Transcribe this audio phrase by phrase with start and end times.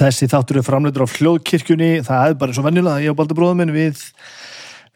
[0.00, 3.58] Þessi þáttur er framleitur á hljóðkirkjunni, það er bara svo venjulega, ég og Baldur bróðum
[3.60, 3.98] minn, við,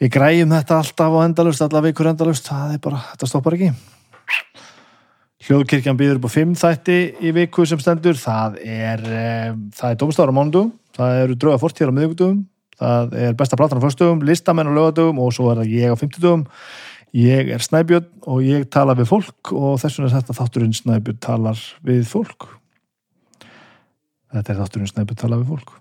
[0.00, 3.68] við græjum þetta alltaf á endalust, alla vikur endalust, það er bara, þetta stoppar ekki.
[5.44, 10.00] Hljóðkirkjan býður upp á fimm þætti í viku sem stendur, það er, um, það er
[10.00, 12.40] Dómstára mándum, það eru drauga fortíðar á miðugdugum,
[12.80, 16.00] það er besta platan á föstugum, listamenn á lögadugum og svo er það ég á
[16.00, 16.48] fimmtudugum.
[17.14, 21.20] Ég er Snæbjörn og ég tala við fólk og þess vegna er þetta þátturinn Snæbjörn
[21.22, 22.53] talar við fólk.
[24.34, 25.74] Þetta er þátturinn Snæbjörn tala við fólk.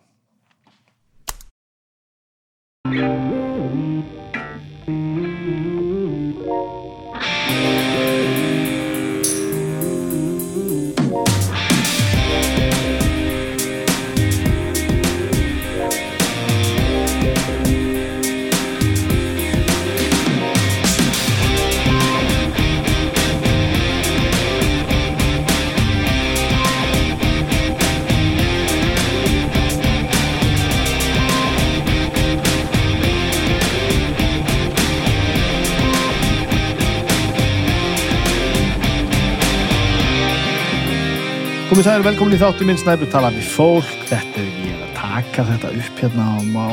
[41.74, 43.94] Komið sæður velkomin í þáttu minn Snæbjörn tala við fólk.
[44.06, 46.68] Þetta er ég er að taka þetta upp hérna á má,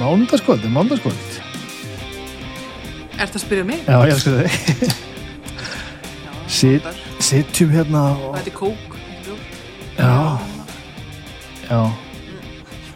[0.00, 1.36] mándaskvöld, mándaskvöld.
[3.22, 3.84] Ertu að spyrja mig?
[3.86, 4.96] Já, ég elskar þig.
[6.24, 6.98] Já, Sit- reyndar.
[7.22, 8.34] Sitjum hérna og...
[8.40, 8.98] Þetta er kók.
[9.94, 10.18] Já,
[11.70, 11.80] já.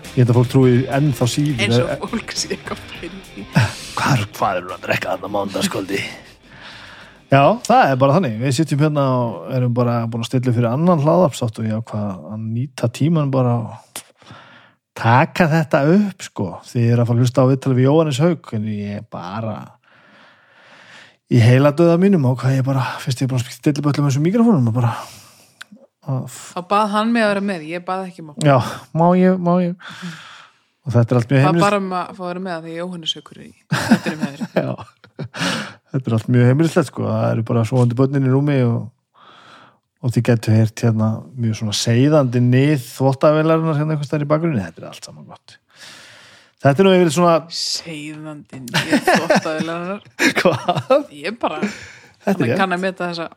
[0.03, 1.63] Ég held að fólk trúi ennþá síður.
[1.63, 3.51] eins og fólk sé eitthvað fyrir
[4.03, 6.03] Hvað er, hvað er að drekka þarna mándaskvöldi?
[7.27, 8.37] Já, það er bara þannig.
[8.39, 12.29] Við sitjum hérna og erum bara búin að stilla fyrir annan hlaðarpsátt og ég ákvað
[12.31, 14.03] að nýta tíman bara og
[14.97, 16.47] taka þetta upp, sko.
[16.69, 19.57] Þið er að fara að hlusta á viðtalið við Jóhannes Haug en ég er bara
[21.27, 23.91] í heila döða mínum og hvað ég bara, fyrst ég er bara að stilla upp
[23.91, 24.95] öllum þessum mikrofónum og bara
[26.07, 28.59] Þá bað hann mig að vera með, ég bað ekki maður já,
[28.95, 29.73] má ég, má ég?
[30.87, 32.69] Og þetta er allt mjög Það heimilist bara um að fá að vera með að
[32.69, 33.23] því Jóhannes í
[35.17, 38.81] þetta er allt mjög heimilislegt sko, það eru bara svoandi börnin í rúmi og,
[40.03, 44.65] og þið getur heyrt hérna mjög svona seiðandi nið þvóttavélarinnar hérna einhvers þar í bakgrunni,
[44.65, 45.57] þetta er allt saman gott.
[46.67, 50.07] Þetta er nú yfir svona, Seiðandinn, ég þóttaðilegar
[50.41, 51.11] hvað?
[51.15, 51.61] Ég bara,
[52.25, 53.29] hann kann að meta þessa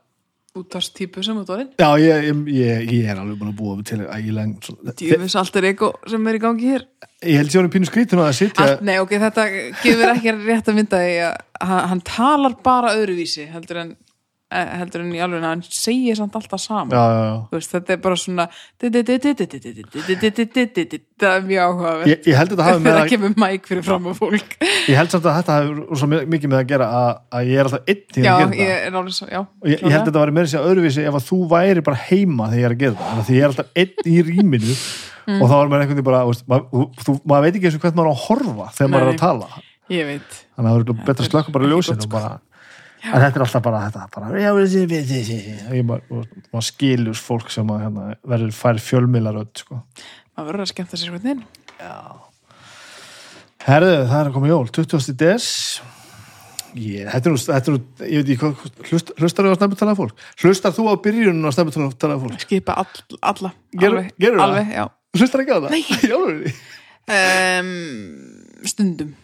[0.60, 4.56] útastýpu sem út þinn Já, ég, ég, ég, er alveg búin að búa til ægileg,
[4.66, 6.86] svona, Djöfis allt er eitthvað sem er í gangi hér.
[7.24, 9.48] Ég held ég honum pínu skrítin að sitja, Allt, Nei, ok, þetta
[9.82, 11.34] gefur ekki rétt að mynda að
[11.72, 13.96] hann, hann talar bara öðruvísi heldur en,
[14.50, 17.36] heldur en í alveg hann segir samt alltaf saman já, já, já.
[17.54, 18.46] Veist, þetta er bara svona
[21.20, 22.08] það er mjög áhugaverð
[22.74, 25.60] að með þegar að, kemur mæk fyrir fram á fólk ég held samt að þetta
[26.02, 28.64] svo mikið með að gera að, að ég er alltaf einn til að gera það.
[28.88, 28.98] er
[29.60, 32.50] Og ég, held að þetta var meira sér öðruvísi ef að þú væri bara heima
[32.50, 33.14] þegar ég er að gera það.
[33.20, 34.76] Að því ég er alltaf einn í rýminu
[35.30, 35.44] Mm.
[35.44, 38.14] og þá er maður einhvern veginn bara, maður, veit ekki eins og hvert maður á
[38.16, 39.50] að horfa þegar maður er að tala.
[39.90, 42.14] Þannig að það er betra að slökka bara ekki ljósin gott, og sko.
[42.16, 42.32] bara,
[43.04, 44.50] en þetta er alltaf bara, þetta bara, já,
[45.76, 49.80] ég maður, og maður skilur fólk sem að, hérna, verður fær fjölmiðlarödd, sko.
[50.36, 51.46] maður verður að skemmta sér hvernig
[53.70, 55.16] Herðu, það er að koma jól, 20.
[55.20, 55.48] des
[56.80, 60.00] ég, þetta er nú, þetta er nú ég veit ekki hlust, hlustar þú á snæmutalaða
[60.00, 60.24] fólk?
[60.44, 62.44] Hlustar þú á byrjunum á snæmutalaða fólk?
[62.46, 64.86] skipa all, alla Gerðu- alveg, alveg, já
[65.18, 66.50] Hlustar ekki á það?
[67.10, 67.74] Um,
[68.72, 69.16] stundum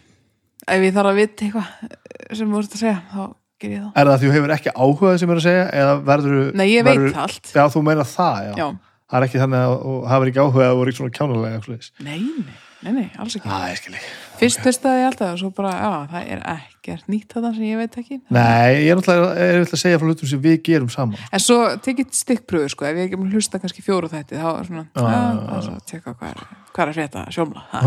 [0.66, 3.20] ef ég þarf að vita eitthvað sem þú ert að segja, þá
[3.62, 3.92] ger ég það.
[3.96, 6.84] Er það því þú hefur ekki áhugað sem er að segja eða verður nei, ég
[6.86, 7.50] veit það allt.
[7.56, 8.52] Já, þú meina það, já.
[8.60, 8.68] já,
[9.06, 11.90] Það er ekki þannig að þú hafur ekki áhugað að voru ekki svona kjánulega eitthvað
[12.02, 13.46] nei, nei, nei, nei, alls ekki.
[13.46, 14.08] Já, ég skil ekki.
[14.40, 17.78] fyrst hlustaði ég alltaf og svo bara, já, það er ekkert nýtt þetta sem ég
[17.78, 18.18] veit ekki.
[18.34, 21.22] Nei, ég er náttúrulega er náttúrulega að segja frá hlutum sem við gerum saman.
[21.30, 24.66] en svo tekið stikkpröfu, sko, ef ég ekki mun hlusta kannski fjóru þætti, þá er
[24.72, 26.42] svona Já, já, að, já, að, að tjekka hvað er,
[26.74, 27.78] hvað er að frétta sjómla Ha,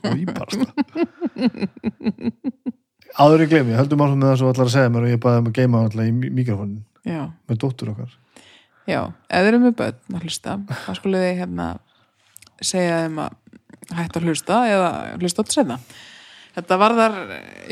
[0.00, 0.74] Og ég bara stað.
[3.16, 5.20] Áður ég gleymi, höldum áfram með það sem þú ætlar að segja mér og ég
[5.22, 8.10] baði um að geima alltaf í mikrofónin já, með dóttur okkar.
[8.84, 11.68] já, ef þið eru með börn að hlusta, þá skulle þið hérna
[12.60, 13.38] segja þeim að
[13.96, 15.78] hætta að hlusta eða hlusta átt senna
[16.56, 17.18] þetta varðar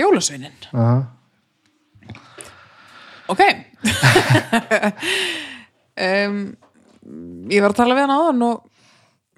[0.00, 0.68] jólasveinin.
[0.72, 0.98] Aha.
[3.32, 3.42] ok.
[5.94, 6.56] Um,
[7.46, 8.64] ég var að tala við hann áðan og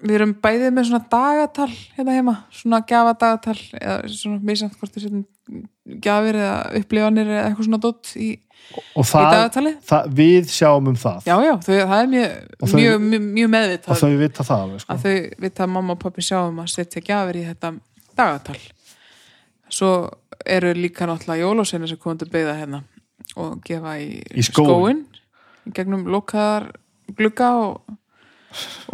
[0.01, 5.05] við erum bæðið með svona dagatal hérna heima, svona gjafadagatal eða svona misamt hvort við
[5.05, 5.67] setjum
[6.03, 8.29] gjafir eða upplifanir eða eitthvað svona dótt í,
[8.99, 9.11] Og í
[9.87, 11.19] það, við sjáum um það.
[11.29, 14.63] já, já, þau, það er mjög, Og mjög, mjög, mjög Og meðvitað þau vita það
[14.65, 14.93] alveg, sko.
[14.93, 17.71] að þau vita að mamma og pappi sjáum að setja gjafir í þetta
[18.17, 18.57] dagatal
[19.69, 19.91] svo
[20.47, 22.81] eru líka náttúrulega jólasveina sem komum til beigða hérna
[23.39, 25.05] og gefa í, Í skóinn.
[25.67, 26.69] í gegnum lokaðar
[27.17, 27.97] glugga og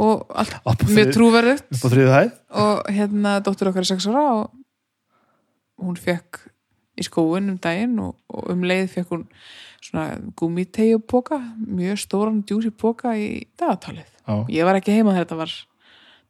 [0.01, 0.55] og allt
[0.89, 2.31] mjög hæð
[2.61, 4.51] og hérna dóttir okkar er sex ára og
[5.81, 6.41] hún fekk
[6.93, 9.27] í skóin um daginn og, og um leið fekk hún
[9.83, 15.25] svona gúmitegju póka, mjög stóran djúsi póka í dagatalið Já, ég var ekki heima þegar
[15.25, 15.55] þetta var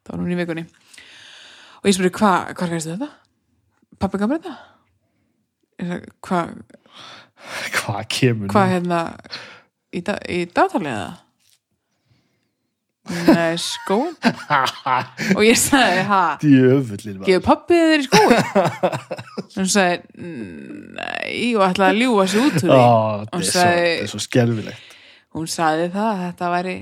[0.04, 3.10] það var hún í vikunni og ég spurði, hvað, hvað fæstu þetta?
[4.02, 4.56] Pappi gaf mér þetta?
[6.24, 6.54] Hvað,
[7.76, 9.02] hvað kemur hvað hérna
[9.92, 11.12] í, da, í dagatalið eða?
[13.04, 14.14] Nei, skóin
[15.36, 16.20] og ég sagði, ha?
[16.40, 18.38] Gefur pappið þér í skóin
[19.58, 20.22] hún sagði
[20.96, 22.78] nei og ætlaði að ljúga sig út úr því.
[22.78, 24.94] Ó, Hún sagði- þetta er svo skelfilegt.
[25.34, 26.76] Hún sagði það að þetta væri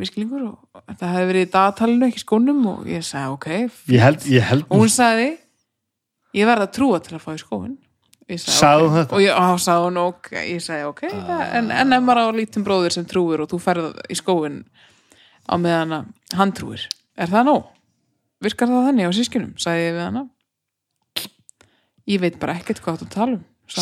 [0.00, 3.48] misklingur og þetta hefði verið í dagatalinu ekki skónum og ég sagði ok
[3.92, 5.26] Ég held, ég held og hún sagði
[6.36, 7.74] ég verð að trúa til að fá í skóin
[8.38, 9.12] sagði, hún þetta?
[9.18, 10.30] og ég, á, sagði hún ok.
[10.46, 13.60] Ég sagði ok, það, en, en ef maður á lítinn bróðir sem trúir og þú
[13.62, 14.62] ferð í skóin
[15.46, 16.04] á meðan að
[16.38, 16.82] hann trúir
[17.16, 17.62] er það nóg?
[18.44, 19.52] virkar það þannig á sískinum?
[19.60, 20.22] sagði ég við hana
[22.06, 23.42] ég veit bara ekkert hvað þú um hún.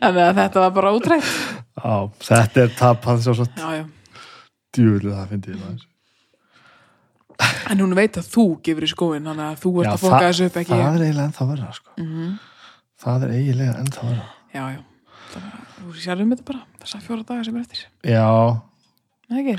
[0.00, 1.30] þannig að þetta var bara útrætt
[1.82, 3.84] á, þetta er tap hans og svo já, já.
[4.76, 5.82] djúvulið það fyndi ég maður.
[7.72, 10.22] en hún veit að þú gefur í skóin þannig að þú ert Já, að foka
[10.28, 11.90] þessu upp ekki það er eiginlega ennþá verða sko.
[12.00, 12.28] Mhm.
[13.06, 14.80] það er eiginlega ennþá verða já, já
[15.26, 17.80] Það- þú sérðum þetta bara þessar fjóra daga sem er eftir
[18.14, 18.28] já,
[19.30, 19.56] ekki,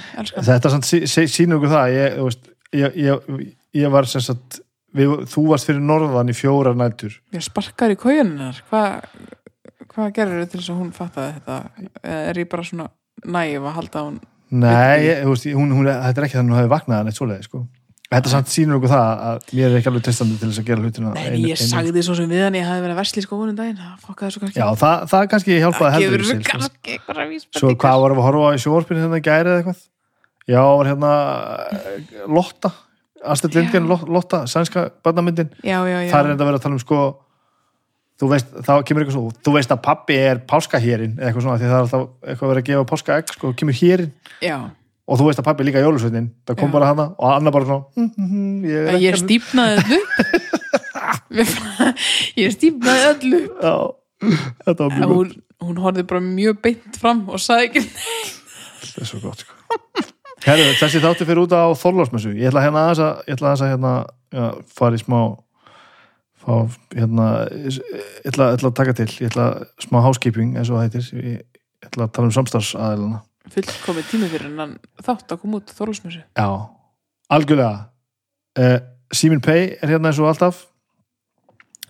[0.47, 3.33] þetta samt sí- sí- sýnir okkur það ég, veist, ég, ég,
[3.81, 4.61] ég var sem sagt
[4.95, 7.17] við, þú varst fyrir norðan í fjórar nætur.
[7.35, 9.03] Ég sparkar í kójuninnar Hvað
[9.97, 11.55] hva gerir þau til þess að hún fattaði þetta?
[12.05, 12.89] Er ég bara svona
[13.25, 16.71] næf að halda hún nei, veist, hún, hún, þetta er ekki þannig að hún hafi
[16.71, 17.63] vaknað en eitt svoleiði sko.
[18.07, 20.83] Þetta samt sýnir okkur það að mér er ekki alveg testandi til þess að gera
[20.85, 23.25] hlutina Nei, einu- ég sagði svo sem við hann ég hafi verið að versla í
[23.25, 23.77] skóunum daginn.
[23.81, 24.61] Það fokkaði svo kannski.
[24.61, 26.51] Já, það, það kannski hjálpaði Það heldur gefur ekki svo sko.
[26.53, 27.59] kannski eitthvað vísbendingar.
[27.59, 29.81] Svo hvað varum við að horfa á í sjóvarpinu hérna í gæri eða eitthvað?
[30.47, 31.11] Já, var hérna
[31.75, 32.71] eh, Lotta,
[33.27, 34.87] Astrid Lindgren Lotta, sænska
[36.07, 36.99] já Það er enda að vera að tala um sko
[38.17, 41.59] þú veist, þá kemur eitthvað svo þú veist að pappi er páskahérinn eða eitthvað svona,
[41.59, 44.13] því það er alltaf eitthvað að vera að gefa páskaegg sko, kemur hérinn.
[44.41, 44.57] Já,
[45.07, 46.73] og þú veist að pappi er líka jólusveitin, það kom Já.
[46.75, 49.99] bara hana og annar bara svona hm, hm, hm, ég er ég, ekki stífnaði öllu
[52.43, 53.75] Ég stífnaði öllu Já,
[54.67, 55.31] þetta var mjög gott hún,
[55.63, 59.53] hún horfði bara mjög beint fram og sagði ekki þetta er svo gott sko.
[60.47, 63.93] Herru, þessi þáttu fyrir út á Þorlásmessu ég ætla hérna aðeins að, ætla að hérna,
[64.35, 64.45] já,
[64.77, 65.19] fara í smá
[66.47, 66.53] fá,
[66.95, 67.79] hérna ég
[68.27, 69.47] ætla, ætla að taka til, ég ætla
[69.83, 71.09] smá housekeeping eins og það heitir.
[71.33, 71.41] Ég,
[71.87, 73.19] ætla að tala um samstarfsaðilana
[73.53, 76.47] Fullkomið tími fyrir en hann þátt að koma út Þorlásmessu já,
[77.33, 77.87] algjörlega.
[78.57, 78.79] Uh,
[79.13, 80.65] Simin Pay er hérna eins og alltaf.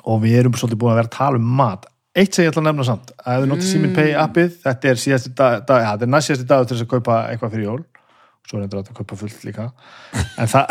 [0.07, 1.88] Og við erum svolítið búin að vera að tala um mat.
[2.18, 3.71] Eitt sem ég ætla að nefna samt að þið notið Mm.
[3.71, 6.77] Simin Pay appið þetta er síðasti dag, dag ja, þetta er næst síðasti dagur til
[6.77, 7.83] þess að kaupa eitthvað fyrir jól.
[8.48, 9.71] Svo er þetta að kaupa fullt líka.
[10.38, 10.65] En það,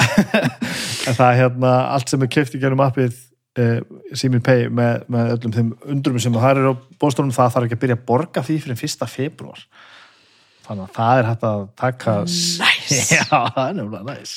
[1.08, 3.18] en það hérna allt sem er keift í gerum appið
[3.60, 3.80] uh,
[4.14, 7.78] Simin Pay með, með öllum þeim undrum sem það er á bóðstofnum það þarf ekki
[7.78, 9.66] að byrja að borga því fyrir fyrsta februar
[10.66, 12.66] þannig að það er hægt að taka Nice.
[13.16, 14.34] Já, það er nefnilega næs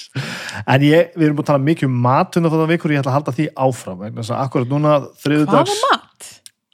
[0.66, 3.14] En ég, við erum búin að tala mikið um mat undan fyrir vikur, ég ætla
[3.14, 6.30] að halda því áfram þess að akkurat núna þriðudags Hvaða mat?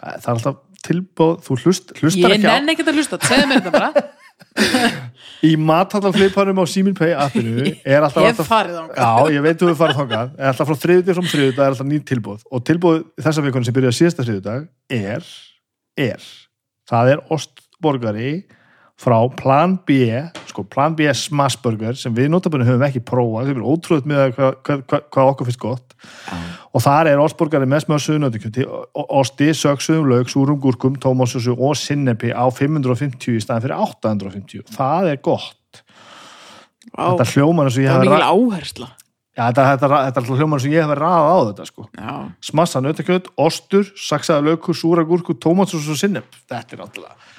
[0.06, 3.50] það er alltaf tilbúð, þú hlust, hlustar Ég ekki á nenni ekkert að hlusta, segðu
[3.50, 4.06] mér þetta bara
[5.50, 7.64] í mathallarfliparum á Simin Pay appinu
[7.96, 9.00] er alltaf, Ég hef farið þangað.
[9.00, 11.90] Já, ég veit þú hefur farið þangað er alltaf frá þriðudag frá þriðudag er alltaf
[11.90, 14.68] nýtt tilbúð og tilbúð þessa vikuna sem byrjaði síðasta þriðudag
[15.00, 15.30] er,
[16.06, 16.28] er
[16.92, 18.30] það er ostborgari
[18.96, 19.98] frá Plan B
[20.48, 24.54] sko Plan B Smashburger sem við notabunni höfum ekki prófað, sem er ótrúið með hvað,
[24.64, 25.96] hvað, hvað, hvað okkur finnst gott.
[26.76, 28.66] Og þar er ostborgari með smjöð suðunöndikjöndi
[29.20, 35.12] osti, sögsuðum lauk, súrum gúrkum tómasúsu og sinnepi á 550 í staðin fyrir 850 það
[35.14, 35.82] er gott.
[36.96, 38.90] Vá, þetta hljómar eins og ég Það hef var mikil ra- áhersla.
[39.36, 41.88] Já, þetta, þetta, þetta er hljómar eins og ég hef ræðað á þetta sko.
[42.48, 46.38] Smassa nautakjöt, ostur, saksaða laukur súra gúrku, tómatsús og sinnep.
[46.48, 47.34] Þetta er náttúrulega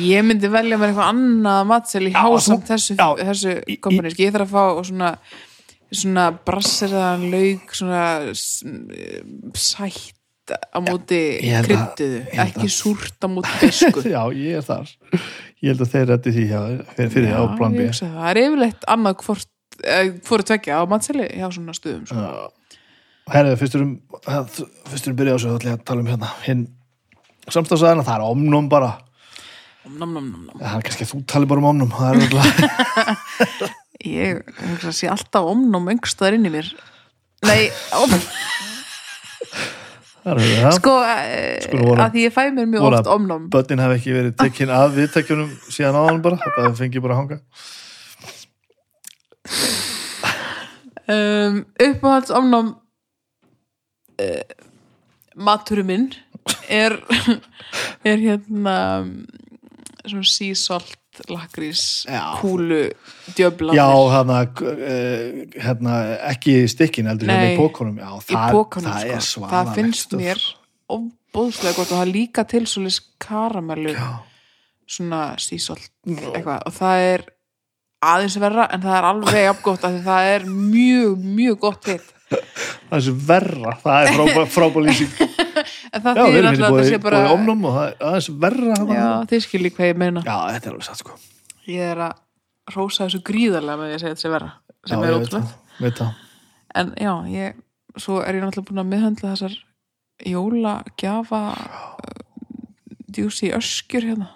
[0.00, 4.34] ég myndi velja mér eitthvað annað matsel í Já, hásamt þessu, já, þessu kompani Ég
[4.34, 5.10] þarf að fá svona
[5.96, 8.00] svona brasseraðan lauk svona
[8.34, 8.64] s-
[9.54, 10.12] sætt
[10.50, 12.02] á móti held
[12.42, 14.90] ekki súrt á móti besku Já, ég er þar
[15.62, 18.28] ég held að þeir reddi því fyrir, fyrir á plan B ég hugsa það.
[18.30, 19.48] er yfirleitt annað hvort
[19.86, 22.18] eh, hvort tvekja á matseli hjá svona stuðum sko.
[22.20, 22.82] Já.
[23.34, 23.94] Herðu, fyrstur um
[24.90, 26.66] fyrstur um byrja á þessu, þá ætla ég að tala um hérna hinn
[27.50, 28.92] samstafsæðina, það er omnum bara
[29.86, 30.60] nom, nom, nom, nom.
[30.60, 33.74] það er kannski að þú tali bara um omnum það er alltaf
[34.06, 36.68] ég hugsa að sé alltaf omnum öngstaðar inn í mér.
[37.46, 38.12] Nei, om,
[40.24, 40.76] það er það.
[40.78, 43.48] Sko eh, að því ég fæ mér mjög oft omnum.
[43.52, 47.40] börnin hef ekki verið tekinn af viðtækjunum síðan áðan bara, þetta fengi bara að hanga.
[51.06, 52.72] Um, uppáhalds omnám
[54.18, 54.44] uh,
[55.38, 56.08] maturum minn
[56.66, 56.96] er
[58.10, 58.74] er hérna
[60.26, 60.96] sísalt
[61.32, 62.04] lakrís
[62.40, 62.82] kúlu
[63.36, 65.94] djöflanir Já, hérna, uh, hérna
[66.32, 69.40] ekki í stikkin heldur hérna í Nei, pókunum Já, það, pókanum það er sko.
[69.40, 70.20] svaðalegt það finnst stöf.
[70.20, 70.42] mér
[70.96, 74.10] óbúðslega gott og það er líka til svolítið karamellu Já,
[74.86, 76.60] svona sísalt eitthvað.
[76.68, 77.26] Og það er
[78.06, 82.12] aðeins verra en það er alveg afgótt af því það er mjög, mjög gott hitt
[82.90, 83.76] það er verra.
[83.82, 85.12] Það er lýsing
[85.96, 88.06] en það Já, þýðir alltaf hérna að það sé bara í omnum og það er
[88.10, 88.96] aðeins verra þarna.
[89.00, 91.16] já, þið skiljið hvað ég meina Já, þetta er alveg satt sko
[91.72, 94.50] ég er að rósa þessu gríðarlega með því að segja þetta sé verra
[94.86, 96.12] sem Já, er ég ótrúlega það, veit það.
[96.82, 97.60] en já, ég,
[97.96, 99.56] svo er ég náttúrulega búin að miðhandla þessar
[100.26, 102.16] jólagjafa uh,
[103.16, 104.32] djúsi öskjur hérna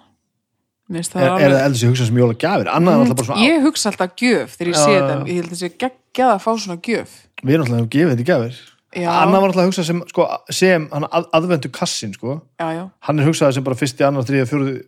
[0.91, 2.67] það Er, er alveg- það eldur sem hugsa sem jóla gjafir?
[2.75, 5.13] Annað er alltaf bara svona ég hugsa alltaf gjöf þegar ég Já, sé já, þetta
[5.15, 5.21] já.
[5.31, 8.23] ég held að þessi geggjað að fá svona gjöf Við erum alltaf að gefa þetta
[8.25, 8.57] í gjafir
[8.91, 12.41] Annað var alltaf að hugsa sem, sko, sem hann að, aðvendu kassin, sko.
[12.59, 14.81] Já, já, Hann er hugsaði sem bara fyrsti, annar, þriðja, fjóruði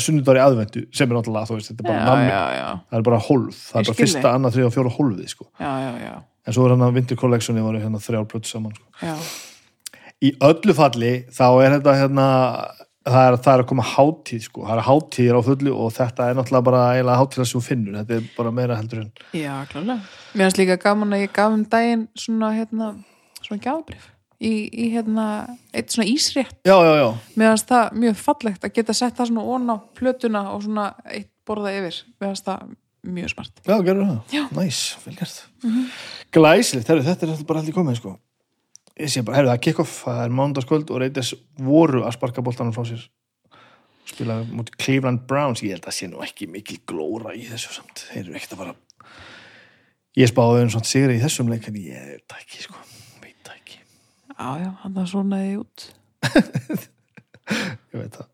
[0.00, 3.60] sunnudagur í aðvendu, sem er náttúrulega, veist, þetta er bara já, það er bara hólf.
[3.70, 5.48] Það er bara fyrsta, annar, þriðja og fjóra hólfið, sko.
[5.60, 9.16] En svo er hann að Winter Collectioni voru hérna þrjár plötu saman, sko.
[10.20, 12.26] Í öllu falli, þá er þetta hérna,
[13.08, 16.26] það er, það er að koma hátíð, sko, það er hátíðir á fullu og þetta
[16.28, 19.96] er náttúrulega bara hátíðar sem þú finnur, þetta er bara meira heldur en já klálega.
[20.34, 22.90] Mér finnst líka gaman að ég gaf um daginn svona hérna,
[23.50, 24.08] svona gjafabrif
[24.40, 25.26] í, í hérna,
[25.76, 26.56] eitt svona ísrétt.
[26.66, 29.76] Já, já, já, mér finnst það mjög fallegt að geta sett það svona ón á
[29.98, 32.00] plötuna og svona eitt borða yfir.
[32.16, 32.72] Mér finnst það
[33.18, 33.62] mjög smart.
[33.66, 34.40] Já, gerur það.
[34.56, 35.38] Næs, vel gert.
[36.34, 38.16] Glæsilegt, herru, þetta er bara allir komið, sko.
[39.00, 42.44] Ég sé bara, herru, það er kick-off, það er mándaskvöld og reytis voru að sparka
[42.44, 43.06] boltanum frá sér.
[44.08, 45.64] Spila mútið Cleveland Browns.
[45.64, 48.64] Ég held að sé nú ekki mikil glóra í þessu samt, þeir eru ekkert að
[48.64, 48.78] fara
[50.18, 52.89] ég spáði um svona sigri í þessum leik en ég veit það ekki, sko
[54.40, 55.86] já, já, hann það svona þið út.
[57.90, 58.26] Ég veit það.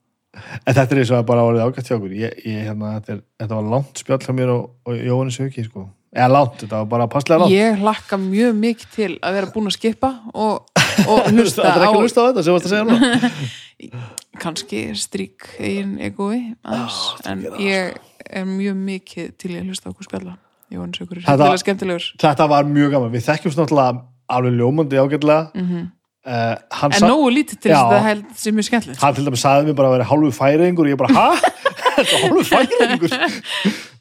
[0.69, 2.13] En þetta er eins og að bara árið ágætt hjá okkur.
[2.21, 5.65] Ég, ég, hérna, þetta, er, þetta var langt spjall hjá mér og, og Jóhannes Hauki,
[5.65, 5.87] sko.
[6.17, 7.55] Eða langt, þetta var bara passlega langt.
[7.57, 10.69] Ég hlakka mjög mikið til að vera búin að skipa og,
[11.09, 13.33] og hlusta Það er á ekki hlusta á þetta sem varst að segja núna.
[14.45, 17.97] Kannski strík eigin egoi þú en ég
[18.27, 20.37] er mjög mikið til að hlusta á okkur spjalla.
[20.73, 22.07] Jóhann Sökur er Þetta- skemmtilega skemmtilegur.
[22.25, 24.01] Þetta var mjög gaman, við þekkjumst náttúrulega
[24.37, 25.51] alveg ljómandi ágætlega.
[25.55, 25.85] Mm Mhm.
[26.27, 29.45] Hann, en nógu lítið til þess að það held sem er skemmtilegt hann til dæmis
[29.47, 31.53] sagði mér bara að vera hálfu færingur og ég bara, hæ?
[31.97, 33.13] Hálfu færingur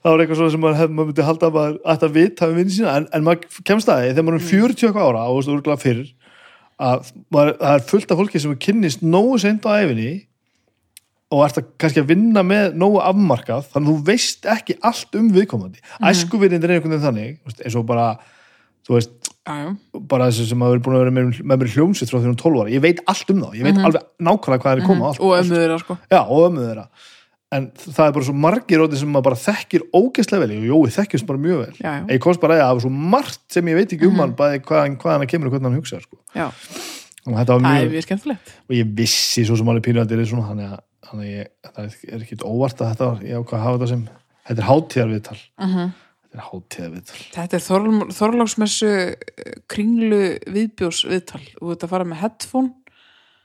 [0.06, 2.58] Það var eitthvað svona sem maður, maður myndi halda að maður ætti að vita um
[2.60, 5.32] vinn sína en, en maður kemst að því, þegar maður er 40 eitthvað ára og
[5.32, 6.12] þú veist, úrglega fyrir
[6.86, 10.12] að maður, það er fullt af fólki sem er kynnist nógu seint á æfinni
[11.34, 15.18] og ert að kannski að vinna með nógu afmarkað, þannig að þú veist ekki allt
[15.18, 15.82] um viðkomandi.
[15.82, 16.06] Mm.
[16.12, 18.20] Æskuvinnindir er einhvern veginn þannig,
[18.86, 21.74] þú veist, og bara þessi sem hafa verið búin að vera með, með mér í
[21.76, 24.64] hljómsveit frá því hún 12 ára, ég veit allt um það ég veit alveg nákvæmlega
[24.64, 25.98] hvað er að koma allt, og allt, ömmuður sko.
[26.72, 26.86] þeirra.
[27.56, 30.96] En það er bara svo margir róti sem maður bara þekkir ógeðslega vel, og jói
[30.96, 31.76] þekkjast bara mjög vel.
[31.78, 34.18] Já, já, ég komst bara að það var svo margt sem ég veit ekki um
[34.24, 36.20] hann bæði hvað, hvað hann kemur og hvernig hann hugsa sko.
[37.38, 38.56] það er mjög, skemmtilegt.
[38.66, 39.86] Og ég vissi svo sem alveg
[40.18, 43.38] er svona, þannig að, þannig að ég, það er ekki óvart að þetta ég
[43.78, 44.04] þetta sem
[44.50, 45.40] þetta er hátíðarviðtal.
[45.62, 46.05] Uh er hátíðarviðtal
[47.36, 52.74] þetta er Þorl- Þorláksmessu eh, kringlu viðbjós viðtal og þetta fara með headphone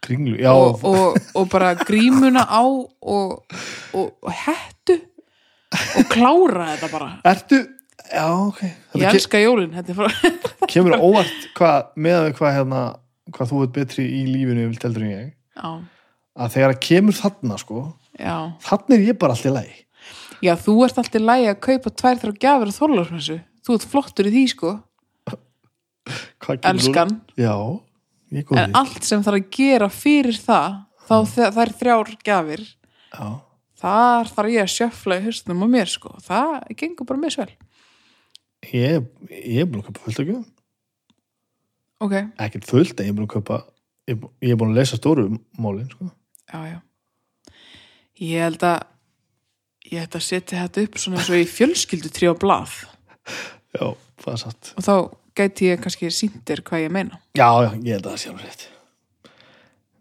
[0.05, 3.59] kringlu, já, og, og, og bara grímuna á og,
[3.93, 4.97] og, hettu
[5.71, 7.11] og klára þetta bara.
[7.31, 7.59] Ertu
[8.11, 10.33] já, ok, ég þetta ke elska jólin þetta bara
[10.73, 12.83] kemur óvart hvað, með hvað hérna
[13.31, 15.29] hvað þú ert betri í lífinu heldur en ég.
[15.61, 15.71] Já,
[16.41, 17.85] að þegar að kemur þarna sko
[18.17, 18.35] já.
[18.67, 19.77] þannig er ég bara allt í lagi
[20.45, 23.39] já, þú ert alltaf lægi að kaupa tvær þrjá gjafir á Þorláksmessu.
[23.67, 24.73] Þú ert flottur í því sko.
[26.67, 27.55] Elskan, já,
[28.35, 32.63] ég góði en allt sem þarf að gera fyrir það þá það er þrjár gjafir
[32.65, 33.27] já,
[33.83, 37.51] þar þarf ég að sjöfla í höstum á mér sko, það gengur bara misvel.
[38.71, 40.49] Ég, ég er búin að köpa fullt að gjöfum.
[42.01, 42.15] Ok,
[42.47, 43.61] ekkert fullt, en ég er búin að köpa
[44.11, 45.27] ég, ég er búin að lesa stóru
[45.61, 46.11] málin sko.
[46.51, 46.79] já, já.
[48.21, 48.83] Ég held að
[49.91, 52.75] ég held að setja þetta upp svona eins og í fjölskyldu trí á blað.
[53.75, 53.87] Já,
[54.23, 54.71] það er satt.
[54.79, 54.95] Og þá
[55.41, 57.19] gæti ég kannski sýndir hvað ég meina.
[57.39, 58.65] Já, já, ég held að það sé alveg rétt.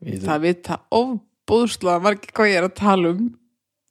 [0.06, 3.26] Við- það vita ofbúðslega margir hvað ég er að tala um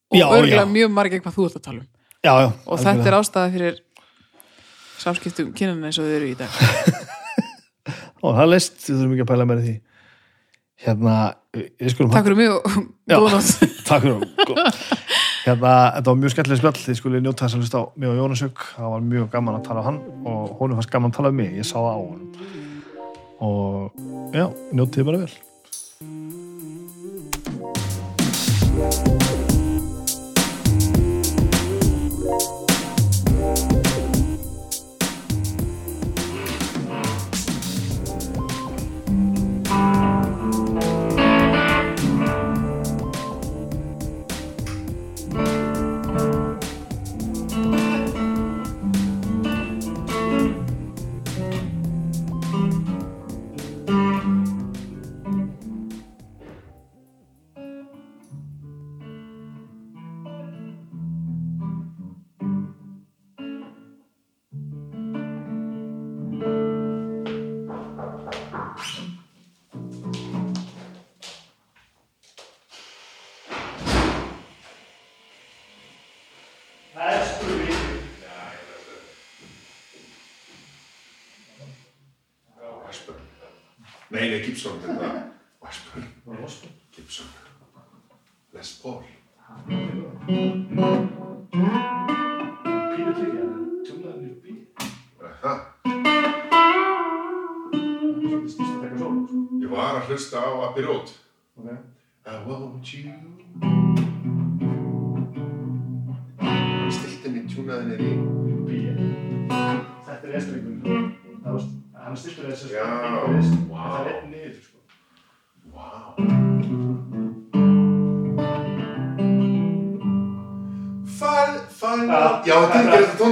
[0.08, 0.72] og Já, örgulega já.
[0.72, 1.88] mjög margir hvað þú ert að tala um.
[2.24, 2.32] Já,
[2.66, 3.76] og þetta er ástæða fyrir
[4.98, 6.50] samskiptum kynana eins og þau eru í dag.
[8.18, 9.74] Og það leist, við þurfum ekki að pæla í því.
[10.82, 11.12] Hérna,
[11.54, 12.64] við skulum takk fyrir mig og
[13.06, 13.14] Já.
[13.14, 14.97] góða nótt Takk fyrir Gó-
[15.48, 18.18] Hérna, þetta var mjög skemmtileg spjall, þið skulle njóta þess að hlusta á mig og
[18.18, 21.32] Jónasök, það var mjög gaman að tala á hann og honum fannst gaman að tala
[21.32, 22.30] um mig, ég sá það á honum.
[23.48, 24.44] Og já,
[24.76, 25.47] njótið bara vel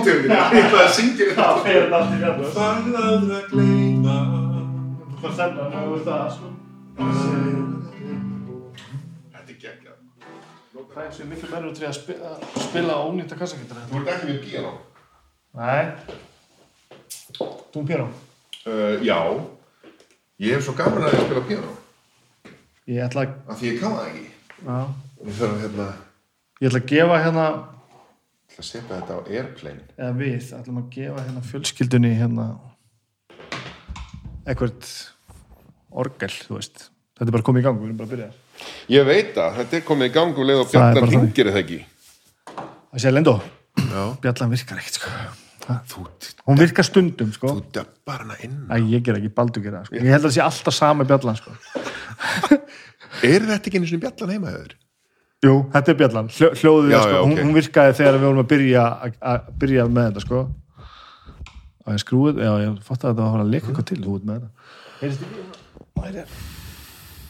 [0.07, 0.57] tóntegundin.
[0.57, 4.17] Ég ætlaði að syngja þetta það fer þetta allt í fjallur Farðu aldrei að gleyma.
[5.07, 7.37] þú fannst og þú veist það.
[9.33, 9.99] Þetta er geggjað.
[10.97, 12.31] það er svo miklu verður til að spila,
[12.67, 14.73] spila ónýtta kassakettur Þú ert ekki með piano.
[15.57, 15.85] nei
[17.39, 18.15] þú er pjörn
[18.67, 19.15] Uh, já,
[20.43, 21.69] ég hef svo gaman að ég spila piano.
[22.91, 24.25] ég ætla að Af því ég kann það ekki.
[24.67, 24.79] já.
[25.23, 25.87] Ég þarf að, hérna,
[26.59, 27.45] ég ætla að gefa hérna
[28.57, 29.83] ætla að setja þetta á airplane.
[30.01, 32.47] eða við ætlum að gefa hérna fjölskyldunni hérna
[34.47, 34.91] eitthvað
[35.97, 38.29] orgel, þú veist þetta er bara komið í gang, við erum bara að byrja
[38.89, 41.11] Ég veit að þetta er komið í gang og leið og er þannig.
[41.13, 41.79] hringir eða ekki.
[42.95, 43.35] það sé lendó,
[43.77, 44.03] Já.
[44.23, 45.11] bjallan virkar ekkert sko.
[45.91, 46.05] Þú,
[46.47, 47.51] hún virkar stundum sko.
[47.53, 48.57] þú döpar hana inn.
[48.71, 49.97] Æ, ég ger ekki, Baldur gera sko.
[49.99, 51.53] ég held að það sé alltaf sama bjallan sko.
[53.27, 54.75] Er þetta ekki einu sinni bjallan heima höfður?
[55.47, 57.15] Jú, þetta er bjallan, Hljó, hljóðið Já, sko.
[57.15, 60.43] já, hún, hún virkaði þegar við vorum að byrja að- að byrja með þetta sko.
[61.87, 63.99] og ég skrúið, já, ég fatt að þetta var að fara að leka eitthvað til,
[64.05, 64.51] þú ert með þetta
[65.01, 65.45] heyrðist ekki,
[65.97, 66.29] Væri-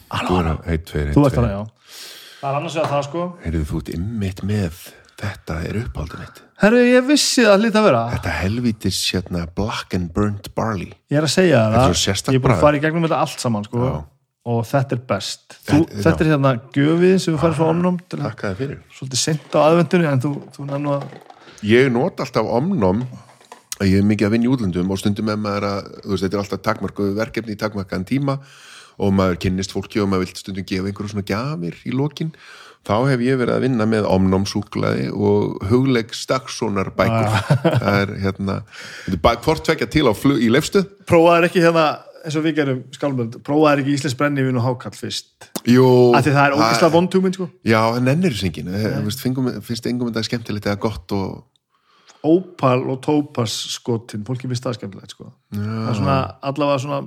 [0.07, 1.61] Þú er að, veist það, já
[2.37, 4.81] það er annars vegar það sko Heyrðu, þú ert ymmit með
[5.17, 6.41] þetta er uppáldum mitt.
[6.61, 10.91] herru, ég vissi það lítið að vera Þetta helvítis hérna black and burnt barley.
[11.11, 13.07] Ég er að segja Þetta er það, sérstakt ég er búin að fara í gegnum
[13.07, 13.95] þetta allt saman sko, Já.
[14.47, 15.57] Og þetta er best.
[15.67, 18.53] Þú, Þetta- þetta er hérna gjöfið sem við færum frá omnum til að Takk að
[18.53, 18.77] þið fyrir.
[18.97, 21.07] svolítið sent á aðvendunni en þú, þú nannu að
[21.67, 23.01] Ég not alltaf omnum
[23.81, 26.37] að ég er mikið að vinna í útlöndum og stundum með maður að, veist, þetta
[26.37, 28.37] er alltaf takmarkuð verkefni í takmarkaðan tíma
[28.97, 32.31] og maður kynnist fólki og maður vilt stundum gefa einhverju svona gjafir í lokin.
[32.87, 37.27] Þá hef ég verið að vinna með omnum súklaði og hugleik stakkssonar bækur
[37.81, 38.55] það er hérna
[39.43, 41.83] hvort tvekja til á flug í leifstuð prófaðir ekki hérna
[42.27, 45.47] eins og við gerum skálmöld, prófaðir ekki Íslands brennivinn og hákall fyrst?
[45.67, 45.85] Jú,
[46.25, 47.47] því það er ógislega vondhúminn sko.
[47.67, 48.09] Já, en
[48.97, 51.45] Þú veist, fingum- finnst engum þetta skemmtilegt eða gott og
[52.27, 55.31] ópal og tópas skotin, fólki finnst það skemmtilegt sko.
[55.53, 56.17] Það er svona,
[56.51, 56.99] allavega svona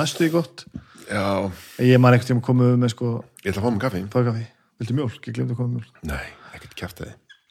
[0.00, 0.66] næstu í gott.
[1.06, 1.50] Já,
[1.86, 3.12] ég man ekkert tíma komið með sko
[3.44, 4.02] ég ætla að fá mig kaffi.
[4.10, 4.44] fagafí,
[4.80, 6.02] viltu mjólk, ég glemdi að koma með mjólk.
[6.10, 6.26] Nei,
[6.56, 7.04] ekkert kjæft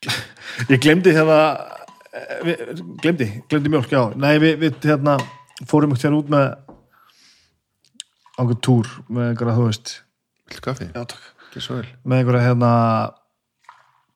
[0.73, 1.39] Ég glemdi hérna
[2.11, 4.01] eh, glemdi, glemdi mjólk, já.
[4.19, 5.15] Nei, við, við hérna
[5.69, 6.49] fórum ekkert hérna út með
[8.35, 9.93] á einhvern túr með einhverja, þú veist.
[10.49, 10.89] Viltu kaffi?
[10.91, 11.87] já, takk, Ekki svo vel.
[12.05, 12.71] Með einhverja hérna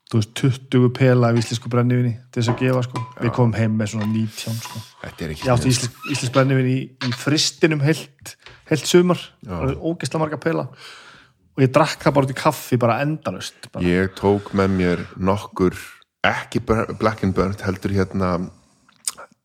[0.10, 3.04] þú veist, 20 pela af íslensku brennivinni til þess að gefa, sko.
[3.22, 4.82] Við komum heim með svona 19, sko.
[5.04, 8.34] Þetta er ekki ég átti íslensk, íslensk brennivinni í, í fristinum heilt,
[8.72, 9.22] heilt sumar.
[9.46, 10.66] Ógeðslega marga pela.
[11.56, 13.84] Og ég drakk það bara út í kaffi bara endalust bara.
[13.86, 15.76] Ég tók með mér nokkur
[16.26, 18.34] ekki bur- black and burnt heldur hérna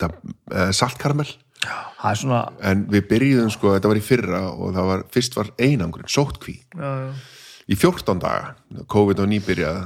[0.00, 0.16] það,
[0.50, 1.30] uh, saltkaramell
[1.64, 5.36] það er svona en við byrjuðum sko, þetta var í fyrra og það var, fyrst
[5.38, 6.56] var einangurinn, sóttkví.
[6.74, 7.12] Já, já.
[7.68, 8.54] í 14 daga,
[8.94, 9.84] COVID og nýbyrjað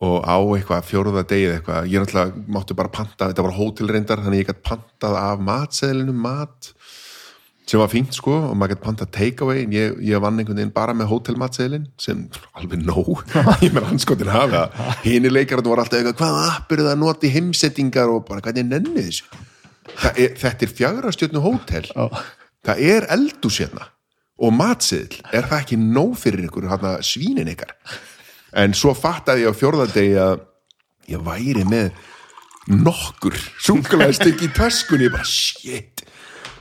[0.00, 4.44] og á eitthvað fjóruða degið eitthvað, ég náttúrulega mátti bara panta, þetta var hótelreyndar, þannig
[4.44, 6.72] ég gætt pantað af matseðlinum mat
[7.70, 9.60] sem var fínt sko og maður gett panta takeaway.
[9.62, 12.24] En ég, ég vann einhvern veginn bara með hótelmatseðlin sem
[12.58, 13.22] alveg nóg.
[13.64, 14.64] Ég með anskotin hafa
[15.04, 18.10] hini leikar voru alltaf eitthvað, hvað app eru það að nota í heimsettingar?
[18.10, 19.28] Og bara hvernig nenni þessu
[20.14, 21.88] er, þetta er fjagra stjórnu hótel
[22.66, 23.88] það er eldús hérna
[24.40, 27.74] og matseðl, er það ekki nóg fyrir ykkur hana, svínin ykkar?
[28.56, 30.46] En svo fattaði ég á fjórðardegi að
[31.12, 31.90] ég væri með
[32.70, 35.08] nokkur súkulæðstik í töskunni.
[35.08, 36.04] Ég bara shit.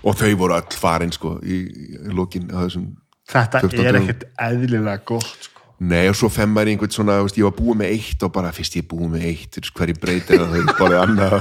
[0.03, 2.91] Og þau voru öll farin sko í, í þessum
[3.29, 5.65] Þetta 14 er ekkert eðlilega gott sko.
[5.89, 8.49] Nei og svo fem maður einhvern svona, veist, ég var búið með eitt og bara
[8.55, 10.55] fyrst ég er búið með eitt, hverju breytir það?
[10.55, 11.35] Þau bara annað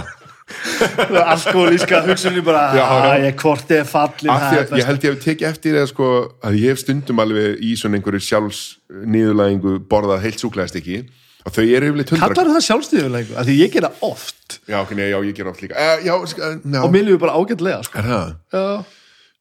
[1.34, 5.78] Alkoholíska hugsunni bara að ég ég er fallin að ég held ég hef tekið eftir
[5.78, 6.10] það sko,
[6.44, 11.02] að ég hef stundum alveg í svona einhverju sjálfs niðurlægingu borðað heilt súklaðist ekki
[11.44, 13.36] og þau eru yfirleitt hundra Kallar það sjálfstíðuleiku?
[13.38, 14.58] Af því ég gera oft.
[14.68, 15.78] Já, ok, nei, já, ég ger oft líka.
[15.78, 18.04] Uh, já, uh, og mér lífur bara ágætlega sko.
[18.04, 18.60] Já.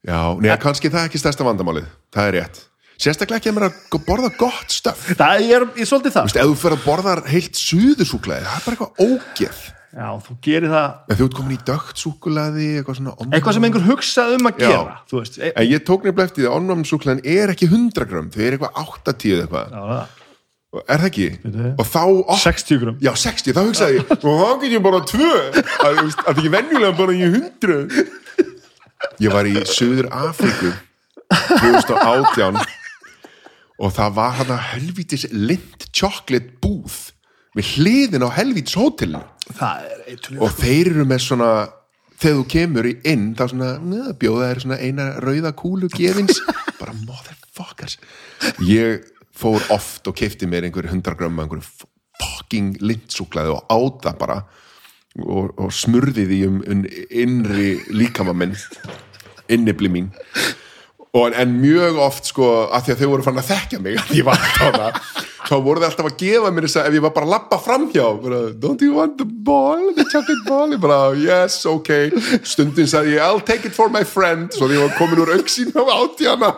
[0.08, 1.90] Já, nei, kannski það er ekki stærsta vandamálið.
[2.16, 2.62] Það er rétt.
[2.98, 6.24] Sérstaklega ekki að mér að borða gott stöf Það er, ég er svolítið það.
[6.24, 9.60] Þú veist, ef þú fyrir að borða heilt suðusúklaði það er bara eitthvað ógeð
[9.96, 10.88] Já, þú gerir það.
[11.08, 13.34] En þú ert komin í dögt súkulaði eitthvað svona omnum.
[13.38, 16.56] eitthvað sem einhver hugsað um að gera veist, e ég tók nefnilega eftir því að
[16.60, 21.28] onnumsúklaðin er ekki 100 gram, þau er eitthvað 80 eitthvað, Já, er það ekki?
[21.46, 21.70] Bíddu.
[21.80, 25.00] og þá, ó, 60 grum já 60, þá hugsaði ég og þá get ég bara
[25.08, 25.32] tvö.
[25.56, 27.78] Að, þú veist, að ekki venjulega bara í 100
[29.24, 30.74] ég var í Suður Afríku
[31.32, 32.60] 2018
[33.78, 36.98] og það var hann að helvítis lind chocolate búð
[37.58, 39.24] við hliðin á helvítis hótelinu.
[39.58, 41.52] Er og þeir eru með svona
[42.18, 46.42] þegar þú kemur í inn þá svona, neða, bjóða þeir svona eina rauða kúlu gefins.
[46.82, 47.98] Bara motherfuckers.
[48.66, 49.06] Ég
[49.38, 51.64] fór oft og keipti mér einhver 100 grömmu einhver
[52.18, 54.40] fucking lindsúklaði og áta bara
[55.22, 58.56] og, og smurði því um, um innri líkama minn
[59.54, 60.10] innibli mín
[61.16, 64.14] og, en mjög oft sko að því að þau voru fann að þekkja mig að
[64.20, 65.02] ég var það
[65.48, 67.60] þá voru þau alltaf að gefa mér þess að ef ég var bara að lappa
[67.64, 71.94] framhjá bara, don't you want the ball, the chocolate ball ég bara, yes, ok
[72.44, 75.38] stundin sagði ég, I'll take it for my friend svo því ég var komin úr
[75.38, 76.56] auksín á átjana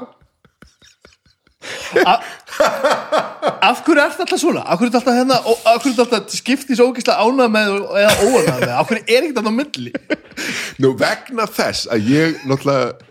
[3.60, 4.62] Af hverju er þetta alltaf svona?
[4.64, 7.52] Af hverju er þetta alltaf hérna og af hverju er þetta alltaf skiptis ógeðslega ánað
[7.56, 8.74] með eða óanað með?
[8.76, 9.92] Af hverju er ekkert alltaf milli?
[10.80, 13.09] nú vegna þess að ég náttúrulega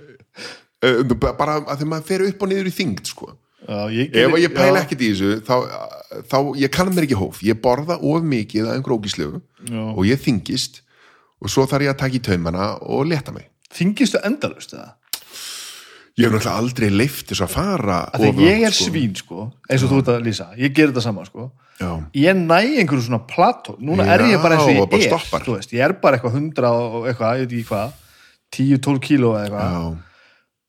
[0.81, 3.31] bara að þegar maður fer upp og niður í þyngd sko.
[3.69, 5.57] Já, ég ef ég pæla ekkert í þessu þá,
[6.31, 7.43] þá ég kann mér ekki hóf.
[7.45, 9.83] Ég borða of mikið að einhver ógislegu Já.
[9.93, 10.81] og ég þingist
[11.43, 13.51] og svo þarf ég að taka í taumana og leta mig.
[13.75, 14.95] Þingistu endalust eða?
[16.19, 18.89] ég hef náttúrulega aldrei leift þess að fara því of ég er sko.
[18.89, 21.47] svín sko eins og þú ert að lýsa, ég ger þetta saman sko.
[21.79, 21.91] Já.
[22.19, 25.45] ég næ einhverju svona plató núna er Já, ég bara eins og og ég er
[25.47, 27.93] þú veist, ég er bara eitthvað 100 og eitthvað, ég veit ekki hvað
[28.59, 29.71] 10-12 kíló eða eitthvað.
[29.79, 30.08] Já.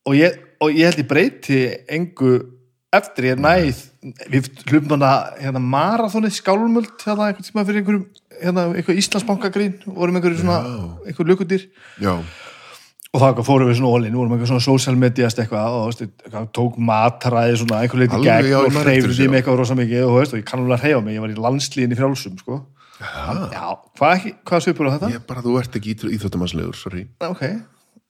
[0.08, 1.60] Og ég, og ég held ég breyti
[1.90, 2.38] engu
[2.90, 3.84] eftir ég næð
[4.32, 8.06] við hlupum hana hérna marathonið skálmöld hérna einhvern tíma fyrir einhverjum
[8.40, 10.58] hérna eitthvað Íslandsbankagrín vorum einhverju svona
[11.04, 11.68] einhver lukudir
[12.02, 12.16] Já.
[12.16, 16.80] og það fórum við svona ólinn, vorum eitthvað svona social mediast eitthvað og eitthvað, tók
[16.90, 19.42] matræði svona einhver leiti gegn já, og hreyfði mig já.
[19.42, 21.42] eitthvað rosa mikið og, veist, og ég kann alveg að hreyfa mig, ég var í
[21.46, 22.62] landslíðin í frjálsum sko.
[23.00, 23.66] já,
[24.00, 25.12] hvað, ekki, hvað svipur á þetta?
[25.14, 27.06] ég bara, þú ert ekki íþróttamannslegur, sorry.
[27.28, 27.44] Ok,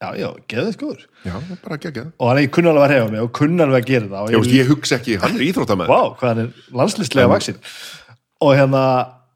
[0.00, 3.24] já, já, geðið skoður já, bara gegja og þannig ég kunni alveg að hreyfa mig
[3.24, 4.20] og kunni alveg að gera það.
[4.22, 7.58] Og ég, veist, ég hugsa ekki, hann er íþróttamenn Vá, hvað hann er landslýslega vaksin
[8.40, 8.84] og hérna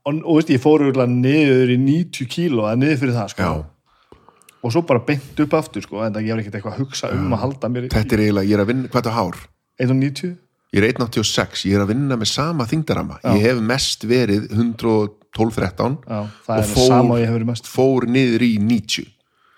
[0.08, 3.48] og, og veist, ég fór örugglega niður í 90 kíló eða niður fyrir það sko.
[3.50, 4.22] Já.
[4.64, 7.36] og svo bara beint upp aftur sko, en það var ekkert eitthvað að hugsa um
[7.36, 9.42] að halda mér þetta er eiginlega, ég er að vinna, hvað er það hár?
[9.84, 10.32] 190
[10.74, 15.98] ég er 186, ég er að vinna með sama þingdarama ég hef mest verið 112-13
[16.08, 17.68] Já, það er það sama og mest.
[17.68, 19.13] fór niður í 90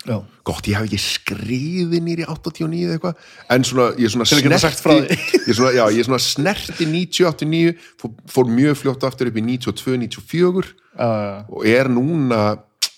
[0.07, 0.17] já.
[0.47, 3.25] gott, ég hef ekki skriðið nýr í 89 eða eitthvað,
[3.57, 5.19] en svona ég er svona því.
[5.47, 9.33] ég er svona, já, ég er svona snerti 90, 89 fór, fór mjög fljótt aftur
[9.33, 11.43] upp í 92, 94 Já, já, já.
[11.53, 12.41] og er núna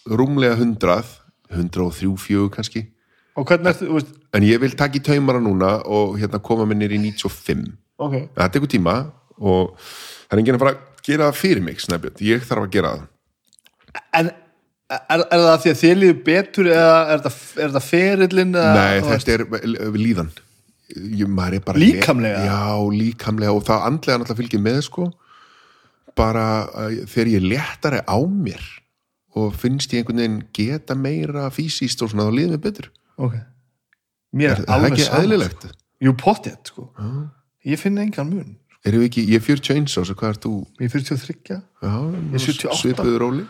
[0.06, 1.02] rúmlega 100
[1.48, 2.84] 103, 4 kannski
[3.38, 4.02] ertu, þú
[4.36, 8.16] en ég vil taka í taumara núna og hérna koma mér nýr í 95 ok,
[8.36, 8.96] það tekur tíma
[9.38, 12.92] og það er enginn að fara að gera fyrir mig snæbjörn, ég þarf að gera
[12.98, 13.06] það
[14.20, 14.30] en
[14.88, 19.00] er, er það því að þið líður betur eða er það, er það ferillin Nei,
[19.02, 19.30] þú veist?
[19.30, 20.30] þetta er við líðan
[20.96, 22.44] ég, er Líkamlega?
[22.48, 22.60] Já,
[22.94, 25.08] líkamlega og það andlega náttúrulega fylgir með sko
[26.18, 28.64] bara uh, þegar ég er léttari á mér
[29.38, 33.36] og finnst ég einhvern veginn geta meira fysiskt og svona þá líður mér betur ok
[34.38, 35.68] mér er er það alveg ekki sama eðlilegt?
[35.68, 35.76] sko.
[36.06, 36.88] jú, pottið, sko
[37.68, 40.50] ég finn engan mun Erum við ekki, ég er 41 ás og hvað er þú?
[40.78, 41.94] ég er 43 Já,
[42.38, 42.76] er 78.
[42.78, 43.46] svipuður róli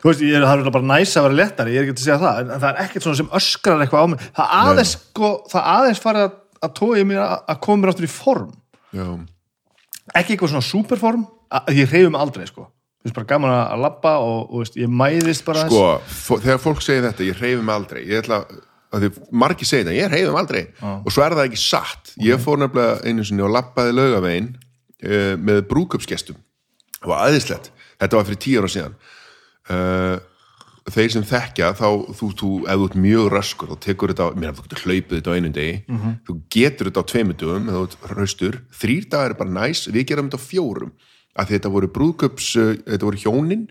[0.00, 2.18] þú veist, ég, það er bara næs að vera léttari, ég er ekki að segja
[2.22, 4.24] það en, það er ekkert svona sem öskrar eitthvað á mig.
[4.40, 6.34] Það aðeins, sko, það aðeins farið að,
[6.66, 8.50] að tói mér að, að koma mér áttur í form.
[8.96, 9.06] Já,
[10.16, 11.26] ekki eitthvað svona superform
[11.60, 12.66] að ég reyfum aldrei, sko.
[13.00, 16.58] Þú veist, bara gaman að labba og, og veist, ég mæðist bara sko, fó- þegar
[16.60, 18.42] fólk segir þetta ég reyfi mig aldrei ég ætla
[18.90, 19.08] að því
[19.40, 20.60] margir segir þetta, ég reyfi mig aldrei.
[21.06, 22.10] Og svo er það ekki satt.
[22.20, 26.36] Ég fór nefnilega einu sinni og lappaði laugavegin uh, með brúköpsgestum
[27.00, 27.70] það var aðeinslegt,
[28.02, 28.96] þetta var fyrir tíu ára síðan
[29.70, 30.18] uh,
[30.90, 31.86] þeir sem þekkja þá,
[32.18, 35.30] þú, þú, ef þú ert mjög raskur þá tekur þetta, mér þú getur hlaupið þetta
[35.30, 35.76] á einum degi
[36.26, 40.08] þú getur þetta á tveimur dögum ef þú raustur, þrýr dagar er bara næs við
[40.10, 40.92] gerum þetta á fjórum.
[41.40, 43.68] Því þetta voru brúðköps, uh, þetta voru hjónin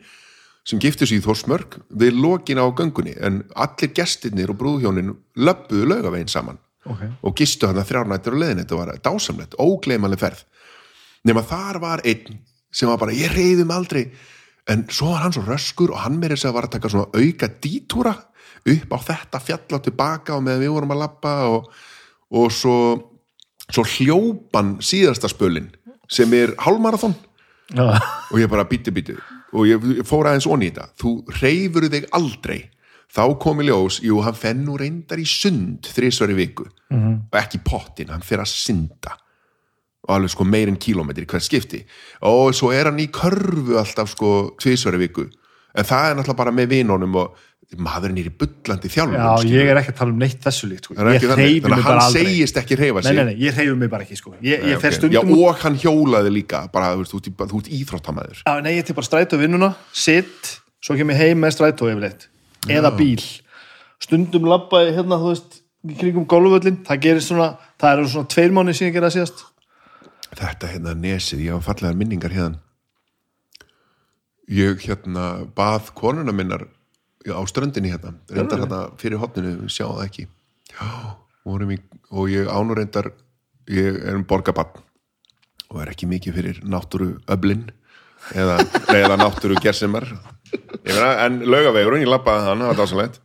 [0.70, 5.88] sem giftu sig í Þórsmörk við lokin á göngunni en allir gestirnir og brúðhjónin löppuðu
[5.90, 7.02] laugavegin saman Ok.
[7.22, 10.44] og gistu hann að þrjárnættur og leðin þetta var dásamlegt, ógleymanleg ferð.
[11.28, 12.40] Nema þar var einn
[12.72, 14.04] sem var bara, ég reyði mig aldrei
[14.70, 17.10] en svo var hann svo röskur og hann meiri þess að var að taka svona
[17.16, 18.14] auka dítúra
[18.70, 21.70] upp á þetta fjalla og tilbaka og meðan við vorum að labba og,
[22.36, 22.78] og svo,
[23.70, 25.72] svo hljópan síðasta spölin
[26.10, 27.16] sem er hálmarathon
[27.70, 27.86] Já,
[28.32, 29.14] og ég bara býti býti
[29.54, 30.92] og ég, ég fór aðeins onni í þetta.
[31.00, 32.60] Þú reyfur þig aldrei.
[33.10, 36.68] Þá kom í ljós, jú, hann fenn nú reyndar í sund þrísvar í viku.
[37.30, 39.16] Og ekki pottin, hann fer að synda
[40.10, 41.84] og alveg sko meir en kílómetri hvert skipti
[42.26, 46.41] og svo er hann í körfu alltaf sko tvísvar í viku en það er náttúrulega
[46.41, 47.45] bara með vinunum og
[47.78, 50.88] maðurinn er í bullandi þjálfum já ég er ekki að tala um neitt þessu líkt
[50.88, 50.95] sko.
[50.98, 53.60] Ég reyfi mig að bara hann aldrei segist ekki reyfa nei, sig nei, nei, ég
[53.60, 54.98] reyfi mig bara ekki, sko ég, ég Nei, fer ok.
[54.98, 59.06] stundum Já, og hann hjólaði líka bara, þú ert, íþróttamæður Já, nei, ég til bara
[59.06, 60.50] strætó vinnuna, sitt,
[60.82, 62.26] svo kem ég heim með strætó yfirleitt,
[62.74, 63.22] eða bíl.
[64.02, 65.62] Stundum labba ég hérna, þú veist,
[66.02, 69.45] kringum golfvöllin, það gerist svona, það eru svona tveir mánu síðan ég gera það síðast.
[70.38, 72.60] Þetta hérna nesið, ég hafa fallegar minningar hérna
[74.50, 76.65] ég hérna bað konuna minnar
[77.30, 80.26] á ströndinni hérna, reyndar hérna fyrir hotninu, sjáum það ekki.
[80.74, 80.88] Já,
[81.46, 81.78] vorum í,
[82.10, 83.12] og ég ánur reyndar
[83.70, 84.82] ég er um borgabann
[85.70, 87.68] og er ekki mikið fyrir náttúru öblin
[88.34, 88.58] eða,
[88.96, 89.60] eða náttúru
[90.82, 93.20] meina, en laugavegurinn, ég labbaði hann, það var dásalegt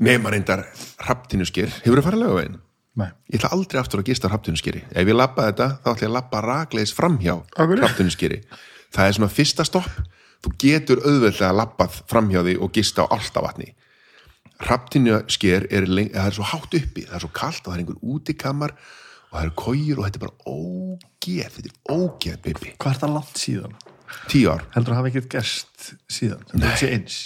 [0.00, 0.64] nema reyndar
[1.04, 2.62] raptinuskir, hefur þú farið laugaveginn?
[2.96, 3.08] Nei.
[3.32, 4.84] Ég ætla aldrei aftur að gista hraftunuskeri.
[4.94, 7.78] Ef ég labba þetta, þá ætla ég að labba rakleis framhjá hverju?
[7.82, 8.42] hraftunuskeri.
[8.94, 9.90] Það er svona fyrsta stopp.
[10.44, 13.72] Þú getur auðveldlega labbað framhjá því og gista á alltavatni.
[14.62, 17.82] Hraftunusker er, leng- það er svo hátt uppi, það er svo kalt og það er
[17.82, 22.74] einhver útikammar og það eru kójur og þetta er bara ógeð, þetta er ógeð, baby.
[22.78, 23.74] Hvað er það langt síðan?
[24.30, 26.44] Tíu ár, Heldur að hafa ekkert gerst síðan?
[26.52, 27.18] Heldur það sé eins?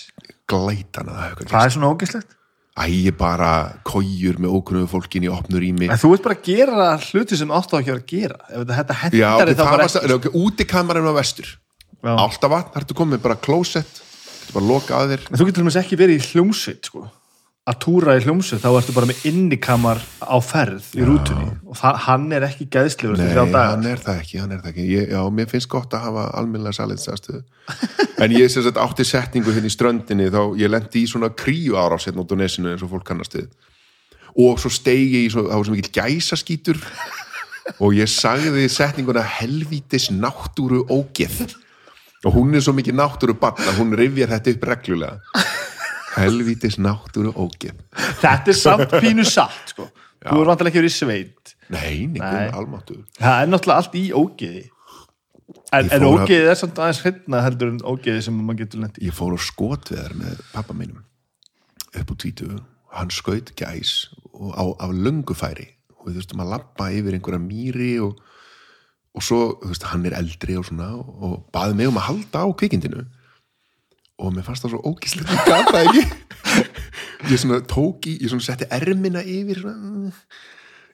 [0.49, 2.31] glætan að það er svona ógislegt?
[2.79, 5.63] Æ, bara kójur með ókunnuðu fólkin í opnur.
[5.67, 8.37] En þú ert bara að gera hluti sem áttu að ekki að gera.
[8.49, 11.49] Ef þetta- hendar ok, þá bara var stað, ok, útikamarinn var vestur.
[12.05, 12.15] Já.
[12.15, 15.23] Alltaf vatn, þar ertu komið bara klósett, þetta bara loka að þér.
[15.33, 17.11] En þú getur til dæmis ekki verið í hljómsveit, sko.
[17.69, 21.51] Að túra í hljómsveit, þá ertu bara með innikamar á ferð í rútunni.
[21.69, 24.87] Og hann er ekki gæðslegur Nei, hann er það ekki, hann er það ekki.
[24.89, 27.43] Ég, já, mér finnst gott að hafa almennilega saliðsastöðu.
[28.25, 31.77] en ég sem sagt átti setningu hérna í ströndinni, þá ég lendi í svona kríu
[31.77, 33.53] árás hérna út á nesinu eins og fólk kannast við.
[34.39, 36.81] Og svo steigi í, svo, það var svo mikill gæsaskítur
[37.85, 41.51] og ég sagði setninguna helvítis náttúru ógeð.
[42.25, 45.43] Og hún er svo mikið náttúru bann að hún rifjar þetta upp reglulega.
[46.19, 47.77] Helvítis náttúru ógeð.
[48.23, 49.89] Þetta er samt pínu satt, sko.
[50.25, 51.55] Þú er vantilega ekki verið sveit.
[51.69, 52.19] Nei, Nei.
[52.19, 53.05] neitt almáttur.
[53.21, 54.65] Það er náttúrulega allt í ógeði.
[55.73, 59.15] En, en ógeðið er samt aðeins hreitna heldur en ógeðið sem maður getur lendi ég
[59.17, 61.05] fór á skotveðar með pappa mínum
[61.97, 62.49] upp á tvítu
[62.97, 63.93] hann skaut gæs
[64.33, 68.21] og á, á löngufæri og við þurftum að labba yfir einhverja mýri og,
[69.17, 72.45] og svo, þú veist, hann er eldri og svona og baði mig um að halda
[72.45, 73.05] á kvikindinu
[74.19, 76.05] og mér fannst það svo ógíslega ég gat það ekki.
[77.33, 80.13] Ég svona tók í, ég svona setti ermina yfir svona,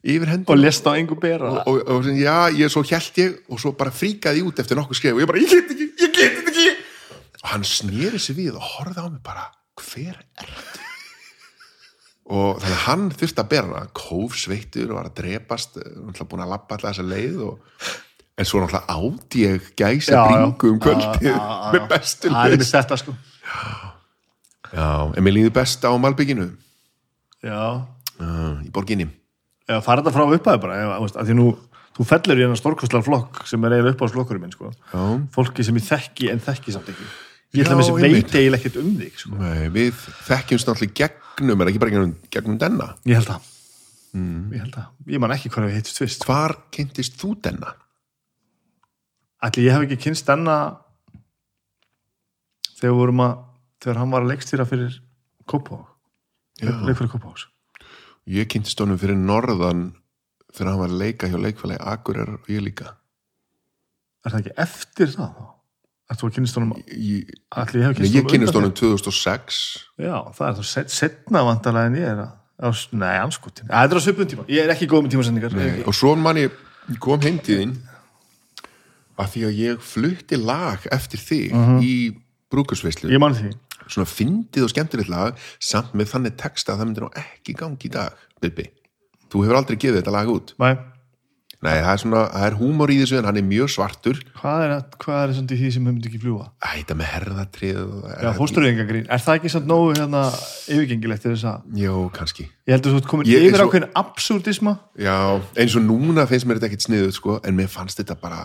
[0.00, 1.50] yfir Og hendur lest á engu bera.
[1.50, 4.62] og, og, og sem, já, ég svo hjælt ég og svo bara fríkaði ég út
[4.62, 6.70] eftir nokkuð skref og ég bara, ég get ekki, ég get þetta ekki.
[7.42, 9.46] Og hann sneri sig við og horfði á mig bara,
[9.84, 10.56] hver er
[12.24, 16.44] og þannig að hann þurfti að bera hana, kófsveittur og var að drepast, náttúrulega búin
[16.44, 17.90] að labba alltaf þessa leið og
[18.38, 21.36] en svo náttúrulega átt ég gæsa bringu um kvöldið
[21.74, 23.14] með bestu Það er með þetta, sko.
[24.74, 26.48] já, en mér líður best á Malbygginu
[27.44, 27.60] Já.
[28.20, 29.06] uh, í borginni
[29.68, 30.74] Já, fara þetta frá upphæðu bara.
[30.76, 31.44] Ef, veist, að því nú,
[31.96, 34.72] þú fellur í hennar stórkostlar flokk sem er eiginlega upp á slokkurum minn, sko.
[34.92, 37.06] já, Fólki sem ég þekki en þekki samt ekki.
[37.54, 38.26] Ég Já, ætla með einmitt.
[38.28, 39.32] veit eiginlega ekkert um þig, sko.
[39.40, 43.48] Nei, við þekkjumst náttúrulega gegnum, er ekki bara gegnum, gegnum denna Ég held það.
[44.20, 44.52] Mm.
[44.58, 44.76] Ég.
[45.16, 46.28] Ég man ekki hvað við heitist fyrst.
[46.28, 47.72] hvar kynntist þú denna?
[49.44, 50.58] Ætli ég hef ekki kynst enna
[52.78, 53.34] þegar vorum að
[53.84, 55.00] þegar hann var að leikstýra fyrir
[55.50, 55.82] Kópá
[56.62, 57.34] leik fyrir Kópá
[58.30, 59.90] ég kynntist honum fyrir norðan
[60.54, 62.94] þegar hann var að leika hjá leikfélagi Akureyrar og ég líka.
[64.24, 65.50] Er það ekki eftir það þá?
[66.12, 69.60] Ættu að kynast honum ég, allir ég hef nei, kynnst ég undan honum 2006
[69.96, 70.04] því.
[70.04, 74.00] já, það er þá set, setna vantarlega en ég er að nei, anskutin, það er
[74.00, 74.44] á svipun tíma.
[74.52, 75.56] Ég er ekki góð með tímasendingar.
[75.88, 76.52] Og svo man ég
[76.92, 77.72] ég kom heimtíðin
[79.20, 81.94] að því að ég flutti lag eftir þig í
[82.54, 83.52] brúkusveislu ég man því
[83.90, 87.88] svona fyndið og skemmtilegt lag samt með þannig texta að það myndir nú ekki gangi
[87.90, 88.64] í dag Bibi,
[89.32, 90.50] þú hefur aldrei gefið þetta lag út.
[90.60, 90.74] Nei.
[91.64, 94.18] nei, það er svona, það er húmor í þessu en hann er mjög svartur.
[94.40, 94.72] Hvað er,
[95.04, 97.78] hvað er svona í því sem við myndum ekki fljúa Æ, þetta með herðatrið
[98.24, 100.24] já, fóstureyðingagrín, er það ekki samt nógu hérna
[100.68, 102.48] yfirgengilegt til þess að Jó, kannski.
[102.68, 104.76] Ég heldur þú ert komin Ég- yfir ákveðin absúrdisma.
[105.00, 105.16] Já,
[105.60, 108.42] eins og núna finnst mér þetta ekkit sniðut sko, en mér fannst þetta bara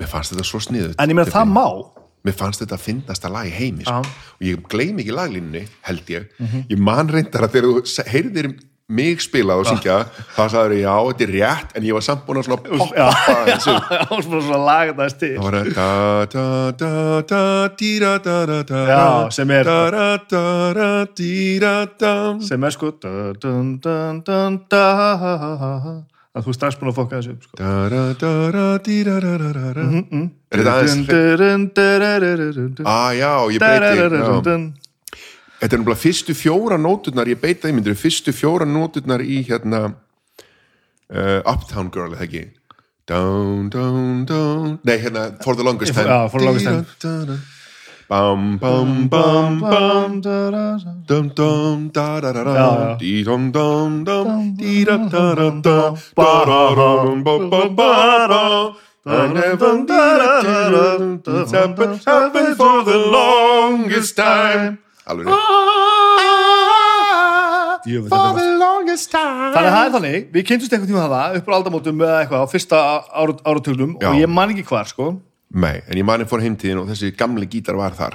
[0.00, 1.66] mér fannst þetta svo sniðut en ég meina það má.
[2.22, 3.98] Mér fannst þetta að finnast að lag í heimi sko.
[4.38, 6.28] Og ég gleym ekki laglínunni held ég,
[6.70, 8.48] ég man reyndar að þegar þú heyrðir
[8.92, 9.96] mig spila og syngja
[10.36, 13.06] þá sagður ég já, þetta er rétt en ég var samt búin að svona poppa
[13.48, 15.30] þessu já, svona svona laga það til.
[15.32, 15.88] Það var að da
[16.34, 16.46] da
[16.82, 16.92] da
[17.32, 17.42] da
[17.80, 19.04] dýra da da da Já,
[19.38, 20.44] sem er- da da da
[20.78, 23.78] da dýra da sem er sko dun,
[26.32, 27.58] að þú strax búin að fokka þessu upp sko.
[27.60, 27.72] da
[28.20, 28.30] da
[30.52, 30.94] er þetta aðeins
[32.88, 34.62] ah já, ég breyti já.
[35.62, 39.84] Þetta er náttúrulega fyrstu fjóra nóturnar, ég beita því myndir, fyrstu fjóra nóturnar í hérna
[39.92, 42.48] uh, Uptown Girl, eða ekki?
[43.06, 46.98] Down, down, down Nei, hérna, For the Longest Time For the Longest.
[46.98, 47.38] Time
[48.12, 52.96] Bam, bam, bam, bam Dum, dum, da, da, da, da.
[53.00, 54.54] Dí, dum, dum, dum.
[54.54, 55.94] Dí, da, da, da, da.
[56.14, 58.76] Ba, da, dum, ba, ba, ba, ba.
[59.06, 64.78] I never needed to happen, happen for the longest time.
[65.08, 65.40] Alveg rétt.
[68.12, 69.56] For the longest time.
[69.56, 72.44] Þannig að það er þannig, við kynntumst einhvern tíma það upp á aldamótum eða eitthvað
[72.44, 72.76] á fyrsta
[73.08, 74.12] ára, áratögnum Já.
[74.12, 75.14] og ég man ekki hvar sko
[75.52, 78.14] Nei, en ég mani fór heimtíðin og þessi gamli gítar var þar.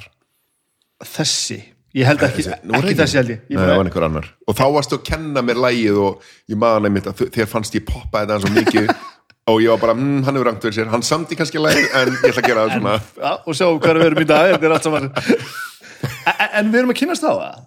[1.06, 1.60] Þessi,
[1.94, 4.30] ég held ekki, Þessi- ekki það þessi held ég, Nei, ég það var einhver annar.
[4.48, 7.86] Og þá varstu að kenna mér lægið og ég man einmitt að þér fannst ég
[7.86, 8.90] poppa þetta svo mikið
[9.54, 10.90] og ég var bara, mm, hann hefur rangt fyrir sér.
[10.92, 12.98] Hann samti kannski lægið en ég ætla að gera það svona.
[13.22, 14.52] Ja, og sjáum hvað við erum í dag.
[14.56, 17.66] Þetta er allt saman en, en við erum að kynnast á það?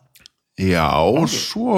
[0.61, 0.89] Já,
[1.33, 1.77] svo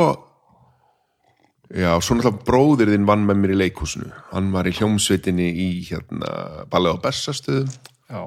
[1.73, 5.69] Já, svo náttúrulega bróðir þinn vann með mér í leikhúsinu hann var í hljómsveitinni í
[5.89, 7.71] hérna Balli á Bessastöðum
[8.13, 8.23] Já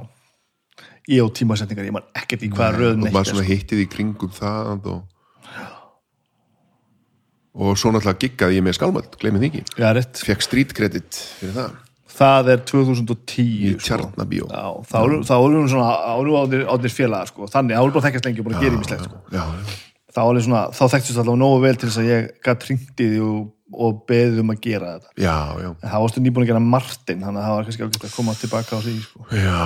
[1.05, 3.51] Ég og tímasendingar, ég man ekkert í hvaða röð og neitt maður er, svona sko.
[3.51, 5.03] hittið í kringum það og
[7.55, 11.19] og svo náttúrulega giggaði ég með skálmöld, gleymið því ekki Já, rétt fekk street credit
[11.39, 11.81] fyrir það
[12.15, 13.85] Það er 2010 í sko.
[13.85, 15.23] Tjarnabíó Já, þá erum
[15.61, 17.49] við svona árum átnir, átnir félaga sko.
[17.51, 19.21] þannig, þá erum við bara þekkast lengi og bara gerir mislegt sko.
[19.35, 19.94] já, já.
[20.15, 20.23] Þá,
[20.75, 23.37] þá þekktist allavega nógu vel til þess að ég gætt því og,
[23.75, 25.13] og beðið um að gera þetta.
[25.19, 25.69] Já, já.
[25.75, 28.35] En það varstu nýbúin að gera Martin þannig að það var kannski ágætt að koma
[28.39, 29.25] tilbaka á því sko.
[29.35, 29.63] já,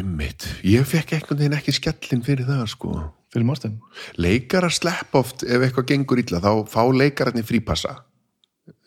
[0.00, 2.94] ymmit ég fekk einhvern veginn ekki skellin fyrir það sko.
[3.30, 3.80] Fyrir Martin?
[4.18, 8.00] Leikarar slepp oft ef eitthvað gengur illa þá fá leikararnir frípassa.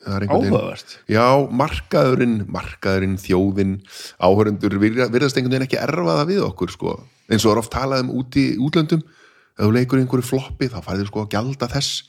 [0.03, 0.97] Er Áhugavert.
[1.07, 3.77] Já, markaðurinn, markaðurinn, þjóðin,
[4.19, 6.95] áhörundur virðast einhvern veginn ekki erfa það við okkur sko.
[7.31, 9.03] eins og er oft talað um úti útlöndum
[9.57, 12.03] ef þú leikur einhverju floppi þá færður sko að gjalda þess.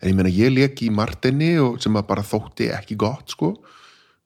[0.00, 3.54] En ég meina ég leik í Martinni og sem að bara þótti ekki gott sko.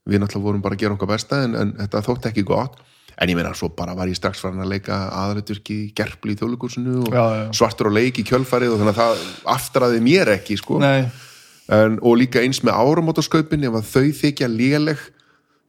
[0.06, 2.78] Við náttúrulega vorum bara að gera okkar besta en, en þetta þótti ekki gott.
[3.14, 6.96] En ég meina svo bara var ég strax farin að leika aðrætturki gerpli í þjóðleikursinu
[7.04, 7.44] og Já, já.
[7.54, 9.22] svartur og leik í kjölfarið og þannig að það
[9.54, 10.80] aftraði mér ekki sko.
[11.74, 15.04] En, og líka eins með áramótasköpin ef þau þykja léleg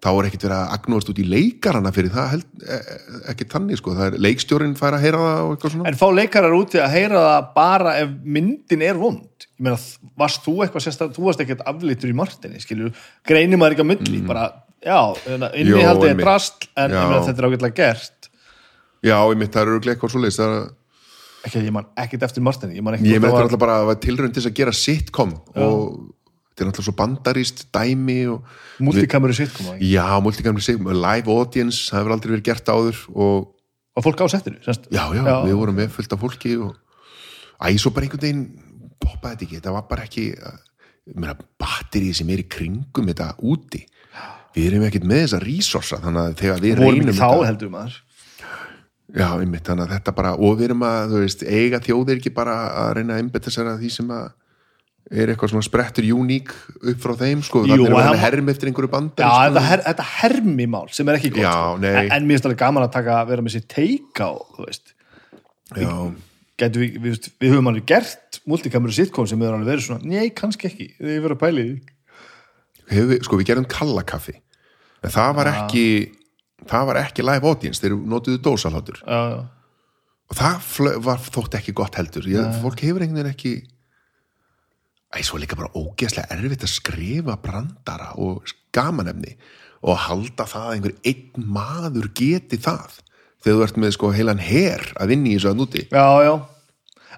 [0.05, 3.47] þá er ekkert verið að agnúast út í leikarana fyrir það held, e, e, ekki
[3.51, 3.95] þannig sko.
[3.97, 5.87] Það er leikstjórin fær að heyra það og eitthvað svona.
[5.89, 9.47] En fá leikarar úti að heyra það bara ef myndin er vond?
[9.55, 9.79] Ég meina,
[10.21, 12.93] varst þú eitthvað sérstaklega þú varst ekkert aflítur í Martinni, skilju
[13.25, 14.47] greinir maður ekki að myndli, bara
[14.85, 16.99] já, hérna, innihaldið er drast en Já.
[16.99, 18.29] ég meina, þetta er ágætlega gert.
[19.05, 20.67] Já, ég mitt það eru eitthvað svoleiðis það er,
[21.45, 23.97] ekki ég man ekkert eftir Martinni ég man ekkert ég þetta er alltaf bara að
[24.05, 25.81] tilraun til þess að gera sitcom og
[26.55, 31.91] þetta er alltaf svo bandaríst dæmi og multikameru sitcom og já, multikamri sig, live audience
[31.91, 33.51] það hefur aldrei verið gert áður og
[33.95, 34.87] var fólk á settinu semst.
[34.87, 36.71] já, já, við vorum með fullt af fólki og
[37.59, 38.47] æ, svo bara einhvern veginn
[39.03, 40.25] poppaði þetta ekki, þetta var bara ekki
[41.05, 43.83] ég meina, batterið sem er í kringum þetta úti.
[44.55, 47.99] Við erum ekkert með þessa resursa þannig að þegar við reynum þá þetta heldur maður.
[49.15, 52.31] Já, einmitt, þannig að þetta bara, og við erum að þú veist, eiga þjóðir ekki
[52.35, 54.25] bara að reyna að einbetta sér að því sem að
[55.11, 58.91] er eitthvað svona sprettur uník upp frá þeim, sko, þannig við að herm eftir einhverju
[58.93, 59.65] bandar já, sko.
[59.67, 61.43] her, þetta hermi mál sem er ekki gott.
[61.45, 64.65] Já, en, en mér finnst alveg gaman að taka, vera með sér teika og þú
[64.65, 64.95] veist.
[65.75, 65.93] Já,
[66.61, 70.29] getum við, við, við höfum alveg gert multikameru sitcom sem hefur alveg verið svona nei,
[70.35, 71.65] kannski ekki, við verðum að pæli
[72.91, 74.37] við, sko við gerum kallakaffi
[75.03, 75.85] en það var ekki
[76.69, 77.97] það var ekki live audience, þeir
[79.03, 79.39] já, já.
[80.31, 82.29] og það var þótt ekki gott heldur.
[82.29, 83.55] Ég, fólk hefur einhvern veginn ekki
[85.23, 88.43] Svo er líka bara ógeðslega erfitt að skrifa brandara og
[88.75, 89.35] gamanefni
[89.85, 92.97] og halda það að einhver einn maður geti það
[93.45, 95.83] þegar þú ert með sko heilan her að vinna í þessu að núti.
[95.91, 96.33] Já, já.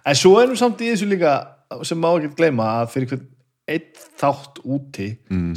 [0.05, 1.35] En svo erum samt í þessu líka
[1.87, 3.25] sem má ekki gleyma að fyrir hvern
[3.67, 3.87] einn
[4.19, 5.07] þátt úti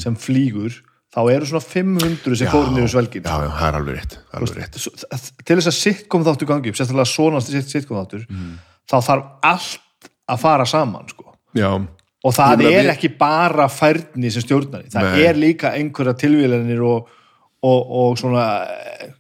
[0.02, 0.80] sem flýgur
[1.10, 3.24] þá eru svona 500 sem fóru niður svelgin.
[3.26, 4.78] Já, já, það er alveg rétt, það er alveg rétt.
[4.78, 8.26] Svo- til þess að sitcom þáttu gangi upp sérstaklega svona sitcom þáttur
[8.90, 11.34] þá þarf allt að fara saman sko.
[11.58, 11.70] Já,
[12.24, 15.22] og það er við- ekki bara færni sem stjórnari, það Nei.
[15.28, 17.08] er líka einhverja tilvílanir og,
[17.62, 19.12] og, og svona eh,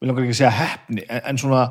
[0.00, 1.64] við langar ekki segja heppni en, en svona,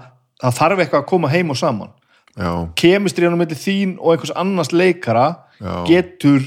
[0.44, 1.94] það þarf eitthvað að koma heim og saman
[2.36, 5.28] já, kemistriðan á milli þín og einhvers annars leikara
[5.64, 5.84] Já.
[5.88, 6.44] getur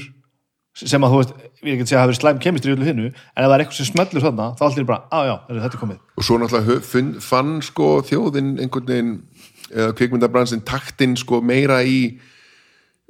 [0.77, 1.31] sem að þú veist,
[1.63, 3.53] við ekki að segja að það hafi slæm kemistri í öllu hinnu, en ef það
[3.55, 6.27] er eitthvað sem smellur þarna þá allir bara, á já, heyrðu, þetta er komið og
[6.27, 9.13] svo náttúrulega fann sko þjóðin einhvern veginn
[9.73, 11.97] eða kvikmyndabransin taktinn sko meira í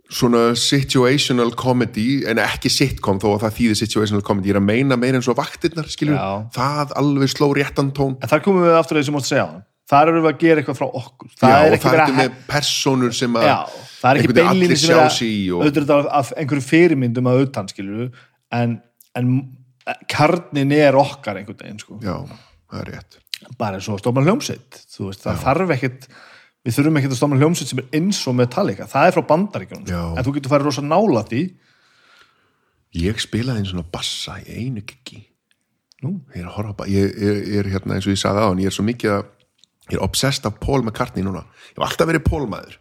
[0.08, 4.68] svona situational comedy en ekki sitcom þó að það þýðir situational comedy ég er að
[4.70, 6.28] meina meira eins og vaktirnar Já.
[6.56, 8.16] það alveg sló réttan tón.
[8.22, 10.34] En þar komum við aftur að því sem mátt segja á hann þar erum við
[10.34, 11.30] að gera eitthvað frá okkur.
[11.40, 13.56] Það Já, er ekki það verið að personur sem að Já,
[14.02, 18.10] það er ekki allir sem er að af einhverju fyrirmyndum að utan skilur
[18.58, 18.76] en,
[19.16, 19.32] en
[20.12, 22.00] karnin er okkar einhvern veginn sko.
[22.04, 22.18] já,
[22.68, 23.20] það er rétt.
[23.60, 24.82] Bara eins og stofna hljómsveit.
[24.98, 26.10] Það þarf ekkit
[26.68, 28.88] við þurfum ekkit að stofna hljómsveit sem er eins og Metallica.
[28.92, 30.02] Það er frá bandaríkjunum, Já.
[30.20, 31.42] en þú getur farið rosa nála því.
[32.98, 35.24] Ég spilaði einn svona bassa í einu gigi
[36.06, 36.12] Nú.
[36.36, 38.60] ég er að horfa ég, ég, ég er hérna eins og ég sagði á hann
[38.62, 39.24] ég er svo mikið að
[39.90, 41.42] ég er obsessed af Paul McCartney núna.
[41.74, 42.76] Ég hef alltaf verið Paul maður.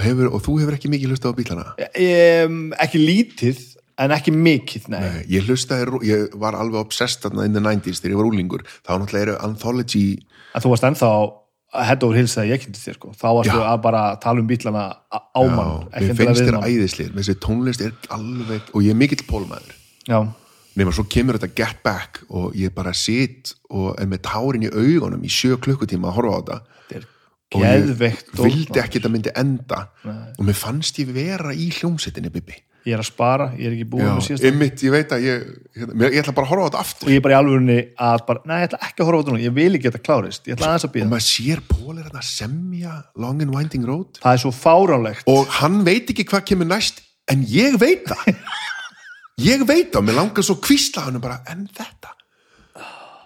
[0.00, 1.64] Hefur, og þú hefur ekki mikið hlustað á bílana?
[2.00, 3.60] Um, ekki lítið
[4.00, 8.00] en ekki mikið, nei, Nei, ég hlustaði, ég var alveg obsessed þarna in the 90s
[8.00, 10.04] þegar ég var úlingur þá náttúrulega eru anthology
[10.56, 11.10] en þú varst ennþá
[11.72, 13.12] head over heels þegar ég kynnti þér sko.
[13.14, 13.66] þá varstu Já.
[13.70, 17.36] að bara tala um bílana á á mann, já, ekki mér finnst þér æðislir þessi
[17.44, 19.76] tónlist er alveg og ég er mikill Paul maður
[20.08, 20.18] Já,
[20.80, 24.72] nema svo kemur þetta Get Back og ég bara sit og er með tárin í
[24.72, 26.60] augunum í sjö klukkutíma að horfa á þetta.
[27.50, 27.88] Og ég
[28.38, 29.80] vildi ekki að þetta myndi enda.
[30.38, 32.54] Og mér fannst ég vera í hljómsettinni Bibi
[32.88, 35.42] ég er að spara, ég er ekki búin með síðast einmitt, ég veit að ég,
[35.76, 37.38] hérna, mér- ég ætla bara að horfa á þetta og aftur ég er bara í
[37.40, 37.78] alvörunni
[38.08, 39.94] að bara, nei, ég ætla ekki að horfa á þetta núna ég vil ekki að
[39.96, 41.62] þetta klárist, ég ætla aðeins að og býða maður sér
[42.00, 44.20] hérna að semja Long and Winding Road.
[44.22, 45.28] Það er svo fáránlegt.
[45.30, 48.34] Og hann veit ekki hvað kemur næst en ég veit það.
[49.40, 52.10] Ég veit það, mér langar svo kvísla hann bara, en þetta.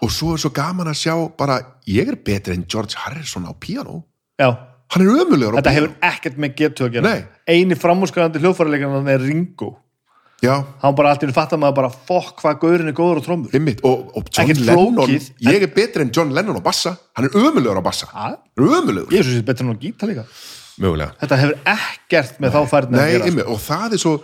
[0.05, 1.57] Og svo er svo gaman að sjá bara,
[1.91, 4.05] ég er betri en George Harrison á piano
[4.39, 4.47] já,
[4.93, 7.15] hann er ömulegur þetta hefur ekkert með getu að gera.
[7.15, 7.25] Nei.
[7.49, 9.71] eini framúskarandi hljóðfæralegan er Ringo.
[10.45, 13.25] Já, hann bara allt í henni fattar maður bara fokk hvað gaurin er góður á
[13.25, 13.55] trommur.
[13.57, 16.93] Einmitt, og, og John Ekkert Lennon flókið, ég er betri en John Lennon á bassa.
[17.17, 18.11] Hann er ömulegur á bassa.
[18.13, 18.27] Ha?
[18.35, 20.27] hann er ömulegur, ég er svo sér betur en á gíta líka.
[20.83, 21.15] Mögulega.
[21.23, 23.31] Þetta hefur ekkert með þá færðin að Nei, gera sko.
[23.31, 24.15] einmitt, og það er svo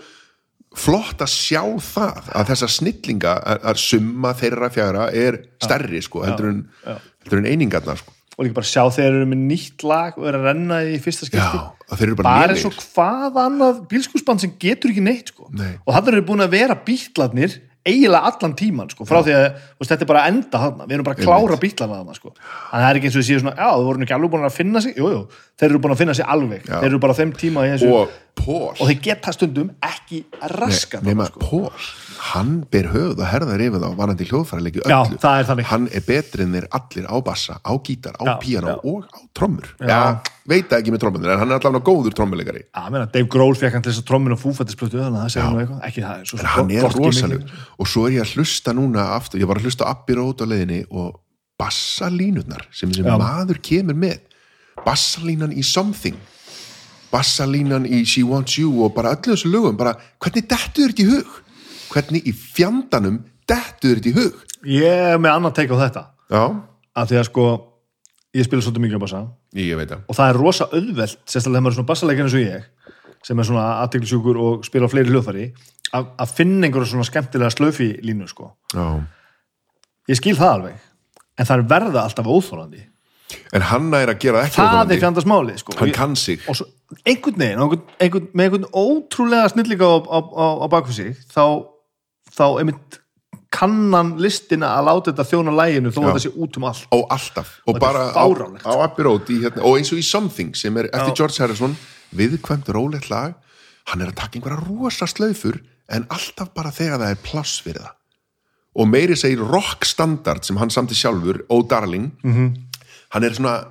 [0.80, 6.24] flott að sjá það að þessa snillinga að, að summa þeirra fjara er stærri sko,
[6.26, 6.60] heldur en,
[7.24, 8.14] heldur en einingarnar sko.
[8.40, 11.28] Og líka bara sjá þeir eru með nýtt lag og eru að renna í fyrsta
[11.28, 12.56] skipti Já, þeir eru bara bara lélegir.
[12.56, 15.50] eins og hvað annað bílskúsband sem getur ekki neitt sko.
[15.52, 15.74] Nei.
[15.84, 19.44] og þannig eru búin að vera bítlarnir eiginlega allan tíman sko, frá því að
[19.80, 22.32] veist, þetta er bara að enda þarna, við erum bara að klára bítlarna þarna sko.
[22.36, 24.32] þannig að það er ekki eins og þið séu svona já, þú voru ekki alveg
[24.34, 25.22] búin að finna sig, jú, jú
[25.60, 26.74] þeir eru búin að finna sig alveg, Já.
[26.76, 30.22] þeir eru bara þeim tíma í þessu, og Paul og þeir geta stundum ekki
[30.56, 31.46] raska nema þarna, sko.
[31.46, 31.88] Paul,
[32.30, 35.20] hann ber höfuð og herðar yfir þá varandi hljóðfæralegi Já, öllu.
[35.22, 35.68] það er þannig.
[35.70, 38.76] hann er betri en þeir allir á bassa á gítar, á Já, píano já.
[38.84, 39.70] og á trommur.
[39.80, 39.86] Já.
[39.92, 40.00] já,
[40.50, 42.64] veit ekki með trommur en hann er allavega góður trommuleikari.
[42.68, 45.34] Já, meina, Dave Grohl fekk hann til þess að trommin og fúfættisplötu þannig að það
[45.36, 48.24] segir nú eitthvað, ekki það er svo, en hann er rosaleg og svo er ég
[48.26, 51.20] að hlusta núna aftur, ég var að hlusta á Abbey Road á leiðinni og
[51.60, 53.14] bassalínurnar sem Já.
[53.20, 54.20] maður kemur með.
[54.80, 56.16] Bassalínan í Something
[57.10, 61.04] bassalínan í She Wants You og bara öllu þessu lögum, bara hvernig dettu þér þetta
[61.04, 61.34] í hug?
[61.90, 63.18] Hvernig í fjandanum
[63.50, 64.46] dettu þér þetta í hug?
[64.70, 66.42] Ég er með annan teik á þetta Já,
[66.94, 67.46] að því að sko,
[68.36, 69.22] ég spila svolítið mikið á bassa
[70.06, 72.68] og það er rosa auðvelt, sérstaklega þegar maður er svona bassaleikinn eins og ég,
[73.26, 75.46] sem er svona aðteglisjúkur og spila á fleiri hljóðfæri
[75.96, 78.52] að, að finna einhverja svona skemmtilega slöfi línu sko.
[78.70, 78.86] Já.
[80.10, 80.84] Ég skil það alveg,
[81.34, 82.84] en það er verða alltaf óþólandi.
[83.54, 85.74] En hann er að gera ekki Það er fjandast máli, sko.
[85.78, 86.66] Hann kann sig og svo
[87.04, 91.66] einhvern veginn, einhvern, einhvern, með einhvern ótrúlega snillíka á, á, á, á baku sig þá,
[92.34, 92.98] þá einmitt
[93.50, 96.84] kannan listina að láta þetta þjóna læginu þó að þetta sé út um allt.
[96.94, 97.54] Og alltaf.
[97.66, 98.24] Og er bara á,
[98.62, 101.18] á Abbey Road hérna, og eins og í Something sem er eftir Já.
[101.18, 101.74] George Harrison
[102.14, 103.34] viðkvæmt rólegt lag.
[103.90, 105.58] Hann er að taka einhverja rosa slöfur
[105.90, 107.96] en alltaf bara þegar það er pláss fyrir það.
[108.78, 112.12] Og meiri segir rock standard sem hann samti sjálfur, Oh Darling.
[112.22, 112.32] Mhm.
[112.32, 112.86] -hmm.
[113.10, 113.64] hann er svona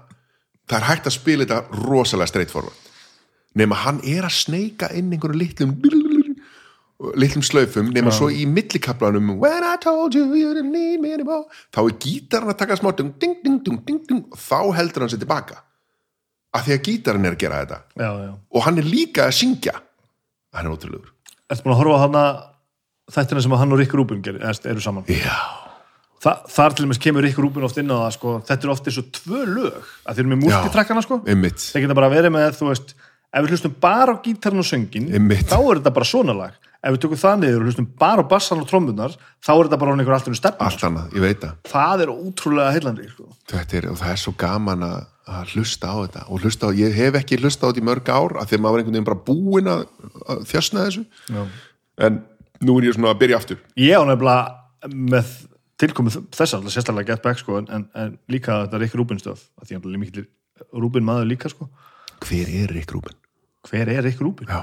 [0.67, 2.88] það er hægt að spila þetta rosalega straightforward
[3.59, 5.75] nema hann er að sneika inn einhverju litlum
[7.19, 11.47] litlum slöfum nema svo í millikaplanum When I told you you didn't need me anymore
[11.71, 15.05] þá er gítarinn að taka smá ding, ding, ding, ding, ding, ding, og þá heldur
[15.05, 15.61] hann sér tilbaka.
[16.55, 17.79] Af því að gítarinn er að gera þetta.
[17.93, 18.31] Já, já.
[18.35, 19.75] og hann er líka að syngja.
[20.57, 21.13] Hann er ótrúlegur.
[21.49, 22.23] Ertu búin að horfa á hana
[23.13, 25.07] þættina sem að hann og Rick Rubin eða eru saman?
[25.13, 25.37] Já,
[26.19, 28.87] Þa, þar til dæmis kemur Rick Rubin oft inn á það sko, þetta er oft
[28.89, 31.19] eins og tvö lög að þeir eru með múltitrakkana sko.
[31.23, 32.91] þeir geta bara verið með, þú veist
[33.29, 35.47] ef við hlustum bara á gítarn og söngin Einmitt.
[35.49, 38.31] þá er þetta bara svona lag ef við tökum það niður og hlustum bara á
[38.31, 41.71] bassan og trommunar þá er þetta bara einhver alltaf stefn allt annað, ég veit það
[41.73, 43.27] það er ótrúlega heillandi sko.
[43.51, 44.97] Þetta er, og það er svo gaman að,
[45.35, 48.13] að hlusta á þetta og hlusta á, ég hef ekki hlusta á þetta í mörg
[48.15, 49.85] ár af því að maður var einhvern veginn bara búinn að,
[50.25, 51.05] að þjösna þessu
[51.35, 51.43] Já.
[52.07, 52.23] en
[52.63, 55.35] nú er ég svona að byrja aftur ég á nefnilega með
[55.79, 59.99] tilkomið þess að sérstaklega Get Back sko, en, en líka þetta stöð að því að
[59.99, 60.27] mikil
[60.75, 61.69] Rubin maður líka sko.
[62.25, 63.15] Hver er Rick Rubin?
[63.69, 64.47] hver er Rick Rubin?
[64.49, 64.61] Já,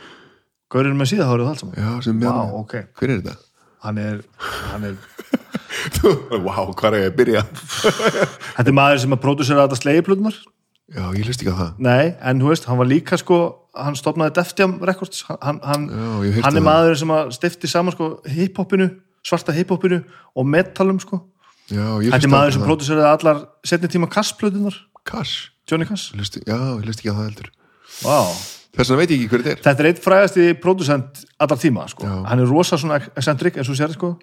[0.72, 1.78] hver er með síða hárið og allt saman?
[1.78, 2.74] já sem Vá, wow, ok.
[2.98, 3.36] hver er þetta?
[3.82, 4.20] hann er,
[4.72, 4.96] hann er
[6.46, 7.42] wow, hvað er ég að byrja?
[8.56, 10.36] þetta er maður sem að pródusera þetta slegiplutunar
[10.92, 13.36] Já, ég hlust ekki á það Nei, en þú veist, hann var líka sko
[13.78, 16.66] hann stopnaði Def Jam Records hann, hann, Já, hann er það.
[16.66, 18.88] maður sem að stifti saman sko hiphopinu,
[19.24, 20.02] svarta hiphopinu
[20.36, 21.22] og metalum sko
[21.72, 23.40] Já, ég Þetta hlust er maður sem það próduseraði allar
[23.70, 24.76] setni tíma Kass-plötunar,
[25.08, 25.32] Kass,
[25.70, 27.52] Johnny Kass Ég hlusti, já, ég hlust ekki á það heldur.
[28.02, 28.34] Wow.
[28.72, 29.64] Þess vegna veit ég ekki hver þetta er.
[29.66, 32.08] Þetta er eitt frægasti pródusent allar tíma sko.
[32.24, 34.14] Hann er rosa svona eccentric eins og sér sko.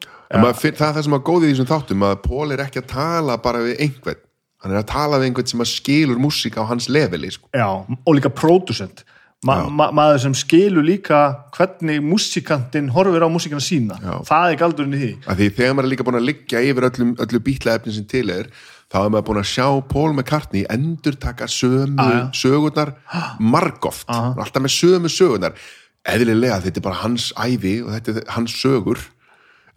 [0.57, 2.89] Finn, það er það sem að góði í þessum þáttum að Pól er ekki að
[2.95, 4.23] tala bara við einhvern.
[4.59, 7.45] Hann er að tala við einhvern sem að skilur músík á hans leveli sko.
[7.53, 9.05] Já, og líka pródusent
[9.45, 11.19] ma ma maður sem skilur líka
[11.55, 13.95] hvernig músikantinn horfir á músikana sína.
[14.01, 14.17] Já.
[14.27, 15.11] það er galdurinn í því.
[15.29, 18.25] Að því þegar maður er líka búin að liggja yfir öllum, öllu bítlaefni sem til
[18.33, 18.49] er
[18.89, 22.21] þá er maður búin að sjá Paul McCartney endur taka sömu Ah, já.
[22.41, 22.93] sögurnar
[23.39, 24.33] margoft, Aha.
[24.37, 25.53] alltaf með sömu sögurnar
[26.09, 29.01] eðlilega þetta er bara hans ævi og þetta er hans sögur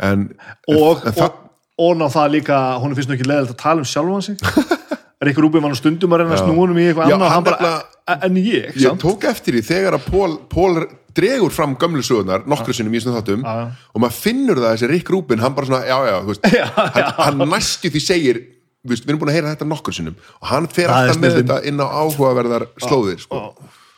[0.02, 0.28] en,
[0.70, 1.36] og, en, og,
[1.82, 4.40] og ná það líka hún finnst nú ekki leðilegt að tala um sjálfan sig
[5.22, 6.54] Ríkur Rúbin var nú stundum að reyna að Já.
[6.56, 7.68] honum í eitthvað Já, annað hann bara,
[8.26, 10.80] en ég, ég samt tók eftir því þegar að Paul, Paul
[11.14, 13.68] dregur fram gömlu sögurnar nokkru sinnum í þessum þáttum Já, já.
[13.94, 17.38] og maður finnur það þessi Rick Rubin hann bara svona, já já, veist, Já, hann,
[17.38, 18.40] hann næstu því segir
[18.88, 21.58] við erum búin að heyra þetta nokkur sinnum og hann fer er alltaf með þetta
[21.70, 23.42] inn á áhugaverðar slóðir sko.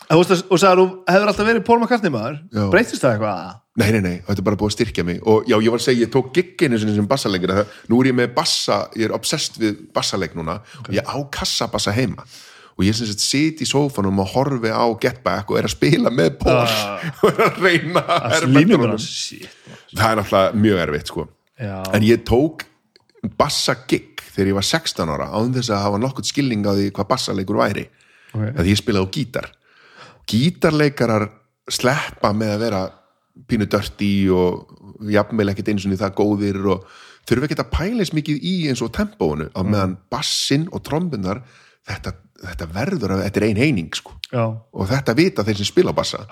[0.05, 2.41] Þú veist að- og þú hefur alltaf verið Paul McCartney maður?
[2.71, 3.61] Breytist það eitthvað?
[3.75, 5.21] Nei, nei, nei, þetta er bara búið að styrkja mig.
[5.27, 8.15] Og já, ég var að segja, ég tók gigginu sinni sem bassalegur nú er ég
[8.15, 10.61] með bassa, ég er obsessed við bassaleik núna.
[10.85, 12.23] Og ég á kassabassa heima.
[12.79, 15.75] Og ég sem sagt sit í sófanum og horfi á Get Back og er að
[15.75, 16.69] spila með Paul.
[17.25, 19.49] Og er að reyna að shit.
[19.95, 21.27] það er náttúrulega mjög erfitt sko.
[21.59, 21.77] Já.
[21.95, 22.65] en ég tók
[23.39, 26.91] bassa gig þegar ég var 16 ára án þess að hafa nokkurt skilning á því
[26.97, 27.87] hvað bassaleikur væri.
[28.35, 28.59] Ok.
[28.59, 29.49] að ég spilaði á gítar.
[30.27, 31.29] Gítarleikarar
[31.71, 32.81] sleppa með að vera
[33.49, 36.89] pínu dörti og jafnvel ekkert eins og það góðir og
[37.29, 41.43] þurfa ekki að pæla eins mikið í eins og tempóinu á meðan bassin og trombunar
[41.89, 42.15] þetta,
[42.51, 44.45] þetta verður að þetta er ein eining sko Já.
[44.45, 46.23] og þetta vita þeir sem spila á bassa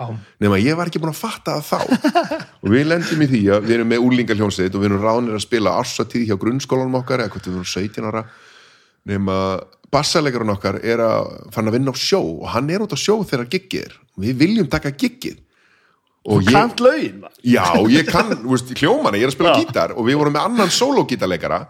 [0.42, 3.68] nema ég var ekki búin að fatta það þá og við lendum í því að
[3.68, 7.34] við erum með úlingaljónsveit og við erum ránir að spila ársatíð hjá grunnskólanum okkar eða
[7.34, 8.24] hvort við erum 17 ára
[9.12, 9.38] nema
[9.92, 13.20] bassalegarinn okkar er að fann að vinna á sjó og hann er út á sjó
[13.22, 15.40] þegar giggið er við viljum taka giggið
[16.22, 17.32] og Þú kant maður.
[17.42, 18.30] Já, ég kann,
[18.78, 19.64] hljómana, ég er að spila Já.
[19.64, 21.64] gítar og við vorum með annan sólógítarleikara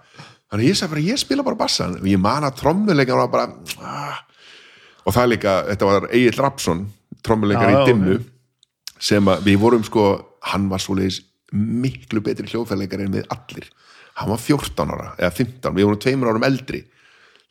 [0.53, 3.47] þannig ég sagði bara, ég spila bara bassan og ég man að trommuleikara var bara
[3.81, 4.19] ah.
[5.03, 6.87] Og það líka, þetta var Egil Rapsson,
[7.23, 8.19] trommuleikari Já, í dimmu
[9.03, 10.07] sem að við vorum sko
[10.53, 11.21] hann var svoleiðis
[11.53, 13.69] miklu betri hljóðfæleikari en við allir.
[14.19, 16.83] Hann var 14 ára, eða 15, við vorum tveimur árum eldri.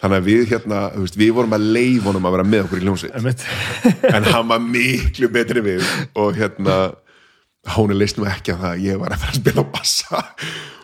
[0.02, 2.86] Þannig að við hérna, veist, við vorum að leif honum að vera með okkur í
[2.88, 3.44] hljómsveit.
[4.10, 5.86] En hann var miklu betri við.
[6.18, 6.78] Og hérna
[7.76, 10.24] hún leist nú ekki að það að ég var að fara að spila bassa.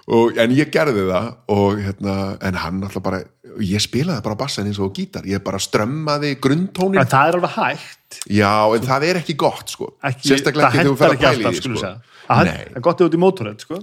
[0.07, 2.13] Og, en ég gerði það og hérna,
[2.47, 3.23] en hann alltaf bara
[3.63, 5.25] ég spilaði bara bassan eins og gítar.
[5.27, 8.21] Ég bara strömmaði grunntónin en það er alveg hægt.
[8.31, 9.91] Já, en það er ekki gott sko.
[10.07, 11.93] Ekki, sérstaklega ekki þegar þú fer að pæla í því sko.
[12.29, 13.81] það er gott út í mótorhett sko.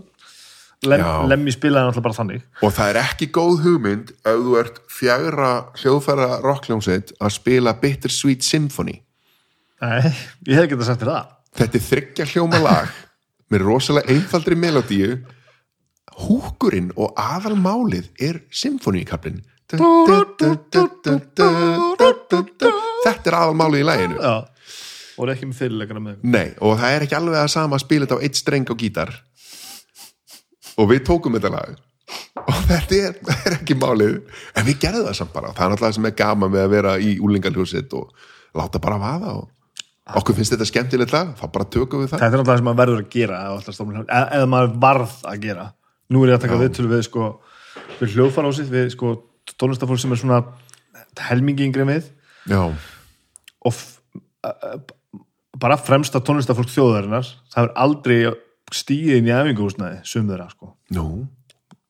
[0.85, 1.05] Lem.
[1.31, 2.49] Lemmi spilaði náttúrulega bara þannig.
[2.61, 8.45] Og það er ekki góð hugmynd ef þú ert fjagra hljóðfæra rockljónsveit að spila Bittersweet
[8.45, 8.99] Symphony.
[9.85, 10.13] Nei,
[10.49, 12.89] ég hef ekki það sagt þér það þetta er þryggja hljóma lag
[13.53, 15.19] með rosalega einfaldri melodíu
[16.25, 19.43] húkurinn og aðalmálið er symfoníkablin
[23.05, 24.35] þetta er aðalmálið í læginu já,
[25.15, 27.85] og er ekki með fyrirleikana með Nei, og það er ekki alveg að sama að
[27.85, 29.13] spila þetta á eitt streng á gítar.
[30.75, 31.75] Og við tókum þetta lag.
[32.43, 34.17] Og þetta er, það er ekki málið.
[34.59, 35.53] En við gerðum það samt bara.
[35.57, 38.27] Það er það sem er gaman með að vera í úlingaljósitt og
[38.59, 39.47] láta bara vaða og
[40.13, 42.21] okkur finnst þetta skemmtilegt lag þá bara tökum við það.
[42.21, 45.69] Þetta er náttúrulega sem maður verður að gera eða, eða maður varð að gera.
[46.13, 47.29] Nú er ég að taka viðtölu við sko,
[48.01, 48.19] við
[48.59, 49.15] sitt við sko,
[49.61, 50.43] tónlistafólk sem er svona
[51.31, 52.11] helmingi yngri en við.
[52.51, 52.61] Já,
[53.65, 53.73] og
[55.61, 58.19] bara fremsta tónlistafólk þjóðarinnar það er aldrei
[58.75, 60.75] stíðið inn í æfinguhúsnaði sum þeirra sko,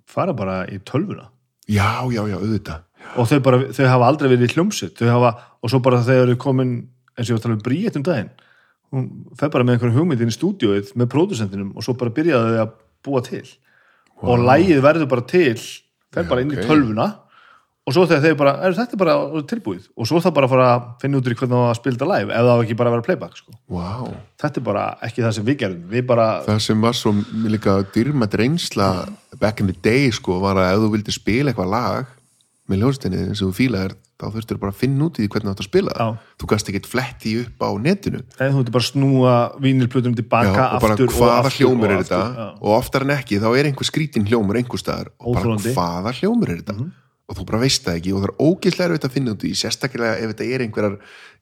[0.06, 1.30] fara bara í tölvuna.
[1.66, 2.82] Já, já, já, auðvitað.
[3.18, 6.28] Og þau, bara, þau hafa aldrei verið í hljómsitt hafa, og svo bara þegar þau
[6.28, 6.74] eru komin
[7.14, 8.32] eins og ég var að tala um Bríett um daginn
[8.94, 12.62] hún fer bara með einhverjum hugmyndin í stúdíóið með pródusentinum og svo bara byrjaði þau
[12.62, 12.72] að
[13.04, 13.44] búa til.
[14.24, 15.58] Og lægið verður bara til
[16.14, 16.60] fer bara inn ok.
[16.60, 17.08] í tölvuna
[17.84, 19.14] og svo þegar þau bara, er þetta bara
[19.50, 19.88] tilbúið.
[19.98, 22.10] Og svo það bara að fara að finna út í hvernig það að spila þetta
[22.12, 23.56] live ef það á ekki bara að vera playback sko.
[23.74, 23.90] Vá,
[24.44, 27.14] þetta er bara ekki það sem við gerum við bara, það sem var svo
[27.50, 28.90] líka dyrmætt reynsla
[29.42, 32.14] back in the day sko var að ef þú vildi spila eitthvað lag
[32.70, 35.54] með ljóðstinni sem þú fílaðir þá þurftur bara að finna út í því hvernig þú
[35.54, 36.16] átt að spila það.
[36.40, 40.54] Þú gast ekkert fletti upp á netinu eða þú ert bara að snúa vínilplutunum tilbaka
[40.56, 43.48] Já, og bara aftur hvaða og hljómur og er þetta og oftar en ekki þá
[43.58, 45.70] er einhver skrítin hljómur einhver staðar og bara Óþolandi.
[45.70, 45.76] Mhm.
[45.78, 46.78] hvaða hljómur er þetta
[47.24, 49.52] og þú bara veist það ekki og það er ógislega erfitt að finna út í
[49.56, 50.96] sérstaklega ef þetta er einhverjar,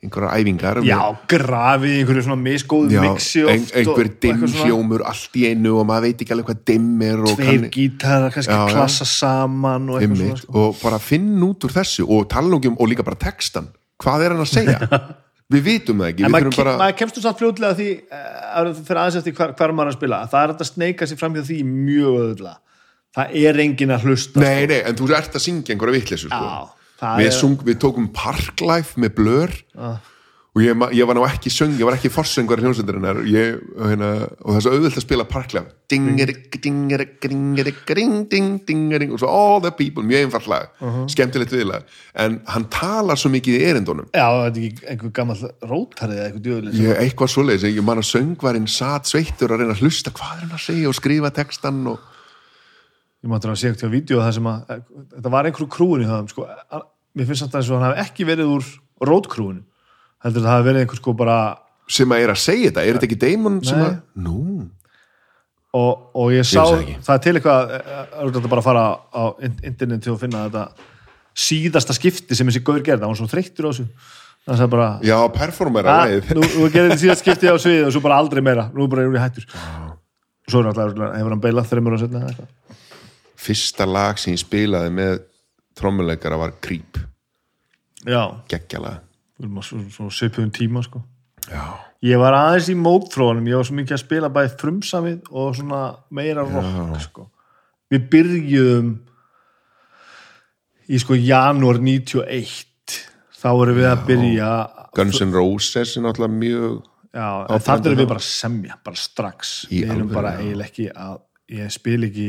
[0.04, 0.98] einhverjar æfingar Já,
[1.32, 6.06] grafið einhverju svona misgóðu Já, mixi ein, einhver dimm hljómur allt í einu og maður
[6.06, 10.38] veit ekki alveg hvað dimm er Tveir gítarar kannski Já, klassa saman og eitthvað svona.
[10.44, 10.62] sko.
[10.62, 13.72] og bara finn út úr þessu og tala um, og líka bara textan
[14.02, 14.80] hvað er hann að segja?
[15.52, 18.70] Við vitum það ekki, En maður, bara maður kemst þú samt fljótlega að því uh,
[18.86, 20.20] fyrir aðeins eftir hvar, hvar maður að spila.
[20.32, 22.54] Það er að sneika sér fram hjá því mjög öðvöldlega
[23.16, 26.54] það er engin að hlusta nei, nei, en þú ert að syngja einhverja vitleysu sko.
[27.02, 29.54] Við, er- við tókum Parklife með Blur.
[30.52, 33.54] Og ég, ég var nú ekki söng ég var ekki forsöngur í hljómsveindarinnar ég,
[33.88, 34.10] hérna,
[34.44, 39.22] og það er svo auðvöld að spila Parklife dingerik, dingerik, dingerik ding, ding, dingerik og
[39.22, 40.68] svo all the people, mjög einfalt lag.
[40.80, 41.06] Uh-huh.
[41.12, 41.88] skemmtilegt viðlag.
[42.20, 44.08] En hann talar svo mikið í erindunum.
[44.12, 45.42] Já, þetta er ekki einhver gammal
[45.72, 47.32] rótarið eða einhver djöðlega ég, eitthvað?
[47.34, 50.66] svoleiðis, ég man að söngvarinn satt sveittur að reyna að hlusta hvað er hann að
[50.68, 52.11] segja og skrifa textan og
[53.22, 54.80] ég mátti að sé ekkert á vídeo það sem að eh,
[55.16, 56.46] þetta var einhverju krúin í það sko.
[56.72, 58.68] Að- mér finnst að þess að hann hafi ekki verið úr
[59.06, 59.62] rótkrúinu
[60.24, 61.36] heldur það hafi verið einhver sko bara
[61.92, 63.84] sem að er að segja þetta, er þetta ekki Damon sem Nei.
[63.90, 64.68] að, nú,
[65.76, 69.22] og, og ég sá, vissi það er til eitthvað er þetta bara að fara á
[69.44, 70.64] in- interneti og finna þetta
[71.42, 73.86] síðasta skipti sem þessi gaur gerði, hann var svo þreyttur á þessu.
[74.72, 78.18] Bara já, performera "Ah, nú, nú gerði þetta síðast skipti á sviði og svo bara
[78.18, 79.46] aldrei meira, nú er bara erum við hættur.
[80.42, 82.80] Og svo er alltaf, hefur hann beilað þreymur og setna eitthvað
[83.42, 85.16] fyrsta lag sem ég spilaði með
[85.78, 87.00] trommuleikara var Creep.
[88.02, 89.00] Já, geggjala
[89.38, 91.02] við erum á svo, svo svipuðum tíma sko.
[91.50, 91.64] Já,
[92.02, 95.82] Ég var aðeins í mótþróunum, ég var svo mikið að spila bæði frumsamið og svona
[96.10, 97.28] meira rock, sko.
[97.92, 98.88] Við byrjuðum
[100.90, 102.96] í sko janúar 91,
[103.38, 104.48] þá vorum við að byrja,
[104.98, 106.74] Guns N' Roses er náttúrulega mjög
[107.14, 107.28] já,
[107.68, 109.54] þannig erum við bara að semja, bara strax.
[109.70, 110.42] Í við erum alvöru, bara já.
[110.42, 111.22] eiginlega ekki að,
[111.60, 112.28] ég spil ekki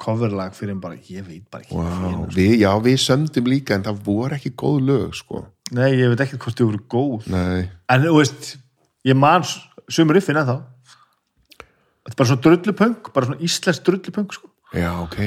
[0.00, 1.76] coverlag fyrir en bara, ég veit bara ekki.
[1.76, 2.24] wow.
[2.24, 2.26] sko.
[2.36, 5.44] við, já, við sömdum líka en það voru ekki góð lög sko.
[5.76, 7.28] Nei, ég veit ekki hvort þau voru góð.
[7.30, 8.50] nei, En þú veist,
[9.06, 9.44] ég man
[9.90, 10.58] sumur riffin eða þá.
[12.00, 14.48] Þetta er bara svona drullupöng, bara svona íslensk drullupöng, sko.
[14.74, 15.20] já, ok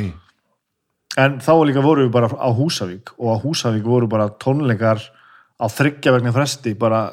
[1.22, 4.98] En þá líka voru við bara á Húsavík og á Húsavík voru bara tónleikar
[5.62, 7.04] á þryggja vegna fresti bara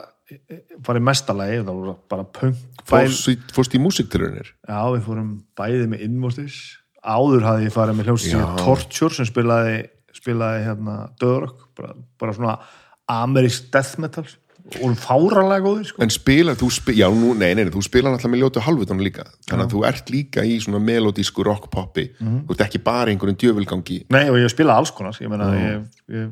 [0.86, 1.58] farið mestalagi
[2.08, 2.56] bara punk
[2.86, 3.28] fórst,
[3.74, 6.56] í- músiktilunir já við fórum bæði með innmóstis
[7.05, 8.44] áður hafði ég farið með hljómsið Já.
[8.64, 9.78] Torture sem spilaði
[10.20, 12.59] spilaði hérna Döðrökk bara, bara svona
[13.11, 14.26] amerísk death metal
[14.84, 16.03] og fáralega góðir sko.
[16.05, 19.03] en spilar, þú spil, já, nú, nei, nei, nei, þú spilar náttúrulega með ljótu halvutónu
[19.03, 22.44] líka þannig að þú ert líka í svona melodísku rockpoppi Mhm.
[22.46, 25.88] þú ert ekki bara einhverjum djöfulgangi nei og ég spilaði alls konar ég meina ég,
[26.12, 26.30] ég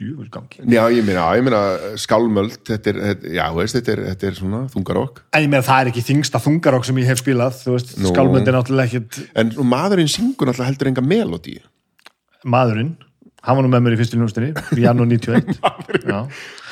[0.00, 1.60] djúfurgangi já, ég meina, já, ég meina
[2.00, 5.66] skálmöld, þetta er, þetta, já, veist, þetta er, þetta er svona þungarokk en ég meina
[5.66, 8.12] það er ekki þingsta þungarokk sem ég hef spilað þú veist, Nú.
[8.14, 11.58] skálmyndin náttúrulega ekkit en maðurinn syngur náttúrulega heldur enga melodí
[12.42, 12.94] maðurinn,
[13.44, 14.48] hann var nú með mér í
[14.80, 15.52] í janúar 91
[16.08, 16.18] já,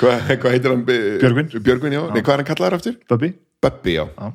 [0.01, 0.83] hvað hva heitir hann?
[0.89, 1.53] Björgvin.
[1.61, 2.97] Björgvin, já, nei, hvað er hann kallaður aftur?
[3.11, 4.07] Bubbi Bubbi, já.
[4.17, 4.33] Já.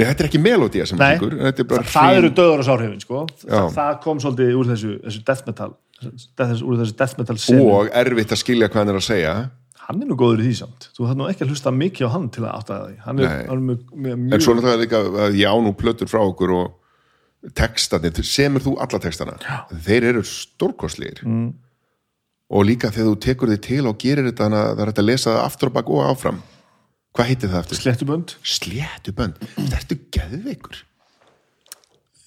[0.00, 3.24] Nei, þetta er ekki melodía sem syngur er bara það, eru döður og sárhefin sko.
[3.44, 3.66] Já.
[3.74, 8.34] það, kom svolítið úr þessu, þessu death metal úr þessu death metal senu og erfitt
[8.34, 9.34] að skilja hvað hann er að segja.
[9.86, 10.90] Hann er nú góður í því samt.
[10.94, 13.32] Þú þarf nú ekki að hlusta mikið á hann til að átta því hann er,
[13.48, 16.20] hann er mjög, mjög, en mjög svo náttúrulega líka að ég á nú plötur frá
[16.22, 19.34] okkur og textarnir, semur þú alla textana?
[19.40, 19.56] Já.
[19.88, 21.24] þeir eru stórkostlegir.
[21.24, 21.50] Mm.
[22.50, 25.02] og líka þegar þú tekur þig til og gerir þetta þannig að það er hægt
[25.02, 26.40] að lesa það aftur og bak og áfram.
[27.14, 27.80] Hvað heitir það aftur?
[27.80, 30.80] Slettubönd Sléttubönd, þetta ertu geðveikur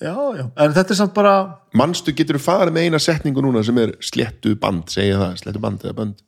[0.03, 1.33] Já, já, en þetta er samt bara
[1.79, 5.95] Manstu getur þú farið með eina setningu núna sem er sléttuband, segja það, sléttuband eða
[5.99, 6.23] bönd?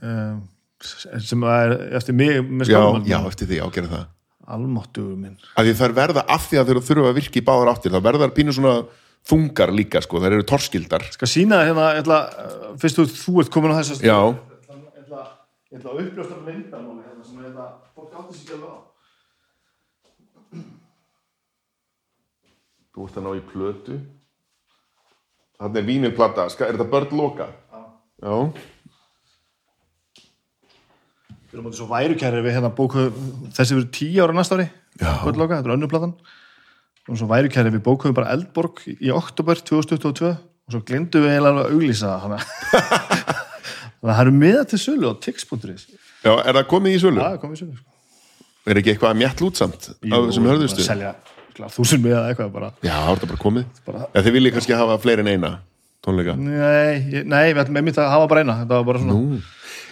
[0.00, 0.38] Um,
[0.80, 2.38] sem er eftir mig
[2.70, 4.06] Já, já, eftir því, ágæra það.
[4.56, 5.36] Almáttugur minn.
[5.58, 8.00] Að því þær verða af því að þeir þurfa að virka í báðar áttir þá
[8.08, 8.74] verða þær pínu svona
[9.26, 11.06] þungar líka sko, þær eru torskildar.
[11.12, 14.16] Skal sína það hérna, ég ætla, uh, fyrst þú, þú ert komin á þessast já,
[14.96, 15.24] Ég ætla,
[15.72, 18.95] ég ætla að uppljósta myndamáli hérna sem er þetta, fólk átti sig ekki alveg á
[22.96, 23.98] þú ert að ná í plötu
[25.60, 27.46] þannig er vínilplata, Ska- er þetta börn loka?
[28.22, 28.34] já,
[31.46, 33.14] Við erum átti svo værukæri við hérna bókuð
[33.56, 34.66] þessi verið tíu ára næsta ári
[34.96, 35.10] Já.
[35.22, 39.60] Börnloka, þetta er önnur platan Við erum svo værukæri við bókuðum bara Eldborg í, oktober
[39.60, 42.38] 2022 og svo glemdu við eiginlega að auglýsa það hana.
[44.00, 45.84] þannig að það eru miða til sölu á tix.is
[46.26, 47.20] já, er það komið í sölu?
[47.22, 47.92] Það er komið í sölu sko.
[48.72, 50.82] er ekki eitthvað mjætt lútsamt af þessum hörðustu?
[50.82, 53.64] Bara Selja klart, þúsund miða eða eitthvað bara já, það er bara komið.
[53.86, 55.50] Bara- ja, þið viljið kannski hafa fleiri en eina
[56.06, 56.36] tónleika?
[56.36, 58.58] Nei, nei, við ætlum einmitt að hafa bara eina.
[58.62, 59.40] Þetta var bara svona Nú,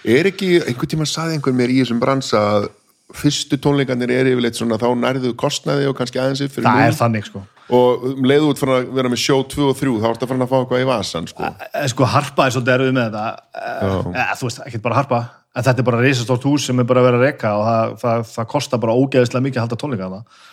[0.05, 2.69] er ekki, einhvern tíma saði einhver mér í þessum bransa að
[3.15, 7.27] fyrstu tónleikarnir er yfirleitt svona þá nærðu kostnaði og kannski aðeins fyrir Það er þannig
[7.27, 7.43] sko.
[7.75, 10.31] Og um leiðu út fyrir að vera með sjó 2 og 3 þá ertu að
[10.31, 11.51] fara að fá eitthvað í vasan sko.
[11.93, 14.35] Sko harpa er svolítið erfið með þetta.
[14.39, 15.21] Þú veist, ekkert bara harpa.
[15.55, 17.93] En þetta er bara reisastórt hús sem er bara að vera að reka og það,
[18.01, 20.43] það, það kostar bara ógeðislega mikið að halda tónleika það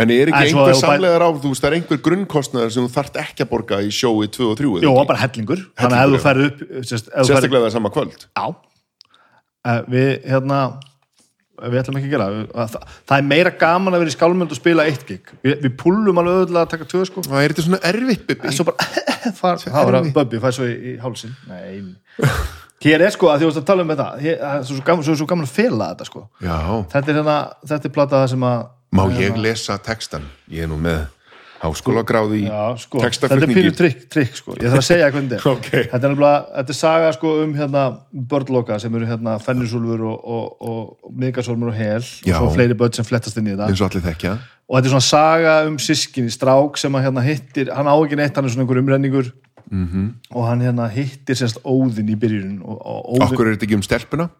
[0.00, 2.92] en er ekki En einhver samlegar á þú veist, það er einhver grunnkostnaðar sem þú
[2.96, 5.64] þarft ekki að borga í sjói 2 og 3 eða Jó, bara hellingur.
[5.80, 8.24] Þannig að ef þú Hellingur, ferð upp sérst, þú ferð- sérstaklega það sama kvöld.
[8.36, 8.46] Já.
[9.70, 10.60] Eh, Við, hérna
[11.60, 14.52] Við ætlum ekki að gera það, það, það er meira gaman að vera í skálmöld
[14.54, 15.26] og spila eitt gig.
[15.44, 17.24] Við, við pullum alveg auðvitað að taka tvö sko.
[17.26, 18.30] Það er þetta svona erfitt
[19.42, 20.08] far, það var að.
[20.16, 21.82] Bubbi fær svo í, í hálsin Nei
[22.80, 24.06] Hér er sko að því að tala um þetta.
[24.16, 26.22] Það er svo, svo, gaman, svo, svo gaman að fela þetta sko.
[26.40, 26.56] Já,
[26.94, 27.34] Þetta er hérna,
[27.74, 28.62] þetta er plata það sem að
[28.92, 31.06] má ég lesa textan ég er nú með
[31.60, 32.46] háskólagráði í
[32.80, 35.52] sko, þetta er textaflutningi pínu trikk, trikk sko Ég þarf að segja hvernig þetta er
[35.58, 35.66] Ok.
[35.90, 37.82] Þetta er nefnilega, þetta er saga sko um hérna
[38.30, 42.38] börnloka sem eru hérna fennisúlfur og, og, og, og miðgarsólmur og hel Já.
[42.38, 44.88] og svo fleiri börn sem flettast inn í þetta eins og allir þekkja og þetta
[44.88, 48.48] er svona saga um sískinni strák sem að hérna hittir, hann á ekki neitt hann
[48.48, 49.32] er svona einhver umrenningur
[49.70, 49.86] Mhm.
[49.86, 50.06] -hmm.
[50.34, 54.30] og hann hérna hittir sérst óðinn í byrjun okkur er þetta ekki um stelpuna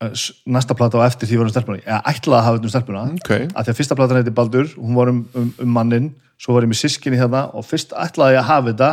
[0.00, 3.02] næsta plata á eftir því var um stelpuna eða ætlaði að hafa þetta um stelpuna
[3.18, 3.30] Ok.
[3.36, 6.64] að því að fyrsta platan heiti Baldur, hún var um, um, um mannin svo var
[6.64, 8.90] ég með sískinni hérna og fyrst ætlaði ég að hafa þetta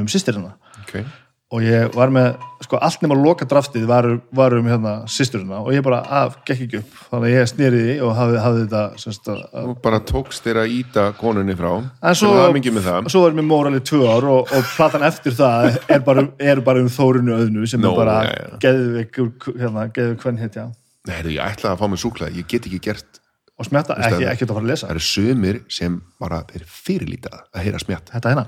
[0.00, 1.04] um sýstirina okay.
[1.48, 5.70] Og ég var með, sko allt nema loka draftið var, var um hérna sýsturina og
[5.72, 6.98] ég bara, að, gekk ekki upp.
[7.08, 10.74] Þannig að ég snýri því og hafði, hafði þetta semst, að, bara tókst þér að
[10.76, 11.70] íta konunni frá.
[11.80, 16.04] En svo, er svo er mér móralið tvö ár og, og platan eftir það er
[16.04, 18.60] bara, er bara um Þórunu öðnu sem Nó, er bara já, já.
[18.66, 19.22] geðvik
[19.54, 20.68] hérna, geðvik hvern hetja
[21.08, 23.20] Nei, heyrðu, ég ætlaði að fá mér súklaði, ég get ekki gert
[23.58, 24.86] og smetta, ekki, ekki að fara að lesa.
[24.86, 28.44] Það eru sömur sem bara þeir fyrirlítað að heyra smjatt þetta hérna,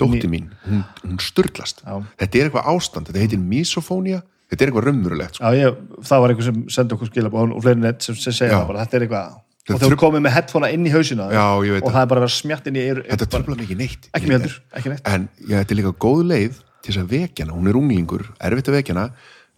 [0.00, 1.84] dótti mín, hún, hún sturlast.
[1.86, 2.00] Já.
[2.22, 5.44] þetta er eitthvað ástand, þetta heitir misofónia þetta er eitthvað raunverulegt sko.
[5.44, 5.78] já, ég,
[6.08, 8.58] það var einhver sem sendi okkur skilabóð og fleiri nett sem, sem segja Já.
[8.62, 11.26] það bara, þetta er eitthvað Þetta og þau trufl- komið með headphonea inn í hausina
[11.30, 11.98] Já, og það.
[12.00, 15.02] er bara smjatt inn í eyru þetta tröfla mikið neitt ekki heldur, ekki neitt.
[15.06, 18.24] En já, þetta er líka góð leið til þess að vekja hana, hún er unglingur
[18.40, 19.04] erfitt að vekja hana,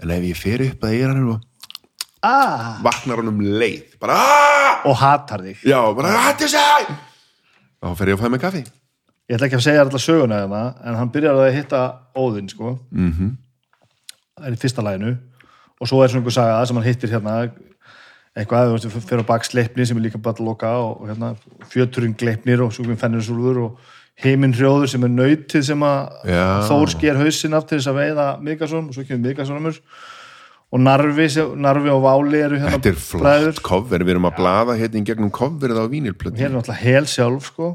[0.02, 1.46] en ef ég fer upp að eira hann og
[2.26, 4.18] ah, vaknar hann um leið bara
[4.90, 5.62] og hatar þig.
[5.70, 6.12] Já, bara
[7.82, 8.64] þá fer ég að fæða með kaffi
[9.32, 12.76] ég ætla ekki að segja alltaf söguna hérna en hann byrjar að hitta Óðinn sko.
[12.92, 13.30] Mm -hmm.
[14.36, 15.12] það er í fyrsta læginu
[15.80, 17.50] og svo er svona einhver saga sem hann hittir hérna.
[18.32, 21.34] Eitthvað, þú veist, fyrir á bak sleipni sem er líka bara að loka og, hérna,
[21.68, 23.78] fjöturinn gleipnir og svo kom fennirinsúlfur og
[24.24, 26.46] heiminn hrjóður sem er nautið sem að Já.
[26.68, 29.80] Þór sker hausinn af til þess að veiða Migasson og svo kemur Migassonumur
[30.72, 31.28] og Narvi,
[31.60, 35.04] Narvi og Váli eru hérna þetta er flott cover, við erum að blaða hérna í
[35.04, 37.74] gegnum coverið á vínilplötu hér er náttúrulega hel sjálf sko.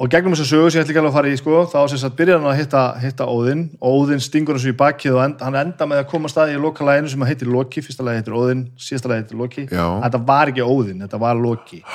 [0.00, 1.78] Og gegnum þess að sögu sem ég ætla ekki alveg að fara í sko, þá
[1.92, 3.64] sem sagt byrjar hann að hitta, hitta Óðinn.
[3.84, 6.54] Og Óðinn stingur hans í bakið og end, hann enda með að koma að staði
[6.56, 9.84] í lokalæginu sem heitir Loki, fyrsta lagi heitir Óðinn síðasta lagi heitir Loki, Já.
[10.06, 11.82] þetta var ekki Óðinn þetta var Loki.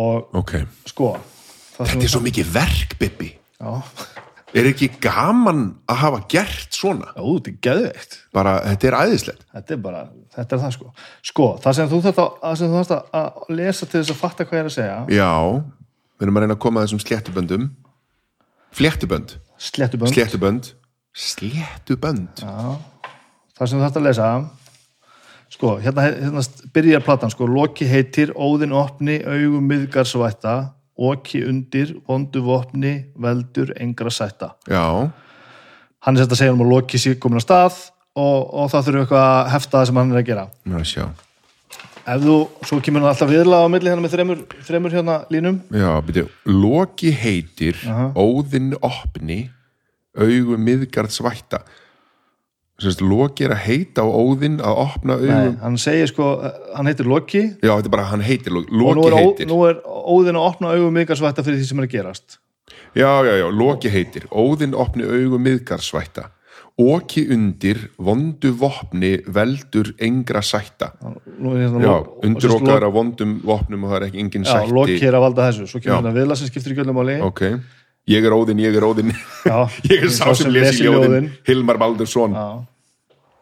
[0.00, 0.52] Og ok,
[0.86, 1.12] sko
[1.80, 3.72] þetta er svo mikið verk Bibi, já,
[4.54, 7.08] er ekki gaman að hafa gert svona?
[7.16, 8.16] Já, þetta er geðveikt.
[8.34, 9.44] Bara, þetta er æðislegt.
[9.54, 10.02] Þetta er bara,
[10.36, 10.92] þetta er það sko.
[11.30, 12.22] Sko, það sem þú þarft
[12.96, 14.98] að- að lesa til þess að fatta hvað ég er að segja.
[15.14, 15.30] Já,
[16.20, 17.68] við erum að reyna að koma að þessum sléttuböndum.
[18.76, 19.36] Fléttubönd.
[19.60, 20.72] Slettubönd sléttubönd.
[21.16, 22.42] Sléttubönd.
[22.44, 24.32] Það sem þú þarft að lesa.
[25.50, 26.44] Sko, hérna, hérna
[26.74, 30.58] byrjar platan sko, Loki heitir Óðinn opni, augum miðgarsvætta
[31.00, 34.52] oki undir, vondu vopni veldur engra sætta.
[34.68, 35.08] Já,
[36.04, 37.80] hann er sett að segja um að loki sér komin á stað
[38.12, 40.46] og, og það þurfum eitthvað að hefta það sem hann er að gera.
[40.68, 41.08] Ná sjá
[42.14, 42.36] ef þú,
[42.66, 45.60] svo kemur hann alltaf viðla á milli hérna með þremur, þremur hérna línum.
[45.74, 47.78] Já, byrju, Loki heitir
[48.18, 49.42] Óðinn opni
[50.18, 51.62] augu miðgarð svætta
[52.80, 56.30] Sérst, Loki er að heita á Óðinn að opna Nei, augum hann segir sko,
[56.72, 57.42] hann heitir Loki.
[57.60, 59.48] Já, þetta er bara, hann heitir Loki, og nú Loki er, ó, heitir.
[59.50, 62.38] nú er óðin að opna augum miðgarsvætta fyrir því sem er að gerast.
[62.96, 64.24] Já, já, já, Loki heitir.
[64.32, 66.30] Óðinn opni augu miðgarð svætta
[66.80, 70.92] Oki undir, vondu vopni veldur engra sætta.
[71.02, 74.72] Hérna Já, undir okkar af vondum vopnum og það er ekki engin Já, sætti.
[74.78, 75.84] Loki er að valda þessu, svo Já.
[75.84, 77.42] kemur hérna viðla sem skiptir í gjöldum áli Ok,
[78.08, 79.12] ég er Óðinn, ég er Óðinn.
[79.44, 79.58] Já,
[79.92, 82.32] Ég er sá sem lesi ljóðin Hilmar Baldursson.
[82.38, 82.64] Já,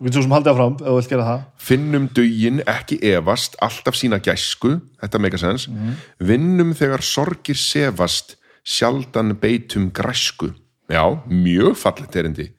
[0.03, 1.47] við svo sem haldið áfram ef þú vilt gera það.
[1.70, 5.68] Finnum dugin ekki efast, alltaf sína gæsku, þetta meika sens,
[6.18, 8.34] vinnum þegar sorgir sefast,
[8.66, 10.53] sjaldan beitum græsku.
[10.91, 12.51] Já, mjög fallet erindi.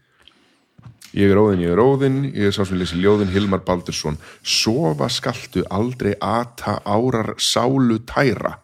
[1.18, 4.20] Ég er óðinn, ég er óðinn, ég er sá sem lesi ljóðin Hilmar Baldursson.
[4.46, 8.60] Sofa skaltu aldrei ata árar sálu tæra.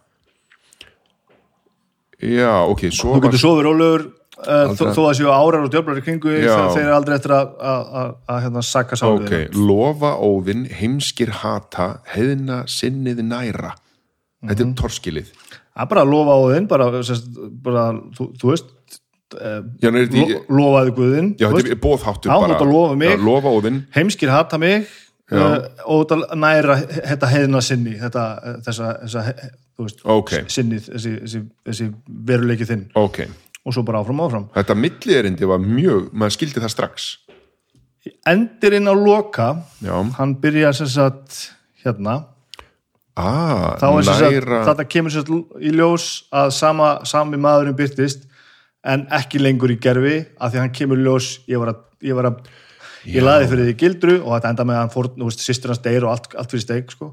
[2.21, 3.23] Já, ok, Þú sofa...
[3.25, 6.53] getur sofið rólegur uh, þó, að séu árar og djöflar í kringu Já.
[6.75, 13.73] þeir aldrei eftir að, hérna, sakka sálfið Ok, lofa óðinn, heimskir hata, heiðna sinnið næra.
[14.45, 15.33] Þetta er torskilið.
[15.49, 16.89] Það er bara að lofa óðinn bara,
[17.65, 17.85] bara
[18.15, 18.74] þú, þú veist
[19.81, 22.71] Já, nei, lo, þetta- lofaði guðinn Já, þetta er bóðháttur bara.
[22.71, 23.09] lofa mig.
[23.15, 23.81] Já, lofa óðinn.
[23.95, 24.87] heimskir hata mig
[25.31, 26.75] uh, og þetta næra
[27.11, 29.23] þetta heiðna sinni þetta, eh, þessa, þessa
[29.79, 30.31] veist, Ok.
[30.47, 31.87] sinnið, þessi, þessi, þessi
[32.29, 33.19] veruleiki þinn Ok.
[33.65, 37.17] og svo bara áfram áfram Þetta millierindi var mjög, maður skildi það strax.
[38.27, 39.47] endirinn á loka
[39.81, 39.97] Já.
[40.17, 41.51] hann byrjar sem sagt
[41.83, 42.25] hérna
[43.17, 44.65] Ah, næra...
[44.67, 45.29] þetta kemur sagt
[45.63, 48.25] í ljós að sama, sami maðurinn byrtist
[48.85, 52.17] en ekki lengur í gerfi af því að hann kemur ljós ég var að, ég
[52.17, 52.41] var að
[53.09, 56.05] ég laði fyrir því gildru og þetta enda með að hann fór, sýstur hans deyr
[56.05, 57.11] og allt, allt fyrir steik sko.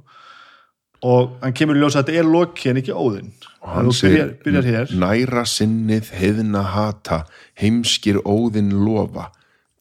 [1.02, 4.94] og hann kemur ljós að þetta er loki en ekki óðinn Hann byrjar, byrjar hér
[4.98, 7.22] Næra sinnið, heiðna hata,
[7.58, 9.30] heimskir óðinn lofa,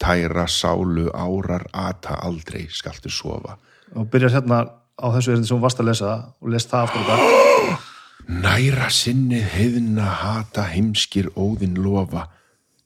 [0.01, 3.57] tæra sálu árar ata aldrei skaltu sofa.
[3.95, 4.65] og byrjar hérna
[5.01, 7.79] á þessu er þetta sem þú varst að lesa og lest það aftur og bara
[8.31, 12.29] Næra sinnið, heiðna hata, heimskir óðinn lofa,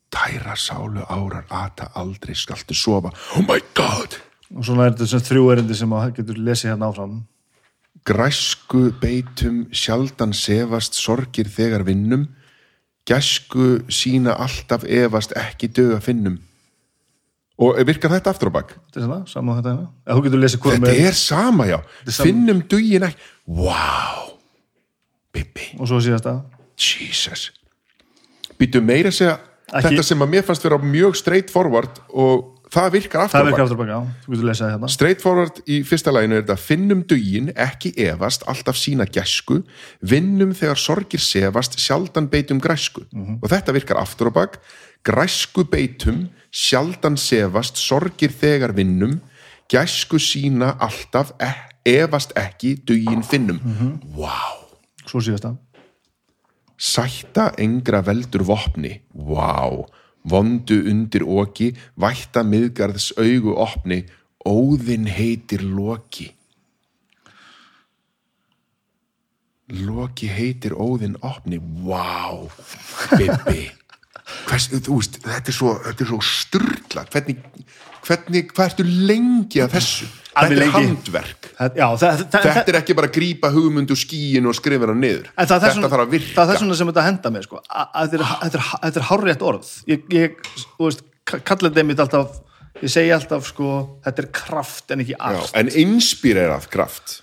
[0.10, 3.14] tæra sálu árar ata aldrei skaltu sofa.
[3.38, 4.18] Oh my god!
[4.54, 7.16] og svona er þetta sagt þrjú erindi sem að getur lesið hérna áfram
[8.06, 12.28] Græsku beitum sjaldan sefast sorgir þegar vinnum,
[13.10, 16.36] gæsku sína alltaf efast ekki döga finnum.
[17.58, 18.76] Og virkar þetta aftur á bak?
[18.92, 19.90] þetta er svona, saman þetta hérna
[20.86, 21.80] Þetta er sama, já.
[22.06, 22.28] sama.
[22.28, 23.30] Finnum dugin ekki.
[23.48, 24.35] Wow.
[25.36, 26.42] Bibi, og svo síðast að
[26.80, 27.50] Jesus.
[28.60, 29.38] Býtu meira að segja
[29.74, 33.44] Ekki- þetta sem að mér fannst vera mjög straight forward og það virkar aftur það
[33.44, 33.66] á virkar bak.
[33.66, 36.42] aftur og baka, já, þú getur lesið það hérna Straight forward í fyrsta læginu er
[36.44, 39.62] þetta finnum dugin, ekki efast, alltaf sína gæsku,
[40.02, 43.06] vinnum þegar sorgir sefast, sjaldan beitum græsku.
[43.42, 44.60] Og þetta virkar aftur á bak,
[45.06, 49.22] græsku beitum, sjaldan sefast, sorgir þegar vinnum,
[49.72, 51.54] gæsku sína alltaf, e
[52.02, 53.60] efast ekki, dugin finnum.
[54.18, 54.65] Vá!
[55.10, 55.62] Svo síðast að
[56.76, 59.64] Sætta engra veldur vopni, vá,
[60.28, 64.02] vondu undir oki, vætta miðgarðs augu opni,
[64.46, 66.28] óðinn heitir Loki.
[69.72, 72.44] Loki heitir óðinn opni, vá,
[73.16, 73.70] Bibi.
[74.50, 77.40] Hvers, þú veist, þetta er svo, svo sturla, hvernig,
[78.04, 80.10] hvernig, hvað ertu lengi að þessu?
[80.36, 81.50] Þetta er handverk.
[81.58, 85.00] Þetta- Já, það, það, Þetta er ekki bara að grípa hugmyndu skíin og skrifa hann
[85.02, 85.30] niður.
[85.38, 86.34] Er Þetta svona, þarf að virka.
[86.42, 87.62] það er svona sem þetta henda mér sko.
[87.70, 90.36] þetta, er, þetta, er, þetta er hárrétt orð ég, ég
[90.80, 92.42] veist, ka- kalla þetta einmitt alltaf
[92.84, 93.70] ég segi alltaf sko
[94.04, 97.22] þetta er kraft en ekki Já, allt en inspirerað kraft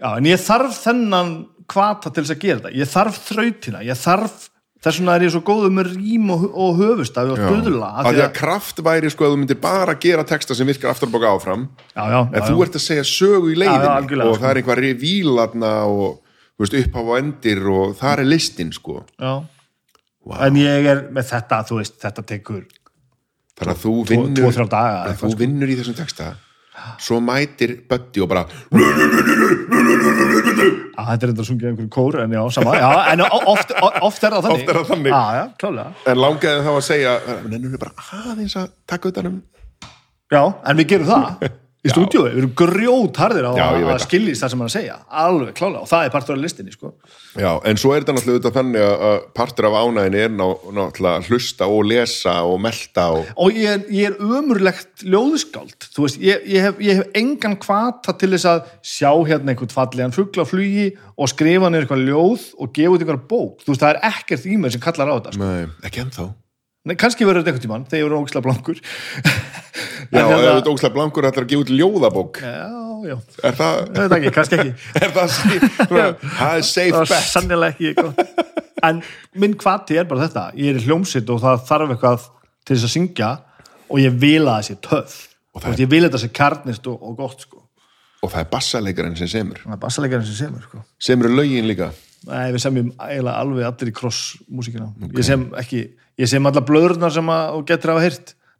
[0.00, 1.34] Já, en ég þarf þennan
[1.68, 4.48] kvata til þess að gera þetta ég þarf þrautina, ég þarf
[4.86, 8.22] þess vegna er ég svo góður með rím og, og höfustafi og stuðla að því
[8.26, 11.66] að kraft væri sko að þú myndir bara gera texta sem virkar aftur bóka áfram
[11.66, 14.44] já, já, en já, þú ert að segja sögu í algjörlega, og sko.
[14.44, 16.06] það er einhvað revílatna og
[16.62, 19.02] veist, upphaf og endir og það er listin sko.
[19.18, 19.34] Vá.
[20.46, 22.64] en ég er með þetta, þú veist, þetta tekur
[23.56, 26.34] þannig að þú vinnur daga að þú vinnur í þessum texta
[27.02, 28.44] svo mætir Buddy og bara
[30.96, 34.24] Já, þetta er enda að sungja einhverjum kór en já, sama, já, en oft, oft
[34.24, 34.62] er það þannig.
[34.62, 35.12] Oft er það þannig.
[35.12, 37.12] Já, já, en langaði þá að segja
[37.44, 39.36] nennur við bara aðeins að taka utan um
[40.32, 41.46] Já, en við gerum það
[41.86, 44.50] í stúdíói, við erum grjót harðir á Já, að skiljist það.
[44.54, 44.96] sem hann segja.
[45.24, 46.92] Alveg klálega, og það er partur af listinni sko.
[47.36, 50.46] Já, en svo er þetta náttúrulega þannig að- partur af ánægin er ná,
[50.78, 55.88] náttúrulega hlusta og lesa og melta og og ég er, ég er ömurlegt ljóðskáld.
[55.94, 59.72] Þú veist, ég, ég, hef, ég hef engan kvata til þess að sjá hérna einhvern
[59.74, 63.60] fallegan fugla á flugi og skrifa niður eitthvað ljóð og gefa út einhverja bók.
[63.64, 65.44] Þú veist, það er ekkert í mér sem kallar á þetta sko.
[65.44, 66.26] Nei, ekki ennþá
[66.86, 68.80] Nei, kannski verður þetta einhvern tímann þegar ég verður ógislega blankur.
[70.06, 72.38] Já, En ef hérna- þetta ógslag blankur ætlar að gefa út ljóðabók.
[72.40, 72.68] Já,
[73.10, 73.16] já,
[73.50, 74.74] Er það, ég veit ekki, kannski ekki.
[75.02, 75.34] Er það
[76.38, 77.26] það er safe það var bet.
[77.32, 78.22] sannilega ekki gott.
[78.86, 79.02] en
[79.42, 80.46] minn kvati er bara þetta.
[80.62, 82.26] Ég er hljómsitt og það þarf eitthvað
[82.66, 83.30] til þess að syngja
[83.90, 85.16] og ég vil að það sé töff.
[85.26, 87.62] Og og það er- ég vil að þetta sé karnist og, og gott sko.
[88.24, 89.60] Og það er bassalegarinn sem semur.
[89.66, 90.84] Það er bassalegarinn sem semur sko.
[91.02, 91.90] Semur lögin líka
[92.26, 94.88] Nei, við semjum eiginlega alveg allir í kross-músíkina.
[95.12, 95.84] Ég sem ekki,
[96.18, 98.10] ég sem alla blöðurnar sem að, getur hafa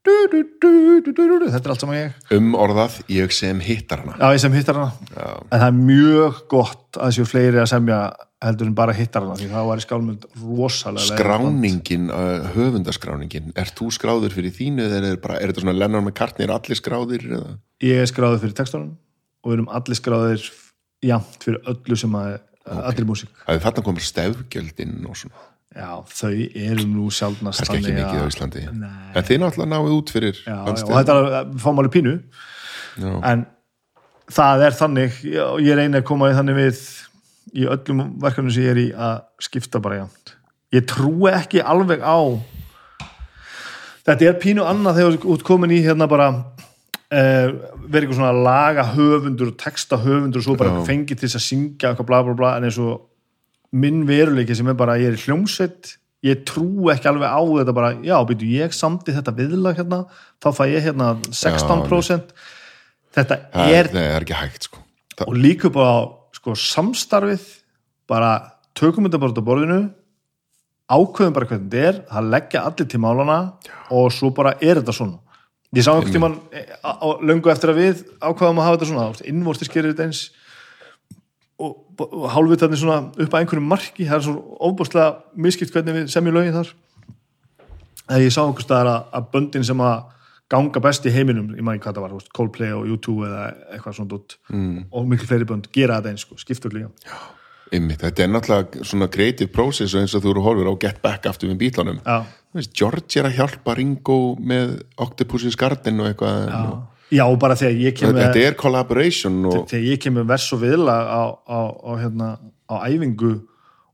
[0.06, 1.48] du, du, du.
[1.50, 2.14] Þetta er allt saman ég.
[2.36, 5.10] Um orðað, ég sem hittar hana Já, ég sem hittar hana.
[5.10, 5.28] Já.
[5.50, 8.00] En það er mjög gott að séu fleiri að semja
[8.44, 11.06] heldur en bara hittar hana, því það var í skálmund rosalega.
[11.08, 16.04] Skráningin, uh, höfundaskráningin Er þú skráður fyrir þínu eða er, bara, er þetta svona Lennon
[16.04, 17.56] McCartney, er allir skráðir eða?
[17.84, 18.92] Ég er skráður fyrir textunum
[19.42, 20.50] og við erum allir skráður
[21.06, 22.36] jafnt fyrir öllu sem að,
[22.66, 23.30] allir músík.
[23.44, 25.44] Það er þarna komur stefgjöldin og svona
[25.76, 29.08] Já, þau eru nú sjálfnast kannski ekki þannig mikið á Íslandi Nei.
[29.12, 32.14] en þið náttúrulega náið út fyrir Já, já, og þetta er, fáum alveg pínu.
[32.96, 33.10] Já.
[33.28, 33.42] en
[34.38, 36.80] það er þannig og ég reyni að koma í þannig við
[37.60, 39.18] í öllum verkefnum sem ég er í að
[39.50, 40.32] skipta bara jæmt
[40.78, 42.18] ég trúi ekki alveg á
[44.08, 46.30] þetta er pínu annað þegar þú ert komin í hérna bara
[47.10, 50.86] verið eitthvað svona laga höfundur og texta höfundur og svo bara Já.
[50.88, 53.06] fengið til þess að syngja eitthvað bla bla bla en eins og
[53.76, 55.92] minn veruleiki sem er bara ég er í hljómsveit
[56.26, 60.00] ég trú ekki alveg á þetta bara já, byrju, ég samti þetta viðlag hérna
[60.42, 62.34] þá fæ ég hérna 16%
[63.16, 64.82] þetta það er nei, er hægt sko.
[65.26, 67.46] og líka bara sko, samstarfið
[68.10, 68.32] bara
[68.76, 69.78] tökum þetta bara út á borðinu
[70.86, 73.38] ákveðum bara hvernig þetta er það leggja allir til málana
[73.94, 75.22] og svo bara er þetta svona
[75.76, 76.72] ég sá einhvern tímann eh,
[77.28, 80.24] löngu eftir að við ákveðum að hafa þetta svona innvortis gerir þetta eins
[81.60, 84.08] og, og hálfvitarnir svona upp að einhverjum marki.
[84.08, 86.74] Það er svo ofbúrslega miskipt hvernig við semjum lögin þar.
[88.06, 90.04] Að ég sá einhvers staðar að, að böndin sem að
[90.52, 93.96] ganga best í heiminum, ég maður ekki hvað það var Coldplay og U2 eða eitthvað
[93.96, 94.20] svona
[94.54, 94.76] mm.
[94.94, 96.92] og miklu fleiri bönd gera þetta eins sko, skiptur líka
[97.74, 101.26] einmitt, þetta er náttúrulega svona creative process eins og þú eru horfur á Get Back
[101.30, 102.18] aftur með bílunum Já.
[102.72, 106.76] George er að hjálpa Ringo með Octopus's Garden og eitthvað og,
[107.14, 110.48] Já, og bara þegar ég kem þetta er collaboration og, þegar ég kem með vers
[110.56, 112.30] og viðlag á, á, á, hérna,
[112.66, 113.34] á æfingu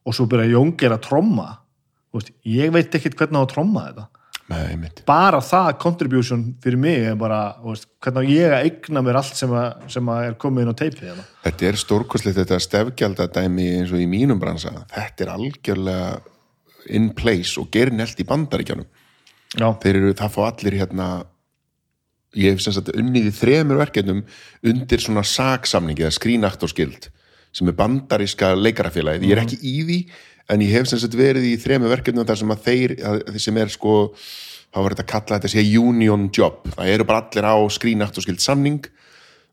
[0.03, 1.49] og svo byrja Jóngir að tromma
[2.13, 4.09] veist, ég veit ekkert hvernig á að tromma þetta
[4.51, 9.39] einmitt bara það contribution fyrir mig er bara, veist, hvernig ég að eigna mér allt
[9.39, 11.27] sem, að, sem að er komið inn á teipið hérna.
[11.47, 14.75] Þetta er stórkoslegt þetta stefgjaldadæmi eins og í mínum bransa.
[14.93, 16.11] Þetta er algjörlega
[16.93, 18.89] in place og gerir nelt í bandaríkjánum.
[19.53, 21.09] Já, Þeir eru, það fá allir hérna
[22.39, 24.23] ég hef sem sagt unnið í þremur verkefnum
[24.69, 27.11] undir svona saksamningi eða skrínaktorskild
[27.53, 29.27] sem er bandaríska leikarafélagið.
[29.29, 29.99] Ég er ekki í því
[30.51, 33.61] en ég hef sem sagt verið í þremur verkefnum þar sem að þeir, að, sem
[33.63, 33.95] er sko
[34.73, 36.67] þá var þetta að kalla þetta sé union job.
[36.75, 38.85] Það eru bara allir á skrínaktorskild samning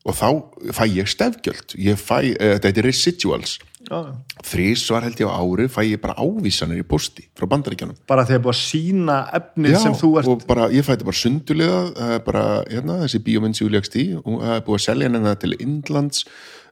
[0.08, 0.28] og þá
[0.72, 1.74] fæ ég stefgjöld.
[1.76, 3.58] Ég fæ, uh, þetta er residuals.
[3.90, 4.12] já,
[4.44, 7.96] Þrísvar held ég á ári fæ ég bara ávísanir í posti frá bandaríkjánum.
[8.08, 11.80] bara þegar búið að sína efnið sem þú ert og bara, ég fætti bara sundulega
[11.96, 15.40] er bara, hérna, þessi bíómynd sem við legst í og er búið að selja hennar
[15.40, 16.24] til Indlands,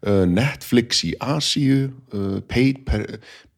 [0.06, 3.06] uh, Netflix í Asíu, uh, paid per,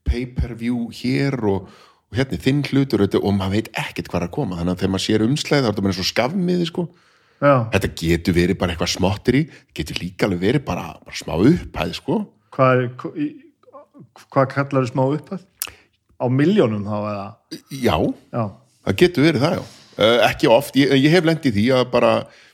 [0.07, 1.69] pay per view hér og,
[2.11, 4.83] og hérna þinn hlutur þetta, og maður veit ekkert hvað er að koma þannig að
[4.83, 6.87] þegar maður sér umslæð þá er þetta bara eins og skafmiði sko.
[7.41, 9.45] þetta getur verið bara eitthvað smottir í
[9.77, 12.19] getur líka alveg verið bara, bara smá upphæð sko.
[12.57, 12.83] hvað,
[14.31, 15.47] hvað kallar smá upphæð?
[16.21, 17.29] Á miljónum þá eða?
[17.73, 17.97] já,
[18.35, 18.43] Já,
[18.85, 19.63] Það getur verið það, já.
[20.01, 22.11] Uh, ekki oft, ég, ég hef lendið því að bara,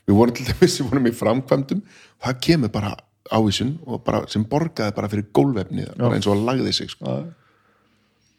[0.07, 1.83] við vorum til dæmis, við vorum í framkvæmdum,
[2.23, 2.93] það kemur bara
[3.33, 3.75] ávísun
[4.05, 7.19] bara sem borgaði bara fyrir gólvefnið, bara eins og að lagði sig, sko.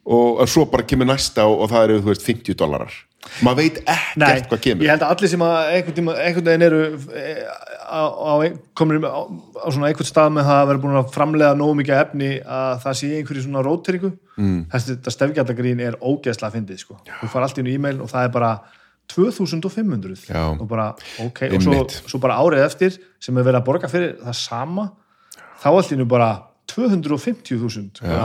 [0.08, 2.94] Og svo bara kemur næsta og, og það eru, þú veist, 50 dólarar.
[3.44, 4.86] Maður veit ekkert hvað kemur.
[4.86, 6.80] ég held að allir sem að einhvern, tíma, einhvern veginn eru
[7.18, 7.40] eh,
[7.84, 8.32] á, á,
[8.78, 9.20] komin á,
[9.58, 12.72] á svona einhvern stað með það að vera búin að framlega nógu mikið efni að
[12.84, 14.58] það sé einhverju svona róteringu mm.
[14.72, 16.98] þetta stefgjaldagrín er ógeðslega fyndið sko.
[17.08, 18.52] þú far allt í einu e-mail og það er bara
[19.08, 20.44] 2500 Já.
[20.52, 20.90] og bara
[21.24, 24.88] ok, og svo, svo bara árið eftir sem er verið að borga fyrir það sama
[25.62, 26.30] þá í einu bara
[26.68, 28.24] 250.000 Já,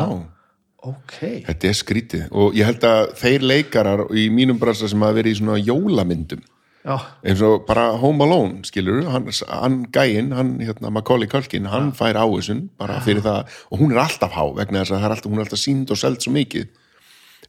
[0.83, 2.25] ok, þetta er skrítið.
[2.35, 6.43] Og ég held að þeir leikarar í mínum bransa sem hafa verið í svona jólamyndum
[6.83, 11.93] já, eins og bara Home Alone skilur, hann, hann gæinn hann, hérna, Macaulay Culkin, hann
[11.95, 15.31] fær áhersun bara fyrir það, og hún er alltaf há vegna þess að er alltaf,
[15.31, 16.67] hún er alltaf sínd og seld svo mikið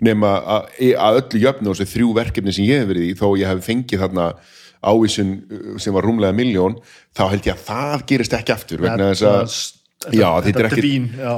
[0.01, 0.66] nema að,
[1.20, 4.03] öllu jöfnu og þessi þrjú verkefni sem ég hef verið í þó ég hef fengið
[4.05, 4.26] þarna
[4.84, 5.30] ávísun
[5.80, 6.76] sem var rúmlega miljón
[7.16, 9.22] þá held ég að það gerist ekki aftur vegna þess
[10.11, 10.82] að já, þetta er ekki
[11.16, 11.30] já.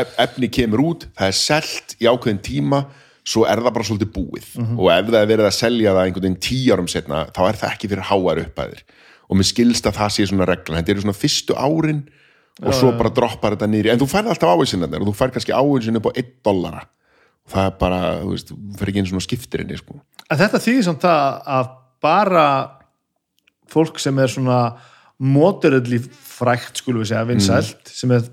[0.00, 2.84] ef- efni kemur út það er selt í ákveðin tíma
[3.24, 4.48] svo er það bara svolítið búið.
[4.60, 4.74] Mhm.
[4.78, 7.56] og ef það er verið að selja það einhvern veginn tíu árum setna þá er
[7.56, 8.82] það ekki fyrir háar upphæðir.
[9.30, 10.76] Og mér skilst að það sé svona reglan.
[10.76, 12.02] Þetta eru svona fyrstu árin
[12.62, 15.56] og svo bara droppar þetta nýri en þú færð alltaf ávísinarnir og þú færð kannski
[15.56, 16.84] ávísin upp á 1 dollara
[17.50, 19.98] það er bara, þú veist, fer ekki einu svona skiptir inni sko.
[20.30, 21.70] En þetta þýðir samt það að
[22.04, 22.46] bara
[23.72, 24.60] fólk sem er svona
[25.24, 28.24] moderately frækt skulum við segja, vinsælt sem, er,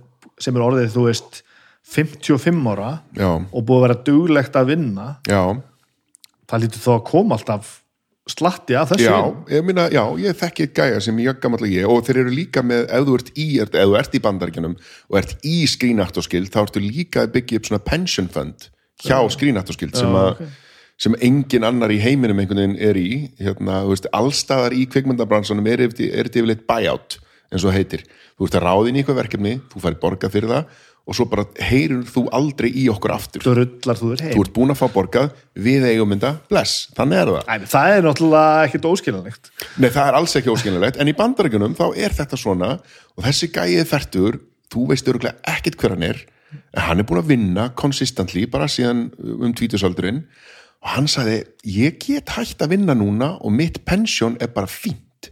[0.42, 1.44] sem er orðið, þú veist
[1.92, 5.42] 55 ára já, og búið að vera duglegt að vinna já,
[6.50, 7.78] það lítur þó að koma alltaf
[8.30, 9.08] slatti af þessu.
[9.08, 9.18] Já,
[9.52, 12.34] ég meina, já, ég þekki eitt gæja sem ég gammal og ég og þeir eru
[12.36, 16.52] líka með, ef þú ert í, ef þú ert í bandaríkjanum og ert í skrínaktorskild,
[16.54, 18.70] þá ertu líka að byggja upp svona pension fund
[19.06, 20.48] hjá skrínaktorskild sem, Já, að- ok.
[21.02, 25.88] sem engin annar í heiminum einhvern veginn er í, hérna, veist, allstaðar í kvikmyndabransanum er
[25.88, 27.18] þetta yfirleitt buyout,
[27.52, 28.04] eins og heitir.
[28.38, 30.66] Þú ert að ráðin í eitthvað verkefni, þú færi borgað fyrir það
[31.10, 33.54] og svo bara heyrir þú aldrei í okkur aftur, þú
[34.22, 37.48] þú ert búin að fá borgað við eigum mynda, bless, þannig er það.
[37.50, 39.50] Æ, það er náttúrulega ekkert óskiljanlegt.
[39.82, 42.70] Nei, það er alls ekki óskiljanlegt, en í bandarækjunum þá er þetta svona
[43.18, 44.38] og þessi gæið færtur,
[44.72, 46.22] þú veist örgulega ekkert hver hann er,
[46.52, 50.26] en hann er búin að vinna consistently bara síðan um tvítusaldurinn
[50.82, 55.30] og hann sagði, ég get hægt að vinna núna og mitt pensjón er bara fínt.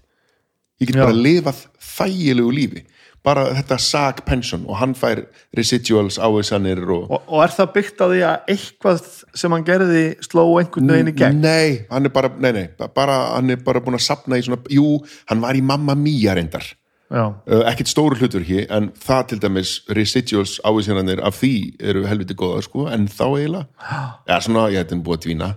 [0.79, 1.07] Ég get Já.
[1.07, 2.83] bara lifað þægilegu lífi.
[3.25, 5.25] Bara þetta sag pensjón og hann fær
[5.57, 7.09] residuals áhersanir og...
[7.09, 9.01] og, og er það byggt á því að eitthvað
[9.41, 12.63] sem hann gerði sló einhvern veginn í gegn Nei, hann er bara, nei, nei,
[12.95, 16.37] bara, hann er bara búin að sapna í svona, jú, hann var í Mamma Mia
[16.37, 16.63] reyndar.
[17.09, 21.53] Uh, ekkert stóru hlutur ekki en það til dæmis residuals ávísinarnir af því
[21.91, 23.65] eru helviti góða sko en þá eiginlega.
[24.29, 25.49] Ja, svona, ég hætti búið að dvína.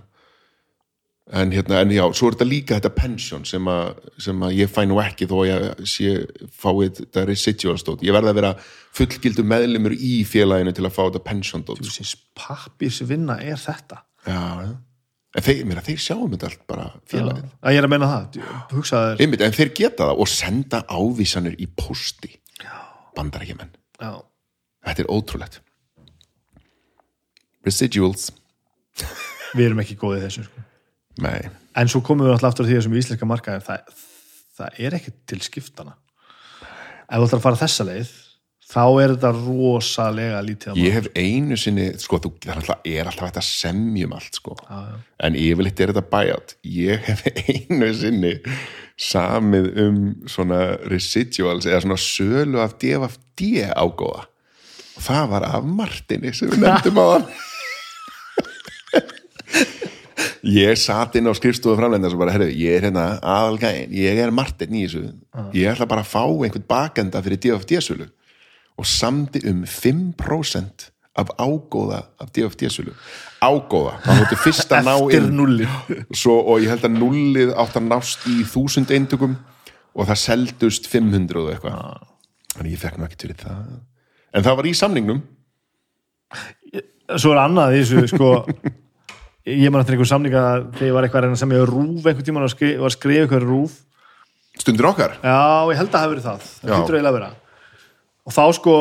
[1.33, 4.71] En hérna, en já, svo er þetta líka þetta pension sem að, sem að ég
[4.73, 6.15] fæ nú ekki þó að ég sé
[6.51, 8.51] fáið þetta residuals dót, ég verði að vera
[8.97, 14.01] fullgildur meðlimur í félaginu til að fá þetta pension dót þú syns pappirsvinna er þetta?
[14.27, 14.73] Já, já.
[15.33, 17.49] En þeir, að þeir sjáum þetta allt bara félagið.
[17.61, 18.39] Að ég er að meina það,
[19.23, 22.35] Einmitt, en þeir geta það og senda ávísanir í posti
[23.13, 24.13] bandarækjumenn Já,
[24.83, 25.59] Þetta er ótrúlegt.
[27.63, 28.31] Residuals.
[29.57, 30.63] Við erum ekki góðið þessu sko.
[31.23, 31.45] Nei,
[31.77, 33.91] en svo komum við alltaf aftur að því þessum íslenska markaðir það,
[34.57, 35.93] það er ekki til skiptana
[37.05, 38.13] ef þú ætlar að fara þessa leið
[38.73, 43.09] þá er þetta rosalega lítið ég hef einu sinni sko, þú, það er alltaf, er
[43.11, 44.57] alltaf að semjum allt sko.
[44.65, 44.97] Já, já.
[45.27, 46.55] en yfirleitt er þetta buyout.
[46.65, 48.33] Ég hef einu sinni
[49.03, 53.41] samið um svona residuals eða svona sölu af DFD
[53.73, 54.27] ágóða.
[54.93, 57.31] Og það var af Martini sem við nefndum á hann.
[60.43, 64.31] Ég satt inn á skrifstofu framlenda og bara, herru, ég er hérna aðalgæin, ég er
[64.35, 65.13] Martin í þessu.
[65.55, 68.09] Ég ætla bara að fá einhvern bakenda fyrir DFD-sölu
[68.79, 72.93] og samdi um 5% af ágóða af DFD-sölu
[73.43, 75.67] ágóða, það hóttu fyrst að ná eftir nulli
[76.21, 79.35] svo, og ég held að nullið átt að nást í þúsund eintökum
[79.93, 82.05] og það seldust 500 og eitthvað.
[82.53, 83.59] Þannig ég fekk nú ekki til það.
[84.33, 85.19] En það var í samningnum.
[87.13, 88.31] Svo er annað í þessu sko
[89.65, 90.43] ég man eftir einhver samninga
[90.73, 93.27] þegar ég var eitthvað að reyna að semja rúf einhvern tímann og var að skrifa
[93.27, 93.77] eitthvað rúf
[94.61, 95.17] stundir okkar?
[95.21, 95.37] Já,
[95.69, 96.43] ég held að það hafi verið það.
[96.47, 96.75] Það Já.
[96.77, 97.31] hýttur eiginlega að vera
[98.25, 98.75] og þá sko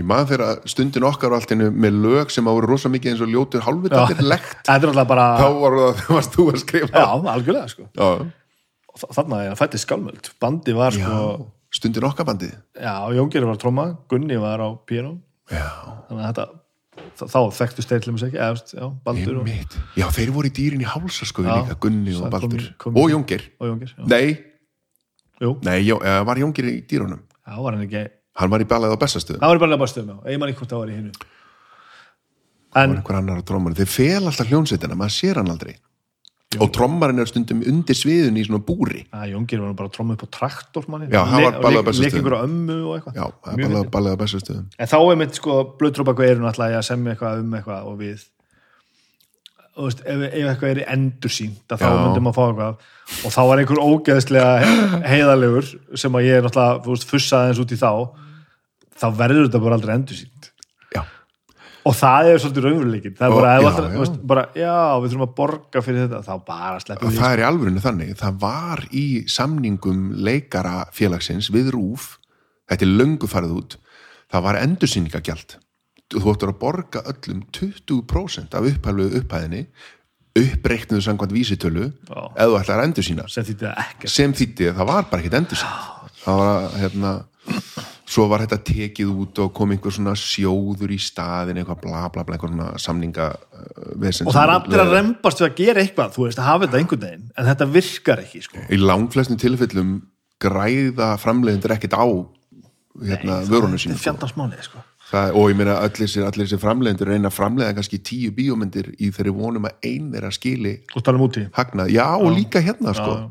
[0.00, 3.12] ég maður þegar að stundin okkar og allt innu með lög sem áður rosa mikið
[3.12, 4.60] eins og ljótur hálfvitaðir lekt.
[4.70, 6.92] Er bara þá var það, varst þú að skrifa.
[6.94, 7.88] Já, algjörlega sko.
[7.94, 8.10] Já.
[8.90, 10.30] og þa- þarna er að fætti skálmöld.
[10.42, 11.18] Bandi var sko,
[11.74, 15.18] stundin okkar bandið já, Jóngir var tróma Gunni var á piano
[15.50, 15.66] já,
[16.08, 19.48] þannig að þetta þá, þekktu steilum ekki, eða, veist, já, Baldur og,
[20.00, 21.54] já, þeir voru í dýrin í hálsaskoðu Já.
[21.60, 22.64] líka Gunni og Baldur.
[22.78, 24.06] kom- kom- og Jóngir já.
[24.10, 24.38] nei,
[25.40, 27.20] Jú, nei, eh, var Jóngir í dýrunum
[27.50, 28.06] já, var hann ekki
[28.40, 30.62] hann var í ballað á bestastöðu það var bara bara stöðum, já, ég man ekki
[30.62, 31.12] hvort það var í hinu
[32.70, 35.74] var en, einhver annar á trommarinn, þeir fel alltaf hljónsettina maður sér hann aldrei.
[36.58, 39.04] Og trommarinn er stundum undir sviðun í svona búri.
[39.14, 43.14] Að Jóngir var bara upp á traktor manni, Já, hann var ballað á eitthvað.
[43.14, 43.90] Já, það ballað, fyndið.
[43.94, 47.54] ballað á bestastöðu En þá er mitt sko blöðtrópa eru náttúrulega að semja eitthvað um
[47.54, 48.24] eitthvað og við
[49.76, 52.88] veist, ef, ef eitthvað er í endursýnt að þá myndum að fá eitthvað.
[53.24, 57.52] Og þá var einhver ógeðslega he- heiðalegur sem að ég er náttúrulega þú veist, fussaði
[57.52, 57.92] eins út í þá.
[59.00, 60.50] Þá verður þetta bara aldrei endursýnt
[60.92, 61.00] já,
[61.88, 63.98] og það er svolítið raunveruleikin það er Og- bara, ef já, já.
[64.02, 66.20] Veist, bara, já, við þurfum að borga fyrir þetta.
[66.26, 69.06] Þá bara sleppum og við það er í alvörinu þannig það var í
[69.38, 72.10] samningum leikara félagsins við rúf
[72.68, 73.78] þetta er löngu farið út
[74.30, 75.56] það var endursýningagjald
[76.16, 79.64] þú ættir að borga öllum 20% af upphæluðu upphæðinni
[80.40, 82.20] uppreiknuðu samkvæmt vísitölu Já.
[82.34, 82.84] ef þú ætlar að
[83.66, 84.12] það ekkert.
[84.14, 87.14] Sem þýtti að það var bara ekkert endursýnt það var hérna
[88.10, 92.24] svo var þetta tekið út og kom einhver svona sjóður í staðin eitthvað bla bla
[92.26, 96.16] bla, einhver svona samninga uh, og það er allir að rembast við að gera eitthvað
[96.16, 98.66] þú veist, að hafa þetta einhvern veginn en þetta virkar ekki, sko.
[98.66, 99.96] Í langflestum tilfellum
[100.42, 102.06] græða framleiðendur ekkert á
[103.06, 107.08] hérna, vörunum þetta sínum er fjandans málið, sko það, og ég meina allir sér framleiðendur
[107.10, 111.18] reyna að framleiða kannski tíu bíómyndir í þeirri vonum að ein þeirra skili og tala
[111.18, 111.46] um úti
[111.90, 113.30] já og líka hérna sko Já.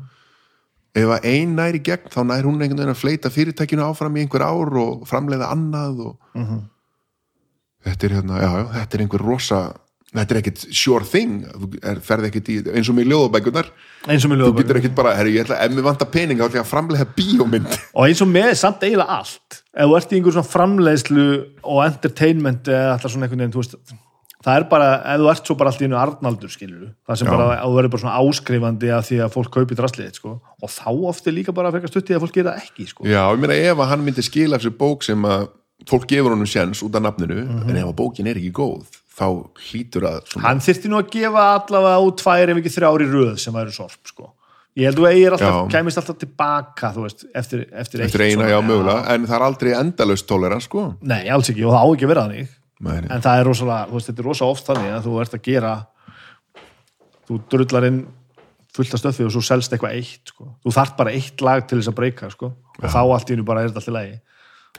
[1.00, 4.24] ef að ein næri gegn þá nær hún einhvern veginn að fleita fyrirtækinu áfram í
[4.24, 6.60] einhver ár og framleiða annað og Mhm.
[7.86, 9.60] þetta er hérna, já, já, þetta er einhver rosa
[10.16, 11.44] þetta er ekkit sure thing.
[11.46, 13.70] Þú er, ferð ekkit í, eins og með ljóðabækunar
[14.10, 16.40] eins og með þú ljóðabækur getur ekkit bara, herri, ég ætla, ef mér vantar pening
[16.40, 17.72] þá ætla ég að framleiða bíómynd.
[17.96, 19.60] Og eins og með samt eiginlega allt.
[19.70, 21.26] Ef þú ert í einhver svona framleiðslu
[21.62, 23.94] og entertainment eða alltaf svona einhvern veginn þú veist,
[24.40, 27.30] það er bara, ef þú ert svo bara allt í einu Arnaldur skilur það sem
[27.30, 27.34] Já.
[27.36, 30.34] bara, að þú verður bara svona áskrifandi af því að fólk kaupi draslið, sko.
[30.58, 33.06] Og þá oft er líka bara að frekar stutti að fólk gera ekki, sko.
[33.06, 35.50] Já, ég meina ef að hann myndi að
[35.88, 39.26] fólk gefur honum sjens út af nafninu en ef að bókin er ekki góð þá
[39.68, 43.08] hlýtur að svona, hann þyrfti nú að gefa allavega út tvær ef ekki þrjár í
[43.10, 44.30] röð sem væri sorp, sko.
[44.78, 45.70] Ég held að eigir alltaf, Já.
[45.74, 49.00] kæmist alltaf tilbaka þú veist, eftir, eftir, eftir eitt eina, svona, já, mögulega.
[49.12, 50.84] En það er aldrei endalaust tolerans, sko.
[51.10, 52.52] Nei, alls ekki, og það á ekki að vera þannig.
[52.80, 55.34] Nei, en það er rosalega, þú veist, þetta er rosa oft þannig að þú ert
[55.36, 55.74] að gera
[57.28, 58.00] þú drullar inn
[58.74, 60.46] fullt af stöfi og svo selst eitthvað eitt sko.
[60.64, 62.52] þú þarft bara eitt lag til þess að breyka sko.
[62.80, 64.16] og þá allt í hennu bara er þetta allt í lagi.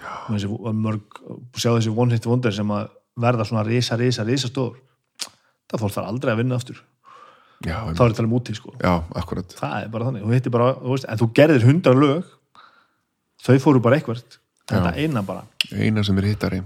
[0.01, 1.22] Og þessi mörg
[1.59, 2.89] sjá þessi one hit wonder sem að
[3.20, 4.78] verða svona risa, risa, risa stór
[5.72, 6.80] það fólk þarf aldrei að vinna aftur.
[7.62, 8.74] Já, þá er þetta alveg múti sko.
[8.82, 9.54] já, akkurat.
[9.58, 12.32] Það er bara þannig, þú hittir bara þú veist, en þú gerðir hundra lög
[13.46, 14.24] þau fóru bara eitthvað
[14.72, 15.46] þetta eina bara.
[15.72, 16.64] Eina sem er hittari.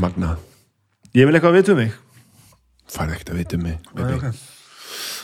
[0.00, 0.36] Magna,
[1.12, 1.92] ég vil eitthvað vita um mig
[2.92, 4.32] farið ekkert að vita um mig baby.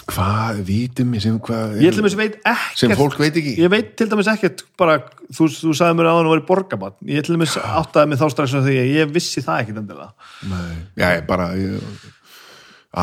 [0.08, 2.80] Hvað vitum sem hvað ég til dæmis veit ekkert.
[2.80, 3.54] Sem fólk veit ekki.
[3.60, 4.98] Ég veit til dæmis ekkert bara,
[5.36, 8.26] þú, þú sagði mér að hann var í borgabann ég til dæmis áttaði mig þá
[8.32, 10.10] strax að ég vissi það ekkert endilega.
[10.96, 12.04] Já, ég bara ég,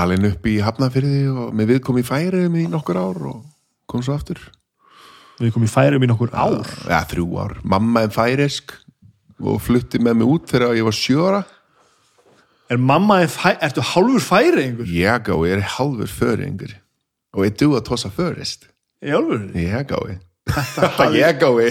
[0.01, 3.43] alin upp í Hafnafyrði og með viðkom í færiðum í nokkur ár og
[3.91, 4.41] kom svo aftur.
[5.39, 6.63] Við komum í færum í nokkur ár?
[6.87, 8.71] já, þrjú ár, mamma er færisk
[9.43, 11.41] og flutti með mig út þegar ég var sjöra
[12.71, 14.87] er mamma, fæ, ertu hálfur færi einhver?
[14.89, 16.71] ég gái er halvur föringur
[17.35, 18.69] og ég du að tossa förist?
[19.03, 19.51] Í álfur?
[19.59, 20.17] ég gái
[21.19, 21.69] ég gái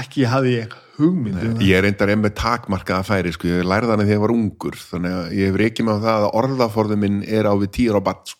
[0.00, 4.16] ekki hafði ég hugmynd um Ég reyndar einmitt takmarkaða færi sko, ég lærði hana þegar
[4.16, 7.48] ég var ungur þannig að ég hefur ekki með á það að orðaforðu minn er
[7.48, 8.38] á við tíur á batt sko.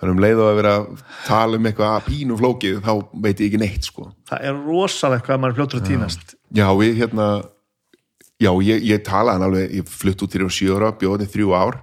[0.00, 0.86] þannig um leið og að vera að
[1.28, 2.92] tala um eitthvað að pínu flókið þá
[3.24, 4.10] veit ég ekki neitt sko.
[4.30, 6.36] það er rosalega hvað maður fljótur að týnast.
[6.54, 7.28] Já, við hérna
[8.42, 11.30] já, ég, ég talaði hann alveg ég flutt út til ég var sjö ára, bjóði
[11.30, 11.80] þrjú ár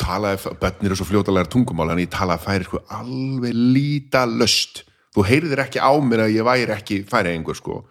[0.00, 4.84] talaði, börnir er svo fljótalega tungumál en ég talaði færi sko alveg líta löst
[5.16, 7.84] þú heyrðir ekki á mér að ég væri ekki færi einhver sko.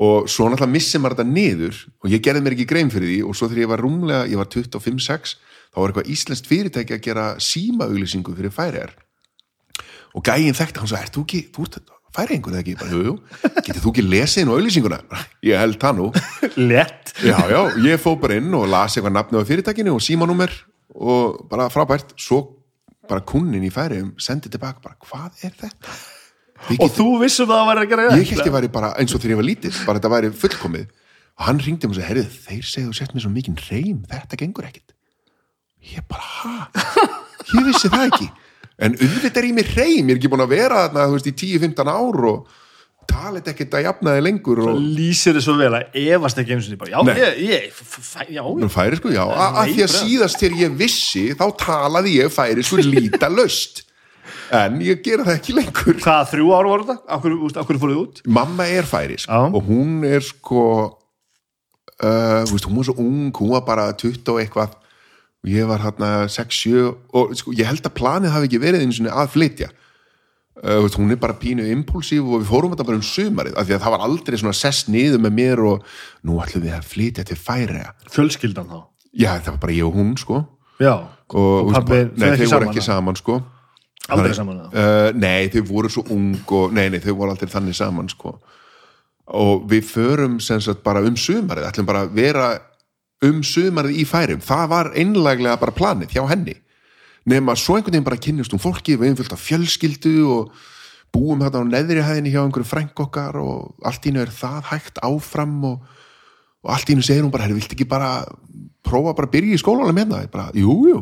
[0.00, 3.20] Og svo náttúrulega missi maður þetta niður og ég gerði mér ekki grein fyrir því
[3.26, 5.36] og svo þegar ég var rúmlega, ég var 25-6
[5.70, 8.94] þá var eitthvað íslenskt fyrirtæki að gera símaauglýsingu fyrir færiðar
[10.16, 12.90] og gæinn þekkti hann svo, er þú ekki, þú ert færi einhver eða ekki, bara,
[12.90, 13.14] jú, jú,
[13.66, 14.98] getur þú ekki lesið inn á auglýsinguna?
[15.50, 16.08] Ég held það nú.
[16.70, 20.54] Lett Já, já, ég fó bara inn og las eitthvað nafnið á fyrirtækinu og símanúmer
[20.94, 22.40] og bara frábært, svo
[23.10, 25.98] bara kunnin í færiðum sendi tilbaka bara, hvað er þetta?
[26.68, 29.14] Við og þú vissum það að vera að gera ég held ég væri bara eins
[29.16, 30.88] og þegar ég var lítill bara þetta væri fullkomið.
[31.40, 34.38] Og hann ringdi mér og sagði, herrið, þeir segðu sett mér svo mikinn reym, þetta
[34.42, 34.90] gengur ekkit
[35.80, 36.68] ég bara, ha?
[37.54, 38.28] ég vissi það ekki.
[38.80, 41.30] En auðvitað er í mér reym, ég er ekki búin að vera þarna þú veist,
[41.30, 42.58] í 10-15 ár og
[43.10, 46.72] talið ekkert að jafnaði lengur og lýsir þið svo vel að efast ekki eins og
[46.72, 49.92] því bara, já, ég, ég, f- f- já, Nú færi sko, já, að því að
[49.98, 53.82] síðast þegar ég vissi þá talaði ég færi svo líta löst
[54.54, 55.98] en ég gera það ekki lengur.
[56.02, 57.04] Hvað þrjú ár voru þetta?
[57.14, 58.22] Akkur, akkur fóruð út?
[58.26, 59.38] mamma er færisk Já.
[59.46, 60.64] og hún er sko
[62.02, 64.76] uh, veist, hún var svo ung hún var bara 20 og eitthvað.
[65.40, 68.92] Og ég var hérna 6-7 og sko, ég held að planið hafi ekki verið einu
[68.98, 69.70] sinni að flytja
[70.64, 73.68] uh, veist, hún er bara pínu impulsív og við fórum þetta bara um sumarið af
[73.68, 75.88] því að það var aldrei svona sest niður með mér og
[76.26, 78.78] nú ætlum við að flytja til færiða fjölskyldan þá?
[79.10, 80.44] Já, það var bara ég og hún sko.
[80.80, 80.94] Já,
[81.34, 82.86] og, og pabbi, þau ekki voru ekki eða?
[82.86, 83.40] saman sko.
[84.10, 84.62] Aldrei saman?
[84.70, 88.38] Uh, nei, þau voru svo ung og nei, nei, þau voru aldrei þannig saman sko.
[89.30, 92.46] og við förum sem sagt bara um sumarið, ætlum bara að vera
[93.22, 96.56] um sumarið í færum það var einlæglega bara planið hjá henni
[97.28, 100.52] nema svo einhvern veginn bara kynnist um fólki við fylgt af fjölskyldu og
[101.14, 104.68] búum hérna á neðri hæðinni hjá einhverju frænk okkar og allt í hennu er það
[104.70, 105.80] hægt áfram og,
[106.64, 108.12] og allt í hennu segir hún bara, herri, viltu ekki bara
[108.86, 110.22] prófa bara að byrja í skólanum hérna?
[110.24, 111.00] Ég bara, jú, jú.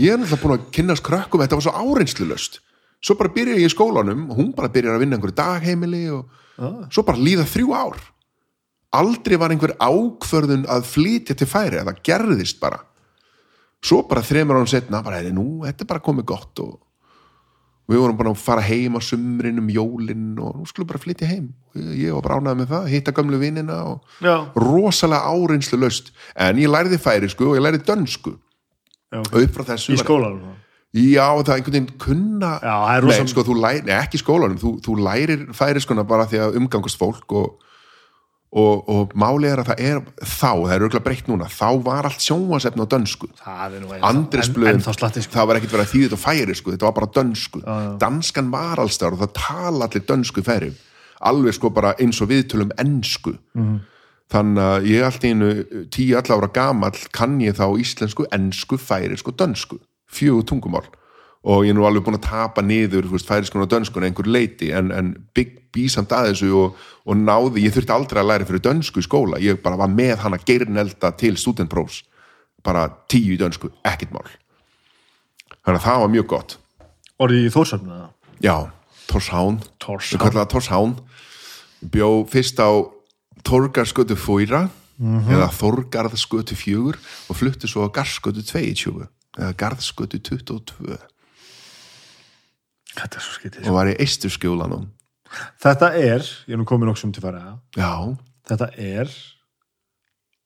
[0.00, 2.62] Ég er náttúrulega búin að kynnast krökkum þetta var svo áreynslulöst
[3.04, 7.04] svo bara byrja ég í skólanum hún bara byrjar að vinna einhverju dagheimili og svo
[7.06, 7.98] bara líða þrjú ár.
[8.98, 12.80] Aldrei var einhver ákvörðun að flytja til færi það gerðist bara
[13.84, 16.78] svo bara þremur án setna bara, "Heyrðu, nú, þetta er bara komið gott og
[17.88, 21.26] við vorum bara að fara heim á sumrin um jólin og nú skulum bara flytja
[21.26, 21.54] heim.
[21.74, 24.52] Ég var bara ánægð með það, hitta gamlu vinnina og Já.
[24.54, 28.36] rosalega áreinslu löst en ég lærði færisku og ég lærði dönsku.
[29.08, 29.36] Já, ok.
[29.40, 30.56] upp frá þessu Í skólanum
[30.92, 33.44] Já, það er einhvern veginn kunna Já, það Nei, sko,
[33.86, 34.58] nei, ekki skólanum.
[34.60, 37.58] Þú, þú lærir færiskuna bara því að umgangast fólk og,
[38.48, 41.48] og, og máli er að það er þá, það er auðvitað breytt núna.
[41.52, 43.28] Þá var allt sjónvarsefn á dönsku.
[44.72, 45.34] Er slatti sko.
[45.36, 47.62] það var ekkert verið að þetta á færisku þetta var bara dönsku,
[48.00, 50.72] danskan var allstar og það tala allir dönsku færi.
[51.28, 53.36] Alveg sko bara eins og viðtölum ensku.
[53.54, 53.78] Mhm.
[54.28, 58.76] þannig að ég allt í einu tíu alla ára gamall kann ég þá íslensku, ensku,
[58.76, 59.78] færisku og dönsku.
[60.04, 60.84] Fjögur tungumál
[61.46, 64.90] og ég er nú alveg búin að tapa niður færiskun og dönskun einhver leiti en,
[64.90, 69.02] en bygg bísamt að þessu og, og náði, ég þurfti aldrei að læra fyrir dönsku
[69.02, 72.02] í skóla, ég bara var með hana geirnelda til studentprófs
[72.66, 74.26] bara tíu í dönsku, ekkert mál.
[75.62, 76.56] Þannig að það var mjög gott.
[77.22, 78.08] Orðið í Þórsöfnu eða?
[78.42, 78.56] já,
[79.08, 79.60] Tórshavn.
[79.78, 80.96] við kallaði það Tórshavn
[81.94, 82.70] bjó fyrst á
[83.48, 84.66] Þorgarskötu fóira
[85.30, 86.98] eða Þorgarðskötu fjögur
[87.30, 89.06] og flutti svo á Garskötu 22
[89.38, 90.98] eða Garðskötu 22
[92.98, 94.88] Þetta er svo skytið og var í eisturskjólanum
[95.62, 97.42] Þetta er, ég er nú komin okkur um til fara.
[97.76, 97.92] Já,
[98.48, 99.10] Þetta er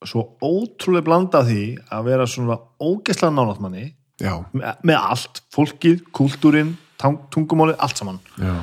[0.03, 1.65] svo ótrúlega blanda af því
[1.95, 3.85] að vera svona ógeðslega nánáttmanni
[4.19, 6.73] já, með, með allt, fólkið, kultúrin
[7.03, 8.19] tungumálið, allt saman.
[8.39, 8.55] Já.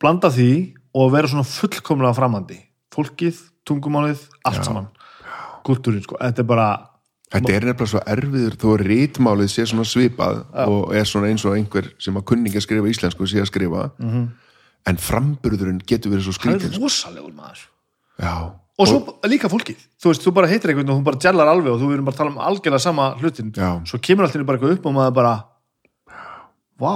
[0.00, 0.50] Blanda af því
[0.96, 2.58] og vera svona fullkomlega framandi.
[2.94, 4.90] Fólkið, tungumálið, allt saman.
[5.64, 6.68] Kultúrin, sko, þetta er bara
[7.28, 11.44] Þetta er nefnilega svo erfiður þó að rítmálið sé svona svipað og er svona eins
[11.44, 13.90] og einhver sem að kunningi að skrifa íslensku sé að skrifa.
[13.98, 14.28] -hmm.
[14.88, 17.60] en framburðurinn getur verið svo það skrítið er rosalegur maður.
[18.18, 18.34] Já,
[18.78, 21.72] og svo líka fólkið, þú veist, þú bara heitir einhvern og þú bara gjallar alveg
[21.72, 23.70] og þú erum bara að tala um algjörlega sama hlutin, Já.
[23.84, 25.32] svo kemur allt henni bara eitthvað upp og maður bara
[26.78, 26.94] vá,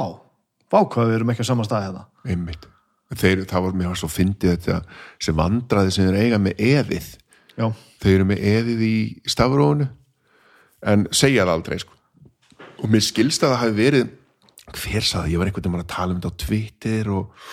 [0.70, 2.04] vá hvað við erum ekki á sama stað hérna.
[2.24, 2.68] Einmitt.
[3.12, 4.78] Þeir, það var mér svo fyndið þetta
[5.20, 7.08] sem vandraði sem þeir eiga með eðið.
[7.58, 7.66] Já,
[8.00, 8.94] þeir eru með eðið í
[9.28, 9.88] stafrónu
[10.82, 11.94] en segja það aldrei sko.
[12.82, 14.10] og mér skilst að það hafi verið
[14.72, 17.50] hver saði, ég var einhvern veginn að tala um þetta á Twitter og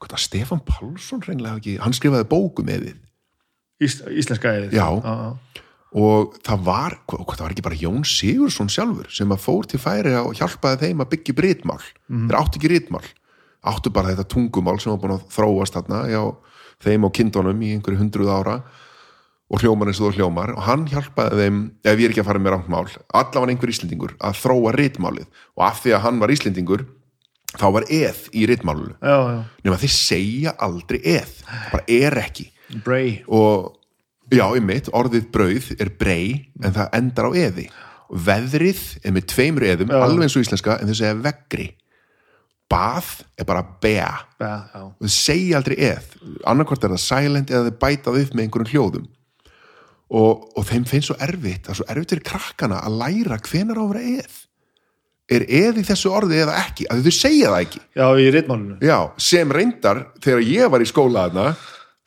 [0.00, 3.00] hvað það, Stefán Pálsson reynilega ekki, hann skrifaði bókum eðið
[3.82, 4.86] Ís, íslenska eðið Já.
[5.02, 5.60] já.
[5.98, 9.82] og það var, hvað, það var ekki bara Jón Sigursson sjálfur sem að fór til
[9.82, 13.04] færi og hjálpaði þeim að byggja upp ritmál þeir áttu ekki ritmál
[13.64, 16.22] áttu bara þetta tungumál sem var búin að þróast þarna já,
[16.84, 18.56] þeim á kindunum í einhverju hundruð ára
[19.54, 22.28] og hljómar eins og þú hljómar og hann hjálpaði þeim, ef ég er ekki að
[22.30, 25.28] fara með rámt mál allavega einhver Íslendingur að þróa ritmálið.
[25.54, 26.84] Og af því að hann var Íslendingur
[27.54, 29.16] þá var eð í já,
[29.62, 32.48] nema þeir segja aldrei eð það bara er ekki.
[32.82, 33.78] Bray og
[34.32, 37.68] já, einmitt, orðið brauð er brei en það endar á eði.
[38.10, 40.00] Og veðrið er með tveimur eðum Já.
[40.02, 41.70] alveg eins og íslenska en þau segja veggri.
[42.70, 44.10] Bað er bara bea.
[44.98, 46.10] Og þau segja aldrei eð.
[46.48, 49.06] Annarkvort er það silent eða þau bætað upp með einhverjum hljóðum
[50.14, 53.80] og, og þeim finnst svo erfitt það er svo erfitt fyrir krakkana að læra hvenar
[53.80, 54.40] á að vera eð.
[55.34, 56.84] Er eð í þessu orði eða ekki?
[56.92, 57.80] Að þau segja það ekki.
[57.96, 58.76] Já, í ritmálinu.
[58.84, 61.46] Já, sem reyndar þegar ég var í skóla þarna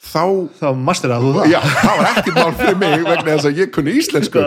[0.07, 0.23] þá
[0.59, 1.51] þá mastir að þú það.
[1.55, 4.43] Já, það var ekki mál fyrir mig vegna þess að ég kunni íslensku.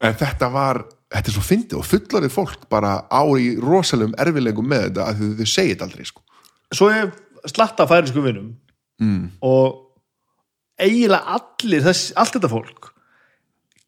[0.00, 0.82] En þetta var,
[1.12, 5.24] þetta er svo fyndið og fullarið fólk bara á í rosalegum erfilegum með þetta að
[5.40, 6.24] þau, segja þetta aldrei sko.
[6.76, 7.16] svo ég
[7.50, 8.52] slatta færisku vinnum
[9.00, 9.24] mm.
[9.44, 9.89] og
[10.80, 12.90] eiginlega allir þess, allt þetta fólk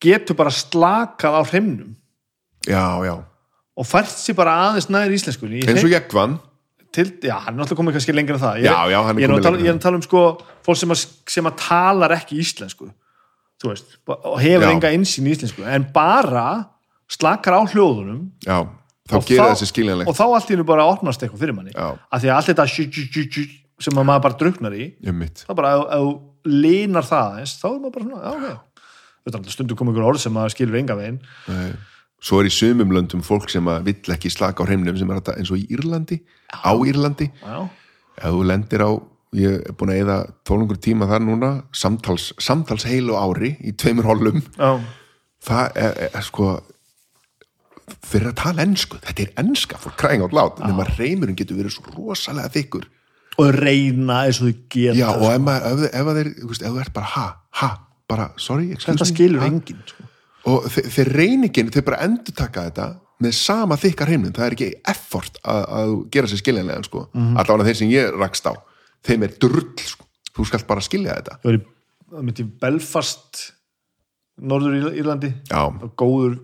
[0.02, 1.92] getur bara slakað á hreimnum.
[2.66, 3.14] Já, já,
[3.78, 5.62] og fært sér bara aðeins næður íslenskunni.
[5.62, 6.38] Eins og hreim- ég vann
[6.92, 8.56] til, já, hann er alltaf komið kannski lengra en það.
[8.60, 9.66] Ég, Já, já, hann er ég er nú kominn að tala, lengra.
[9.66, 10.24] ég er að tala um sko
[10.66, 12.90] fólk sem að, sem að talar ekki íslensku
[13.62, 14.70] þú veist, og hefur Já.
[14.74, 16.66] enga insýn í íslensku, en bara
[17.08, 18.66] slakar á hljóðunum Já,
[19.08, 20.08] þá gera þessi skiljanlegt.
[20.10, 21.70] og þá allt í hennu bara opnast eitthvað fyrir manni.
[21.72, 21.96] Já.
[22.10, 23.48] af því að allt þetta
[23.82, 24.94] sem að maður bara druknar í
[25.46, 28.84] þá bara, þú línar það eins, þá er maður bara svona, já, ok.
[29.22, 31.20] Þetta er alltaf stundum komið ykkur orð sem maður skilur enga veginn.
[32.22, 35.36] Svo er í sumum löndum fólk sem vill ekki slaka á hreimnum sem er þetta
[35.38, 36.20] eins og í Írlandi
[36.54, 37.28] á Írlandi.
[37.42, 37.56] Já,
[38.18, 38.90] ef þú lendir á
[39.32, 40.16] ég er búin að eða
[40.46, 44.42] tólungur tíma þar núna samtals, samtals heilu ári í tveimur hollum.
[44.58, 44.76] Já,
[45.46, 46.50] það er, er sko
[48.06, 51.76] fyrir að tala ensku, þetta er enska for crying out loud, nema reymurinn getur verið
[51.76, 52.86] svo rosalega þykkur
[53.40, 55.30] og reyna eins og þau geta já, og sko.
[55.32, 57.26] ef, maður, ef, ef, þeir, ef þú ert bara ha,
[57.62, 57.70] ha,
[58.08, 60.04] bara sorry, Þetta skilur enginn sko.
[60.52, 62.88] og þeir, þeir reyningin, þeir bara endur taka þetta
[63.22, 67.04] með sama þykkar heiminn, það er ekki effort að, að gera sér skiljanlega sko.
[67.14, 67.36] Mhm.
[67.38, 68.52] allavega þeir sem ég rakst á
[69.06, 70.04] þeim er drull, sko.
[70.36, 73.42] þú skalt bara skilja þetta það myndi Belfast
[74.42, 75.28] Norður Ír- Írlandi
[76.00, 76.38] góður,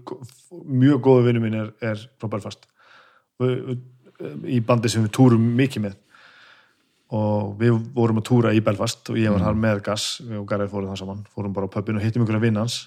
[0.65, 2.65] mjög góður vinnu minn er, er frá Belfast
[4.49, 5.97] í bandi sem við túrum mikið með
[7.15, 10.07] og við vorum að túra í Belfast og ég var þar með gas.
[10.25, 12.81] Við og Garðið fórum það saman, fórum bara á pubin og hittum að vinna hans.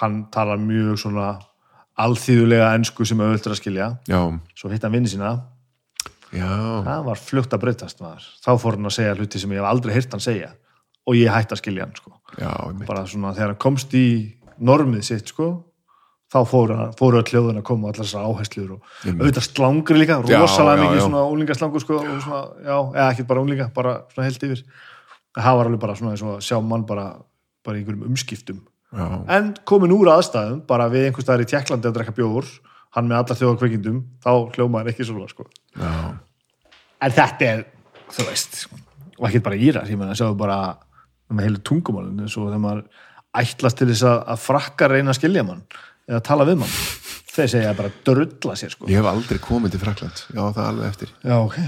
[0.00, 1.34] Hann talar mjög svona
[2.00, 3.90] alþýðulega ensku sem auðvitað að skilja.
[4.10, 4.20] Já,
[4.56, 5.34] svo hitt hann vinni sína.
[6.34, 6.50] Já.
[6.86, 8.24] Það var flutt að breytast maður.
[8.42, 10.50] þá fór hann að segja hluti sem ég hef aldrei heyrt hann segja.
[11.04, 12.16] Og ég hætti að skilja hann sko.
[12.40, 12.50] já,
[12.88, 15.73] bara svona þegar hann komst í normið sitt sko
[16.34, 20.82] þá fóru, fóru öll hljóðin að koma allar þessar áherslur og auðvitað slangri líka, rosalega
[20.82, 24.64] mikið svona úlingaslangur sko svona, já, eða ekki bara úlinga, bara svona heilt yfir.
[25.38, 27.06] Það var alveg bara svona eins og að sjá mann bara,
[27.66, 28.60] bara einhverjum umskiptum.
[28.94, 29.06] Já,
[29.36, 32.50] en komin úr aðstæðum, bara við einhvers staðar í Tjekklandi að drekka bjóður,
[32.94, 35.46] hann með allar þjóða kveikindum, þá hljómaður ekki svona sko.
[35.78, 35.94] Já,
[37.02, 37.64] en þetta er,
[38.14, 38.60] þú veist
[39.14, 40.60] og ekki bara írar, ég meina, sjáðu bara
[41.34, 42.86] með heilu tungumálun eins og þegar maður
[43.34, 45.62] ætlast til þess að, að frakka reyna að skilja mann
[46.10, 46.76] eða tala við mann.
[47.34, 48.86] Þeir segja bara drulla sér sko.
[48.90, 51.14] Ég hef aldrei komið til Frakland já, það er alveg eftir.
[51.24, 51.58] Já, ok.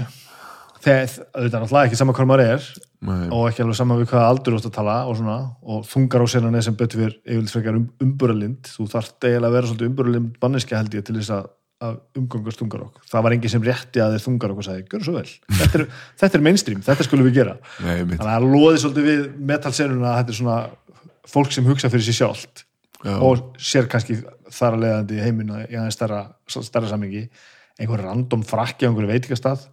[0.77, 2.67] Þegar, auðvitað náttúrulega ekki sama hvað maður er
[3.07, 3.27] Nei.
[3.33, 5.37] og ekki alveg sama við hvaða aldur þú ert að tala og svona,
[5.67, 9.57] og þungar á sér sem betur fyrir yfirleitt frekar um, umburalind þú þarft eiginlega að
[9.57, 11.49] vera svolítið umburalind manneskja held ég til þess að,
[11.83, 13.01] að umgangast þungarokk.
[13.11, 15.85] Það var engin sem rétti að þeir þungarokk og sagði, gjör svo vel, þetta er,
[16.23, 16.85] þetta er mainstream.
[16.87, 17.57] Þetta skulum við gera.
[17.81, 20.61] Nei, þannig að það loði svolítið við metalsenuna að þetta er svona
[21.27, 22.66] fólk sem hugsa fyrir sér sjálft
[23.03, 23.15] Já.
[23.21, 24.19] og sér kannski
[24.49, 27.27] þar að leiðandi heimina í aðeins stærra, stærra samingi
[27.77, 29.67] einhver random frakki á einhverju veitingastað.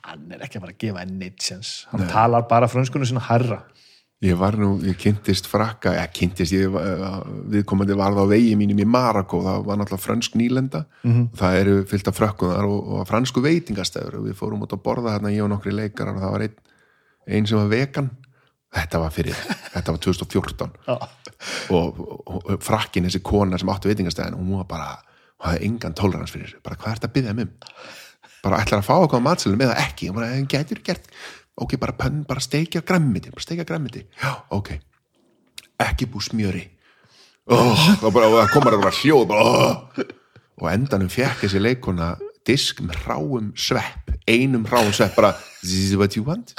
[0.00, 3.22] Hann er ekki að fara að gefa enn neitt sens hann talar bara frönskunum sinna
[3.28, 3.60] herra
[4.20, 6.74] Ég var nú, ég kynntist frakka, eða kynntist, ég
[7.48, 10.82] viðkomandi varð á vegi mínum í Marokko, það var náttúrulega frönsk nýlenda,
[11.40, 14.82] það eru fyllt af frökkum þar og, og fransku veitingastæður og við fórum út að
[14.84, 16.58] borða hérna, ég og nokkri leikarar og það var einn,
[17.32, 18.10] einn sem var vegan,
[18.74, 19.38] þetta var fyrir,
[19.74, 20.94] þetta var 2014 Já.
[21.74, 24.90] og, og, og frakkin, þessi kona sem áttu veitingastæðin, hún var bara,
[25.40, 26.62] hún hafði engan tolerans fyrir, þessu.
[26.66, 27.52] bara hvað er þetta að byggja um?
[28.40, 31.10] bara ætlar að fá eitthvað á matselum eða ekki, og bara, en getur gert
[31.60, 34.74] ok, bara pönn, bara steikja grammiti bara steikja grammiti, já, ok
[35.80, 36.64] ekki bú smjöri
[37.50, 40.04] oh, og bara, og það komar að vera hljóð bara, oh.
[40.62, 42.14] og endanum fekk þessi leikona
[42.46, 46.54] disk með ráum svepp einum ráum svepp, bara this is what you want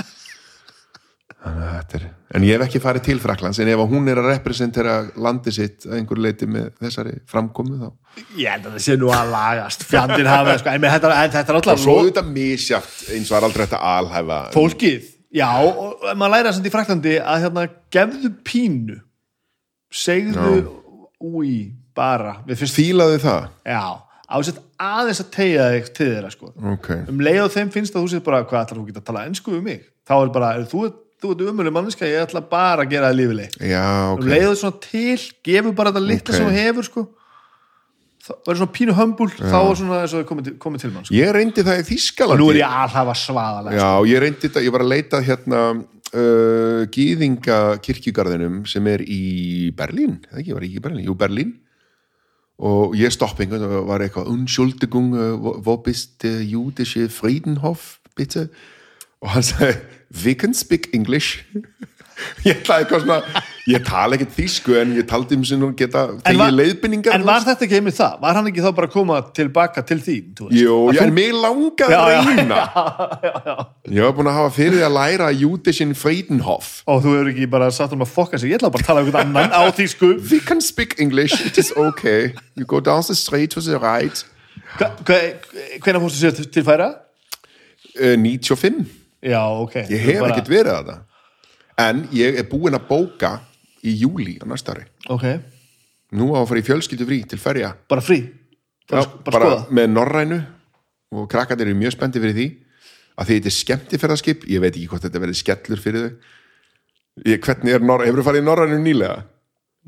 [1.41, 2.03] er
[2.35, 5.87] en ég hef ekki farið til Fraklands en ef hún er að representera landið sitt
[5.87, 7.87] að einhver leiti með þessari framkomu þá?
[8.37, 9.87] Ég held að það sé nú að lagast.
[9.89, 13.39] Fjandinn hafa, sko, en, þetta, en þetta er og svo alltaf auðvitað misjátt eins og
[13.39, 18.31] er aldrei þetta alhæfa fólkið já, og maður læra samt í Fraklandi að hérna, gefðu
[18.47, 18.97] pínu.
[19.91, 20.55] Segðu
[21.19, 23.47] úi, bara, fílaðu það.
[23.67, 23.83] Já,
[24.31, 26.51] ásett aðeins að tegja þig til þeirra sko.
[26.73, 29.09] Ok, um leið og þeim finnst að þú sér bara hvað ætlar þú geta að
[29.09, 29.83] tala ennsku um mig?
[30.07, 30.85] Þá er bara, er, þú,
[31.21, 33.85] þú ert umölu manneska ég ætla bara að gera það lífileg já,
[34.15, 34.23] ok.
[34.33, 35.17] Leið og svona til,
[35.47, 36.37] gefur bara þetta litla Ok.
[36.39, 37.03] sem þú hefur sko.
[38.21, 40.27] Það verður svona pínu hömbul þá er svona eins og það
[40.61, 41.15] komið til, mann sko.
[41.17, 44.75] ég reyndi það í Þískalandi nú er ég alhafa svaðalega já, ég reyndi þetta, ég
[44.75, 49.21] var að leita hérna uh, Gýðinga kirkjugarðinum sem er í
[49.77, 51.53] Berlín, eða ekki, var ekki í Berlín, jú Berlín.
[52.61, 58.49] Og ég stoppi einhvern og var eitthvað Unschuldigung, uh, wo- bist der jüdische Friedenhof, bitte
[59.21, 59.77] og hann sagði,
[60.25, 61.41] we can speak English.
[62.45, 63.39] Ég ætlaði eitthvað svona
[63.71, 67.41] ég tala ekkert þýsku en ég taldi um sem nú geta var- leiðbynningar en var
[67.41, 68.19] þetta ekki einmitt það?
[68.21, 70.27] Var hann ekki þá bara að koma tilbaka til þín?
[70.53, 72.59] Jú, þú- en mig langaði Já, að reyna.
[73.97, 77.71] Ég var búin að hafa fyrir að læra Júdisinn Friedenhof og þú hefur ekki bara
[77.73, 78.53] satt um að fokka sig.
[78.53, 80.11] Ég ætla bara að tala um einhvern annan á þýsku.
[80.29, 82.35] We can speak English, it is okay.
[82.53, 84.21] You go down the street to the right.
[84.77, 86.91] Hvenær fórstu sér til, til færa?
[87.97, 88.85] uh, 95
[89.21, 89.75] já, ok.
[89.89, 91.01] Ég hef ekkert verið að það.
[91.81, 93.31] En ég er búin að bóka
[93.87, 94.85] í júli á næsta ári.
[95.09, 95.25] Ok,
[96.11, 97.69] Nú á að fara í fjölskyldu frí til ferja.
[97.87, 98.17] Bara frí?
[98.91, 99.59] Bara, Já, bara, skoða?
[99.71, 100.39] með norrænu
[101.15, 102.47] og krakkarnir eru mjög spendi fyrir því.
[103.15, 106.17] Að því þetta er skemmtifærðaskip ég veit ekki hvort þetta verði skellur fyrir þau.
[107.27, 109.15] Ég, hvernig er norrænu, hefur þú farið í norrænu nýlega?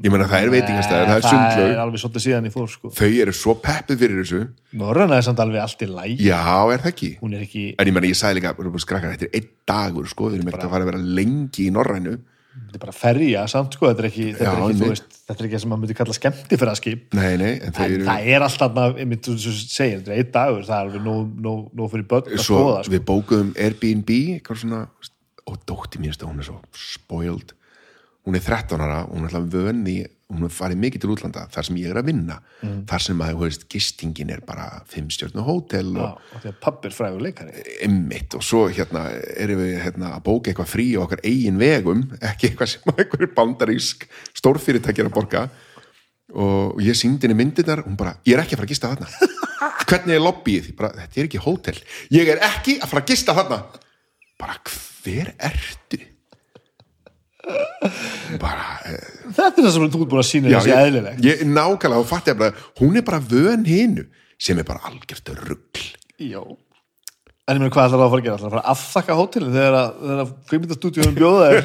[0.02, 2.90] Ég meina það er veitingastæður, það er það er alveg svolítið síðan í fór sko.
[2.98, 4.42] þau eru svo peppið fyrir þessu.
[4.82, 6.42] Norræna er samt alveg allt í læg já,
[6.74, 7.12] er það ekki?
[7.30, 10.32] Er ekki, en ég meina, ég sagði líka, bara skrakkar þetta er einn dagur, sko,
[10.32, 12.16] við erum ekkert að fara að vera lengi í norrænu,
[12.54, 16.58] þetta er bara ferja samt sko, þetta er ekki, ekki sem maður myndi kalla skemmti
[16.58, 19.98] fyrir að skip nei, nei en þau en eru, það er alltaf, maður, þú segir,
[20.02, 22.94] þetta er einn dagur, það er alveg nóg, nóg, nóg fyrir börn að skoða sko.
[22.94, 24.10] við bókuðum Airbnb,
[25.50, 26.18] og dótti mér,
[28.26, 29.96] hún er svo spoiled hún er 13 ára, hún er alltaf vönni
[30.34, 32.86] hún er farið mikið til útlanda, þar sem ég er að vinna Mm.
[32.88, 36.60] þar sem að, þú veist, gistingin er bara fimmstjörnu hótel Já, og og því að
[36.64, 39.02] pappir frægur leikari emmitt og svo hérna
[39.36, 43.34] erum við hérna, að bóka eitthvað frí á okkar eigin vegum ekki eitthvað sem einhverjur
[43.36, 45.50] bandarísk stórfyrirtækir að borga
[46.34, 49.08] og ég síndi henni myndirnar hún bara, ég er ekki að fara að gista þarna
[49.90, 50.72] hvernig er lobbyið?
[50.80, 51.78] Bara, þetta er ekki hótel
[52.16, 53.60] ég er ekki að fara að gista þarna
[54.40, 54.56] bara,
[55.04, 56.00] hver ertu?
[58.42, 61.24] Bara eh, þetta er það sem þú ert búin að sína þessi eðlilegt.
[61.28, 64.06] ég, nákvæmlega, og fatti ég bara hún er bara vön hinu
[64.42, 65.88] sem er bara algjört rugl.
[66.20, 66.42] Já
[67.44, 68.36] En ég meina hvað ætlar það að fara að gera?
[68.38, 71.58] ætlar það að fara að afþakka hótelin þegar að, þegar að kveimindastúdíunum bjóða er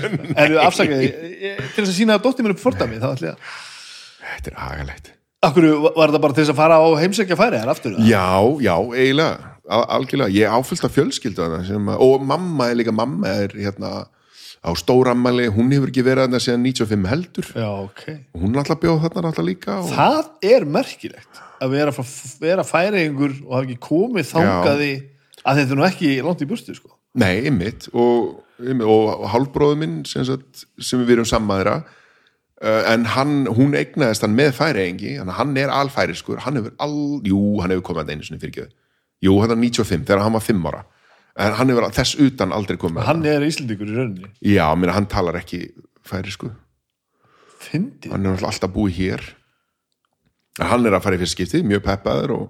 [0.42, 3.36] er við afsakaði til þess að sína að dóttir mér upp fordami þá ætla ég
[3.36, 5.12] að þetta er agalegt.
[5.46, 7.94] Akkur var þetta bara til þess að fara á heimsækja færi þar aftur?
[8.10, 8.26] Já,
[8.66, 10.34] já, eiginlega, al- algjörlega.
[10.34, 13.92] Ég áfyllt af fjölskyldu að- og mamma er líka, mamma er hérna
[14.68, 17.50] á stórammali, hún hefur ekki verið þarna síðan 95 heldur.
[17.56, 18.02] Já, ok.
[18.36, 21.94] Og hún er alltaf bjóð þarna alltaf líka og, Það er merkilegt að vera,
[22.42, 24.90] vera færiðingur og hafa ekki komið þangaði
[25.42, 26.92] að þetta er nú ekki langt í burtu sko.
[27.18, 28.42] Nei, ymmit og,
[28.84, 34.36] og hálfbróðu minn sem, sagt, sem við erum sammaðra uh, en hann, hún eignaðist hann
[34.38, 36.44] með að hann er alfæriskur.
[36.44, 38.68] Hann hefur all, jú, hann hefur komið að einu sinni fyrir
[39.24, 40.84] jú, hann er 95 þegar hann var 5 ára
[41.38, 44.30] en hann hefur þess utan aldrei komið Hann er Íslendingur í rauninni.
[44.42, 45.68] Já, minna, hann talar ekki
[46.06, 46.50] færisku
[47.58, 48.12] Fyndið.
[48.14, 49.24] Hann er alltaf búið hér.
[50.60, 52.44] En hann er að fara í fyrsta skipti mjög peppaður og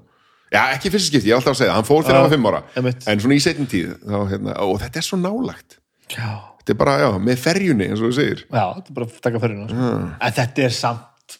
[0.52, 2.34] já, ekki í fyrsta skipti, ég er alltaf að segja hann fór þegar hann var
[2.36, 2.60] fimm ára.
[2.76, 3.06] einmitt.
[3.08, 5.78] en svona í setjum tíð þá, hérna, og þetta er svo nálagt
[6.08, 6.28] Já,
[6.60, 8.44] þetta er bara, já, með ferjunni eins og þú segir.
[8.48, 9.88] Já þetta er bara að taka ferðina sko.
[10.28, 11.36] En þetta er samt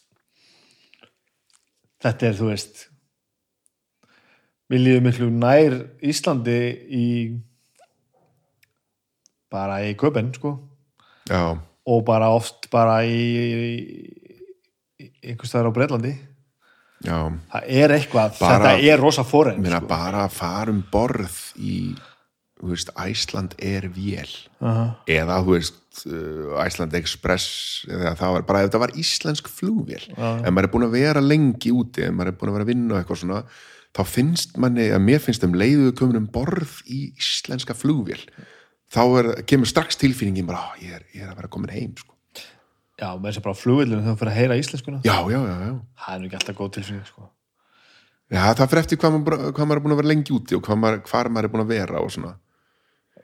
[1.99, 2.88] Þetta er, þú veist
[4.69, 6.59] Við líðum miklu nær Íslandi
[6.93, 7.07] í
[9.49, 10.59] bara í köpen sko.
[11.29, 11.57] Já,
[11.89, 13.17] og bara oft bara í,
[15.01, 16.13] í, einhvers staðar á Breitlandi
[17.05, 17.17] já,
[17.53, 19.25] það er eitthvað, Bara- þetta er rosa
[19.57, 19.89] minna sko.
[19.89, 21.95] bara að fara um borð í,
[22.61, 24.49] þú veist, Æsland er vél.
[24.61, 24.97] Aha.
[25.07, 30.09] eða, þú veist, uh, Æsland Express eða það var bara, þetta var íslensk flugvél.
[30.17, 32.73] Ef maður er búin að vera lengi úti ef maður er búin að vera að
[32.75, 33.43] vinna eitthvað svona
[33.99, 38.21] þá finnst manni, að mér finnst um leiðu komin um borð í íslenska flugvél
[38.95, 41.95] þá er, kemur strax tilfinningin bara, "Á, ég er, ég er að vera komin heim
[41.99, 42.15] sko.
[42.99, 45.73] já, með þess að bara flugvillinu þú fyrir að heyra íslenskuna já, já, já, já
[45.99, 47.29] það er nú ekki alltaf góð tilfinning sko.
[48.29, 50.63] Já, það fyrir eftir hvað maður, hvað maður er búin að vera lengi úti og
[50.67, 52.33] hvað maður, hvar maður er búin að vera og svona.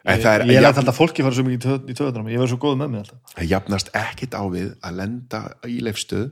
[0.05, 2.39] Það er, ég læt jafn, alltaf fólki fara svo mikið í töð- í töðunum ég
[2.41, 6.27] verður svo góð með mig alltaf það jafnast ekkit á við að lenda í leifstöð,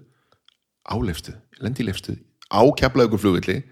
[0.85, 2.19] á leifstöð, lenda í leifstöð,
[2.53, 3.63] á keflaðugur flugvilli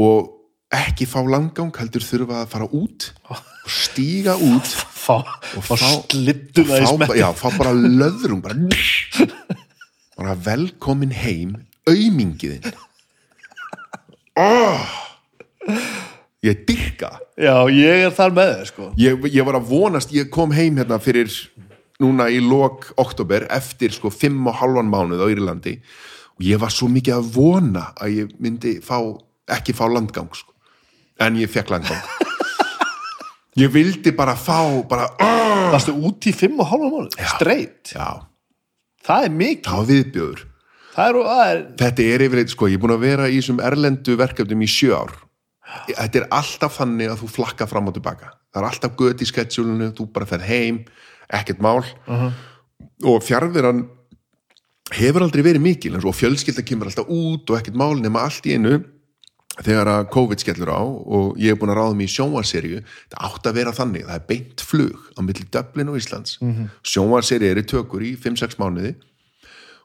[0.00, 0.30] og
[0.74, 5.18] ekki fá langgang, heldur þurfa að fara út og stíga út fá,
[5.58, 8.56] og fá fá, já, fá bara löðrum, bara,
[10.18, 11.56] bara velkomin heim,
[11.90, 12.70] aumingiðin.
[14.40, 14.86] Oh,
[16.46, 18.92] ég dyrka já, ég er þar með þér sko.
[19.00, 21.32] ég, ég var að vonast, ég kom heim hérna fyrir
[22.00, 25.76] núna í lok oktober eftir sko fimm og halvan mánuð á Írlandi
[26.38, 28.96] og ég var svo mikið að vona að ég myndi fá,
[29.56, 30.54] ekki fá landgang sko.
[31.20, 32.04] en ég fekk landgang.
[33.58, 37.16] Ég vildi bara fá bara, uh, varstu út í fimm og hálfa mánuð?
[37.34, 38.22] Straight, já,
[39.04, 39.66] það er mikið.
[39.66, 40.44] Það var viðbjöður
[40.94, 43.60] það er, það er þetta er yfirleitt, sko, ég er búin að vera í þessum
[43.64, 45.14] erlendu verkefnum í sjö ár.
[45.86, 49.28] Þetta er alltaf þannig að þú flakka fram og tilbaka, það er alltaf gött í
[49.30, 50.80] sketsjúlunu, þú bara ferð heim
[51.30, 51.84] ekkert mál.
[53.06, 53.84] Og fjárveran
[54.96, 58.56] hefur aldrei verið mikil og fjölskylda kemur alltaf út og ekkert mál nema allt í
[58.56, 58.80] einu
[59.58, 63.24] þegar að COVID skellur á og ég er búin að ráða mig í sjónvarserju það
[63.28, 66.38] átt að vera þannig, það er beint flug á milli Dublin og Íslands.
[66.40, 66.68] Mm -hmm.
[66.82, 68.94] sjónvarserju er í tökur í 5-6 mánuði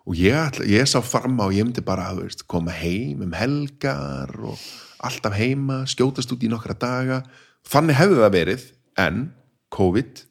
[0.05, 3.33] og ég, ætla, ég sá fram á ég myndi bara þú veist, koma heim um
[3.33, 4.57] helgar og
[4.99, 7.23] alltaf heima skjótast út í nokkra daga.
[7.65, 9.33] Þannig hefði það verið en
[9.73, 10.25] COVID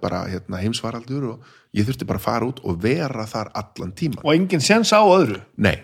[0.00, 4.20] bara hérna, heimsvaraldur og ég þurfti bara að fara út og vera þar allan tíma
[4.22, 5.40] og enginn sens á öðru?
[5.56, 5.80] Nei,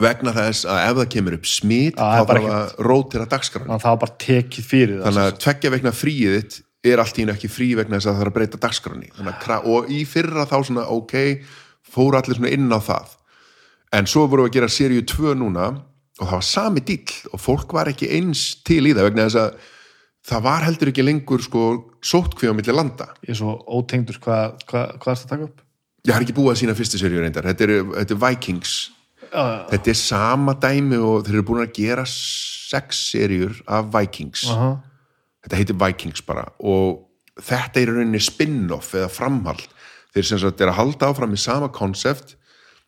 [0.00, 1.46] vegna þess að ef það kemur upp
[1.98, 3.26] það er þá þarf að rótira
[3.76, 6.60] að það var bara tekið fyrir það þannig að tveggja vegna fríið þitt
[6.90, 8.60] er allt í einu ekki frí vegna þess að það þarf að breyta
[9.42, 11.16] kra- og í fyrra þá svona ok
[11.90, 13.16] fóru allir svona inn á það.
[13.96, 15.66] En svo voru við að gera seríu 2 núna
[16.20, 19.40] og það var sami dýll og fólk var ekki eins til í það vegna þess
[19.42, 19.68] að
[20.30, 21.64] það var heldur ekki lengur sko
[22.04, 23.10] sótkví á milli landa.
[23.26, 25.60] Ég er svo ótengdur hvað hva, hva er það að taka upp?
[26.06, 27.44] ég har ekki búið að sína fyrstu seríu reyndar.
[27.50, 28.74] Þetta er, þetta er Vikings
[29.30, 34.44] Já, þetta er sama dæmi og þeir eru búin að gera sex seríur af Vikings.
[34.50, 34.70] Aha.
[35.44, 37.06] þetta heitir Vikings bara og
[37.40, 39.62] þetta er í rauninni spin-off eða framhald.
[40.14, 42.34] Þeir sem sagt er að halda áfram í sama konsept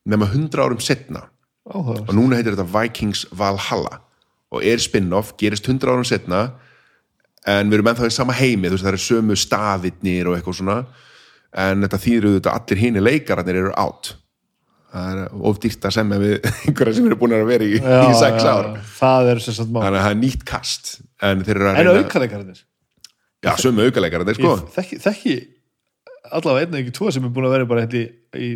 [0.04, 1.28] nema 100 árum setna
[1.70, 2.08] Áhugavert.
[2.08, 4.00] og núna heitir þetta Vikings Valhalla
[4.52, 6.42] og er spin-off, gerist 100 árum setna
[7.46, 10.58] en við erum ennþá í sama heimi þú veist það eru sömu staðirnir og eitthvað
[10.58, 10.76] svona.
[11.52, 14.12] En þetta þýður auðvitað allir hini leikararnir eru átt
[14.92, 16.34] það er ofdýrt að semja við
[16.66, 18.82] einhverja sem eru búin að vera í, Já, í sex ár já.
[18.98, 19.82] Það er sem sagt mál.
[19.86, 20.92] þannig að það er nýtt kast
[21.30, 22.60] en þeir eru að reyna aukaleikarinnir?
[23.42, 25.36] já, sömu aukaleikararnir sko þekki, þekki
[26.32, 28.04] allavega einn eða ekki tvo sem er búin að vera bara hérna í,
[28.38, 28.50] í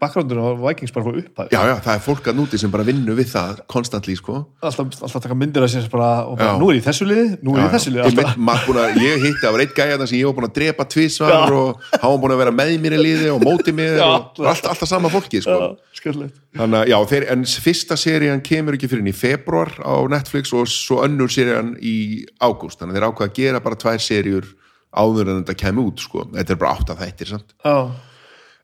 [0.00, 1.48] bakgrándinu á Vikings bara frá upphæð.
[1.54, 4.90] já, já, það er fólk að núti sem bara vinnu við það konstantli sko Alltaf,
[5.02, 6.58] alltaf taka myndir að sér bara, og bara Já.
[6.60, 8.04] nú er ég í þessu liði, nú er ég í þessu liði.
[8.08, 11.32] ég, ég hitti að var eitt gæja þar sem ég var búin að drepa tvisvar
[11.34, 11.40] Já.
[11.52, 14.88] og var búin að vera með mér í liði og móti mér og alltaf, alltaf
[14.88, 15.76] sama fólki sko.
[16.04, 20.68] Þannig að já, þeir, en fyrsta serían kemur ekki fyrir í februar á Netflix og
[20.70, 24.50] svo önnur serían í ágúst, þannig að þeir ákveða að gera bara tvær seríur
[24.94, 26.26] áður en þetta kemur út sko.
[26.34, 27.90] þetta er bara átt af þættir samt Já,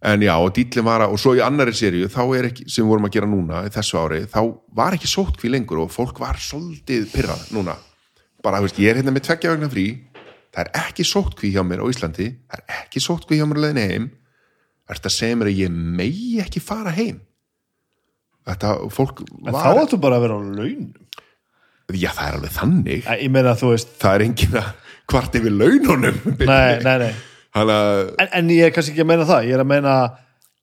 [0.01, 2.85] en já, og dýllin var að, og svo í annari seríu þá er ekki, sem
[2.85, 4.40] við vorum að gera núna þessu ári, þá
[4.81, 7.77] var ekki sótkví lengur og fólk var svolítið pyrrað núna.
[8.40, 9.89] Bara, þú veist, ég er hérna með tveggja vegna frí
[10.51, 13.62] það er ekki sótkví hjá mér á Íslandi það er ekki sótkví hjá mér á
[13.66, 14.09] leiðinni heim.
[14.90, 17.20] Að segja mér að ég megi ekki fara heim?
[18.48, 20.89] Þetta, fólk en var þá áttu bara að vera á launum.
[21.93, 23.05] já, það er alveg þannig.
[23.06, 24.70] Æ, meina veist, það er engin að
[25.10, 26.18] hvart yfir laununum.
[26.40, 27.12] Nei, nei, nei.
[27.56, 29.98] Að En, en ég er kannski ekki að meina það, ég er að meina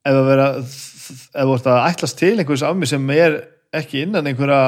[0.08, 3.38] ef að vera, ef þú ert að ætlast til einhvers af mér sem er
[3.78, 4.60] ekki innan einhverja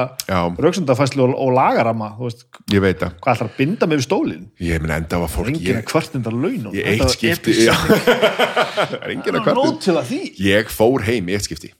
[0.60, 4.46] rauksundafæslu og, og lagarama, veist, ég veit að hvað ætlar að binda mig við stólinn?
[4.60, 6.74] ég minn enda var fólk ég, að launum.
[6.76, 10.14] ég eitt skipti það að að
[10.44, 11.72] ég fór heim í eitt skipti.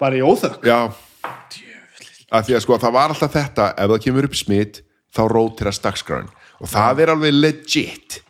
[0.00, 0.62] Bara í óþökk.
[2.30, 5.84] að því að sko það var alltaf þetta ef það kemur upp smitt þá rótirast
[5.84, 6.30] dagskráin.
[6.60, 8.20] Og það er alveg legit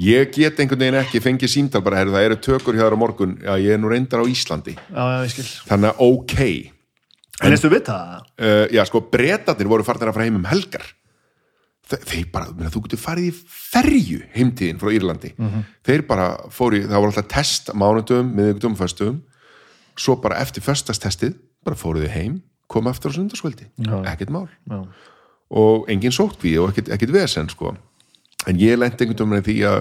[0.00, 3.02] ég get einhvern veginn ekki fengið símdal bara, herri, það eru tökur hjá þér á
[3.02, 3.34] morgun.
[3.44, 4.76] Já, ég er nú reyndar á Íslandi.
[4.76, 6.38] Já, já, þannig að ok.
[7.40, 8.16] En veistu við það?
[8.40, 10.84] uh, já sko, breytarnir voru farnir að fara heim um helgar.
[11.90, 15.32] Þe þeir bara, meina, þú getur farið í ferju heimtíðin frá Írlandi.
[15.88, 19.22] Þeir bara fóru, í- það voru alltaf test mánudum, miðugdum, föstum
[20.00, 21.34] svo bara eftir föstastestið
[21.66, 22.38] bara fóruðu heim,
[22.70, 23.66] koma aftur á sundarskvöldi
[24.08, 24.46] ekkert mál.
[24.70, 24.84] Já.
[25.50, 27.74] og engin sótkví og ekkert, ekkert vesen sko.
[28.48, 29.80] En ég lendi einhvern veginn því að,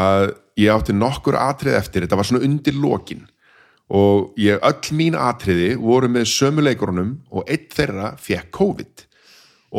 [0.00, 0.24] að
[0.60, 3.26] ég átti nokkur atrið eftir, þetta var svona undir lokin.
[3.90, 9.06] Og ég, öll mín atriði voru með sömu leikurunum og einn þeirra fekk COVID.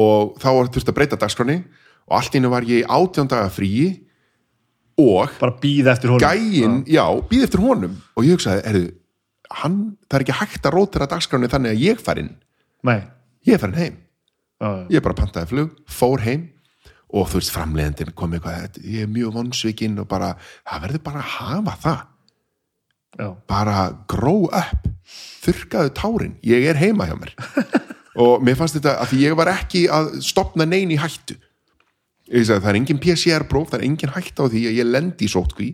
[0.02, 1.62] Og þá var þurft að breyta dagskránni.
[2.12, 4.02] Og allt einu var ég í átján daga fríi
[5.00, 6.24] og Bara býða eftir honum.
[6.26, 7.96] gæinn, já, býð eftir honum.
[8.20, 8.90] Og ég hugsaði, erðu,
[9.62, 9.78] hann
[10.08, 12.34] það er ekki hægt að rótira dagskránni þannig að ég farin,
[12.88, 13.00] Nei.
[13.48, 13.96] ég er farin heim.
[14.62, 14.84] Já, já.
[14.98, 16.50] ég bara pantaði flug, fór heim
[17.12, 20.36] og þú veist framleiðandinn kom eitthvað "Þetta- ég er mjög vonsvikinn og bara
[20.68, 22.02] það verður bara að hafa það.
[23.20, 23.36] Já.
[23.48, 23.78] bara
[24.08, 24.88] grow up.
[25.44, 27.34] Þurrkaðu tárin, ég er heima hjá mér.
[28.22, 31.36] Og mér fannst þetta að ég var ekki að stopna neyn í hættu.
[32.32, 35.32] Sagði það er engin PCR-próf það er engin hætta á því að ég lendi í
[35.32, 35.68] sótkví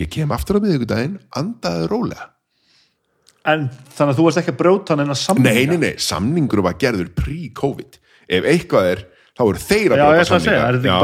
[0.00, 2.30] ég kem aftur á miðvikudaginn andaði rólega.
[3.46, 5.52] En þannig að þú varst ekki að brjóta hann en að samninga.
[5.54, 7.98] nei, nei, nei, samningur var gerður pre-covid.
[8.28, 9.04] Ef eitthvað er,
[9.36, 10.60] þá eru þeir að segja,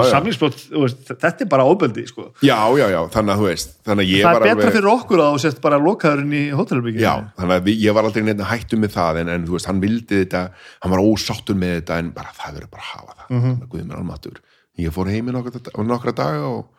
[0.08, 0.88] samninga.
[1.10, 2.30] þetta er bara óbeldi, sko.
[2.40, 5.42] Já, já, já, þannig að þú veist að Það er betra fyrir okkur að þú
[5.44, 7.04] sért bara lokaðurinn í hótelherbygginu.
[7.04, 9.68] Já, þannig að ég var aldrei neitt að hættu með það en, en þú veist,
[9.68, 10.42] hann vildi þetta
[10.80, 13.60] hann var ósáttur með þetta en bara það verður bara að hafa það mm -hmm.
[13.68, 14.40] Guð mér almatur
[14.80, 16.70] Ég fór heim í nokkra, nokkra daga og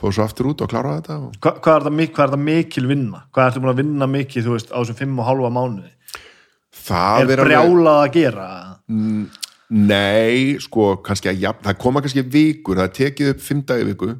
[0.00, 1.34] fór svo aftur út og kláraði þetta og...
[1.36, 3.20] Hva, hvað, er það, mik- hvað er það mikil vinna?
[3.32, 5.92] Hvað ertu búin að vinna mikið, þú veist, á þessum fimm og hálfa mánuði?
[6.86, 8.46] Það Er brjálað að gera?
[9.74, 14.12] Nei, sko, kannski að jafn, það koma kannski vikur, það tekið upp fimm dagi viku,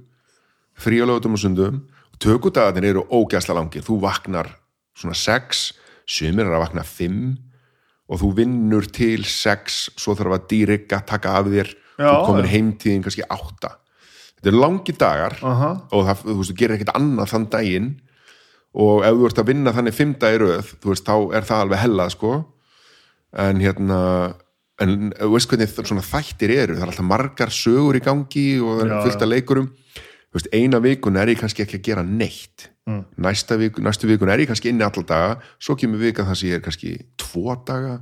[0.75, 1.83] frí á lögutum og sundum.
[2.19, 4.49] Tökudagarnir eru ógæsla langir, þú vaknar
[4.97, 5.69] svona sex,
[6.09, 7.37] sumir er að vakna fimm
[8.07, 12.51] og þú vinnur til sex, svo þarf að dýrika taka af þér, Já, þú komin
[12.51, 13.77] heimtíðin kannski átta.
[14.37, 15.71] Þetta er langi dagar Aha.
[15.91, 17.89] og það, þú veist, þú gerir ekkert annað þann daginn.
[18.77, 21.63] Og ef þú ert að vinna þannig fimm dagi röð, þú veist, þá er það
[21.65, 22.33] alveg hellað, sko.
[23.47, 24.01] En hérna
[24.81, 26.75] en þú veist hvernig svona þættir eru?
[26.77, 29.69] Það er alltaf margar sögur í gangi og það er Já, fullt af leikurum.
[30.37, 32.69] Veist, eina vikun er ég kannski ekki að gera neitt.
[33.19, 35.39] Næsta viku, næstu vikun er ég kannski inni allar daga.
[35.59, 37.95] Svo kemur vika þar sem ég er kannski tvo daga,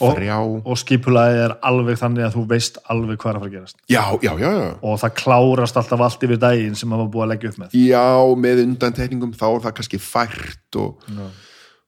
[0.00, 0.36] Og- þrjá.
[0.64, 3.76] og skipulaðið er alveg þannig að þú veist alveg hvað er að fara að gerast.
[3.90, 4.78] Já, já, já, já.
[4.82, 7.74] Og það klárast alltaf allt yfir daginn sem maður búið að leggja upp með.
[7.74, 8.06] Já,
[8.46, 11.02] með undantekningum þá er það kannski fært og,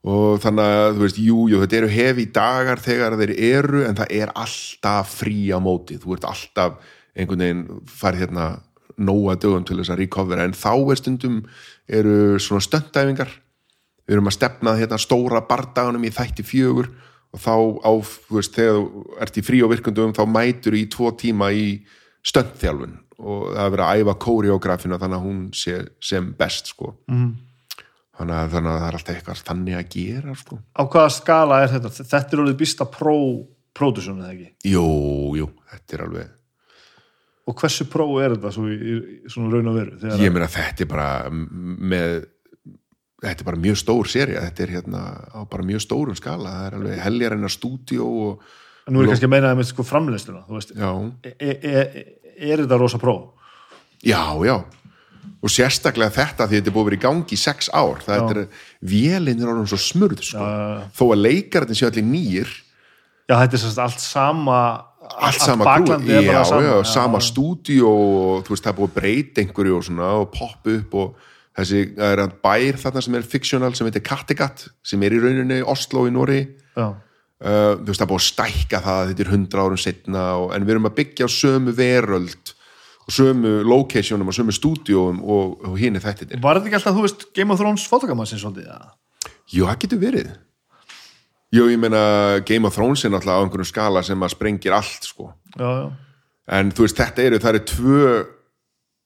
[0.01, 3.98] og þannig að þú veist, jú, jú, þetta eru hefi dagar þegar þeir eru en
[3.98, 5.98] það er alltaf frí á móti.
[6.01, 8.48] Þú ert alltaf einhvern veginn farið hérna
[9.01, 11.39] nóga dögum til þess að recovera en þá er stundum
[11.89, 13.32] eru svona stöndæfingar
[14.10, 16.90] við erum að stefna hérna stóra bardaganum í þætti fjögur
[17.31, 17.55] og þá
[17.86, 21.52] á, þú veist, þegar þú ert í frí og virkundum þá mætur í tvo tíma
[21.55, 21.68] í
[22.27, 22.97] stöndþjálfun.
[23.20, 26.97] Og það er verið að æfa kóriógrafina þannig að hún sé sem best sko.
[27.12, 27.31] Mm.
[28.20, 31.62] Þannig, að, þannig að það er alltaf eitthvað þannig að gera sko á hvaða skala
[31.64, 31.94] er þetta?
[32.01, 34.51] þetta er orðið býsta pró-pródusjónu eða ekki?
[34.70, 34.84] Jú,
[35.40, 36.36] jú, þetta er alveg
[37.51, 39.97] og hversu pró er þetta svo í, í svona raun og veru?
[39.98, 42.20] Þegar ég meina þetta er bara með
[43.20, 46.66] þetta er bara mjög stór serja þetta er hérna á bara mjög stórum skala það
[46.66, 49.86] er alveg heljar enna stúdíó og nú er ég kannski að meina það með sko
[50.51, 50.90] veist, já,
[51.26, 51.98] er, er,
[52.36, 53.16] er þetta rosa pró?
[54.02, 54.56] já, já
[55.40, 58.02] og sérstaklega þetta því þetta er búið að vera í gangi í sex ár.
[58.05, 58.42] Það er
[58.80, 60.44] vélinn er orðin svo smurð sko.
[60.44, 60.84] Já.
[60.97, 62.52] þó að leikarinn sé allir nýr
[63.30, 64.60] já, þetta er sérst allt sama
[65.10, 68.90] allt sama er bara já, sama, já, sama stúdíó og þú veist það er búið
[68.90, 71.28] að breyta einhverju og svona og poppa upp og
[71.59, 75.20] þessi það er að bær þarna sem er fictional sem heitir Kattegat sem er í
[75.22, 79.26] rauninni Oslo í Nóri já, uh, þú veist það er búið að stækka það þetta
[79.26, 82.55] er hundra árum setna og, en við erum að byggja sömu veröld
[83.15, 87.07] sömu locationum og sömu stúdíóum og, og hinn er þetta var þetta ekki alltaf, þú
[87.07, 89.31] veist, Game of Thrones fotogamassins svolítið, já?
[89.51, 90.35] Jú, það getur verið.
[91.51, 92.03] Jú, ég meina
[92.47, 95.32] Game of Thrones er náttúrulega á einhverjum skala sem að sprengir allt sko.
[95.57, 95.89] Já, já,
[96.59, 98.05] en þú veist, þetta eru, það eru tvö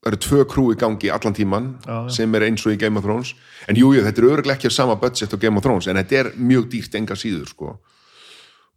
[0.04, 3.00] það eru tvö krú í gangi allan tíman Já, sem er eins og í Game
[3.00, 3.32] of Thrones.
[3.64, 5.96] En jú, jú, þetta eru örgulega ekki á sama budget og Game of Thrones, en
[5.96, 7.72] þetta er mjög dýrt enga síður, sko.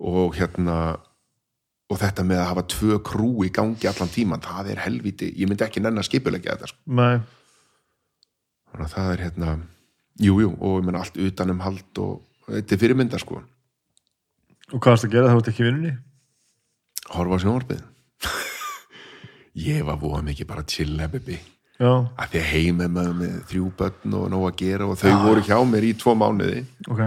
[0.07, 0.95] Og hérna
[1.87, 5.49] og þetta með að hafa tvö krú í gangi allan tíman, það er helviti ég
[5.49, 6.95] myndi ekki nenn að skipulegja þetta, sko.
[8.67, 9.53] Þannig að það er hérna,
[10.19, 12.17] jú, jú, og ég meina allt utanum hald og
[12.49, 13.39] þetta er fyrirmynda, sko.
[14.73, 15.93] Og hvað varst að gera, það vart ekki vinnunni?
[17.07, 17.85] horfa á sjónvarpið.
[19.69, 20.65] Ég var búið mikið bara
[21.13, 21.39] baby.
[21.77, 25.11] Já, að því að heima með, með þrjú börn og nóg að gera og þau
[25.23, 26.63] voru hjá mér í tvo mánuði.
[26.89, 27.03] Ok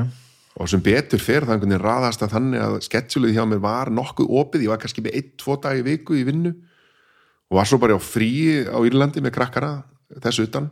[0.59, 3.93] og sem betur fer það einhvern veginn raðast að þannig að sketsjulið hjá mér var
[3.95, 6.53] nokkuð opið, ég var kannski með einn, tvo dag í viku í vinnu
[7.51, 8.31] og var svo bara á frí
[8.67, 9.73] á Írlandi með krakkara
[10.23, 10.69] þessu utan.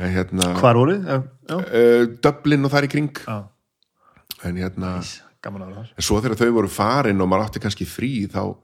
[0.00, 1.18] Hérna hvar já,
[1.50, 3.10] já, uh, Dublin og þar í kring.
[3.26, 3.50] Já.
[4.46, 4.92] en hérna,
[5.74, 5.92] þar.
[5.96, 8.54] En svo þegar þau voru farin og maður átti kannski frí þá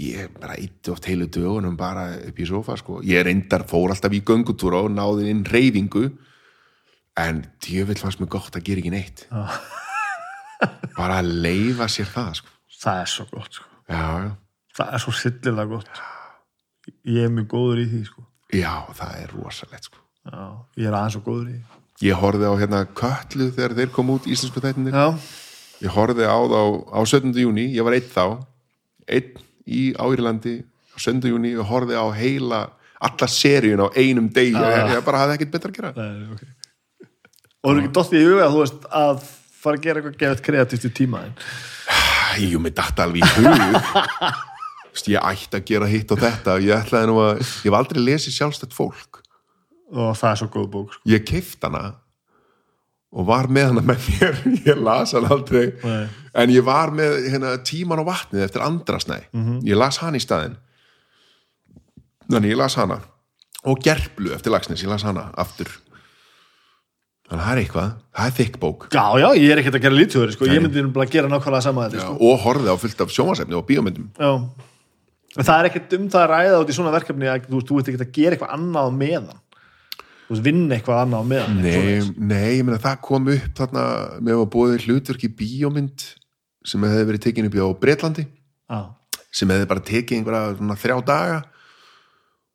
[0.00, 4.12] ég bara eitt oft heilu dögunum bara upp í sofa sko, ég reyndar fór alltaf
[4.16, 6.06] í göngutúra og náði inn reyfingu
[7.20, 9.26] en djöfill fannst mér gott að gera ekki neitt.
[10.98, 12.52] Bara að leifa sér það sko.
[12.82, 13.68] það er svo gott, sko.
[13.90, 14.30] Já, já,
[14.78, 16.02] það er svo sillilega gott.
[17.06, 18.24] Ég er mjög góður í því, sko.
[18.52, 20.00] Já, það er rosalegt sko.
[20.28, 20.42] já,
[20.78, 21.78] ég er aðeins svo góður í því.
[22.02, 25.06] Ég horfði á hérna köllu þegar þeir kom út íslensku þættinir já,
[25.84, 26.60] ég horfði á þá
[26.90, 27.36] á 17.
[27.44, 28.24] júni, ég var einn þá.
[29.06, 31.30] Einn í Írlandi á 17.
[31.30, 32.62] júni og horfði á heila
[33.02, 34.54] alla seríun á einum degi.
[34.54, 35.92] Ég, ég bara hafði ekkert betra að gera.
[35.98, 36.42] Nei, ok.
[37.62, 39.28] Og þú er ekki dottið í huga þú veist að
[39.62, 41.36] fara að gera eitthvað gefið kreatíft í tímaðin
[42.40, 43.76] jú, mér datt alveg í hug.
[45.08, 46.58] Ég ætti að gera hitt og þetta.
[46.60, 49.22] Ég ætlaði nú að, ég hef aldrei lesið sjálfstætt fólk.
[49.92, 51.02] Og það er svo góð bók sko.
[51.08, 51.82] ég keift hana
[53.12, 54.38] og var með hana með mér.
[54.70, 55.66] Ég las hana aldrei.
[55.82, 56.04] Nei.
[56.40, 59.18] en ég var með hérna, tíman á vatnið eftir andrasnæ.
[59.68, 60.56] Ég las hana í staðinn.
[62.30, 63.02] Þannig ég las hana.
[63.68, 65.68] Og gerplu eftir lagsnes, ég las hana aftur
[67.32, 68.86] þannig að það er eitthvað það er þykk bók.
[68.92, 70.48] Já, já, ég er ekkert að gera lítjóður sko.
[70.50, 72.16] ég myndi bara gera nákvæmlega sama þetta sko.
[72.28, 74.10] og horfði á fullt af sjómasefni og bíómyndum.
[74.20, 74.32] Já.
[75.32, 77.78] en það er ekkert um það að ræða út í svona verkefni að þú, þú
[77.80, 79.38] ert ekkert að gera eitthvað annað á meðan.
[80.22, 83.86] Þú veist, vinna eitthvað annað á meðan Nei, nei, ég meina það kom upp þarna
[84.20, 86.04] með að bóði hlutverk í bíómynd
[86.68, 88.26] sem hefði verið tekin upp á Bretlandi.
[88.68, 88.80] Já,
[89.32, 91.40] sem hefði bara tekið einhverja þrjá daga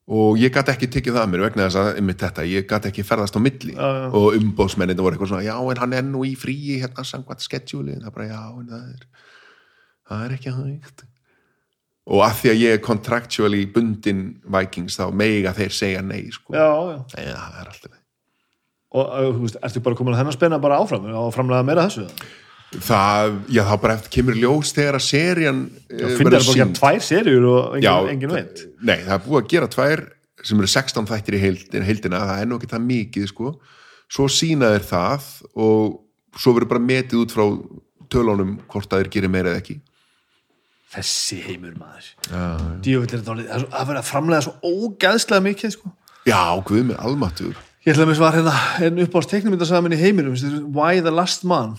[0.07, 2.91] og ég gæti ekki tekið það að mér vegna þess að einmitt þetta, ég gæti
[2.91, 4.07] ekki ferðast á milli Já, já.
[4.15, 7.97] og umbóðsmennin voru eitthvað svona, já en hann er nú í fríi hérna samkvæmt skedjúli,
[7.99, 9.05] það er bara já en það er,
[10.07, 11.05] það er ekki hægt
[12.07, 16.55] og að því að ég er contractually bundin Vikings þá mega þeir segja nei sko.
[16.55, 16.99] já, já.
[17.17, 18.03] Nei, það er alltaf
[18.97, 22.05] og þú veist, ertu bara komin að þennan spenna bara áfram og framlega meira þessu
[22.07, 22.21] það,
[22.75, 26.73] já þá bara eftir kemur ljós þegar að serían já, finnir það bara að gera
[26.81, 30.03] tvær serjur og engin, engin veit nei, það er búið að gera tvær
[30.47, 33.53] sem eru 16 þættir í heildina, heildina það er nú ekki það mikið sko.
[34.07, 35.25] Svo sína þeir það
[35.57, 35.95] og
[36.37, 37.45] svo verður bara metið út frá
[38.13, 39.79] tölunum hvort að þeir gerir meira eða ekki.
[40.93, 42.11] Þessi heimur maður.
[42.29, 45.91] Er þetta orðið- það er það verður að framlega svo ógæðslega mikið sko.
[46.27, 48.53] já guð með almatur ég ætla að mér svar hérna
[48.83, 50.35] en upp á teiknumyndasamin í heiminum
[50.75, 51.77] Why the Last Man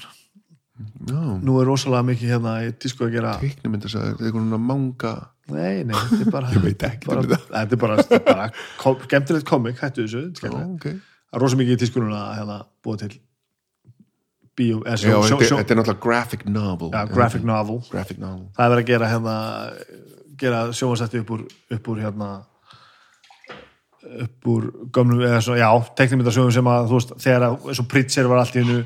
[1.09, 3.34] Já, nú er rosalega mikið hérna í disco að gera.
[3.38, 5.12] Að segja, þetta er einhvern veginn manga.
[5.48, 6.90] Nei, nei, þetta er bara þetta.
[6.98, 8.48] þetta er bara, þetta er bara
[8.82, 10.74] kom, skemmtilegt komik, hættu þessu Já, skemmtilegt.
[10.76, 11.16] ok.
[11.28, 13.10] Það er rosa mikið í diskunum að hérna, búa til
[14.59, 16.92] bíó, þetta, er náttúrulega graphic novel.
[16.94, 17.80] Já, graphic novel.
[17.92, 18.46] Graphic novel.
[18.56, 19.34] Það er verið að gera hérna
[20.38, 21.44] gera sjónvarsætti upp úr
[21.74, 22.30] upp úr hérna
[24.22, 25.68] upp úr gömlum eða svo, já,
[25.98, 28.78] teknimyndasjóðum sem að þú veist, þegar að, eins og Pritzer var allt í hennu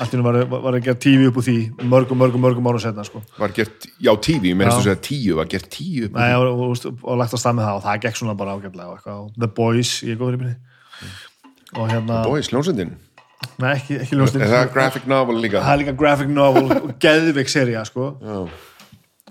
[0.00, 1.56] allt í hennu var, var að gera tífi upp úr því
[1.92, 3.20] mörgum, mörgum, mörgum ára setna sko.
[3.38, 4.80] Var gert, já tífi, ég meðist Já.
[4.80, 6.40] að segja tíu Var gert tíu upp á Nei, því.
[6.40, 9.18] og, og, og, og lagt að stað með það og það gekk svona bara ágætlega
[9.36, 10.56] The Boys, ég er góður í minni
[11.76, 12.96] og hérna, Boys, hljómsendin
[13.60, 15.62] nei, ekki, ekki ljóstin Er það graphic novel líka?
[15.64, 18.38] það er líka graphic novel og geðvik seria sko Já,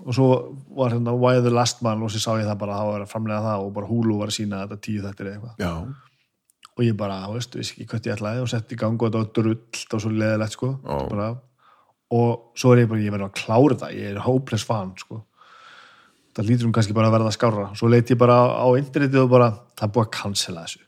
[0.00, 0.28] og svo
[0.76, 3.04] var hérna Why the Last Man og sér sá ég það bara að það var
[3.04, 5.72] að framlega það og bara Hulu var að sína þetta tíu þettir eða eitthvað já,
[6.78, 9.08] og ég bara, þú veist, vissi ekki hvert ég ætlaði og setti í gang og
[9.08, 10.98] þetta var drull, þetta var svo leðilegt sko, Já.
[11.10, 11.30] bara
[12.10, 15.20] og svo er ég bara, ég verður að klára þetta ég er hopeless fan, sko.
[16.34, 17.64] Það lítur um kannski bara að verða skárra.
[17.74, 20.82] Svo leit ég bara á internetið og bara það er búið að cancela þessu,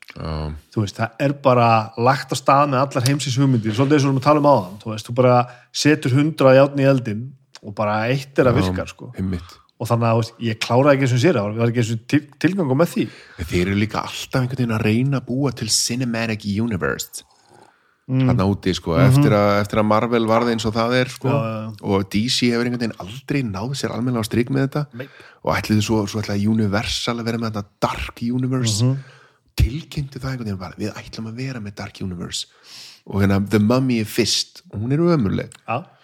[0.73, 1.69] þú veist það er bara
[1.99, 4.51] lagt á stað með allar heimsins hugmyndir svolítið eins og við erum að tala um
[4.53, 5.35] áðan, þú veist þú bara
[5.83, 7.25] setur hundra játn í eldin
[7.63, 9.11] og bara eitt er að virkar, sko.
[9.19, 9.59] Einmitt.
[9.83, 12.23] Og þannig að, ég kláraði ekki eins og sér það var ekki eins og til,
[12.45, 13.05] tilgangu með því.
[13.43, 17.27] Þeir eru líka alltaf einhvern veginn að reyna að búa til cinematic universe.
[18.11, 18.27] Mm.
[18.27, 21.31] hann úti sko eftir, að, eftir að Marvel varði eins og það er sko.
[21.31, 21.67] Já, já.
[21.87, 24.83] og DC hefur einhvern veginn aldrei náð sér almennilega á strik með þetta.
[24.99, 25.07] Nei.
[25.43, 28.91] og ætliði svo, svo ætlaði Universal að vera með þetta Dark Universe.
[29.63, 32.51] Tilkynntu það einhvern veginn bara við ætlum að vera með Dark Universe.
[33.07, 35.55] Og hérna The Mummy er fyrst og hún er ömurleg.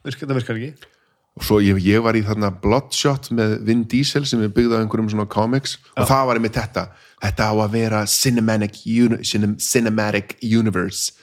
[0.06, 0.94] Virka, það virkar ekki
[1.38, 4.80] og svo ég, ég var í þarna Bloodshot með Vin Diesel sem er byggð á
[4.82, 5.76] einhverjum svona comics.
[5.94, 6.84] Og það var einmitt þetta.
[7.22, 11.14] Þetta á að vera cinematic, uni, cinem, cinematic universe.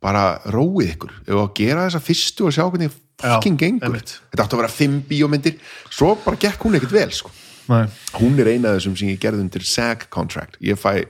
[0.00, 1.12] Bara róið ykkur.
[1.26, 3.90] Ef að gera þessa fyrstu og sjá hvernig fucking Já, gengur.
[3.90, 4.14] einmitt.
[4.32, 5.58] þetta átti að vera fimm bíómyndir.
[5.92, 7.32] Svo bara gekk hún ekkert vel sko.
[7.70, 7.84] Nei.
[8.18, 10.56] hún er eina af þessum sem ég gerði undir SAG contract.
[10.64, 11.04] Ég fæ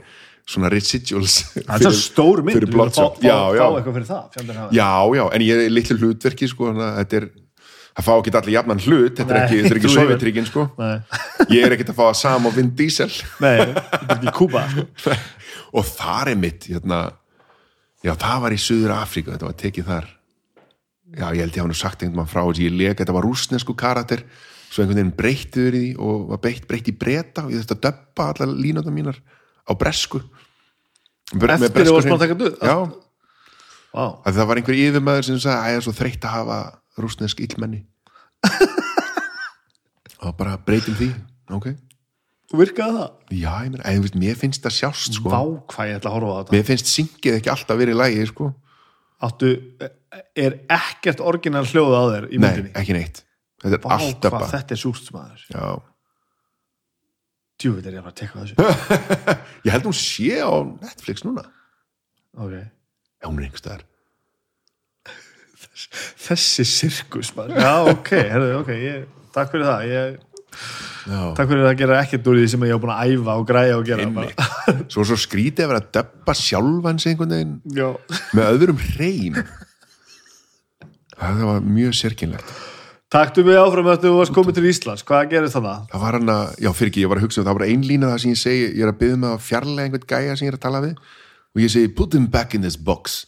[0.50, 3.96] svona residuals Það er stór mynd, fyrir við viljum fá, fá, já, já, fá eitthvað
[3.96, 7.28] fyrir það já, já, en ég er litlu hlutverki sko, að þetta er
[7.96, 10.66] það fá ekki allir jafnan hlut, þetta er ekki, er ekki sovjetríkin sko.
[10.78, 11.00] Nei,
[11.56, 13.10] ég er ekkert að fá að sama á Vin Diesel.
[13.42, 15.16] Nei, þetta ekki Kuba sko.
[15.80, 17.02] og þar er mitt hérna,
[18.06, 20.08] já það var í Suður Afríku þetta var tekið þar.
[21.10, 23.26] Já ég held ég hafa nú sagt einhvern mann frá þessi ég leik, þetta var
[23.26, 24.22] rúsnesku karakter
[24.70, 27.76] svo einhvern veginn breyttiður í því og var breytt, breytt í breyta og ég þurfti
[27.76, 29.18] að döppa allar línundar mínar
[29.66, 30.22] á bresku.
[31.34, 33.00] Eftir að þú varst bresku búin að taka upp?
[33.90, 36.58] já, að það var einhver yfirmaður sem sagði að ég er svo þreytt að hafa
[37.04, 37.84] rúsnesk illmenni
[40.24, 41.10] og bara breytum því
[41.56, 41.70] ok,
[42.56, 43.08] virkaði það?
[43.34, 45.32] já, ég meina, en, veist, mér finnst það sjást sko.
[45.32, 48.00] Vá, hvað ég ætla að horfa á þetta mér finnst syngið ekki alltaf verið í
[48.00, 48.50] lægi sko.
[49.20, 49.50] Áttu,
[50.38, 52.72] er ekkert orginal hljóð á þér í nei, myndinni?
[52.80, 53.22] ekki neitt
[53.60, 55.64] þetta er alltaf bara þetta er súst maður já.
[57.60, 58.54] Djúvill er ég að að tekka þessu
[59.66, 61.44] ég held hún sé á Netflix núna
[62.40, 63.84] Ok já, hún er einhverstaðar
[66.26, 67.60] Þessi sirkus maður.
[67.60, 70.18] Já, ok, herðu, ok ég, Takk fyrir það ég,
[71.36, 73.76] Takk fyrir að gera ekkert úr því sem ég hef búin að æfa og græja
[73.78, 74.26] og gera
[74.92, 77.54] svo, svo skrítið að vera að döppa sjálfan sig einhvern veginn.
[77.76, 77.88] Já.
[78.36, 79.38] Með öðrum hreim.
[81.20, 82.52] Það var mjög sérkynlegt
[83.10, 85.02] Taktu mig áfram að þú varst komið til Íslands.
[85.02, 85.64] Hvað gerir það?
[85.90, 87.56] það var hann að, já fyrir ekki, ég var að hugsa um það.
[87.58, 90.04] Var ein lína það sem ég segi, ég er að byggja með að fjarlæga einhvern
[90.12, 91.08] gæja sem ég er að tala við.
[91.50, 93.24] Og ég segi, put him back in this box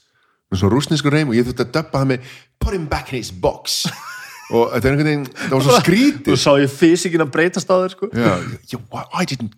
[0.52, 3.18] með svo rúsnesku reym og ég þurfti að döppa það með put him back in
[3.22, 3.82] his box.
[4.52, 7.76] Og þetta er einhvern veginn, það var svo skrítið sá ég fysikin að breytast á
[7.80, 9.54] þér sko ég, why- I didn't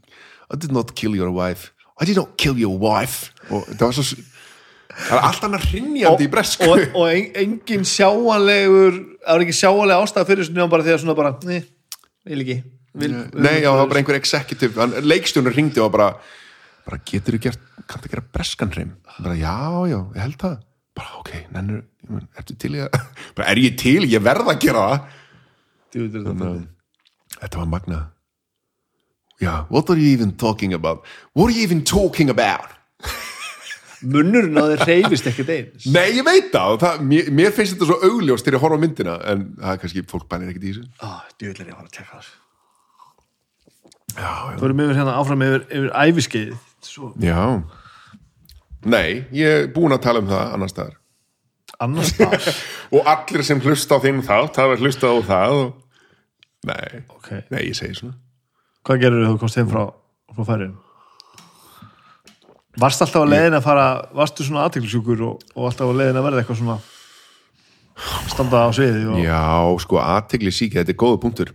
[0.53, 1.73] I did not kill your wife.
[1.99, 3.33] I did not kill your wife.
[3.51, 4.05] Og það var svo
[4.95, 6.69] það er allt annað hrinjandi í bresku.
[6.71, 10.95] Og, og en, engin sjáanlegur það var ekki sjáanlega ástæða fyrir þessu nefnum bara því
[10.95, 11.59] að svona bara, nei,
[12.31, 12.57] vil ekki
[12.95, 16.13] vil, Nei, já, það var bara einhver executive hann- leikstjónur ringdi og bara
[16.85, 18.95] bara getur þú gert, kanntu gera breskan hreim?
[19.19, 19.57] Bara já,
[19.91, 20.55] já, ég held það
[20.95, 22.99] bara ok, nennur, ég ertu til að
[23.37, 25.09] bara er ég til, ég verð að gera það.
[25.95, 26.61] Djúvill er
[27.41, 28.05] þetta var magnað.
[29.43, 31.05] Já, what are you even talking about?
[31.35, 32.71] What are you even talking about?
[34.05, 35.87] Munnurinn á þér reyfist ekkert eins.
[35.95, 38.83] Nei, ég veit það, það mér, mér finnst þetta svo augljóst þegar ég horfa á
[38.85, 40.89] myndina en það er kannski, fólk bænir ekkert í þessu.
[41.41, 42.35] Djúvill er ég að fara að tekka þessu.
[44.15, 47.39] Já, já, Förum yfir hérna áfram yfir, yfir æfiskeiðið svo Já
[48.85, 50.97] Nei, ég er búin að tala um það annars staðar.
[51.85, 52.49] Annars þar
[52.95, 55.73] og allir sem hlusta á þinn þátt hafa hlusta á það og...
[56.65, 58.17] Nei, ok, nei, ég segi svona.
[58.85, 59.87] Hvað gerur þú komst heim frá,
[60.33, 60.75] frá færin
[62.81, 63.87] varst alltaf á leiðin að fara
[64.17, 66.79] varstu svona aðteklisjúkur og, og alltaf á leiðin að verða eitthvað svona
[68.33, 69.43] standa á sviði og, Já,
[69.85, 71.53] sko, aðtegli síki, þetta er góða punktur.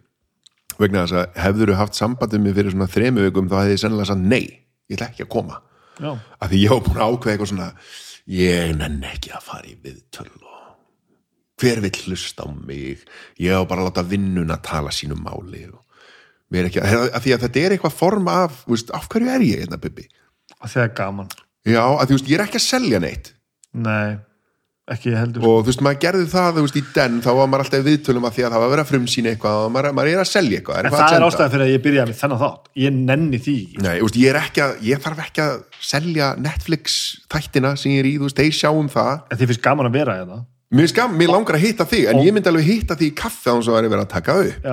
[0.80, 4.12] Vegna þess að hefður haft sambandum mig fyrir svona þremu vikum þá hefði ég sennilega
[4.14, 4.46] sagt nei,
[4.88, 5.60] ég ætla ekki að koma
[6.00, 7.70] já, að því ég var búin að ákveða eitthvað svona
[8.30, 10.56] ég nenn ekki að fara í viðtöl og
[11.60, 13.04] hver vill hlusta á mig?
[13.42, 15.84] Ég á bara að láta vinnun að tala sínu máli og
[16.50, 19.44] mér ekki að, að því að þetta er eitthvað form af, veist, af hverju er
[19.44, 20.08] ég hérna Bibi?
[20.60, 21.30] að það er gaman.
[21.68, 23.32] Já, að þú veist, ég er ekki að selja neitt.
[23.80, 24.18] Nei,
[24.94, 25.46] ekki heldur.
[25.46, 27.88] Og þú veist, maður gerði það, þú veist, í den þá var maður alltaf í
[27.88, 30.22] viðtölum að því að það var að vera að frumsýna eitthvað og maður, maður er
[30.24, 32.70] að selja eitthvað en það að er ástæðan fyrir að ég byrjaði með þennan þátt.
[32.84, 33.58] Ég nenni því.
[33.86, 35.58] Nei, veist, ég ekki að, ég þarf ekki að
[35.90, 39.14] selja Netflix þættina sem ég er í, þú veist, þeir sjáum það.
[39.30, 40.42] En þið finnst gaman að vera hérna?
[40.70, 43.50] Mér, skam, mér langar að hitta þig, en ég myndi alveg hitta þig í kaffe
[43.50, 44.68] á þess að það er verið að taka upp.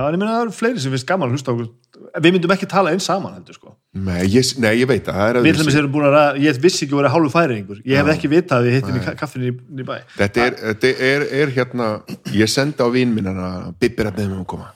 [2.17, 5.13] Að við myndum ekki tala eins saman heldur sko Nei, ég, nei, ég veit er
[5.39, 5.59] við öðruvísi.
[5.63, 8.57] dæmis erum búin að ég vissi ekki að vera hálfu færingur ég hef ekki vitað
[8.59, 11.87] að við hittum í kaffinu í, í bæ Þetta er, þetta er, er hérna,
[12.35, 13.47] ég sendi á vinn minn hana,
[13.79, 14.67] Bibbi er að beða mig um að koma.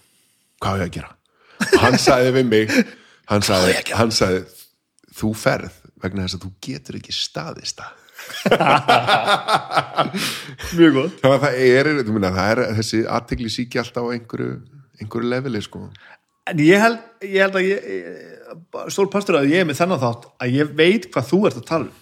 [0.62, 1.12] Hvað á ég að gera?
[1.82, 2.68] Hann sagði við mig,
[3.32, 4.40] hann sagði, hann sagði,
[5.18, 7.92] þú ferð vegna þess að þú getur ekki staðist það.
[10.78, 11.86] mjög gott að það er,
[12.22, 14.52] það er þessi aðtegli síki alltaf á einhverju,
[15.02, 15.80] einhverju leveli, sko.
[16.50, 17.86] En ég held, ég held að ég,
[18.92, 21.68] stór pastur að ég er með þennan þátt að ég veit hvað þú ert að
[21.70, 21.96] tala um.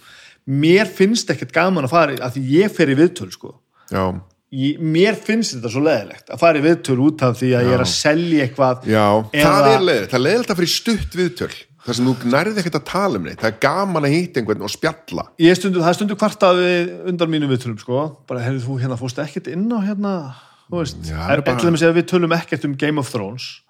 [0.50, 3.52] Mér finnst ekkert gaman að fara í- að ég fer í viðtöl sko.
[3.92, 4.04] Já,
[4.50, 7.74] ég, mér finnst þetta svo leðilegt að fara í viðtöl út af því að ég
[7.76, 11.18] er að selja eitthvað já, Eða- það er leðilegt, það er leðilegt að fyrir stutt
[11.20, 11.52] viðtöl.
[11.80, 14.62] Það sem þú nærið ekkert að tala um neitt, það er gaman að hitta einhvern
[14.66, 15.22] og spjalla.
[15.40, 16.58] ég stundu, það er stundu kvartað
[17.08, 18.16] undan mínu viðtölum sko.
[18.26, 20.12] Bara hefur þú hérna fórst ekkert inn á hérna
[20.70, 23.60] þú veist, Já, er bara- við tölum ekkert um Game of Thrones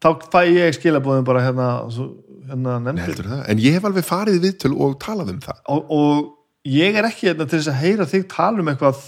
[0.00, 1.70] þá fæ ég skilabóðum bara hérna,
[2.48, 3.30] hérna nefndir?
[3.46, 5.62] En ég hef alveg farið í viðtöl og talað um það.
[5.74, 9.00] og, og ég er ekki hérna til þess að heyra þig tala um eitthvað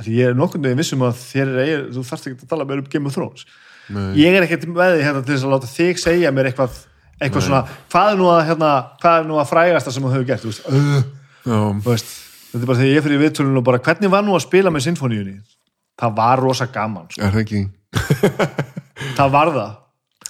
[0.00, 2.52] að því ég er nokkurnu veginn vissum að þér er eigin, þú þarft ekki að
[2.52, 3.44] tala meira um Game of Thrones.
[3.90, 4.12] Nei.
[4.20, 6.76] ég er ekki með þig hérna til þess að láta þig segja mér eitthvað,
[7.18, 8.70] eitthvað svona hvað er nú að, hérna,
[9.02, 12.12] hvað er nú að frægasta sem þú hefur gert, veist, uh, veist
[12.52, 14.86] þetta er bara þegar ég fyrir viðtölun og bara hvernig var nú að spila með
[14.86, 15.36] sinfoníunni
[16.00, 17.26] það var rosa gaman, sko.
[19.18, 19.74] það var það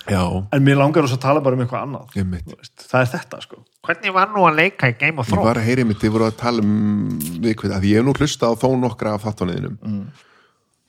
[0.09, 0.23] Já,
[0.57, 2.15] en mér langar rosa að tala bara um eitthvað annað.
[2.55, 3.61] Veist, það er þetta sko.
[3.87, 6.27] Hvernig var nú að leika í Game of Ég var að heyri mitt, þið voru
[6.31, 9.77] að tala um við hvað, að ég hef nú hlustað á þó nokkra af þáttunniðinum.
[9.85, 10.27] Mm.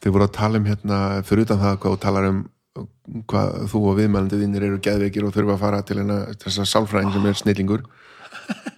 [0.02, 2.42] Þið voru að tala um hérna, fyrir utan það hvað þú talar um
[3.28, 7.12] hvað þú og viðmælandi þínir eru geðveikir og þurfa að fara til hérna þessa sálfræðin
[7.16, 7.84] sem er snillingur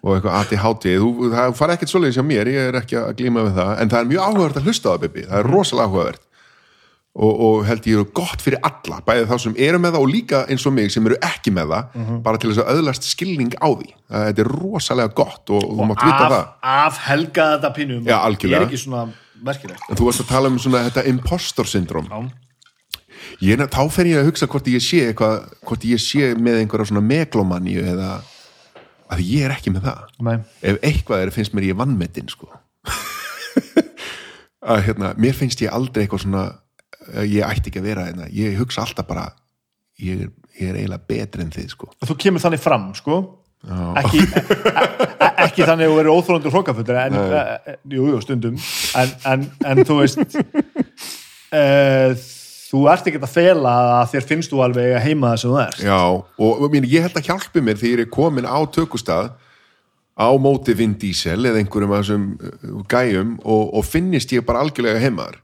[0.01, 1.03] og eitthvað aðti hátið.
[1.03, 3.91] Þú, það fara ekkert svoleiðis hjá mér, ég er ekki að glíma við það, en
[3.93, 5.25] það er mjög áhugavert að hlusta á það, Bibi.
[5.29, 6.23] Það er rosalega áhugavert.
[7.13, 10.09] Og, og held ég eru gott fyrir alla bæði þá sem eru með það og
[10.09, 13.51] líka eins og mig sem eru ekki með það, bara til þess að öðlast skilning
[13.61, 13.91] á því.
[14.09, 16.47] Þetta er rosalega gott og, og þú mátt vita af, það.
[16.71, 19.03] af helga þetta pínum Já, ég er ekki svona
[19.43, 22.09] merkilegt En þú varst að tala um svona þetta impostor syndrom.
[22.09, 22.43] Já.
[23.43, 26.89] Ég, þá fer ég að hugsa hvort ég sé eitthvað, hvort ég sé með einhverja
[26.89, 28.09] svona meglomaníu eða
[29.13, 30.03] að ég er ekki með það.
[30.25, 30.35] Nei.
[30.63, 32.49] Ef eitthvað er finnst mér ég vannmetinn sko.
[34.73, 36.45] að hérna, mér finnst ég aldrei eitthvað svona
[37.23, 38.29] ég ætti ekki að vera hérna.
[38.33, 39.29] Ég hugsa alltaf bara
[40.01, 40.27] ég
[40.59, 41.89] ég er eiginlega betri en þið sko.
[42.03, 43.23] þú kemur þannig fram sko.
[43.63, 48.57] Ekki, e, e, ekki þannig að þú verður óþróndur hrókafullur en, e, jú, jú, stundum.
[48.99, 50.35] En, en, en þú veist
[51.55, 51.61] e,
[52.67, 55.61] þú ert ekki að fela að þér finnst þú alveg að heima það sem þú
[55.63, 55.85] ert.
[55.87, 56.01] Já,
[56.49, 59.31] og, mín, ég held að hjálpi mér þegar ég er komin á tökustað
[60.13, 64.61] á móti Vin Diesel eða einhverjum af þessum uh, gæjum og, og finnist ég bara
[64.61, 65.39] algjörlega heimar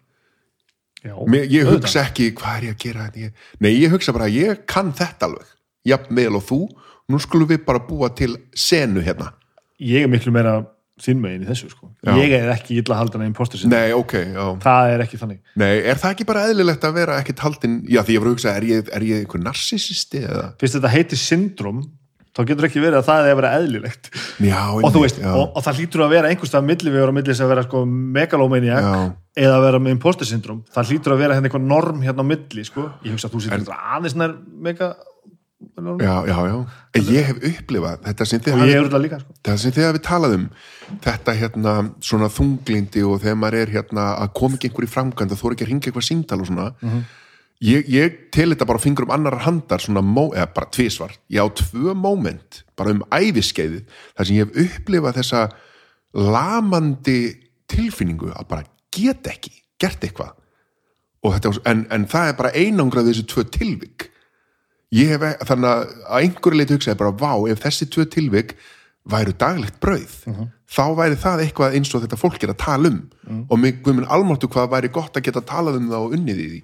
[1.00, 1.76] Já, mér, ég auðvitað.
[1.78, 4.92] hugsa ekki hvað er ég að gera þetta ég, nei, ég hugsa bara ég kann
[4.96, 5.54] þetta alveg
[5.88, 6.60] jafnvel og þú,
[7.10, 9.32] nú skulum við bara búa til senu hérna.
[9.80, 10.60] Ég er miklu meira
[11.00, 11.88] þinn megin í þessu sko.
[12.04, 12.12] Já.
[12.20, 13.72] ég er ekki illa haldan að impostor sinni.
[13.72, 14.44] Nei, ok, já.
[14.64, 15.40] Það er ekki þannig.
[15.60, 18.36] Nei, er það ekki bara eðlilegt að vera ekkert haldin Já, því ég var að
[18.36, 20.46] hugsa, er ég, er ég einhver narsisisti eða?
[20.60, 21.82] Fyrst þetta heitir syndrom
[22.40, 24.10] þá getur ekki verið að það er að vera eðlilegt
[24.48, 27.44] Já, og þú veist, og, og það hlýtur að vera einhverstað millivegur á milli þess
[27.44, 29.04] að vera sko megalómaniak Já.
[29.44, 32.30] eða að vera með imposter syndrom það hlýtur að vera hérna eitthvað norm hérna á
[32.32, 32.88] milli sko.
[33.04, 34.94] ég hugsa að þú sittur aðeins nær mega
[36.00, 36.58] Já, já, já
[36.96, 40.04] En ég hef upplifað þetta sem þið og hafið sko.
[40.08, 40.46] talað um
[41.04, 45.36] þetta hérna svona þunglindi og þegar maður er hérna að koma ekki einhver í framkvæmd
[45.36, 46.70] og þú er ekki að ringa eitthvað símtal og svona
[47.64, 51.16] ég, ég tel þetta bara á fingrum annar handar svona, mó, eða bara tvisvar.
[51.32, 53.84] Ég á tvö moment, bara um æfiskeiði
[54.16, 55.46] þar sem ég hef upplifað þessa
[56.16, 57.20] lamandi
[57.70, 60.36] tilfinningu að bara get ekki gert eitthvað.
[61.20, 64.10] Þetta, en, en það er bara einangrað þessi tvö tilvik.
[64.96, 68.56] Ég hef, e- þannig að einhverju leiti hugsaði bara, vá, ef þessi tvö tilvik
[69.10, 70.16] væru daglegt brauð
[70.70, 73.00] þá væri það eitthvað eins og þetta fólk er að tala um.
[73.50, 76.48] Og mig guðminn almáttu hvað væri gott að geta talað um það og unnið í
[76.50, 76.60] því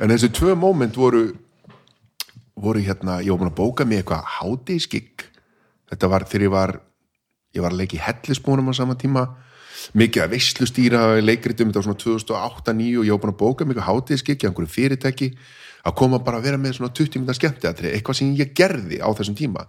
[0.00, 1.28] en þessi tvö moment voru
[2.60, 5.24] voru hérna, ég var búin að bóka mig eitthvað hátískikk
[5.90, 6.72] þetta var þegar ég var
[7.56, 9.24] ég var að leika í hellisbúnum á sama tíma.
[9.96, 13.74] Mikið að veislustýra leikritum, þetta var svona 2008-2009 og ég var búin að bóka mig
[13.74, 15.28] eitthvað hátískikk í einhverju fyrirtæki
[15.88, 19.08] að koma bara að vera með svona 20 minna skemmtiatri, eitthvað sem ég gerði á
[19.16, 19.64] þessum tíma.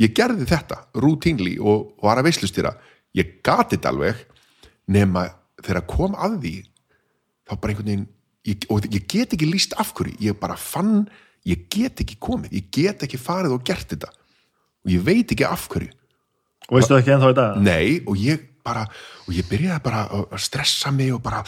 [0.00, 2.72] Ég gerði þetta rútínli og, og var að veislustýra.
[3.14, 4.24] Ég gati þetta alveg
[4.90, 5.28] nema
[5.60, 6.54] þegar kom að því
[7.44, 8.08] þá bara einhvern veginn
[8.46, 10.16] ég, og ég get ekki líst af hverju.
[10.20, 11.06] Ég bara fann,
[11.48, 12.52] ég get ekki komið.
[12.60, 14.10] Ég get ekki farið og gert þetta.
[14.84, 15.92] Og ég veit ekki af hverju.
[16.70, 17.56] Og veistu það ekki ennþá í dag?
[17.60, 18.86] Nei og ég bara
[19.28, 21.42] og ég byrjaði bara að- stressa mig og bara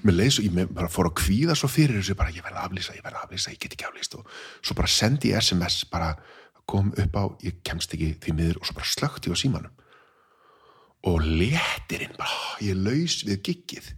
[0.00, 2.70] mér leið svo, ég bara fór að kvíða svo fyrir þessu bara ég verði að
[2.70, 4.14] aflýsa, ég verði að aflýsa, ég get ekki aflýst.
[4.16, 4.26] Og
[4.62, 6.16] svo bara sendi ég SMS bara
[6.66, 9.70] kom upp á, ég kemst ekki því miður og svo bara slökti ég á símanum.
[11.04, 12.30] Og léttirinn bara,
[12.60, 13.92] ég laus við giggið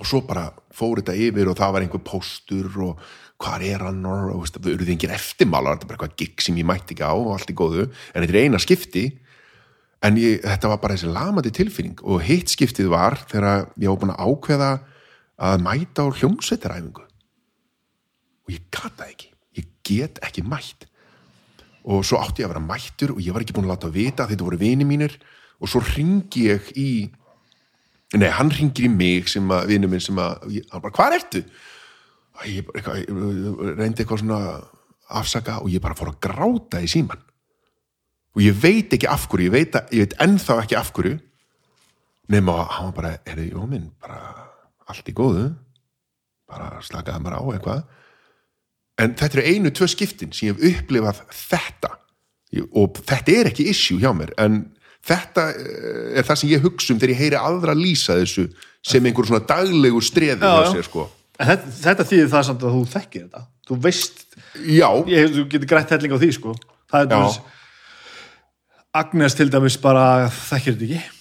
[0.00, 3.02] og svo bara fór þetta yfir og það var einhver póstur og
[3.40, 6.60] hvar er hann og og, það eruð engin eftirmálar, þetta er bara eitthvað gigg sem
[6.60, 9.04] ég mætti ekki á og allt í góðu, en þetta er eina skipti.
[10.00, 11.98] En ég, þetta var bara þessi lamandi tilfinning.
[12.08, 14.70] Og hitt skiptið var þegar ég var búin að ákveða
[15.50, 17.04] að mæta á hljómsveitaræfingu.
[18.48, 19.28] Og ég gata ekki.
[19.60, 20.88] Ég get ekki mætt.
[21.84, 24.24] Og svo átti ég að vera mættur og ég var ekki búin að láta vita
[24.24, 25.18] að þetta voru vini mínir.
[25.60, 26.90] Og svo ringi ég í
[28.18, 31.42] nei, hann ringir í mig sem að vinu minn sem að, hann bara, hvað ertu?
[32.40, 32.98] Og ég, bara,
[33.78, 34.40] reyndi eitthvað svona
[35.20, 37.22] afsaka og ég bara fór að gráta í síman
[38.30, 41.16] og ég veit ekki af hverju, ég veit, að, ég veit ennþá ekki af hverju
[42.30, 44.20] nema að hann bara, er þið jóminn bara
[44.90, 45.48] allt í góðu
[46.50, 47.82] bara slakaði bara á eitthvað.
[49.00, 51.94] En þetta eru einu, tvö skiptin sem ég hef upplifað þetta.
[52.74, 54.64] Og þetta er ekki issue hjá mér en
[55.06, 58.48] þetta eh, er það sem ég hugsa um þegar ég heyri aðra lýsa þessu
[58.86, 61.06] sem einhver svona daglegu streði Já, sér sko.
[61.40, 63.46] Þetta, þetta þýðir það samt að þú þekkir þetta.
[63.70, 64.20] Þú veist,
[64.66, 66.54] já, ég, þú getur grætt helling á því sko.
[66.90, 67.40] Dæmis
[69.00, 70.04] Agnes til dæmis bara
[70.34, 71.18] þekkir þetta ekki.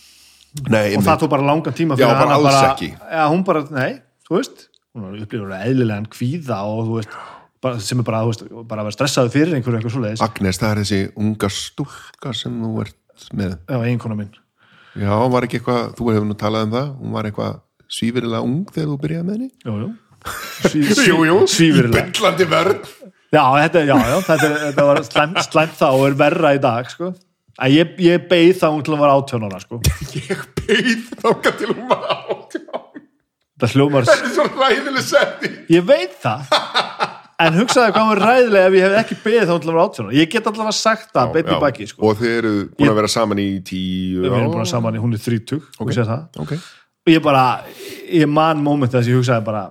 [0.74, 2.88] Nei, og það tók bara langan tíma Já, bara alls bara, ekki.
[2.98, 4.64] já, hún bara, nei, þú veist.
[4.98, 7.20] Hún er upplifur eðlilegan kvíða og þú veist,
[7.86, 11.00] sem er bara, veist, bara að vera stressaður fyrir einhverju einhver Agnes, það er þessi
[11.22, 12.98] unga stúlka sem þú ert
[13.36, 13.58] með.
[13.70, 14.32] Já, eiginkona minn
[15.00, 17.58] já, var ekki eitthvað, þú hefur nú talað um það hún var eitthvað
[17.90, 19.50] svífirilega ung þegar þú byrjaði með henni?
[19.66, 19.90] Jú, jú,
[20.70, 21.16] Sví, sví,
[21.54, 22.82] svífirilega byllandi vörn.
[23.30, 26.90] Já, þetta, já, já, þetta, þetta var slæmt, slæmt þá og er verra í dag
[26.92, 27.14] sko.
[27.60, 29.82] að ég, ég beið þá til að vera átjónara sko.
[30.20, 32.86] ég beið þáka til hún var átján.
[33.60, 36.48] Það hljómar, þetta er svo ræðileg setti ég veit það
[37.40, 40.48] en hugsaði hvað var ræðilega ef ég hef ekki beðið þá vera átjónara ég get
[40.50, 42.02] allavega sagt það, beint í baki sko.
[42.10, 45.04] og þið eru búin að vera saman í tíu við erum búin að saman í,
[45.04, 45.86] hún er 30 okay.
[45.86, 46.26] og sé það.
[46.44, 46.56] Ok,
[47.06, 47.46] og ég bara,
[48.20, 49.64] ég man moment þess að ég hugsaði bara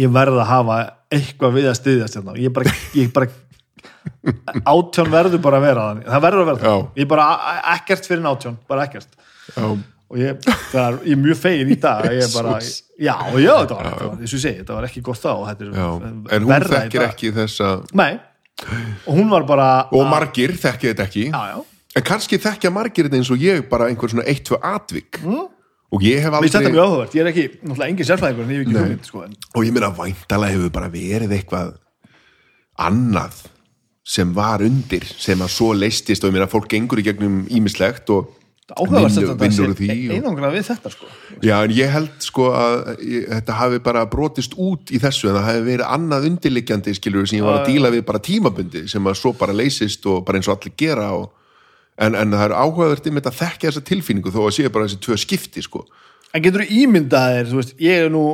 [0.00, 2.36] ég verð að hafa eitthvað við að styðjast hérna.
[2.40, 3.30] ég bara, ég bara
[4.74, 7.30] átjón verður bara að vera það verður að það, ég bara
[7.76, 9.18] ekkert fyrir átjón, bara ekkert.
[9.54, 9.66] Já,
[10.10, 12.56] og ég, er, ég er mjög fegin í dag ég bara,
[12.98, 15.62] já, já, þetta var, var þess að ég segi, þetta var ekki gott þá er
[15.70, 15.88] já.
[16.36, 17.70] en hún þekkir ekki þessa
[18.00, 18.10] nei,
[19.06, 21.28] og hún var bara og margir þekkir þetta ekki.
[21.30, 24.58] Já, já, en kannski þekkja margir þetta eins og ég bara einhver svona eitt, tvö
[24.72, 25.22] atvik.
[25.22, 25.46] Mm.
[25.90, 29.06] og ég hef aldrei ég er ekki, náttúrulega engin sérfræðingur en ég hef ekki hugmynd,
[29.08, 31.72] sko, en og ég meina væntalega hefur bara verið eitthvað
[32.80, 33.40] annað
[34.06, 38.10] sem var undir sem að svo leistist og ég meina fólk gengur í gegnum ímislegt
[38.14, 38.30] og
[38.76, 41.08] áhugavert þetta einangrað við þetta, sko
[41.40, 42.74] Já, en ég held sko að
[43.06, 47.26] ég, þetta hafi bara brotist út í þessu en það hafi verið annað undirliggjandi skilur
[47.30, 50.40] sem ég var að díla við bara tímabundi sem að svo bara leysist og bara
[50.40, 51.30] eins og allir gera og,
[51.98, 54.88] en, en það er áhugavert um þetta að þekkja þessa tilfinningu þó að sé bara
[54.88, 55.86] þessi tvö skipti sko
[56.30, 58.24] En getur þú ímyndað þér, þú veist, ég er nú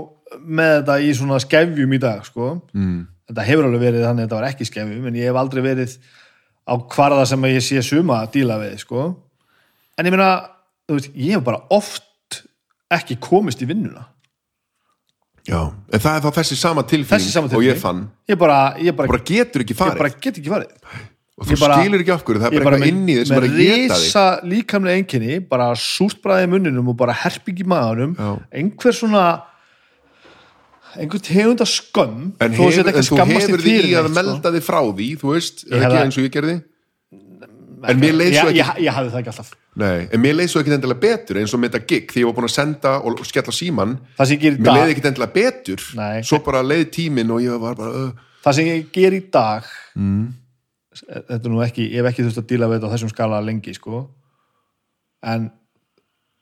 [0.45, 2.51] með þetta í svona skefjum í dag, sko.
[2.77, 2.99] Mm.
[3.31, 5.95] Þetta hefur alveg verið þannig að þetta var ekki skefjum, en ég hef aldrei verið
[6.67, 9.07] á hvarða sem ég sé suma að díla við, sko.
[9.97, 10.31] En ég meina,
[10.89, 12.43] þú veist, ég hef bara oft
[12.93, 14.05] ekki komist í vinnuna.
[15.47, 19.07] Já, en það er þá þessi sama tilfinning, og ég fann Ég bara, ég bara,
[19.13, 20.73] bara getur ekki ég farið bara get ekki farið.
[21.39, 23.15] og þú ég bara- skilur ekki af hverju, það er Ég bara bara inn í
[23.15, 27.65] þess að geta þig risa líkamlega einkenni, bara súrt bræði munninum og bara herping í
[27.65, 28.43] maðanum, Já.
[28.59, 29.43] einhver svona
[30.97, 32.53] einhver tegund af skömm en, ekki en
[33.07, 34.15] þú hefur því að sko.
[34.19, 36.57] melda þig frá því þú veist, Ég ekki eins og ég gerði
[37.93, 39.53] en mér leið ég, svo ekki ég, ég hafði það ekki alltaf.
[39.83, 42.31] Nei, en mér leið svo ekki endilega betur eins og með þetta gig því ég
[42.31, 44.95] var búin að senda og skella síman það sem ég ger í mér dag leið
[44.95, 46.17] ekki endilega betur Nei.
[46.27, 49.69] svo bara leið tíminn og ég var bara uh, það sem ég ger í dag
[49.99, 50.27] mm,
[51.05, 53.41] þetta er nú ekki, ég hef ekki þurft að díla við þetta á þessum skala
[53.45, 54.03] lengi sko.
[55.27, 55.49] En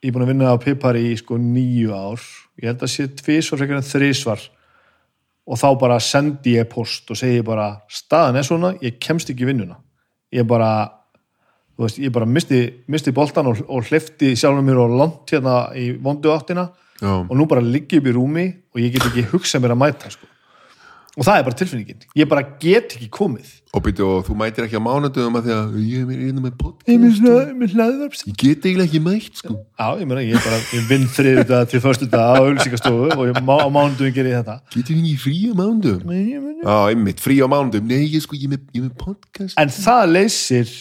[0.05, 2.27] ég er búin að vinna á Pipari í sko nýju ár.
[2.61, 4.45] Ég held að sé tvisvar frekar en þrísvar
[5.45, 9.49] og þá bara sendi ég post og segi bara staðan er svona, ég kemst ekki
[9.49, 9.77] vinnuna.
[10.35, 10.71] Ég bara
[11.75, 12.61] þú veist, ég bara misti,
[12.91, 16.69] misti boltan og, og hleyfti sjálfum mér og lont hérna í vondu áttina.
[17.03, 19.83] Já, og nú bara liggi upp í rúmi og ég get ekki hugsað mér að
[19.83, 20.29] mæta sko.
[21.15, 21.99] og það er bara tilfinningin.
[22.19, 23.51] Ég bara get ekki komið.
[23.75, 26.49] Og byrju og þú mætir ekki á mánudum að því að ég er mér með
[26.49, 28.25] ég podcast með hlaðvarps.
[28.27, 29.55] Ég get eiginlega ekki mætt sko.
[29.79, 33.25] Já, ég meina, ég, bara, ég vinn þriðu dag til förstu dag á auðlýsingastofu og
[33.31, 34.59] ég, má, á mánudum ger ég þetta.
[34.75, 36.15] getur við ekki frí á mánudum
[36.65, 39.59] já, einmitt, frí á mánudum nei, ég sko, ég er með, ég er með podcast.
[39.59, 40.75] En það leysir,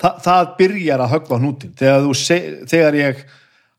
[0.00, 1.74] það, það byrjar að höggva á hnútin.
[1.78, 2.38] Þegar, se,
[2.70, 3.22] þegar ég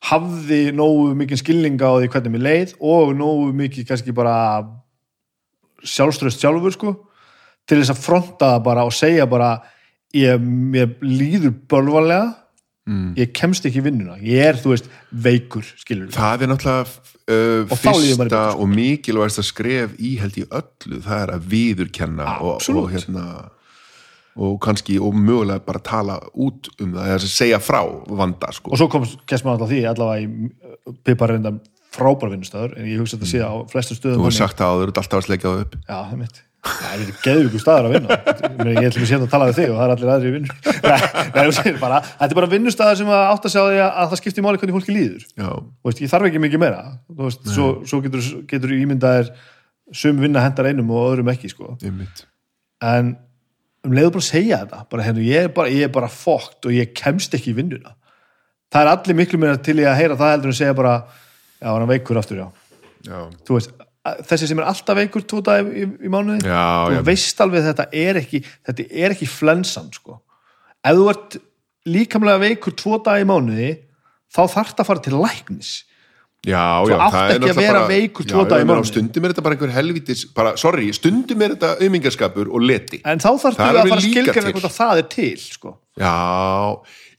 [0.05, 4.37] hafði nógu mikið skilninga á því hvernig mér leið og nógu mikið kannski bara
[5.85, 6.95] sjálfströst sjálfur, sko,
[7.65, 9.51] til þess að fronta það bara og segja bara,
[10.15, 12.31] ég, mér líður bölvarlega,
[12.89, 13.11] mm.
[13.19, 14.17] ég kemst ekki vinnuna.
[14.21, 18.61] Ég er, þú veist, veikur, skilur það er náttúrulega uh, Og fyrsta sko.
[18.61, 22.95] og mikilvægsta skref í held í öllu, það er að viðurkenna og, og Absolutt.
[22.95, 23.27] hérna
[24.35, 27.79] og kannski, og mögulega bara tala út um það, eða segja frá
[28.19, 28.73] vanda, sko.
[28.75, 31.55] Og svo kom kemst maður alltaf því allavega í Pipar reynda
[31.95, 34.41] frábær vinnustöður en ég hugsa þetta sé á flestum stöðum þú þannig.
[34.41, 35.79] sagt það áður, þú ert alltaf að sleika það upp.
[35.85, 38.17] Já, það er mitt það er geðvíku staður að vinna.
[38.71, 40.55] Ég ætlum að sérna að tala við þig og það er allir aðri í vinnu.
[41.35, 44.95] Þetta er bara vinnustæður sem átt að sjá því að það skiptir máli hvernig fólki
[44.95, 45.27] líður.
[45.85, 46.81] Veist, ég þarf ekki mikið meira.
[47.19, 49.31] Veist, svo, svo getur, getur ímyndaðir
[49.93, 51.75] sum vinna hendar einum og öðrum ekki sko.
[52.85, 53.15] en
[53.85, 56.67] um leiður bara að segja þetta bara, hérna, ég, er bara, ég er bara fókt
[56.67, 57.95] og ég kemst ekki í vinnuna.
[58.73, 61.67] Það er allir miklu meira til í að heyra það heldur en segja bara já,
[61.69, 62.47] hann er veikur aftur, já.
[63.05, 63.73] Já, þú veist,
[64.29, 67.87] þessi sem er alltaf veikur tvo dag í, í mánuði, já, þú veist alveg þetta
[68.01, 70.19] er ekki, þetta er ekki flensan sko,
[70.85, 71.37] ef þú ert
[71.85, 73.71] líkamlega veikur tvo dag í mánuði
[74.33, 75.75] þá þarft að fara til læknis
[76.45, 78.35] já, Þú já það er náttúrulega vera bara- veikur já,
[78.69, 78.89] mánuði.
[78.91, 83.19] stundum er þetta bara einhver helvitis bara, sorry, stundum er þetta aumingaskapur og leti en
[83.19, 84.05] þá Það er að fara að
[84.45, 84.53] til.
[84.53, 85.77] hvort að það er til sko.
[85.97, 86.15] já,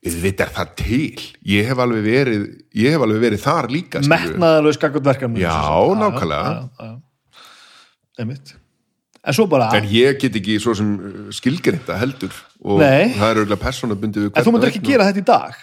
[0.06, 1.24] við er það til
[1.54, 2.44] ég hef alveg verið
[2.78, 4.36] ég hef alveg verið þar líka skilurðu.
[4.38, 5.58] metnaðalög skakot verkefni Já,
[5.98, 7.00] nákvæmlega.
[8.18, 8.54] einmitt
[9.26, 10.92] en svo bara, en ég get ekki svo sem
[11.34, 12.30] skilgrinda heldur
[12.62, 13.10] og Nei.
[13.16, 15.56] það er auðvitað persónabundið við en þú myndir ekki gera þetta í dag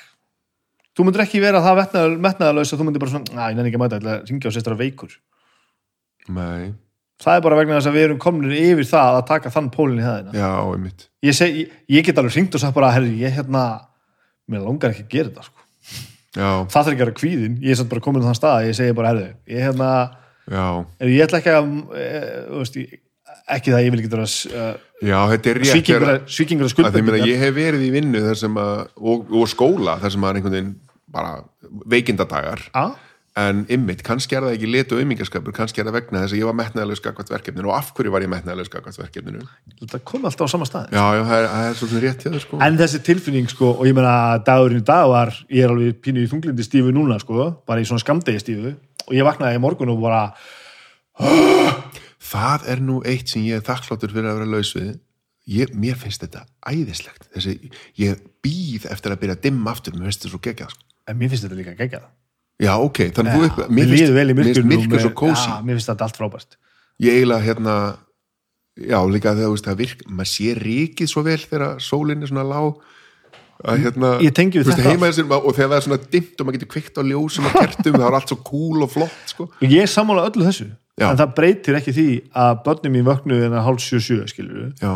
[0.93, 3.71] þú myndir ekki vera það metnaðal- metnaðalaus að þú myndir bara svona, næ, ég nenni
[3.71, 5.15] ekki að mæta ég ætla að ringja og séstra veikur.
[6.33, 6.73] Nei,
[7.23, 10.03] það er bara vegna þess að við erum komin yfir það að taka þann pólinn
[10.03, 10.35] í hæðina.
[10.37, 11.07] Já, einmitt.
[11.23, 13.63] Ég, seg, ég, ég get alveg ringt og sagt bara, herri, ég hérna
[14.49, 15.61] mér langar ekki að gera þetta sko.
[16.33, 18.67] já, það þarf ekki að vera kvíðin, ég er samt bara komin á þann stað
[18.67, 19.89] ég segi bara, herri, ég hérna
[20.51, 22.07] er, ég ætla ekki að e,
[22.57, 22.95] veist, ég,
[23.55, 24.27] ekki það að ég vil ekki vera
[25.03, 27.27] já, þetta rétt svíkingur að, að að skuldbindingar.
[27.29, 30.39] ég hef verið í vinnu þar sem að, og, og skóla þar sem að er
[30.41, 30.73] einhvern veginn
[31.13, 31.43] bara
[31.89, 32.95] veikindadagar Já.
[33.39, 36.41] en ymmit, kannski er það ekki lit og aumingaskapur kannski er það vegna þess að
[36.41, 37.69] ég var metnaðalega skakvært verkefninu.
[37.71, 39.45] Og af hverju var ég metnaðalega skakvært verkefninu?
[39.79, 40.93] Þetta kom alltaf á sama stað.
[40.93, 42.59] Já, já, það er, það er svolítið rétt hjá þér sko.
[42.67, 46.25] En þessi tilfinning sko, og ég meina dagurinn í dag var, ég er alveg pínu
[46.25, 48.75] í þunglindi stífu núna sko, bara í svona skamdegi stífu.
[49.07, 50.27] Og ég vaknaði í morgun og bara
[52.33, 54.93] það er nú eitt sem ég er þakkláttur fyrir að vera laus við.
[55.49, 57.27] Ég, mér finnst þetta æðislegt.
[57.33, 57.57] Þessi,
[57.99, 59.97] ég býð eftir að byrja að dimma aftur.
[59.97, 60.85] Mér finnst þetta svo geggjað sko.
[61.07, 62.07] En mér finnst þetta líka geggjað.
[62.63, 65.91] Já, ok, þannig mér líður vel í mér finnst myrkur svo kósi já, mér finnst
[65.91, 66.57] þetta allt frábært.
[67.01, 67.77] Ég eiginlega hérna
[68.77, 72.81] já, líka þegar það virk maður sé ríkið svo vel þegar sólinn er svona lág
[73.63, 77.03] að hérna veist, heima og þegar það er svona dimmt og maður getur kvikt á
[77.05, 79.47] ljósum og kertum það er allt svo cool og flott sko.
[79.47, 81.07] og ég sammála öllu þessu Já.
[81.09, 82.07] en það breytir ekki því
[82.43, 84.93] að börnum mín vöknu en að hálf sjö sjö skilur við já,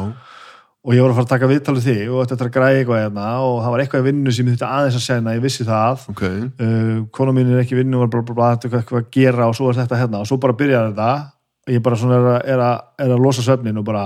[0.88, 3.02] og ég var að fara að taka viðtalið þig og þetta er að græða eitthvað
[3.02, 5.66] hérna og það var eitthvað í vinnu sem ég þurfti aðeins að segna, ég vissi
[5.68, 6.06] það.
[6.14, 6.22] Ok.
[6.62, 9.68] Uh, kona mín er ekki í vinnu og þetta er eitthvað að gera og svo
[9.68, 10.22] er þetta hérna.
[10.24, 11.10] Og svo bara byrjar þetta.
[11.68, 14.06] Og ég bara svona er að, er að, er að losa svefnin og bara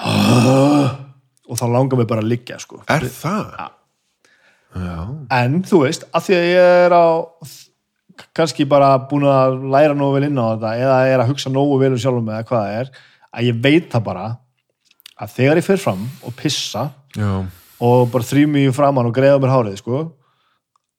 [1.50, 2.84] og þá langar mig bara að liggja sko.
[2.86, 3.50] er það?
[4.70, 4.98] já,
[5.34, 7.06] en þú veist, að því að ég er á
[8.36, 11.80] kannski bara búin að læra nógu vel inn á þetta eða er að hugsa nógu
[11.80, 14.24] vel um sjálfum með að ég veit það bara
[15.20, 17.30] að þegar ég fer fram og pissa já,
[17.80, 20.02] og bara þrým mig framann og greiða mér hárið sko,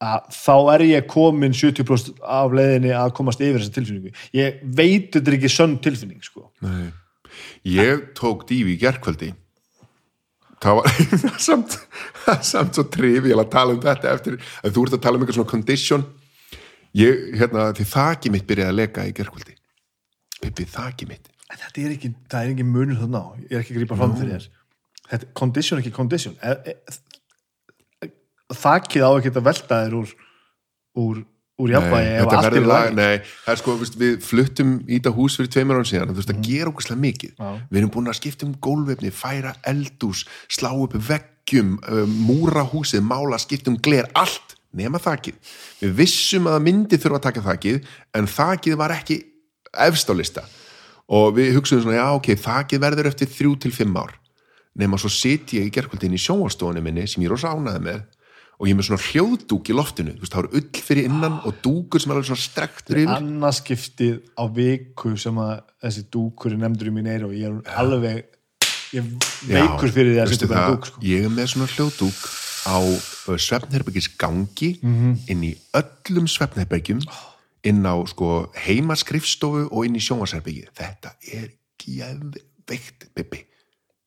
[0.02, 4.16] þá er ég komin 70% af leiðinni að komast yfir þessa tilfinningu.
[4.34, 6.48] Ég veit þetta er ekki sönn tilfinning sko.
[6.66, 6.90] Nei.
[7.70, 9.30] Ég tók dífi í gerkvöldi
[10.62, 10.92] það var
[11.48, 11.78] samt,
[12.46, 15.40] samt svo trivial að tala um þetta eftir að þú ert að tala um eitthvað
[15.40, 16.06] svona condition.
[16.98, 19.54] Ég, hérna, því þakki mitt byrjaði að leka í gerkvöldi
[20.42, 21.30] Pippi, þakki mitt
[21.60, 23.28] þetta er ekki, það er ekki munur þannig á.
[23.44, 24.50] Ég er ekki að grípa fram fyrir þér.
[25.12, 26.36] Þetta, condition er ekki condition.
[26.42, 26.76] E,
[28.02, 28.10] e,
[28.56, 30.14] þakkið á ekki að velta þér úr
[31.00, 31.22] úr,
[31.62, 32.96] úr jafnvægi ef allt er verður í lag, lagi.
[33.00, 36.32] nei, það er sko, við fluttum í þetta hús fyrir tveimur án síðan, þú veist,
[36.32, 37.36] það gera okkurslega mikið.
[37.38, 37.52] Já.
[37.70, 43.06] við erum búin að skipta um gólvefni færa eldús, slá upp veggjum uh, múra húsið,
[43.08, 45.54] mála skipta um gler, allt, nema þakið.
[45.82, 49.22] Við vissum að myndi þurfa að taka þakið en þakið var ekki
[49.88, 50.44] efst á lista
[51.12, 54.14] og við hugsaðum svona, já, ok, þakið verður eftir þrjú til fimm ár.
[54.80, 58.02] Nema svo sit ég í gerkvöldin í sjónvarstofunni minni sem ég er rosa ánæði með.
[58.62, 60.12] Og ég er með svona hljóðdúk í loftinu.
[60.16, 63.16] Þú veist, það eru ull fyrir innan og dúkur sem er alveg svona strektur yfir.
[63.16, 67.50] Annars skiptið á viku sem að þessi dúkur er nefndur í mín eyru og ég
[67.50, 68.24] er alveg
[68.94, 69.10] ég
[69.50, 71.02] veikur fyrir því að setja bara dúk sko.
[71.02, 72.22] ég er með svona hljóðdúk
[72.70, 72.78] á
[73.42, 75.18] svefnherbergis gangi Mhm.
[75.28, 77.02] inn í öllum svefnherbergjum
[77.64, 81.50] inn á sko heimaskrifstofu og inn í sjónvarsherbyggi þetta er
[81.82, 83.42] geðveikt Bibi,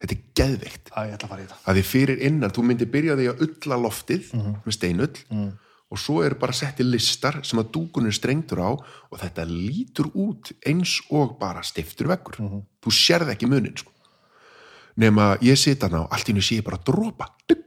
[0.01, 0.90] þetta er geðveikt.
[0.94, 1.59] Að ég ætla að fara í þetta.
[1.70, 4.55] Að því fyrir innan, þú myndir byrja því að ulla loftið Mhm.
[4.64, 5.52] með steinull
[5.90, 10.10] og svo eru bara setti listar sem að dúkunum er strengtur á og þetta lítur
[10.14, 12.39] út eins og bara stiftur veggur.
[12.40, 12.62] Mhm.
[12.82, 13.90] þú sérð ekki munin sko.
[14.97, 17.26] nema ég sita ná, allt í hennu sé ég bara dropa.
[17.48, 17.59] Dugg,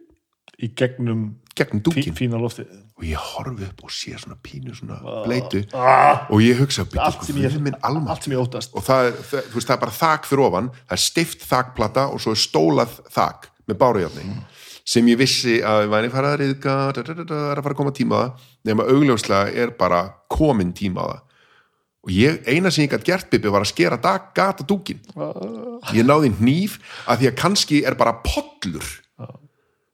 [0.63, 2.69] í gegnum gegnum dúkin fína loftið.
[2.97, 7.25] Og ég horfi upp og sé svona pínu svona bleitu ah, og ég hugsa allt,
[7.27, 8.73] sem ég, allt sem ég óttast.
[8.77, 12.07] Og það er, það, veist, það er bara þak fyrir ofan það er stift þakplata
[12.13, 14.27] og svo er stólað þak með bárujárni
[14.87, 18.15] sem ég vissi að væri fara að da, da, er að fara að koma tíma
[18.15, 18.51] á það.
[18.69, 21.23] Nema augljóslega er bara komin tíma á það.
[22.07, 25.01] Og ég, eina sem ég gætt gert Bibi var að skera dag, gata dúkin
[25.91, 28.87] ég náði hníf að því að kannski er bara pollur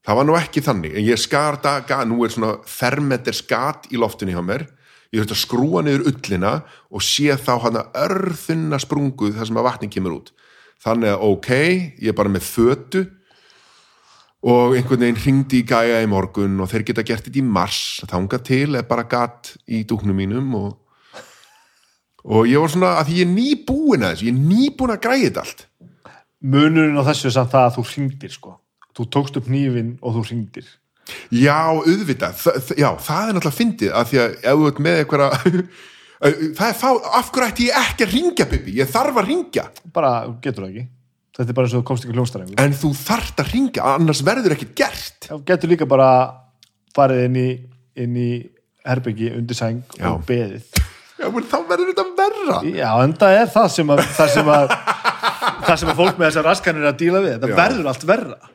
[0.04, 0.96] það var nú ekki þannig.
[1.00, 4.68] En ég skar dag, ga, nú er svona fermeter skat í loftinu hjá mér.
[5.14, 6.54] Ég þurfti að skrúa niður ullina
[6.90, 10.32] og sé þá hana örðunna sprunguð þar sem að vatnin kemur út.
[10.84, 11.50] Þannig að ok,
[12.02, 13.04] ég er bara með fötu.
[14.44, 18.02] Og einhvern veginn hringdi í gæja í morgun og þeir geta gert þetta í mars.
[18.10, 20.74] Þangað til er bara gat í dúknum mínum og,
[22.26, 25.02] og ég var svona að því ég er nýbúin að þessu ég er nýbúin að
[25.06, 25.64] græði þetta allt.
[26.44, 28.58] Munurinn á þessu er samt það að þú hringdir sko.
[28.98, 30.68] Þú tókst upp nýfin og þú hringdir.
[31.34, 35.00] Já, auðvitað, Þa, já, það er náttúrulega fyndið að því að ef þú ert með
[35.02, 35.64] einhverja
[36.58, 36.90] það er fá,
[37.20, 39.66] af hverju ætti ég ekki að ringja Bibi, ég þarf að ringja
[39.96, 40.14] bara
[40.44, 40.86] getur það ekki.
[41.34, 44.24] Þetta er bara eins og þú komst ekki hljónstæðing en þú þarft að ringja, annars
[44.26, 45.30] verður ekkert gert.
[45.50, 46.10] Getur líka bara
[46.96, 47.48] farið inn í,
[48.06, 48.30] inn í
[48.88, 50.12] herbyggi undir sæng Já.
[50.14, 50.70] og beðið.
[51.20, 52.62] Já, menn, þá verður þetta verra.
[52.70, 54.74] Já, en það er það sem að það sem að,
[55.68, 57.60] það sem að fólk með þessar raskanir er að díla við, það Já.
[57.64, 58.53] verður allt verra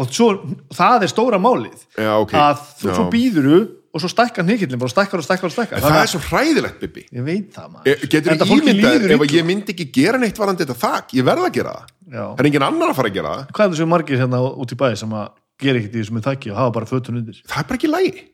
[0.00, 0.28] og svo,
[0.74, 1.80] það er stóra málið.
[1.94, 2.32] Já, ok.
[2.34, 3.58] að þú, svo býðuru
[3.94, 5.82] og svo stækkar hnykillin, bara stækkar og stækkar og stækkar.
[5.84, 7.86] Það er svo hræðilegt Bibi ég veit það maður.
[7.92, 11.46] E- Getur þú ímyndað ef ég myndi ekki gera neitt varandi þetta þak, ég verð
[11.46, 11.94] að gera það.
[12.10, 13.44] Það er engin annar að fara að gera það.
[13.54, 15.30] Hvað er þessu margir hérna út í bæði sem að
[15.62, 17.38] gera ekkert í þessu með þakki og hafa bara fötun undir?
[17.46, 18.24] Það er bara ekki lægi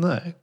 [0.00, 0.34] nei,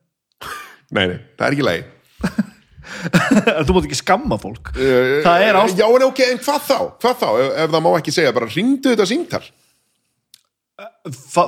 [0.96, 1.84] Nei, nei, það er ekki lægi
[3.68, 4.72] þú mátt ekki skamma fólk.
[4.80, 6.78] Eh, það er ást Já, en ok, en hvað þá?
[7.04, 7.72] Hvað þá, ef, ef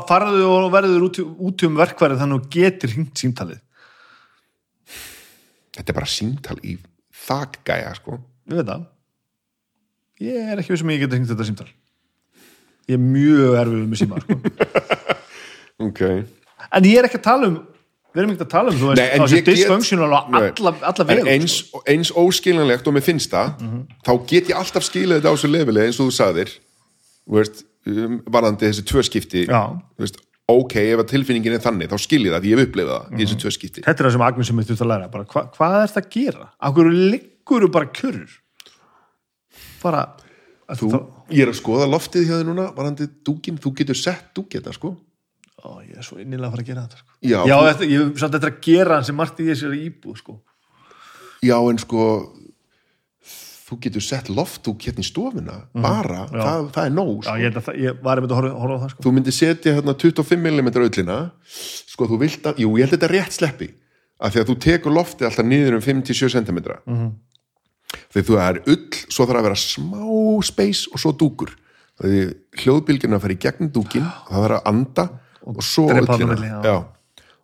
[0.10, 1.20] farðu og verður út,
[1.50, 3.60] út um verkværið þannig að getur hringt símtalið.
[5.78, 6.76] Þetta er bara síntal í
[7.28, 8.18] þakgæja, sko.
[8.50, 8.88] Ég veit það.
[10.26, 11.68] Ég er ekki við sem ég getur hringt þetta símtal.
[12.90, 14.40] Ég er mjög erfið með síma sko.
[15.80, 16.02] Ok.
[16.76, 17.54] En ég er ekki að tala um
[18.10, 20.40] við erum ekki að tala um þú Nei, veist, ég get- dysfunctional á Nei.
[20.50, 21.54] alla, alla En vegu eins,
[21.88, 23.62] eins óskiljanlegt og mér finnst það
[24.04, 26.52] þá get ég alltaf skilið þetta á þessu lefili eins og þú sagðir.
[27.38, 27.69] Veist, um,
[28.30, 32.34] varðandi þessi tvö skipti þú veist, ok, ef að tilfinningin er þannig þá skil ég
[32.36, 34.61] það, ég hef upplifað það í þessi tvö skipti þetta er það sem Agnes sem
[34.61, 36.48] við þurft að læra bara, hva, hvað er þetta að gera?
[36.70, 38.38] Akkur liggur þú bara kjörur
[39.84, 40.02] bara
[40.80, 40.90] þú,
[41.34, 44.74] ég er að skoða loftið hjá þið núna varðandi dúkin, þú getur sett dúk þetta
[44.76, 44.95] sko
[45.60, 47.10] Ó, ég er svo innilega að fara að gera þetta sko.
[47.20, 50.36] Já, Já þú- þetta, ég samt þetta að gera sem margt í þessari íbúð sko.
[51.44, 52.06] já, en sko
[53.70, 56.41] þú getur sett loftdúk hérna í stofuna bara, Já.
[56.41, 57.36] það, það er nóg Já, sko.
[57.36, 59.04] ég, held að það- ég var einmitt að horfa, horfa á það sko.
[59.06, 61.18] þú myndir setja hérna 25 mm öllina
[61.94, 63.70] sko þú vilt að, jú ég held þetta rétt sleppi
[64.20, 67.12] af því að þú tekur loftið alltaf niður um 5-7 cm mm -hmm.
[68.14, 71.54] því þú er ull svo þarf að vera smá space og svo dúkur
[72.02, 72.34] því
[72.64, 75.10] hljóðbylgjuna fara í gegnum dúkin það þarf að anda
[75.44, 76.62] og, svo milli, já.
[76.64, 76.78] já.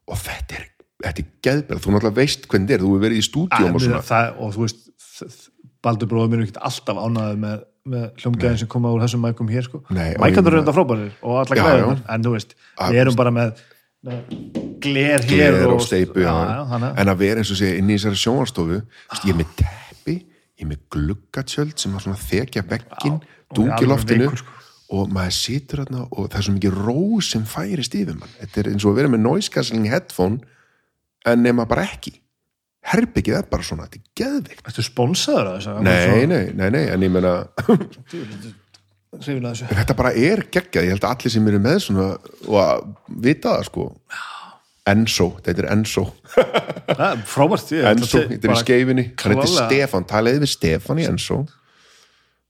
[0.08, 0.66] og þetta er
[1.06, 3.82] þetta er geðbæra, þú náttúrulega veist hvernig þetta er, þú hefur verið í stúdíum og
[3.82, 5.52] svona það, og þú veist
[5.86, 7.64] Baldur bróður mér er ekki alltaf ánæður með,
[7.94, 9.82] með hljómgæðin sem koma úr þessum mækum hér sko.
[9.86, 11.88] Og mækandur eru þetta frábærir og alla já.
[12.16, 13.64] en þú veist, við erum bara með,
[14.84, 17.90] gler hér gler og steipu já, já, já, en að vera eins og segja inn
[17.90, 20.18] í þessari sjónvarstofu veist, ég er með teppi,
[20.58, 22.86] ég er með gluggatjöld sem að þekja og er
[23.56, 24.60] dungi alveg loftinu veikur, sko.
[24.98, 27.00] og maður situr þarna og það er svo mikið ró
[27.30, 30.42] sem færist yfir mann þetta er eins og að vera með noise cancelling headphone
[31.26, 32.18] en nema bara ekki
[32.92, 36.84] herbyggið er bara svona, þetta er geðvikt Ertu sponsaður að þess nei, nei, nei, nei,
[36.94, 37.12] en ég
[39.56, 39.68] þessu.
[39.80, 42.08] Þetta bara er geggjað, ég held að allir sem eru með svona
[42.50, 42.82] og að
[43.26, 43.86] vita það sko.
[44.86, 45.70] Enso, þetta er er
[47.26, 47.64] Frábært
[48.12, 49.70] til- þetta er í skeifinni hann heitir.
[49.72, 51.40] Stefan, talaði við Stefan í Enso.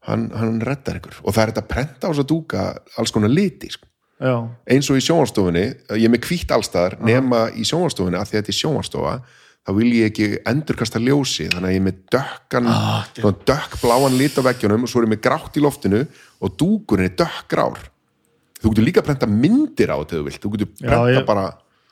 [0.05, 1.21] Hann, hann reddar ykkur.
[1.23, 2.65] Og það er þetta prenta á þess að dúka
[2.99, 3.87] alls konar liti sko.
[4.15, 4.35] Já,
[4.71, 5.63] eins og í sjónvarstofunni,
[5.99, 9.15] ég er með hvítt allstaðar nema í sjónvarstofunni að þetta er sjónvarstofa
[9.65, 13.05] þá vil ég ekki endurkasta ljósi þannig að ég er með dökkan Ah,
[13.49, 16.03] dökkbláan lit á veggjunum og svo er ég með grátt í loftinu
[16.41, 17.79] og dúkurinn er dökkgrár
[18.61, 21.25] þú getur líka að prenta myndir á þetta þú vilt, þú getur Já, prenta ég-
[21.27, 21.45] bara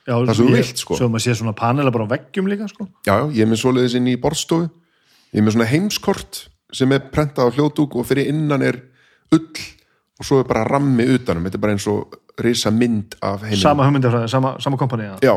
[0.06, 0.96] já Það sem þú vilt, sko.
[1.00, 2.88] Svo maður sé svona panela bara á veggjum líka sko.
[3.08, 4.66] Já, já, ég er með svoleiðis inn í borðstofu.
[5.32, 6.42] Ég er með svona heimskort
[6.76, 8.82] sem er prentað á hljóðdúk og fyrir innan er
[9.32, 9.48] ull
[10.20, 13.62] og svo er bara rammi utanum, þetta er bara eins og risa mynd af heiminum.
[13.64, 15.16] Sama hugmyndafræði, sama, sama kompani já.
[15.24, 15.36] Já,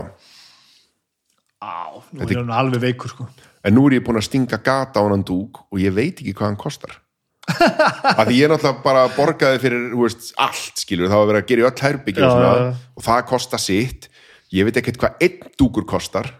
[2.16, 3.28] nú er hann alveg veikur sko.
[3.66, 6.34] en nú er ég búin að stinga gata á hann dúk og ég veit ekki
[6.36, 7.00] hvað hann kostar.
[8.18, 11.50] Að því ég er náttúrulega bara borgaði fyrir veist, allt skilur, það var verið að
[11.50, 14.08] gera í öll herbyggju Já, og, og það kostar sitt.
[14.54, 16.30] Ég veit ekkert hvað einn dúkur kostar.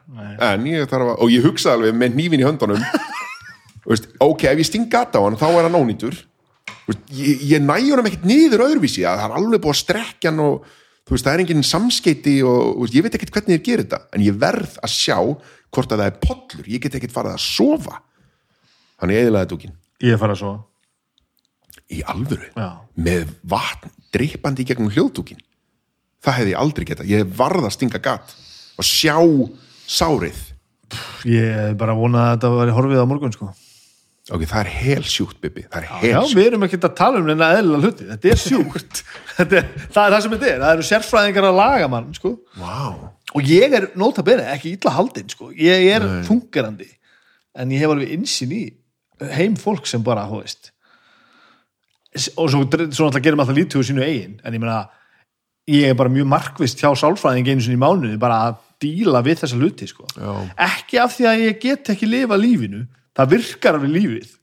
[0.43, 2.82] En ég að, og ég hugsa alveg með hnífin í höndunum.
[3.86, 6.16] Veist, ok, ef ég sting gata á hann þá er hann ónýtur.
[6.89, 9.05] Veist, ég, ég næ honum ekkert niður öðruvísi.
[9.07, 10.66] Að það er alveg búið að strekja hann og
[11.07, 14.01] veist, það er enginn samskeiti og ég veit ekkert hvernig þér gerir þetta.
[14.11, 15.19] En ég verð að sjá
[15.75, 18.01] hvort að það er pollur ég get ekkert farið að sofa.
[19.01, 19.75] Þannig eðilaði dúkin
[20.05, 20.55] Ég er farið að svo
[21.93, 22.49] í alvöru?
[22.57, 22.69] Já.
[22.99, 25.39] með vatn drippandi í gegnum hljóðdúkin
[26.25, 28.33] það hefði ég aldrei getað, ég varð að stinga gat
[28.81, 29.15] og sjá
[29.87, 30.41] sárið.
[31.29, 33.49] Ég er bara að vona að þetta var horfið á morgun sko.
[34.33, 37.21] ok, það er hel sjúkt Bibi, er Já, hel sjúkt við erum ekki að tala
[37.23, 38.09] um neina eðlilega hluti.
[38.11, 39.03] Þetta er sjúkt.
[39.37, 42.35] Þetta er, Það er það sem þetta er, það eru sérfræðingar að laga mann sko.
[42.59, 42.97] wow.
[43.37, 45.51] Og ég er nota bene ekki illa haldinn sko.
[45.53, 46.89] ég er fungerandi
[47.57, 48.65] en ég hef alveg insinn í
[49.37, 50.73] heim fólk sem bara, hú veist
[52.41, 52.65] og svo,
[52.97, 54.85] svo gerum alltaf lítið úr sínu eigin en ég meina
[55.69, 59.41] ég er bara mjög markvist hjá sálfræðing einu sinni í mánuði bara að díla við
[59.41, 60.05] þessa hluti sko.
[60.21, 60.33] Já.
[60.67, 62.85] ekki af því að ég get ekki lifa lífinu
[63.17, 64.35] það virkar alveg lífið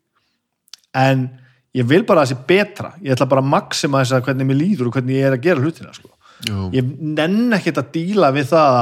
[1.04, 1.28] en
[1.74, 4.50] ég vil bara að það sé betra ég ætla bara að maxima þess að hvernig
[4.50, 6.12] mér líður og hvernig ég er að gera hlutina sko.
[6.44, 6.58] Já.
[6.76, 8.80] ég nenn ekkert að díla við það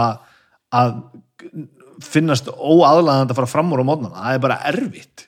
[0.71, 0.93] að,
[2.01, 5.25] finnast óaðlaðand að fara fram úr á mótnana, það er bara erfitt.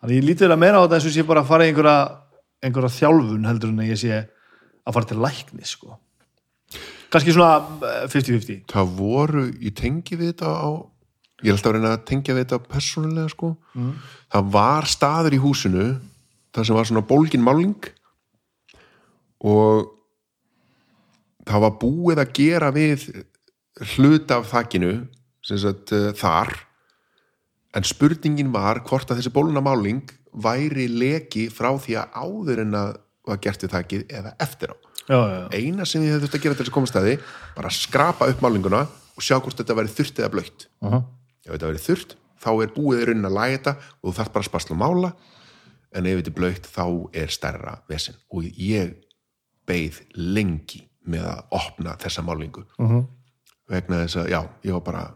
[0.00, 1.98] Þannig ég lítið að meira á þetta eins og sé bara að fara í einhverja,
[2.62, 4.22] einhverja þjálfun heldur en að ég sé
[4.82, 5.98] að fara til lækni sko.
[7.12, 10.70] kannski svona eh, 50-50 það voru, ég tengi við þetta á
[11.42, 13.50] ég er alltaf að reyna að tengja við þetta persónulega sko.
[14.32, 15.88] Það var staður í húsinu
[16.52, 17.88] það sem var svona bólgin máling
[19.42, 19.90] og
[21.48, 23.06] það var búið að gera við
[23.94, 24.92] hluta af þakkinu
[25.42, 26.52] sagt uh, þar.
[27.72, 32.76] En spurningin var hvort að þessi bóluna máling væri leki frá því að áður en
[32.78, 32.92] að
[33.28, 34.76] var gert við þakkið eða eftir á.
[35.02, 37.14] Já, já, eina sem ég hefði þurft að gera til þess að koma staði
[37.56, 41.02] bara að skrapa upp málinguna og sjá hvort þetta væri þurrt eða blöytt Uh -huh.
[41.46, 44.32] ef þetta væri þurrt, þá er búið í raunin að læga þetta og þú þarf
[44.32, 45.12] bara að spasla og mála.
[45.92, 48.14] En ef þetta er blöytt, þá er stærra vesen.
[48.30, 48.94] Og ég
[49.66, 53.04] beið lengi með að opna þessa málingu Uh -huh.
[53.68, 55.14] vegna þess að, já, ég var bara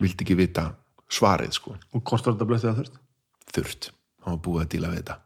[0.00, 0.74] vildi ekki vita
[1.10, 2.98] svarið sko, og hvort var þetta blöttið að þurft
[3.52, 3.90] þurrt.
[4.24, 5.16] Hann var búið að díla við þetta.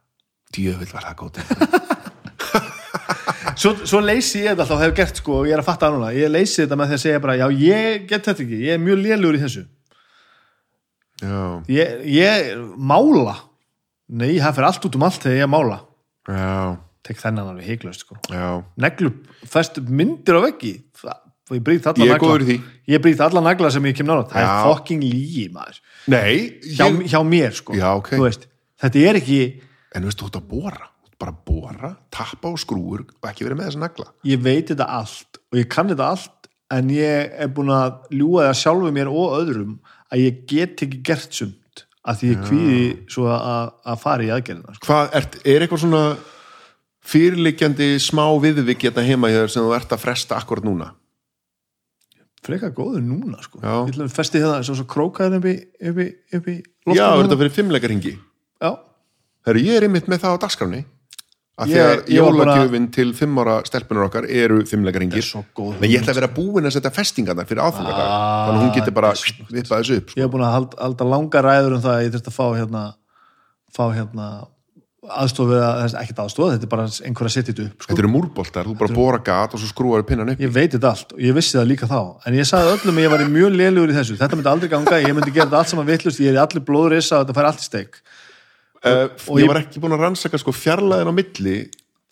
[0.56, 1.30] Djöfull var það góð
[3.56, 5.88] svo, svo leysi ég þetta alltaf og hef gert sko og ég er að fatta
[5.88, 8.60] það núna, ég leysi þetta með því að segja bara já ég get þetta ekki,
[8.66, 9.66] ég er mjög lélugur í þessu.
[11.22, 11.38] Já,
[11.72, 13.36] ég, ég mála.
[14.06, 15.78] Nei, það fyrir allt út um allt þegar ég mála.
[16.28, 18.18] Já, tek þennan alveg heiklaust sko.
[18.32, 18.62] Já.
[18.82, 19.12] Neglu,
[19.46, 20.74] fæst myndir á veggi.
[21.54, 23.70] Ég brýt alla Ég er nagla.
[23.70, 24.50] sem ég kem nála það Já.
[24.50, 25.78] er fucking lígi maður.
[26.10, 27.76] Nei, hjá, ég, hjá mér sko.
[27.78, 28.10] Já, ok.
[28.18, 28.46] Þú veist,
[28.82, 29.40] þetta er ekki,
[29.94, 33.60] en veistu, þú ert að bóra þú bara bóra, tappa á skrúur og ekki verið
[33.60, 34.08] með þessa nagla.
[34.26, 38.48] Ég veit þetta allt og ég kann þetta allt en ég er búin að ljúga
[38.50, 39.76] það sjálfu mér og öðrum
[40.10, 44.32] að ég get ekki gert sumt að því ég kvíði svo að, að fara í
[44.34, 44.86] aðgerðina sko.
[44.86, 46.02] hvað, er, er eitthvað svona
[47.06, 50.88] fyrirliggjandi smá viðvik hérna heima hjá þér sem þú ert að fresta akkurat núna?
[52.46, 53.58] Frekar góður núna sko.
[53.58, 55.54] Ég ætlum að festi hérna svo, krókaður upp í,
[55.90, 56.08] upp í,
[56.38, 56.56] upp í
[56.94, 58.12] Já, er þetta fyrir fimmleikaringi
[58.62, 58.70] já,
[59.46, 60.82] Herru, ég er einmitt með það á dagskráni
[61.56, 65.74] að því Ég- að ég var bara- jólagjöfin til fimm ára stelpunar okkar eru góð
[65.80, 68.94] en ég ætla að vera búin að setja festingarna fyrir Ah, þannig að hún getur
[68.94, 70.20] bara vippað þessu upp ég sko.
[70.22, 72.84] hef búin að halda, halda langa ræður um það að ég þurfti að fá hérna
[73.72, 74.26] fá hérna
[75.10, 77.90] aðstof við að, ekkert aðstof, þetta er bara einhver að setja þetta upp sko.
[77.92, 80.42] Þetta eru múrboltar, þú bara bóra gat og svo skrúar pinnan upp.
[80.42, 82.00] Ég veit þetta allt og ég vissi það líka þá.
[82.26, 84.18] En ég sagði öllum að ég var mjög lélugur í þessu.
[84.20, 86.64] Þetta myndi aldrei ganga, ég myndi gera þetta allt saman vittlust ég er í allir
[86.66, 88.00] blóðrissa og þetta fær allt í steik.
[88.86, 89.08] Uh,
[89.40, 91.56] ég- var ekki búin að rannsaka sko fjarlæðin á milli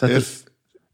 [0.00, 0.24] Þetta er,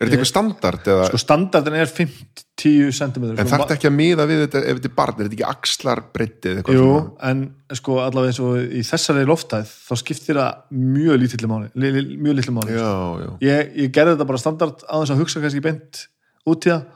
[0.00, 4.26] er- þetta eitthvað standard eða, sko standardin er 5-10 cm en þarf ekki að miða
[4.30, 7.30] við þetta ef þetta er barn, er þetta ekki axlar breytti eða eitthvað Jú, svona?
[7.30, 7.42] en
[7.80, 12.16] sko allavega eins og í þessari loftæð þá skiptir það mjög lítilli máli li, li,
[12.16, 12.90] mjög lítilli máli Já,
[13.24, 16.06] já, ég, ég gerði þetta bara standard á þess að hugsa kannski beint
[16.48, 16.88] út í það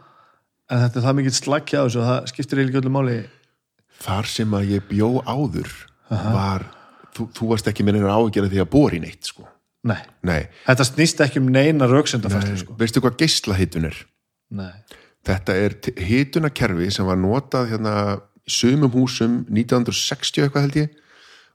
[0.72, 3.16] en þetta er það mikið slagki á þessu og það skiptir eiginlega öllu máli.
[4.04, 5.68] Þar sem að ég bjó áður
[6.08, 6.64] var,
[7.16, 9.44] þú, þú varst ekki með neina áhyggjara því að bóri neitt sko.
[9.84, 12.76] Nei, Nei, þetta snýst ekki um neina rauksendafærslu sko.
[12.80, 13.98] veistu hvað geislahitun er?
[14.50, 14.72] nei,
[15.24, 15.74] Þetta er
[16.04, 17.92] hitunakerfi sem var notað hérna
[18.44, 20.90] í sumum húsum 1960 eitthvað held ég.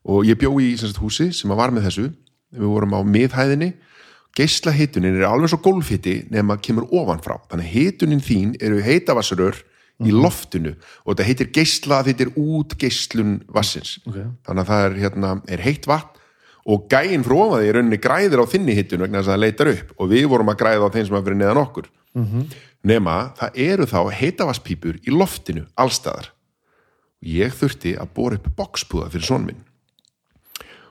[0.09, 2.07] Og ég bjó í sagt, húsi sem var með þessu.
[2.57, 3.67] Við vorum á miðhæðinni.
[4.37, 7.37] Geislahitunin er alveg svo gólfhiti nema kemur ofanfrá.
[7.51, 9.61] Þannig að hitunin þín eru heitavassarör
[10.07, 10.73] í loftinu
[11.03, 14.15] og þetta heitir geisla þetta er út geislun vassins Ok.
[14.47, 16.18] þannig að það er, hérna, er heitt vatn
[16.65, 19.93] og gæinn því í rauninni græðir á þinni hitun vegna þess að það leitar upp.
[19.97, 21.87] Og við vorum að græða á þeim sem að fyrir neðan okkur.
[22.83, 26.31] Nema það eru þá heitavaspípur í loftinu allstaðar
[27.19, 29.63] og ég þurfti að bóra upp bokspúða fyrir son minn.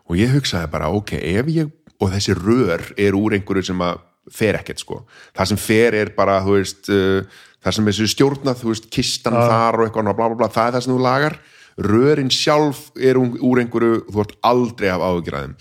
[0.08, 4.04] Og ég hugsaði bara ok, ef ég og þessi rör er úr einhverju sem að
[4.32, 5.02] fer ekkert sko,
[5.36, 7.24] það sem fer er bara þú veist, uh,
[7.64, 10.76] það sem þessu stjórnað þú veist, kistan þar og eitthvað bla, bla, bla, það er
[10.76, 11.38] það sem þú lagar
[11.78, 15.54] rörin sjálf er úr úr einhverju þú ert aldrei af áhugjræðum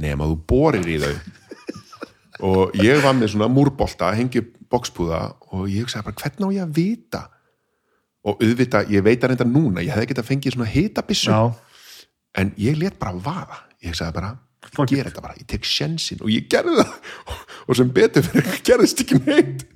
[0.00, 1.14] nema þú borir í þau.
[2.44, 5.20] Og ég var með svona múrbolta hengi bokspúða
[5.54, 7.20] og ég hugsaði bara hvernig á ég að vita?
[8.24, 11.52] Og auðvitað, ég veit að reynda núna ég hefði getað fengið svona hitabissu já,
[12.40, 13.60] en ég let bara vaða.
[13.84, 14.32] Ég sagði bara,
[14.64, 16.94] Fuck gera þetta bara ég tek sjensin og ég gerði það.
[17.68, 19.66] Og sem betur fyrir gerðist ekki neitt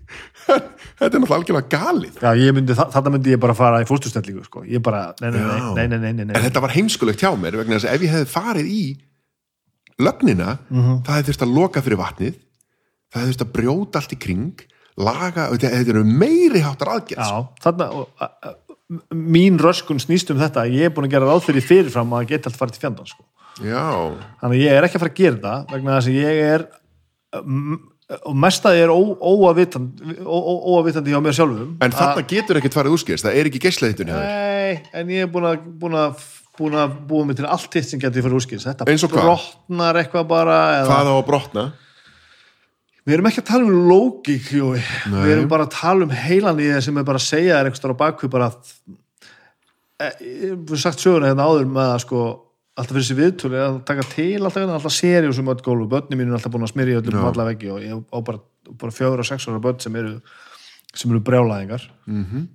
[0.48, 4.64] þetta er náttúrulega algjörlega galið já myndi, þetta myndi ég bara fara í fórstustellingu sko.
[4.66, 7.76] ég bara, nei, nei, nei, nei, nei, nei, en þetta var heimskulegt hjá mér vegna
[7.78, 8.82] þess að ef ég hefði farið í
[9.98, 11.02] lögnina Mhm.
[11.04, 12.34] það hefði þurft að loka fyrir vatnið
[13.12, 14.64] það hefði þurft að brjóta allt í kring
[14.98, 17.90] laga, þetta eru meiri háttar aðgerð Já, þarna
[19.12, 22.48] mín röskun snýst um þetta ég er búin að gera ráð fyrir fyrirfram að geta
[22.48, 23.24] allt farið til fjandan sko.
[23.60, 26.64] þannig að ég er ekki að fara að gera þetta vegna þess að ég er
[28.08, 33.26] og mest að ég er óavitandi hjá mér sjálfum en þarna getur ekkert farið úrskist
[33.26, 33.60] það er ekki
[34.08, 34.22] þér.
[34.24, 36.22] Nei, en ég er búin að, búin að,
[36.80, 40.88] að búa mig til allt hitt sem getur fyrir úrskins þetta brotnar eitthvað bara eða,
[40.88, 41.66] hvað á að brotna?
[43.04, 46.72] Við erum ekki að tala um lógík við erum bara að tala um heilan í
[46.72, 48.48] það sem er bara að segja þér eitthvað á bakvið bara
[50.00, 52.24] e, ég hef sagt söguna hérna áður með að sko
[52.78, 55.88] alltaf fyrir sér viðtölu að taka til alltaf, hérna, alltaf seri og sem öll gólfu,
[55.90, 57.20] börni mínu er alltaf búin að smyrja öllum Já.
[57.24, 58.38] um alla veggi og ég á bara,
[58.80, 60.20] bara fjögur og sex ára börn sem eru
[60.94, 61.82] sem eru brjálæðingar.
[62.06, 62.48] Mm Mhm.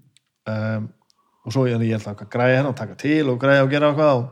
[0.47, 0.89] um,
[1.45, 3.91] og svo ég, ég ætla að græja hérna og taka til og græja og gera
[3.91, 4.29] eitthvað og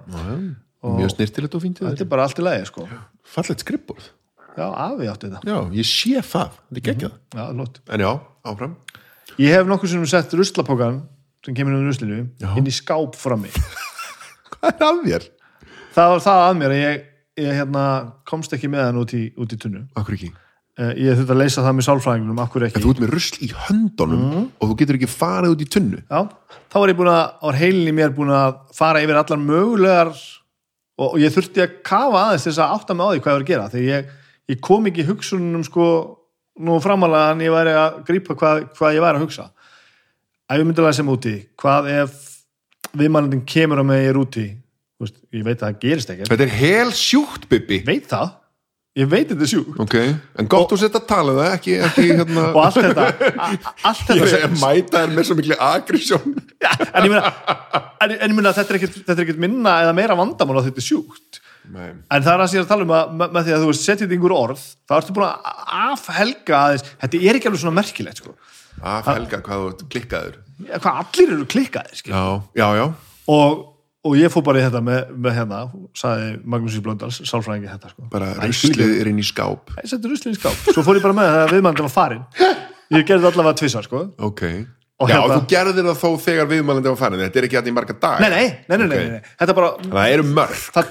[0.83, 2.87] Og- mjög snirtilegt og fínt þetta er bara allt í lagi sko.
[3.23, 4.09] Fallegt skrippborð
[4.57, 5.43] já, afi átti þetta.
[5.45, 7.13] Já, ég sé það, þetta er geggjað.
[7.35, 7.79] Já, lótt.
[7.89, 8.75] en já, áfram.
[9.37, 11.01] Ég hef nokkuð sem sett ruslapókan
[11.45, 13.49] sem kemur um ruslinu inn í skáp frammi.
[14.51, 15.29] Hvað er að þér?
[15.95, 17.01] Það var það að mér að ég,
[17.45, 17.83] ég hérna,
[18.29, 20.31] komst ekki með hann út í, út í tunnu Akkur ekki?
[20.81, 22.83] uh, ég þurfti að leysa það með sálfræðingunum akkur En ekki.
[22.83, 24.27] þú ert með rusl í höndunum
[24.57, 26.21] og þú getur ekki farið út í tunnu já,
[26.71, 30.13] þá var að, á heilin í mér búin að fara yfir allar mögulegar
[31.01, 33.37] og, og ég þurfti að kafa aðeins þess að átta mig á því hvað ég
[33.37, 33.69] var að gera.
[33.73, 34.11] Þegar ég,
[34.51, 35.85] ég kom ekki hugsunum sko
[36.61, 39.47] nú framalega en ég væri að grípa hvað, hvað ég væri að hugsa.
[40.51, 42.17] Æfumyndulega sem úti hvað ef
[42.99, 44.45] viðmannandinn kemur á mig er úti
[45.05, 46.31] veist, ég veit að það gerist ekkert.
[46.31, 48.31] Þetta er hel sjúkt, Bibi veit það,
[49.01, 49.95] ég veit þetta er sjúk Ok,
[50.41, 54.01] en gott þú sett að tala það ekki, ekki hérna og allt þetta a- allt
[54.09, 57.31] þetta Ég sem, mæta er með svo miklu agressjón en ég meina
[58.01, 61.41] en, ég er ekkert, þetta er ekkert minna eða meira vandamál að þetta er sjúkt.
[61.71, 61.91] Nei.
[62.09, 64.33] en það er að sér að tala um að með, því að þú setjið einhver
[64.33, 65.51] orð, þá ertu búin að
[65.85, 68.33] afhelga aðeins, þetta er ekki alveg svona merkilegt sko,
[68.81, 70.37] Af helga hvað þú ert klikkaður.
[70.65, 72.13] Ja, hvað allir eru klikkaðir skil.
[72.15, 72.23] Já,
[72.57, 72.85] já, já.
[73.29, 73.59] Og,
[74.07, 75.59] og ég fór bara í þetta með, með hérna,
[75.97, 78.07] sagði Magnús í Blöndals sálfræðingi þetta sko.
[78.13, 79.73] Bara ruslið er inn í skáp.
[79.77, 82.23] Ég setti ruslinn í skáp, svo fór ég bara með það að viðmændum var farin
[82.97, 84.01] ég gerði allavega tvissar sko.
[84.19, 84.41] Ok,
[85.01, 87.69] og Já, hérna- þú gerðir það þó þegar viðmælandi var farin Þetta er ekki að
[87.69, 89.05] í marga dag nei, nei, nei, nei, nei, Ok.
[89.05, 89.21] nei, nei.
[89.39, 90.89] þetta bara Það eru mörg það,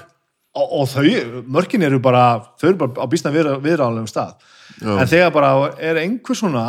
[0.55, 2.23] og, og þau, mörkin eru bara
[2.59, 4.33] þau eru bara á býstna viðráðlegum stað.
[4.81, 4.95] Já.
[5.03, 6.65] en þegar bara er einhver svona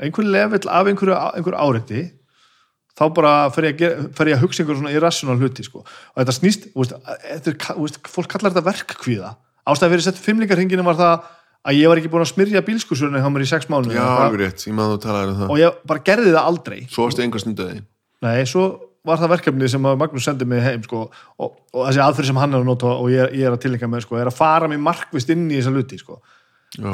[0.00, 2.00] einhver level af einhverju, einhverju áreiti
[2.94, 5.82] þá bara fer ég, að gera- fer ég að hugsa einhver svona irrational hluti sko.
[5.84, 6.94] og þetta snýst, veist,
[7.24, 9.32] þetta er, veist, fólk kallar þetta verkkvíða.
[9.66, 11.28] Ástæða fyrir sett fimmlingarhinginu var það
[11.64, 14.42] að ég var ekki búin að smyrja bílskursurinn hjá mér í sex mánu Já, alveg
[14.42, 15.52] rétt, ég maður þú talaði um það.
[15.54, 16.80] Og ég bara gerði það aldrei.
[16.92, 17.78] Svo varstu einhver stunduði
[18.24, 18.66] Nei, svo
[19.04, 21.02] var það verkefni sem að Magnús sendi mig heim sko,
[21.40, 23.88] og, og þessi aðferð sem hann er að nota og ég, ég er að tilengja
[23.90, 26.20] með sko, er að fara mér markvist inn í þessa luti sko.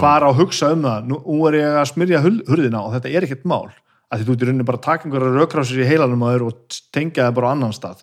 [0.01, 1.07] fara og hugsa um það.
[1.11, 1.21] Nú,
[1.51, 3.71] er ég að smyrja hurðina og þetta er ekkert mál
[4.11, 6.79] að þú ert í rauninni bara að taka einhverja rökrásir í heilanum að þér og
[6.95, 8.01] tengja það bara á annan stað.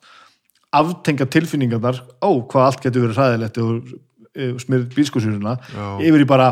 [0.77, 5.85] Aftengja tilfinningarnar ó, hvað allt getur verið hræðilegt og smyrð bílskursurina Já.
[6.05, 6.51] yfir í bara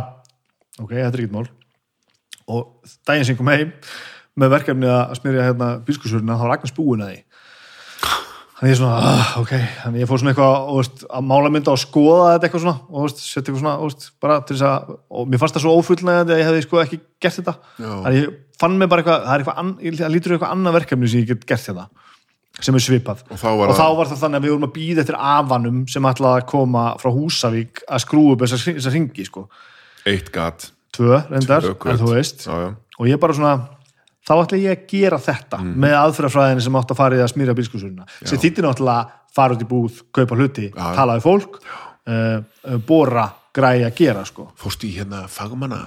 [0.82, 1.48] ok, þetta er ekkert mál.
[2.52, 3.72] Og daginn sem kom heim
[4.36, 7.22] með verkefni að smyrja hérna bílskursurina þá var Agnes búin að því
[8.56, 9.52] þannig ég svona, ah, ok.
[9.84, 13.14] Þannig ég fór svona eitthvað veist, að mála mynda og skoða þetta eitthvað svona og
[13.14, 16.41] setja eitthvað svona veist, bara til þess að, og mér fannst það svo ófullnægandi að
[16.41, 17.56] ég hefði sko ekki gert þetta.
[17.82, 21.11] Þannig ég fann mig bara eitthvað, það er eitthvað an, það lítur eitthvað annað verkefni
[21.11, 21.88] sem ég get gert þetta
[22.64, 23.23] sem er svipað.
[23.27, 25.82] Og þá var og þá var það þannig að við vorum að býða eftir afanum
[25.91, 29.44] sem ætlaði að koma frá Húsavík að skrúa upp þessar þessa ringi sko.
[30.07, 30.69] Eitt gat.
[30.95, 32.45] Tvö reyndar, en þú veist.
[32.48, 32.69] Já, já.
[32.95, 33.56] Og ég bara svona
[34.26, 35.76] þá ætla ég að gera þetta Mhm.
[35.85, 39.53] með aðferðafræðinni sem átt að fara í að smýra bílskursurina sem þýttir náttúrulega að fara
[39.56, 40.95] út í búð kaupa hluti, Já.
[40.95, 41.60] tala við fólk
[42.07, 44.49] uh, uh, bóra, græja, gera sko.
[44.57, 45.84] Fórstu í hérna fagmanna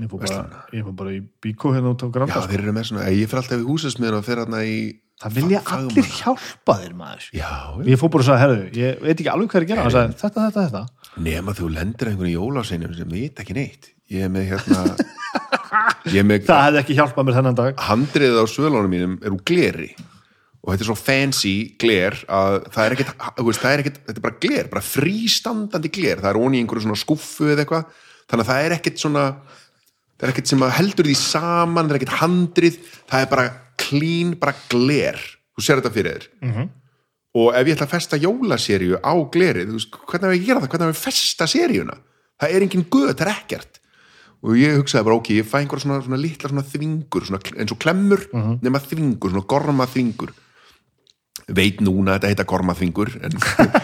[0.00, 2.48] ég fór bara, ég fór bara í bíkó hérna út á Já, granda sko.
[2.52, 4.76] þeir eru með svona, ég fer alltaf í húsasmiðun og fer hérna í
[5.22, 7.26] það vilja allir hjálpa þér maður.
[7.36, 7.50] Já,
[7.86, 9.90] ég fór bara og sagði, herðu, ég veit ekki alveg hvað er að gera.
[9.92, 11.20] Sagði, þetta, þetta, þetta.
[11.28, 13.90] Nema þú lendir einhvern jólaseinum sem veit ekki neitt.
[14.10, 15.04] Ég er með hérna Ég
[16.48, 17.84] það hefði ekki hjálpað mér þennan dag.
[17.88, 19.92] Handriðið á svölunum mínum er úr gleri.
[20.62, 22.94] Og þetta er svo fancy gler að það er
[23.38, 26.22] þú veist, það er ekkit þetta er bara gler, bara frístandandi gler.
[26.22, 27.96] Það er onni í einhverju svona skuffu eða eitthvað.
[28.30, 29.24] Þannig að það er ekkit svona
[30.22, 32.78] það er ekkit sem að heldur því saman það er ekkit handrið,
[33.10, 33.48] það er bara
[33.82, 35.18] clean, bara gler,
[35.56, 36.28] þú sér þetta fyrir þér.
[36.46, 36.68] -hmm.
[37.42, 40.46] og ef ég ætla að festa jólaseríu á glerið, þú veist, hvernig hef ég að
[40.46, 40.70] gera það?
[40.70, 41.96] Hvernig hef ég festa seríuna?
[42.38, 43.81] Það er engin göð, það er ekkert
[44.42, 47.74] og ég hugsaði bara, ok, ég fæ einhver svona, svona litla svona þvingur, svona, eins
[47.74, 48.24] og klemmur
[48.62, 50.32] nema þvingur, svona gorma þvingur
[51.52, 53.36] veit núna þetta heita gorma þvingur en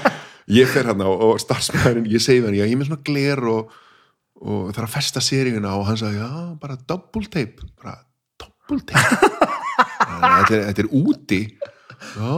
[0.58, 3.42] ég fer hann á og starfsmæðurinn, ég segi hann, já, ég er með svona gler
[3.52, 3.74] og,
[4.40, 5.74] og er að festa seríuna.
[5.76, 6.30] Og hann sagði, já,
[6.62, 7.68] bara double tape.
[7.80, 7.98] Bara
[8.40, 9.34] double tape?
[10.18, 11.38] Þetta, er, þetta er úti.
[12.16, 12.32] Já,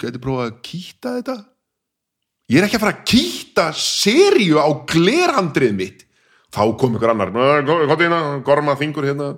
[0.00, 1.36] getur prófað að kýta þetta.
[2.52, 6.04] Ég er ekki að fara að kýta seríu á glerhandrið mitt
[6.54, 9.32] þá kom ykkur annar hvað hérna, gorma þingur hérna.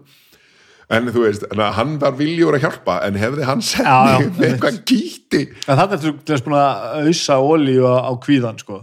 [0.91, 4.33] En þú veist, en hann var viljur að hjálpa en hefði hann Já, já, mig
[4.35, 8.81] með eitthvað kýti en það er til að ausa olíu á, á kvíðan sko.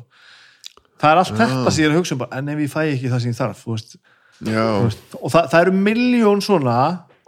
[0.96, 2.80] það er allt þetta sem ég er að hugsa um bara, en ef ég fæ
[2.86, 3.98] ekki það sem ég þarf veist,
[4.40, 6.78] já, veist, og það, það eru miljón svona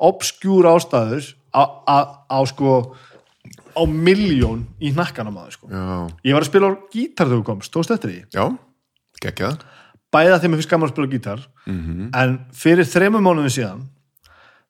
[0.09, 1.97] obskjúr ástæður á, á,
[2.31, 2.77] á sko
[3.75, 5.67] á miljón í hnakkanum aður sko.
[5.75, 8.23] já, ég var að spila á gítar þegar þú komst, tókst eftir því?
[8.31, 8.47] Já
[9.19, 9.59] geggjað
[10.13, 11.41] bæða þegar mér finnst gaman að spila á gítar.
[12.17, 13.81] En fyrir þremur mánuðin síðan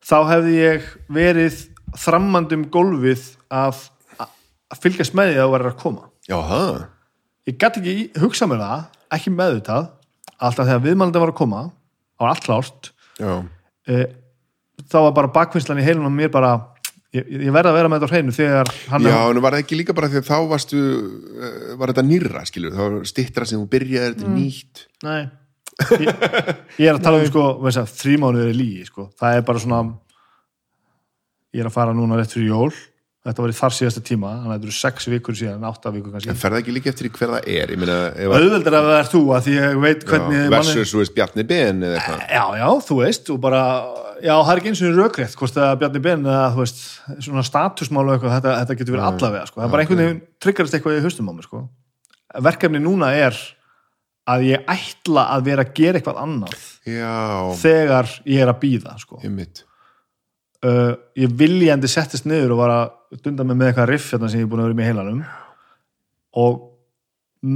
[0.05, 1.59] þá hefði ég verið
[1.99, 3.79] þrammandi um gólfið að,
[4.19, 6.03] að fylgjast með því að þú verður að koma.
[6.29, 6.81] Það,
[7.49, 8.83] ég gæti ekki hugsað mér það
[9.17, 9.87] ekki meðvitað
[10.39, 12.91] alltaf þegar viðmælandi var að koma það var allt klárt.
[13.89, 14.03] E,
[14.89, 16.51] þá var bara bakvinnslan í heilunum mér bara
[17.15, 19.63] ég, ég verði að vera með þetta á hreinu þegar hann Já, en var það
[19.63, 23.47] ekki líka bara því að þá varstu uh, var þetta nýrra, skilur þá var stittra
[23.49, 24.83] sem þú byrjaði, þetta er nýtt.
[25.07, 25.21] Nei.
[25.79, 26.09] Ég,
[26.83, 27.43] ég er að tala um sko
[28.01, 29.05] þrjímánuður er lígi sko.
[29.19, 29.83] það er bara svona
[31.55, 32.73] ég er að fara núna rétt fyrir jól
[33.27, 36.13] þetta var í þar síðasta tíma þannig að þetta eru sex vikur síðan, átta vikur
[36.13, 36.31] kannski.
[36.31, 37.73] En fer það ekki líka eftir hver það er?
[37.81, 41.15] Meina, ef að að það er þú að því ég veit hvernig versus, þú veist,
[41.17, 42.23] Bjarni Ben eitthvað.
[42.31, 43.61] já, já, þú veist og bara,
[44.23, 46.83] já, það er ekki eins og rökrétt hvort er Bjarni Ben eða þú veist
[47.27, 49.59] svona statusmál og eitthvað, þetta, þetta getur verið allavega sko.
[49.59, 51.63] það er bara einhvern veginn triggerist eitthvað í haustum á mér sko.
[52.49, 53.39] verkefni núna er
[54.29, 57.15] að ég ætla að vera að gera eitthvað annað já,
[57.59, 59.19] þegar ég er að býða sko.
[60.65, 64.41] Uh, ég viljandi settist niður og var að dunda mig með eitthvað riff hérna sem
[64.41, 65.21] ég er búin að vera með heilanum.
[66.39, 66.65] Og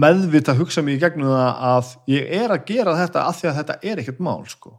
[0.03, 3.57] meðvita hugsa mig í gegnum það að ég er að gera þetta af því að
[3.59, 4.77] þetta er ekkert mál sko.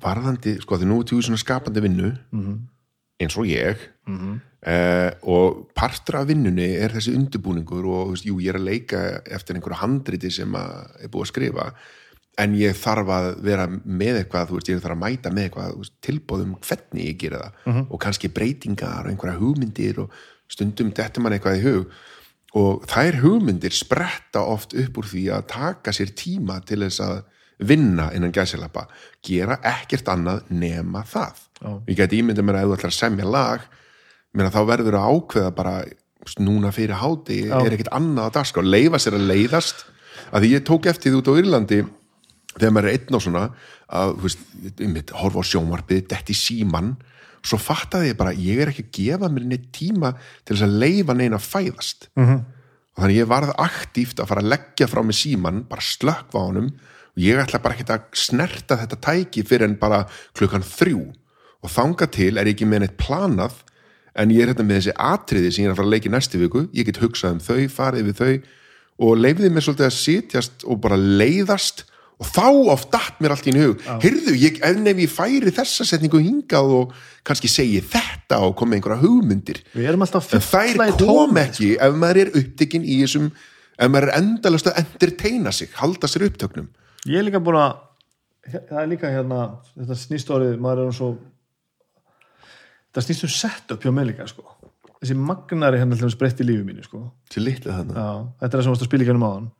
[0.00, 2.14] varðandi, sko, því nú er í svona skapandi vinnu
[3.20, 3.82] eins og ég
[4.64, 9.56] eh, og partur af vinnunni er þessi undirbúningur og jú, ég er að leika eftir
[9.56, 11.68] einhverju handriti sem að er búið að skrifa
[12.36, 15.76] en ég þarf að vera með eitthvað, þú veist, ég þarf að mæta með eitthvað
[15.80, 20.18] veist, tilbóðum hvernig ég gera það og kannski breytingar og einhverja hugmyndir og
[20.52, 21.96] stundum dettur mann eitthvað í hug
[22.56, 27.16] og þær hugmyndir spretta oft upp úr því að taka sér tíma til þess að
[27.66, 28.84] vinna innan gæsilappa,
[29.24, 31.38] gera ekkert annað nema það.
[31.56, 31.70] Já.
[31.88, 33.68] Ég geti ímyndið mér að ef þú ætlar að semja lag
[34.36, 35.76] meina þá verður að ákveða bara
[36.42, 37.60] núna fyrir háti Já.
[37.62, 39.86] er ekkert annað að daska og leifa sér að leiðast
[40.32, 41.80] að því ég tók eftir út á Írlandi
[42.56, 43.44] þegar maður er einn og svona
[43.86, 44.42] að, þú veist,
[44.80, 46.94] einmitt, horfa á sjónvarpið dett í síman,
[47.46, 50.78] svo fattaði ég bara ég er ekki að gefa mér neitt tíma til þess að
[50.82, 52.10] leifa neina fæðast.
[52.16, 52.44] Mhm.
[52.96, 56.48] og þannig ég varð aktíft að fara að leggja frá mig síman, bara slökkva á
[56.48, 56.70] honum.
[57.12, 61.12] Og ég ætla bara ekkert að snerta þetta tæki fyrir en bara klukkan þrjú.
[61.60, 63.52] Og þanga til er ég ekki með neitt planað
[64.16, 66.14] en ég er hérna með þessi atriði sem ég er að fara að leika í
[66.14, 68.34] næstu viku, ég get hugsað um þau, farið við þau
[69.06, 71.84] og leifiði mér svolítið að sitjast og bara leiðast
[72.16, 73.82] og þá oft datt mér allt í hug.
[74.00, 76.94] Heyrðu, ég, ef nef ég færi þessa setningu hingað og
[77.26, 82.22] kannski segi þetta og kom með einhverja hugmyndir alltaf en þær kom ekki ef maður
[82.22, 86.70] er upptekinn í þessum ef maður er endalast að entertaina sig halda sér upptöknum.
[87.04, 87.74] Ég er líka búin að
[88.70, 89.40] það er líka hérna,
[89.74, 91.10] þetta snýst orðið maður er um svo
[92.86, 94.46] þetta snýst um setup hjá mig líka sko.
[95.02, 97.02] þessi magnari hérna að breytti lífi mínu sko.
[97.28, 98.00] til litla þannig
[98.40, 99.50] þetta er það sem varst að spila í gennum áðan.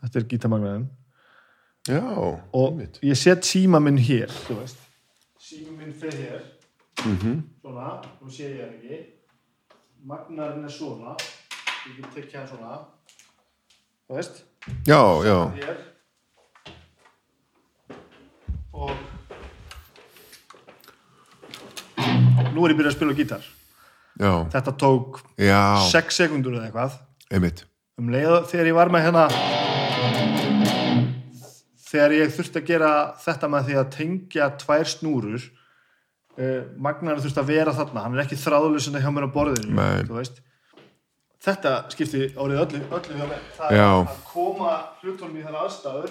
[0.00, 0.88] Þetta er gítamagnarin
[1.90, 2.02] já,
[2.52, 2.98] og einmitt.
[3.02, 4.78] ég set síma minn hér þú veist.
[5.40, 6.40] Síma minn fer hér.
[7.04, 7.42] Mhm.
[7.62, 8.98] svona, nú sé ég hann ekki.
[10.04, 11.16] Magnarinn er svona.
[11.88, 12.78] Ég get tekið hann svona.
[14.08, 14.42] Þú veist.
[14.86, 15.76] Já, já, hér.
[18.72, 18.90] Og
[22.54, 23.44] nú er ég byrjað að spila á gítar.
[24.20, 25.62] Já, þetta tók já.
[25.90, 26.98] 6 sekundur eða eitthvað.
[27.30, 27.64] Einmitt,
[27.98, 30.39] um leið þegar ég var með hérna
[31.90, 32.92] þegar ég þurfti að gera
[33.24, 38.04] þetta með því að tengja tvær snúrur uh, magnar þurfti að vera þarna.
[38.06, 39.74] Hann er ekki þráðlusina hjá mér á borðinu
[41.40, 43.86] þetta skipti árið öllu, öllu það Já.
[43.88, 46.10] er að koma hlutunum í þar aðstæður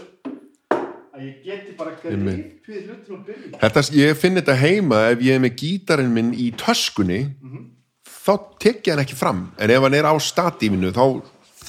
[0.74, 5.60] að ég geti bara greipið hlutunum þetta, ég finn þetta heima ef ég er með
[5.62, 7.20] gítarinn minn í töskunni
[8.10, 9.46] þá tek ég hann ekki fram.
[9.58, 11.04] En ef hann er á statífinu þá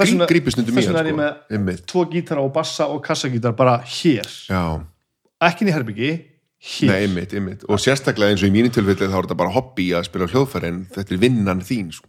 [0.01, 1.21] Þess vegna- grípið stundum í þess hann vegna er ég sko.
[1.21, 4.63] með einmitt, tvo gítara og bassa og kassagítar bara hér já
[5.41, 6.11] ekki inn í herbyggi,
[6.61, 7.63] hér Nei, einmitt, einmitt.
[7.69, 10.69] Og sérstaklega eins og í mínu tilfelli þá er þetta bara hobby að spila hljóðfæri
[10.69, 11.93] en þetta er vinnan þín.
[11.97, 12.07] Sko.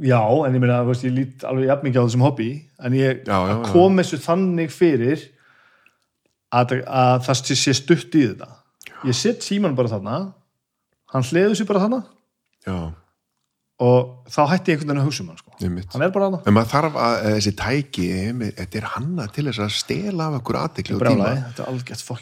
[0.00, 2.48] Já, en ég meina, veist, ég lít alveg jafn mikið á þessum hobby,
[2.80, 5.26] en ég Já, já, kom þessu þannig fyrir
[6.54, 8.48] að, að það sé- stutt í þetta.
[9.04, 10.16] Ég set síman bara þarna,
[11.12, 12.00] hann hliður sér bara þarna
[12.66, 12.78] Já,
[13.84, 15.43] og þá hætti ég einhvern veginn að hugsa um hann.
[15.94, 16.40] Hann er bara þarna.
[16.44, 18.06] En maður þarf að, að þessi tæki,
[18.60, 21.28] þetta er hanna til þess að stela af okkur aðtekli og tíma.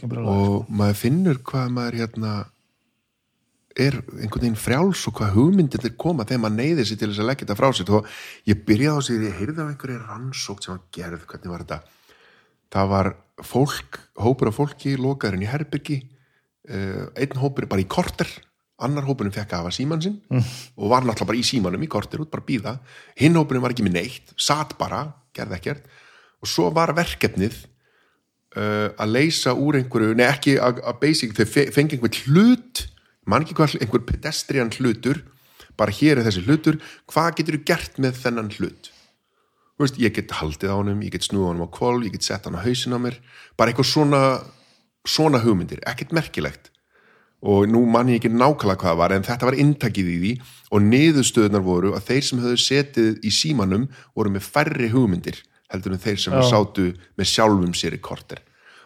[0.06, 0.42] er brjálaði.
[0.42, 2.34] og maður finnur hvað maður hérna
[3.72, 7.28] er einhvern veginn frjáls og hvað hugmyndir koma þegar maður neyðir sér til þess að
[7.30, 7.92] leggja þetta frá sér.
[7.96, 8.14] Og
[8.50, 11.80] ég byrjaði á sér, ég heyrði af einhverju rannsókt sem var gerð, hvernig var þetta?
[12.72, 13.12] Það var
[13.42, 18.28] fólk hópur af fólki, lokaðurinn í herbyrgi uh, einn hópur bara í korter
[18.86, 20.16] annar hópurinn fekk að hafa síman sinn
[20.76, 22.72] og var náttúrulega bara í símanum í korter út bara býða,
[23.20, 25.04] hinn hópurinn var ekki með neitt satt bara,
[25.34, 25.84] gerði ekkert.
[26.42, 27.54] Og svo var verkefnið
[28.56, 32.86] uh, að leysa úr einhverju, nei ekki að, basic, þau fe- fengi einhvern hlut
[33.30, 35.22] man ekki hvað, einhver pedestrian hlutur
[35.78, 36.76] bara hér er þessi hlutur.
[37.08, 38.90] Hvað getur þú gert með þennan hlut?
[39.78, 42.12] Þú veist, ég get haldið á honum, ég get snúið á honum á kvolf, ég
[42.18, 43.16] get sett hann á hausin á mér.
[43.56, 44.22] Bara eitthvað svona
[45.08, 46.71] svona hugmyndir, ekkert merkilegt
[47.42, 50.32] og nú man ég ekki nákvæmlega hvað var en þetta var inntakið í því
[50.72, 55.40] og niðurstöðunar voru að þeir sem höfðu setið í símanum voru með færri hugmyndir
[55.72, 56.42] heldur en þeir sem Já.
[56.52, 56.88] sátu
[57.18, 58.42] með sjálfum sér í korter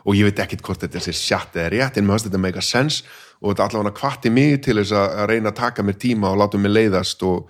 [0.07, 2.63] og ég veit ekkit hvort þetta sé sjatt eða rétt en mér fannst þetta make
[2.63, 3.03] a sense
[3.43, 6.61] og þetta allavega hvatti mig til þess að reyna að taka mér tíma og láta
[6.63, 7.49] mig leiðast og,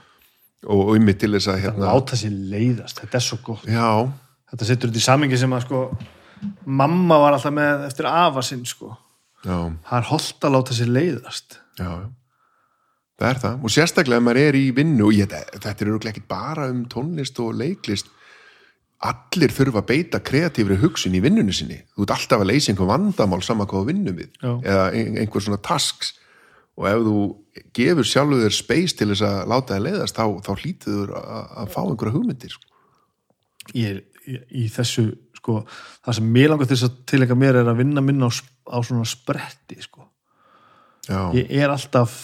[0.67, 3.67] og um mig til þess að hérna, Láta sér leiðast, þetta er svo gott.
[3.69, 3.91] já,
[4.51, 5.81] Þetta setur þetta í samingi sem að, sko,
[6.67, 8.93] mamma var alltaf með eftir afa sinn, sko.
[9.45, 9.57] Já,
[9.89, 11.59] Það er holdt að láta sér leiðast.
[11.79, 11.91] já,
[13.21, 16.15] það er það og sérstaklega ef maður er í vinnu og ég, þetta er örugglega
[16.17, 18.09] ekki bara um tónlist og leiklist
[19.07, 22.89] allir þurfa að beita kreatífri hugsun í vinnunni sinni þú ert alltaf að leysa einhver
[22.89, 24.53] vandamál sama hvað vinnum við Já.
[24.65, 26.15] eða ein- einhver svona tasks
[26.77, 27.17] og ef þú
[27.77, 31.45] gefur sjálfur þér space til þess að láta það leiðast þá, þá hlítið þú að,
[31.61, 32.65] að fá einhverja hugmyndir sko.
[33.77, 34.03] ég er
[34.51, 35.05] í, þessu
[35.37, 35.61] sko,
[36.05, 38.77] það sem mér langar til að tilenga mér er að vinna minna á, sp- á
[38.85, 40.07] svona spretti sko.
[41.37, 42.15] ég er alltaf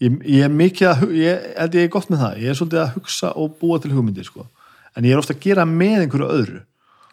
[0.00, 2.94] ég, ég er mikið að ég ég er gott með það, ég er svolítið að
[2.98, 4.46] hugsa og búa til hugmyndir sko.
[4.96, 6.62] en ég er ofta að gera með einhverju öðru.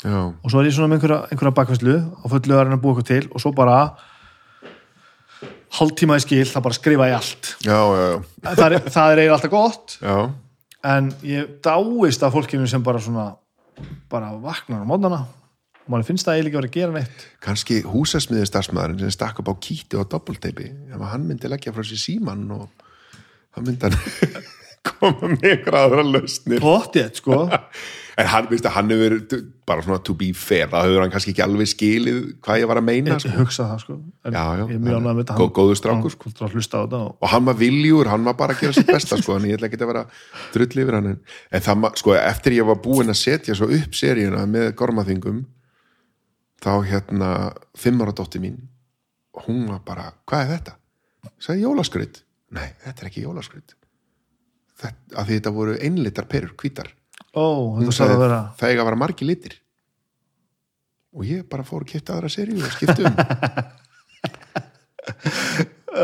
[0.01, 2.81] Já, og svo er ég svona með einhverja, einhverja bakvæslu og fullu að reyna að
[2.81, 3.75] búa eitthvað til og svo bara
[5.77, 7.51] hálftíma í skil, það bara skrifa ég allt.
[7.61, 9.97] Já, já, já, það er, það er eiginlega alltaf gott.
[10.01, 10.15] Já.
[10.81, 13.35] en ég dáist af fólkinu sem bara svona
[14.09, 15.40] bara vaknar á mótnana og
[15.89, 19.49] mann finnst það eiginlega ekki verið að gera neitt kannski húsasmiðið starfsmæðurinn sem stakk upp
[19.49, 22.67] á kíti og doppelteipi ef hann myndi leggja frá sér síman og
[23.57, 23.97] hann myndi hann
[24.91, 27.43] koma með ykkur aðra lausnir Pottið, sko
[28.21, 29.13] en hann, veist að hann hefur
[29.69, 32.81] bara svona to be fair, það hefur hann kannski ekki alveg skilið hvað ég var
[32.81, 33.31] að meina sko.
[33.37, 33.95] hugsa það, sko
[34.27, 34.63] en Já, já.
[34.65, 36.33] ég er mjög ánægð með þetta Gó- góður strákur, sko.
[36.41, 39.37] hann, hann og, og hann var viljur, hann var bara að gera sitt besta sko,
[39.37, 40.03] en ég ætla ekki að vera
[40.55, 41.21] drull yfir hann en,
[41.61, 45.43] það, sko, eftir ég var búinn að setja svo upp seríuna með gormaþingum
[46.61, 47.31] þá hérna
[47.77, 48.57] fimm ára dótti mín
[49.45, 50.77] hún var bara, hvað er þetta?
[51.41, 53.75] sagði jólaskröyt nei, þetta er ekki jólaskröyt
[54.81, 56.89] þetta, að því þetta voru einlitar perur, hvítar.
[57.37, 57.45] Ó,
[57.77, 59.53] hún sagði vera það eiga að vera margi litir.
[61.11, 63.15] Og ég bara fór að kipta aðra seríu og skipta um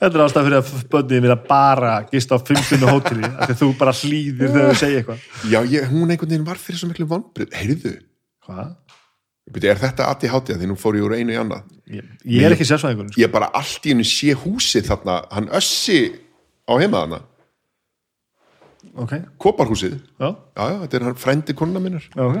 [0.00, 3.92] þetta er ástæð fyrir að bönnið vilja bara gista á 15 hóteli að þú bara
[3.96, 5.18] hlýðir þegar þú segir eitthvað.
[5.52, 7.94] Já, ég, hún einhvern veginn var fyrir svo miklu vonbrið heyrðu,
[8.46, 8.70] hvað?
[9.50, 11.62] Byrju, er þetta aðti hátíða því nú fór ég úr einu í annað?
[11.90, 12.02] Ég,
[12.36, 13.20] ég er ekki sérsvæðingur sko.
[13.20, 15.98] ég bara allt í hennu sé húsið þarna hann össi
[16.70, 17.18] á heimaðana
[18.94, 22.04] ok, Koparhúsið, já, já já, þetta er hann frændi konuna minnar.
[22.14, 22.38] Já, ok.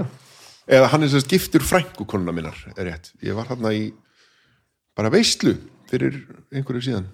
[0.70, 3.82] Eða hann er sérst giftur frængu konuna minnar er rétt, ég var þarna í
[4.98, 5.56] bara veistlu
[5.90, 6.20] fyrir
[6.54, 7.08] einhverju síðan.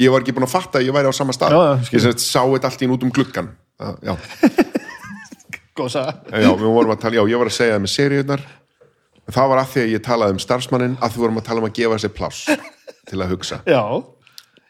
[0.00, 1.52] Ég var ekki búin að fatta að ég væri á sama stað.
[1.52, 3.50] Já, ég sérst sá þetta allt í hennu út um gluggan
[3.82, 4.14] já, já,
[5.76, 6.14] góð saga.
[6.32, 8.44] Já, við vorum að tala, já, ég var að segja það með seríunar
[9.30, 11.68] það var að því að ég talaði um starfsmannin að þú vorum að tala um
[11.68, 12.42] að gefa sér pláss
[13.08, 13.60] til að hugsa.
[13.70, 13.82] Já,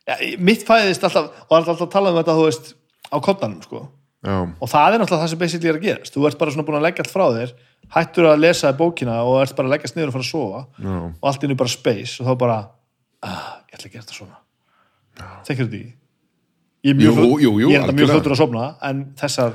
[0.09, 2.73] já mitt fæðist alltaf og alltaf, alltaf talað um þetta þú veist
[3.07, 3.83] á koddanum sko
[4.23, 6.15] já, og það er náttúrulega það sem basically er að gerast.
[6.15, 7.57] Þú ert bara svona búin að leggja allt frá þér
[7.93, 10.63] hættur að lesa bókina og ert bara að leggja sniður og fara að sofa.
[10.79, 12.61] Já, og allt innu bara space og þá bara
[13.27, 14.39] ah, ég ætla að gera þetta svona.
[15.49, 15.93] Þekkir þetta ekki?
[16.83, 19.53] Ég er mjög, Jú, jú, jú, ég er mjög fljótur að sofna en þessar,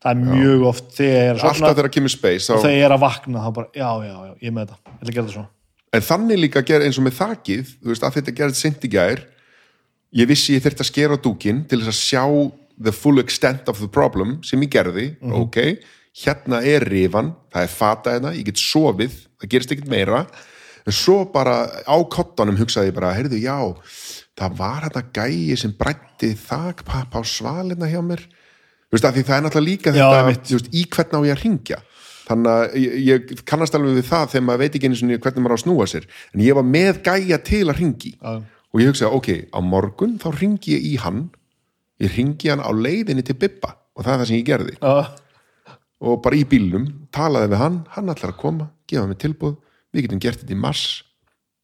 [0.00, 2.76] það er mjög oft þegar ég er að sofna alltaf þegar kemur space og þegar
[2.76, 5.10] ég er að vakna þá bara, já, já, já, ég er með þetta ég ætla
[5.10, 5.50] að gera þetta svona.
[5.90, 8.92] En þannig líka ger, eins og með þakið þú veist, að þetta gerði sent í
[8.94, 9.22] gær
[10.22, 12.24] ég vissi ég þurfti að skera dúkin til þess að sjá
[12.82, 15.60] the full extent of the problem sem ég gerði, ok
[16.16, 20.24] hérna er rifan, það er fata hérna ég get sofið, það gerist ekkert meira.
[20.88, 23.58] En svo bara á kottanum hugsaði ég bara, heyrðu, já
[24.40, 28.24] það var hérna gæi sem brætti þakpappa á svalina hjá mér.
[28.90, 31.36] Þú veist, að því það er náttúrulega líka Já, þetta, veist, í hvern á ég
[31.36, 31.82] að ringja
[32.30, 35.42] þannig að ég, ég kannast alveg við það þegar maður veit ekki einu sinni hvernig
[35.42, 36.04] maður á að snúa sér.
[36.30, 40.28] En ég var með gæja til að ringi og ég hugsaði, ok, á morgun þá
[40.36, 41.24] ringi ég í hann
[42.00, 44.76] ég ringi hann á leiðinni til Bibba og það er það sem ég gerði.
[44.80, 49.58] Já, og bara í bílnum, talaði við hann hann ætlar að koma, gefa mig tilbúð
[49.92, 50.84] við getum gert þetta í mars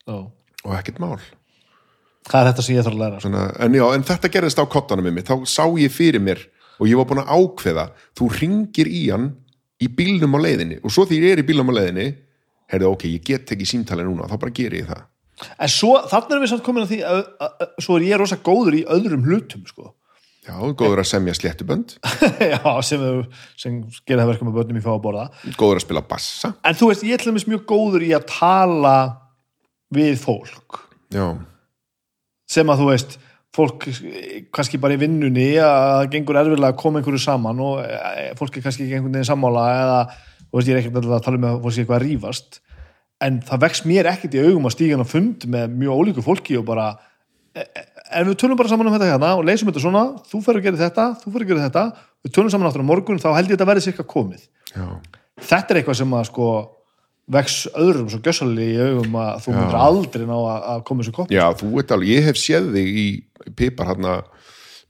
[0.05, 0.16] já.
[0.26, 1.16] og ekkert mál.
[2.26, 3.23] Það er þetta sem ég þarf að læra.
[3.23, 5.26] Svona, en, já, en þetta gerðist á kottanum með mig.
[5.28, 6.42] Þá sá ég fyrir mér
[6.76, 7.84] og ég var búin að ákveða
[8.18, 9.28] þú ringir í hann
[9.78, 10.81] í bílnum á leiðinni.
[10.82, 12.08] Og svo því ég er í bílnum á leiðinni
[12.73, 15.05] heyrðu, ok, ég get ekki símtalið núna þá bara ger ég það.
[15.62, 18.20] En svo, þarna erum við samt komin að því að, að, að, svo er ég
[18.20, 19.92] rosa góður í öðrum hlutum sko.
[20.47, 21.97] Já, góður að semja sléttubönd.
[22.55, 23.02] Já, sem,
[23.58, 25.26] sem gera það verkum að börnum í fá að borða.
[25.58, 26.55] Góður að spila bassa.
[26.66, 28.97] En þú veist, ég er til dæmis mjög góður í að tala
[29.97, 30.83] við fólk.
[31.15, 31.26] Já,
[32.50, 33.16] sem að þú veist
[33.57, 33.86] fólk
[34.55, 38.66] kannski bara í vinnunni að gengur erfiðlega að koma einhverju saman og eh, fólk er
[38.66, 41.60] kannski ekki einhvern veginn sammála eða þú veist, ég er ekkert að tala um að
[41.65, 42.60] fólk sé eitthvað að rífast.
[43.25, 46.25] En það vex mér ekkert í augum að stíga hann á fund með mjög ólíku
[46.26, 46.91] fólki og bara
[47.57, 50.43] eh, eh, en við tölum bara saman um þetta hérna og leysum þetta svona, þú
[50.44, 51.85] fer að gera þetta, þú fer að gera þetta.
[52.26, 54.49] Við tölum saman áttur á morgun, þá held ég þetta verði sirka komið.
[54.73, 54.86] Já,
[55.43, 56.49] þetta er eitthvað sem að sko
[57.33, 61.15] vex öðrum svo gjössalega í augum að þú myndir aldrei ná að, að koma þessu
[61.17, 63.07] kopp já, þú veit alveg ég hef séð þig í
[63.59, 64.09] pipar hann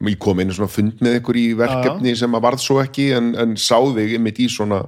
[0.04, 3.08] ég kom inn í svona fund með ykkur í verkefni sem að varð svo ekki
[3.16, 4.82] en, en sá þig einmitt í svona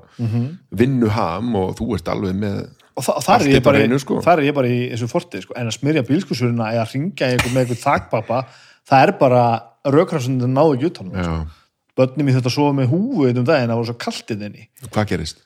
[0.68, 2.60] vinnuham og þú ert alveg með
[2.98, 4.18] og, þa þar, er á bara, hreinu, sko.
[4.24, 5.56] þar er ég bara í þessu fortið sko.
[5.58, 8.40] en að smyrja bílskursurina eða ringja einhvern með einhvern þakpappa
[8.88, 9.42] það er bara
[9.88, 11.34] raukrafsundin náðu ekki utan um, já,
[11.98, 14.66] börnum í þetta að sofa með húfu eitt um daginn, það voru svo kaltið þenni
[14.88, 15.44] hvað gerist?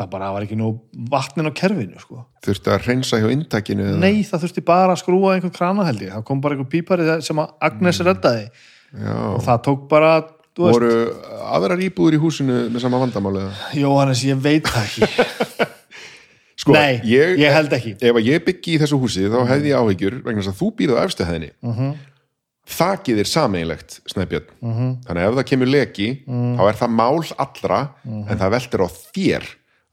[0.00, 0.72] það bara var ekki nú
[1.12, 2.24] vatnin á kerfinu sko.
[2.44, 4.02] þurfti að reynsa hjá inntakinu eða?
[4.02, 7.16] nei, það þurfti bara að skrúa einhvern krana held ég það kom bara einhvern pípari
[7.26, 10.12] sem að Agnes reddaði já, og það tók bara
[10.60, 10.94] voru
[11.50, 13.68] aðrar íbúður í húsinu með sama vandamáli eða?
[13.80, 15.68] Jóhannes, ég veit það ekki
[16.60, 17.94] sko, nei, ég, held ekki.
[18.00, 20.70] Ef að ég byggi í þessu húsi þá hefði ég áhyggjur vegna þess að þú
[20.80, 21.52] býrð á efstu hæðinni.
[21.64, 21.90] Mhm.
[22.70, 24.50] þakið er sameiginlegt snæbjörn.
[24.62, 28.88] Þannig að ef það kemur leki þá er það mál allra en það veldur á
[29.10, 29.46] þér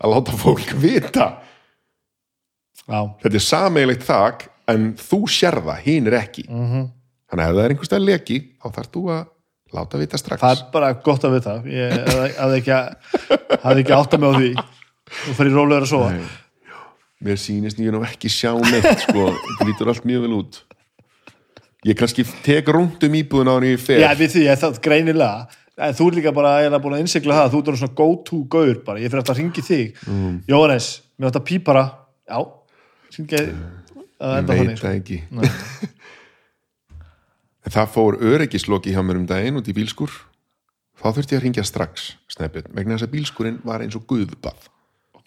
[0.04, 1.28] að láta fólk vita.
[2.88, 7.64] Þetta er sameiginlegt þak en þú sér það, hinn er ekki þannig að ef það
[7.66, 9.24] er einhvers stað leki þá þarf þú að
[9.78, 10.42] láta vita strax.
[10.44, 11.56] Það er bara gott að vita.
[11.68, 11.96] Ég
[12.38, 12.78] hafði- ekki,
[13.82, 14.52] ekki átt að mig á því.
[15.26, 16.12] Þú fyrir rólegur að sofa.
[16.14, 16.30] Nei.
[17.24, 20.60] Mér sýnist ég nú ekki sjá neitt sko, þetta lítur allt mjög vel út.
[21.88, 24.02] Ég kannski tek rúnd um íbúðun á hann ég fer.
[24.02, 25.64] Já, við því, ég það greinilega.
[25.78, 27.52] En þú er líka bara eiginlega búin að innsikla það.
[27.54, 30.00] Þú er svona go to gaur bara, ég fyrir alltaf að ringi þig.
[30.10, 30.40] Mm.
[30.50, 30.88] Jóhannes,
[31.18, 31.84] mér átt að pípara.
[32.28, 32.40] Já,
[33.18, 34.88] ringi að ég veit sko.
[34.88, 35.22] það ekki.
[37.68, 40.14] Það fór öryggisloki hjá mér um daginn út í bílskur.
[40.98, 44.70] Þá þurfti ég að ringja strax snæpjörn, vegna þess að bílskurinn var eins og guðbað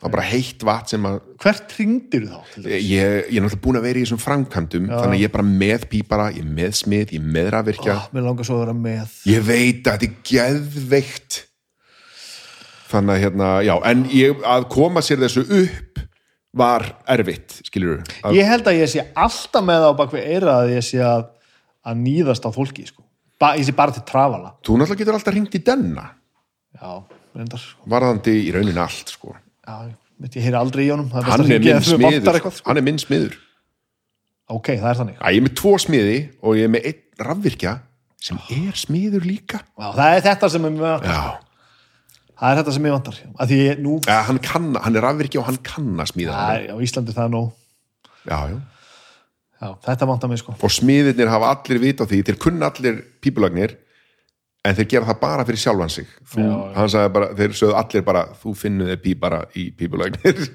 [0.01, 2.39] það var bara heitt vatn sem að hvert ringdir þá?
[2.65, 5.49] ég, ég er náttúrulega búin að vera í þessum framkvæmdum þannig að ég er bara
[5.51, 8.63] með pípara, ég er með smið ég er með rafvirkja, Ah, mér langar svo að
[8.65, 11.41] vera með ég veit að þetta er geðveikt
[12.91, 16.01] þannig að hérna, já, en ég, að koma sér þessu upp
[16.61, 16.83] var
[17.15, 20.83] erfitt, skilur að, ég held að ég sé alltaf með á bakvið eira að ég
[20.89, 21.29] sé að,
[21.87, 23.05] að nýðast á fólki sko.
[23.39, 26.09] ba, ég sé bara til trafala þú náttúrulega getur alltaf ringt í denna
[26.75, 26.91] já,
[27.37, 27.87] reyndar sko.
[27.95, 29.37] varðandi í rauninni allt sko.
[29.71, 31.11] Já, ég heyri aldrei í honum.
[31.15, 32.67] Hann er eitthvað, sko.
[32.69, 33.37] hann er minn smiður.
[34.51, 35.21] Ok, það er þannig.
[35.21, 37.77] Æ, ég er með tvo smiði og ég er með einn rafvirkja
[38.21, 39.63] sem er smiður líka.
[39.79, 41.21] Já, það er þetta sem ég vantar já,
[42.41, 43.21] það er þetta sem ég vantar.
[43.55, 47.17] Ég, nú, ja, hann, kann, hann er rafvirkja og hann kann að smíða á Íslandi
[47.17, 47.53] það er nóg.
[48.27, 48.59] Já, já.
[49.63, 50.57] já, þetta vantar mig sko.
[50.59, 53.79] Og smiðirnir hafa allir vit á því þeir kunna allir pípulagnir
[54.65, 56.11] en þeir gera það bara fyrir sjálfan sig.
[56.35, 56.45] Þú,
[56.77, 60.43] hann sagði bara, þeir sögðu allir bara þú finnur þið pípara í pípulagnir.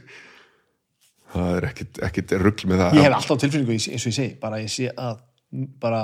[1.35, 2.93] Það er ekkit, ekkit rugl með það.
[2.95, 5.17] Ég hef alltaf tilfinningu eins og ég segi bara ég sé að
[5.83, 6.03] bara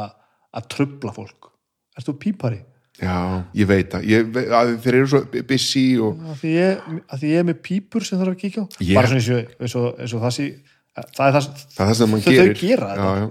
[0.57, 1.47] að trubla fólk.
[1.95, 2.59] Ert þú pípari?
[3.01, 3.13] já,
[3.57, 4.03] ég veit það.
[4.11, 7.47] Ég, ve- að þeir eru svo busy og Að því ég, að því ég er
[7.47, 8.65] með pípur sem þarf að kíkja á.
[8.83, 10.45] Ég- bara svona eins og, eins og, eins og það sé
[10.91, 11.47] það er það,
[11.77, 13.29] það er það sem Þau- þau gera já, já.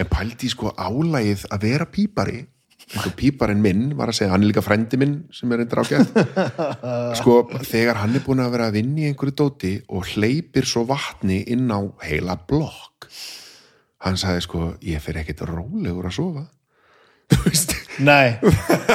[0.00, 2.38] en pældi sko álægið að vera pípari
[2.98, 6.16] og píparinn minn var að segja hann er líka frendi minn sem er eitthvað ágætt.
[7.20, 10.82] Sko þegar hann er búin að vera að vinna í einhverju dóti og hleypir svo
[10.88, 13.06] vatni inn á heila blokk
[14.04, 16.46] hann sagði sko ég fer ekkert rólegur að sofa.
[17.30, 17.76] Þú veist.
[18.02, 18.40] Nei,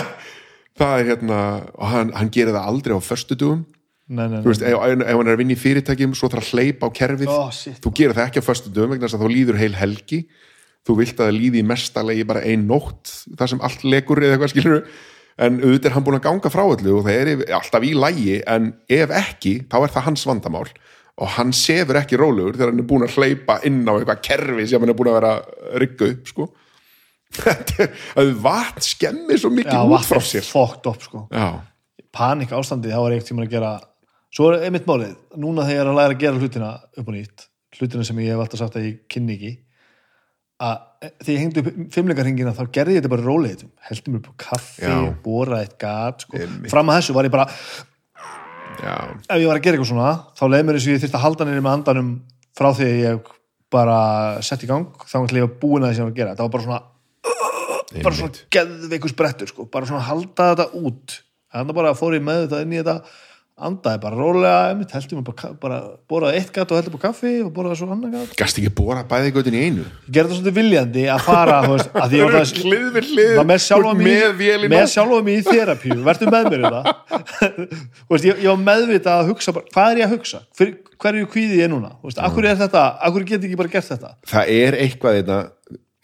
[0.79, 1.39] það er hérna
[1.77, 3.61] og hann, hann gerir það aldrei á föstudugum
[4.09, 6.57] nei, nei, þú veist, ef, ef hann er að vinna í fyrirtækjum svo þarf að
[6.57, 7.31] hleypa á kerfið.
[7.55, 7.77] Shit.
[7.85, 10.19] þú gerir það ekki á föstudugum vegna þess að þá líður heil helgi
[10.85, 14.35] þú vilt að það líði í mestalegi bara ein nótt það sem allt legur eða
[14.37, 14.81] eitthvað skilur
[15.45, 18.35] en auðvitað er hann búin að ganga frá öllu og það er alltaf í lægi
[18.47, 20.67] en ef ekki, þá er það hans vandamál.
[21.15, 24.67] Og hann sefur ekki rólegur þegar hann er búin að hleypa inn á eitthvað kerfi
[24.67, 25.33] sem hann er búin að vera
[25.81, 26.47] rigga upp sko.
[27.51, 27.91] Er-
[28.21, 30.47] að vatn skemmir svo já, mikið út frá vatn sér.
[30.47, 31.25] fókt upp sko.
[31.31, 31.47] Já,
[32.15, 33.73] panik ástandi, þá er einhvern tímann að gera.
[34.35, 37.15] Svo er einmitt málið, núna þegar ég er að læra að gera hlutina upp og
[37.15, 39.51] nýtt hlutina sem ég hef alltaf sagt að ég kynni ekki
[40.63, 40.75] að
[41.19, 44.93] þegar ég hengdi upp fimmleikarhingina þá gerði ég þetta bara róleitum heldum upp á kaffi,
[45.25, 46.45] boraði eitt gat sko.
[46.71, 47.47] Fram að þessu var ég bara
[48.79, 48.95] já,
[49.27, 51.25] ef ég var að gera eitthvað svona þá leið mér eins og ég þyrfti að
[51.25, 52.13] halda nýri með andanum
[52.55, 53.33] frá því að ég
[53.75, 53.99] bara
[54.45, 54.91] sett í gang.
[55.05, 56.35] Þá var ég var búin að því sem ég var að gera.
[56.35, 56.81] Það var bara svona,
[57.25, 58.19] bara einmitt.
[58.19, 59.67] svona geðveikus brettur sko.
[59.71, 61.19] bara svona halda þetta út.
[61.55, 62.97] Þannig bara fór ég með þetta inn í þetta
[63.55, 65.75] andaði bara rólega einmitt, heldum bara, bara
[66.11, 68.33] boraði eitt gat og heldum á kaffi og boraði svo annan gat.
[68.35, 69.85] Gast ekki bóra bæði göttin í einu?
[70.11, 73.39] Gerði það svolítið viljandi að fara þú veist, að ég var það hlið við hlið
[73.47, 74.11] með sjálfa með
[74.75, 76.91] með mig í þerapíu, verður með mér í það.
[77.55, 80.75] Þú veist, ég, ég var meðvitað að hugsa bara, hvað er ég að hugsa, Hver,
[81.05, 82.85] hverju kvíði ég núna, Þú veist, akkur er þetta?
[83.07, 84.15] Akkur get ég ekki bara gert þetta?
[84.35, 85.41] Það er eitthvað þetta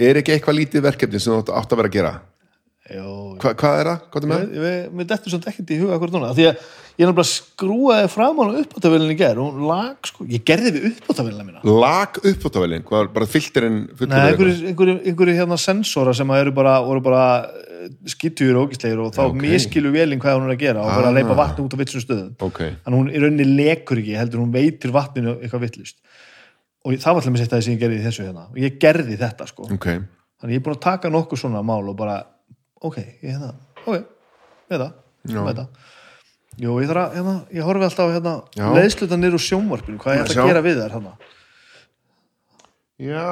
[0.07, 2.13] er ekki eitthvað lítið verkefni sem þú átt að vera að gera?
[2.91, 3.07] Jó,
[3.39, 3.99] Hva, hvað er það?
[4.11, 4.45] Hvað er með?
[4.55, 6.63] ég, ég, mér dettur samt ekkert í huga akkur núna, því að
[6.97, 10.87] ég er náttúrulega skrúaði fram á uppáttavélinni í ger, hún lag sko, ég gerði við
[10.91, 11.63] uppáttavélina mína.
[11.65, 17.25] Lag uppáttavælin, hvað var bara filterinn einhverju, hérna sensora sem eru bara, bara
[18.09, 19.37] skittur og ógistlegir og þá okay.
[19.37, 19.45] ok.
[19.45, 21.11] miskilu vélinn hvað hún er að gera og bara Ah.
[21.11, 22.33] að leipa vatni út á vitsum stöðum.
[22.39, 25.97] Ok, þannig að hún í rauninni lekur ekki heldur hún veitir vatninu eitthvað vittlust
[26.85, 28.47] og það var alltaf með þetta sem ég gerði þessu hérna.
[28.49, 29.67] Og ég gerði þetta sko.
[29.73, 29.87] Ok.
[30.41, 32.15] Þannig ég er búin að taka nokkuð svona mál og bara
[32.81, 33.53] ok, ég hérna,
[33.85, 34.01] ok
[34.71, 34.93] með það,
[35.35, 35.89] með það
[36.59, 38.65] Jú, ég að, hérna, ég horfi alltaf hérna Já.
[38.75, 40.41] leiðsluta niður úr sjónvarpinu, hvað ætla Sjá.
[40.43, 41.13] að gera við þær hérna,
[43.01, 43.27] já,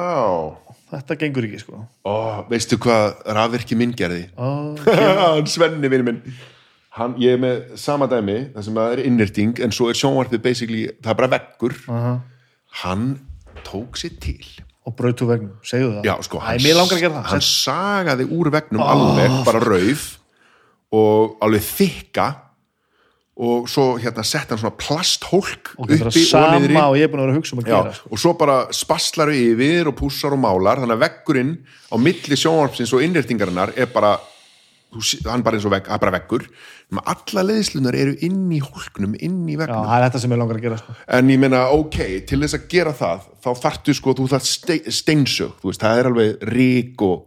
[0.94, 1.82] þetta gengur ekki sko.
[2.08, 2.14] Ó,
[2.50, 4.24] veistu hvað rafvirki minn gerði?
[5.20, 6.22] Hann Svenni vinur minn.
[6.96, 10.80] Hann, ég er með sama dæmi það sem er innirting en svo er sjónvarpið basically,
[11.04, 11.76] það er bara veggur.
[11.92, 12.16] Aha,
[12.82, 13.04] hann
[13.66, 14.40] tók sér til.
[14.88, 16.08] Og braut úr vegnum, segðu það.
[16.08, 16.56] Já, sko, Æ,
[17.04, 17.28] gera það.
[17.30, 18.90] hann sagaði úr vegnum Oh.
[18.96, 20.06] alveg, bara rauf
[20.90, 22.26] og alveg þykka
[23.40, 27.12] og svo hérna sett hann svona plasthólk og þetta er og sama og ég er
[27.12, 28.10] búin að vera að hugsa um að Já, gera sko.
[28.10, 31.54] og svo bara spaslaru yfir og pússar og málar þannig að veggurinn
[31.88, 34.18] á milli sjónvarpsins og innréttingarinnar er bara
[35.30, 36.46] hann bara eins og vegg, það er bara veggur
[36.90, 40.32] Nema alla leiðslunar eru inn í hólknum inn í Já, veggnum það er þetta sem
[40.34, 40.94] ég langar að gera sko.
[41.16, 44.78] en ég meina, ok, til þess að gera það þá þarftu sko, þú þarft ste
[44.98, 47.22] steinsög þú veist, það er alveg rík og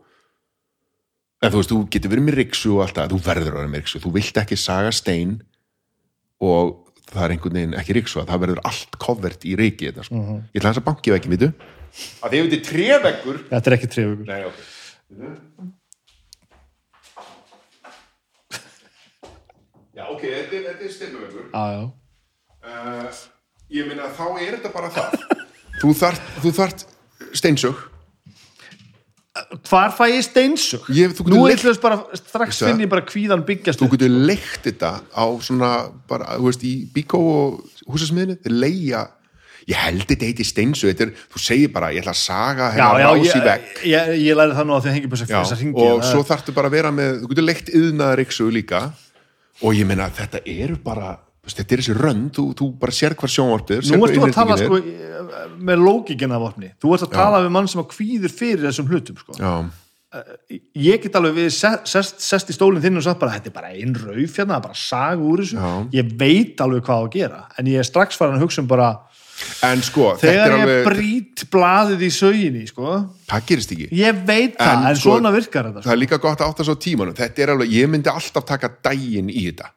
[1.40, 3.72] en þú veist, þú getur verið með ríksu og allt það, þú verður að vera
[3.72, 5.34] með ríksu þú vilt ekki saga stein
[6.44, 6.74] og
[7.14, 10.22] það er einhvern veginn ekki ríksu það verður allt covert í ríki þetta, sko.
[10.54, 11.52] ég ætla þess að banki veginn, vitu
[12.24, 14.58] að því ef þetta treveggur þetta er ekki trefug Nei, ok.
[19.94, 21.84] Já, ok, þetta er, þetta er stimmuveggur já, já.
[22.66, 23.24] uh,
[23.78, 25.18] ég meina þá er þetta bara það.
[25.84, 26.86] Þú þart, þú þart
[27.38, 27.84] steinsög
[29.66, 30.86] hvar fæ ég steinsug?
[30.94, 35.02] Ég- nú er hlust bara strax finn ég bara kvíðan byggjast þú getur leikt þetta
[35.10, 39.02] á svona bara, þú veist, í bíkó og húsasmiðinu, þeir leia
[39.68, 43.30] ég held þetta þetta er, þú segir bara, ég ætla að saga já, rás í
[43.32, 43.84] ég, vegg.
[43.90, 46.70] ég, ég læri það nú að þið hengi þess að ringi og svo þarftu bara
[46.70, 48.82] að vera með þú getur leikt yðnaðar yksu líka.
[49.64, 53.32] Og ég meina þetta eru bara þetta er þessi rönd, þú, þú bara sér hvar
[53.34, 55.56] sjónvarpið er, Nú sérð ert þú hvar að tala sko er.
[55.60, 58.92] með lókikinn af opni þú ert að tala við mann sem að kvíður fyrir þessum
[58.92, 59.36] hlutum sko.
[59.40, 59.54] Já,
[60.78, 63.72] ég get alveg við sest, sest, í stólinn þinn og sagt bara þetta er bara
[63.74, 65.72] einn rauf hérna, bara sag úr þessu Já.
[65.98, 68.70] ég veit alveg hvað á að gera en ég er strax farin að hugsa um
[68.70, 68.92] bara
[69.66, 74.20] en sko, þegar er ég alveg brýt blaðið í söginni sko, það gerist ekki ég
[74.28, 75.96] veit það, En en, sko, svona virkar þetta það sko.
[75.98, 79.34] er líka gott að átta svo tímanum þetta er alveg, ég myndi alltaf taka daginn
[79.34, 79.74] í þetta.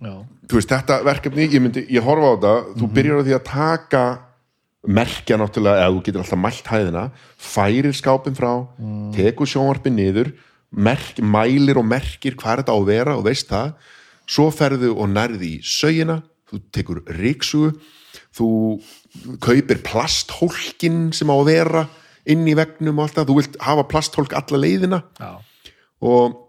[0.00, 3.44] Þú veist, þetta verkefni, ég myndi, ég horfa á þetta þú byrjar á því að
[3.50, 4.02] taka
[4.86, 7.04] merkja náttúrulega, eða þú getur alltaf mælt hæðina,
[7.36, 8.52] færir skápin frá
[9.16, 10.32] tekur sjónvarpin niður
[10.70, 13.74] merk, mælir og merkir hvað þetta á að vera og veist það.
[14.26, 17.72] Svo ferðu og nærði í sögina þú tekur ríksugu
[18.36, 18.48] þú
[19.42, 21.86] kaupir plasthólkin sem á að vera
[22.26, 25.02] inn í vegnum og allt það, þú vilt hafa plasthólk alla leiðina.
[25.18, 25.38] Já.
[26.02, 26.42] og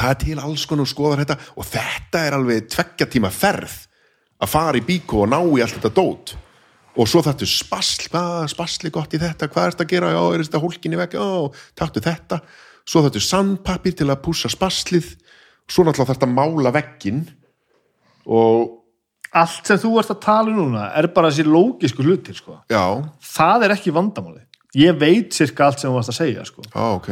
[0.00, 3.76] það er til alls konar skoðar þetta og þetta er alveg tveggja tíma ferð
[4.42, 6.34] að fara í bíkó og ná í allt þetta dót.
[6.96, 10.12] Og svo þarftu spasl, hvað spasli gott í þetta, hvað er þetta að gera?
[10.14, 11.26] Já, er þetta hólkin í vekk, já,
[11.76, 12.38] taktu þetta.
[12.88, 15.10] Svo þarftu sandpapir til að pússa spaslið,
[15.68, 17.24] svo náttúrulega að mála veggin
[18.26, 18.76] og
[19.36, 22.60] allt sem þú ert að tala um núna er bara þessi lógisku hlutir sko.
[22.70, 22.84] já,
[23.20, 24.42] það er ekki vandamáli
[24.76, 26.64] ég veit sirka allt sem þú varst að segja sko.
[26.66, 27.08] já, ok.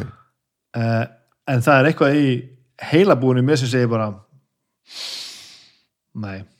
[0.74, 1.04] Uh,
[1.50, 2.28] en það er eitthvað í
[2.82, 4.10] heilabúinu mér sem segir bara
[6.14, 6.44] nei.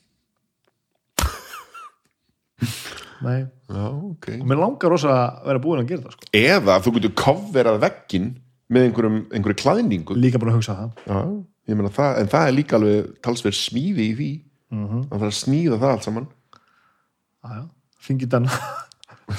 [3.25, 3.47] Nei.
[3.71, 4.27] Já, ok.
[4.41, 6.27] Og mér langar rosa að vera búin að gera það sko.
[6.37, 8.27] eða þú getur coverað veggin
[8.75, 10.17] með einhverjum, einhverju klæðningu.
[10.19, 10.91] Líka bara að hugsa það.
[11.09, 11.21] Já,
[11.79, 14.31] meina það, en það er líka alveg talsverð smíði í því.
[14.75, 15.05] Mhm.
[15.09, 16.29] það þarf að smíða það allt saman.
[18.05, 18.49] Fengi den,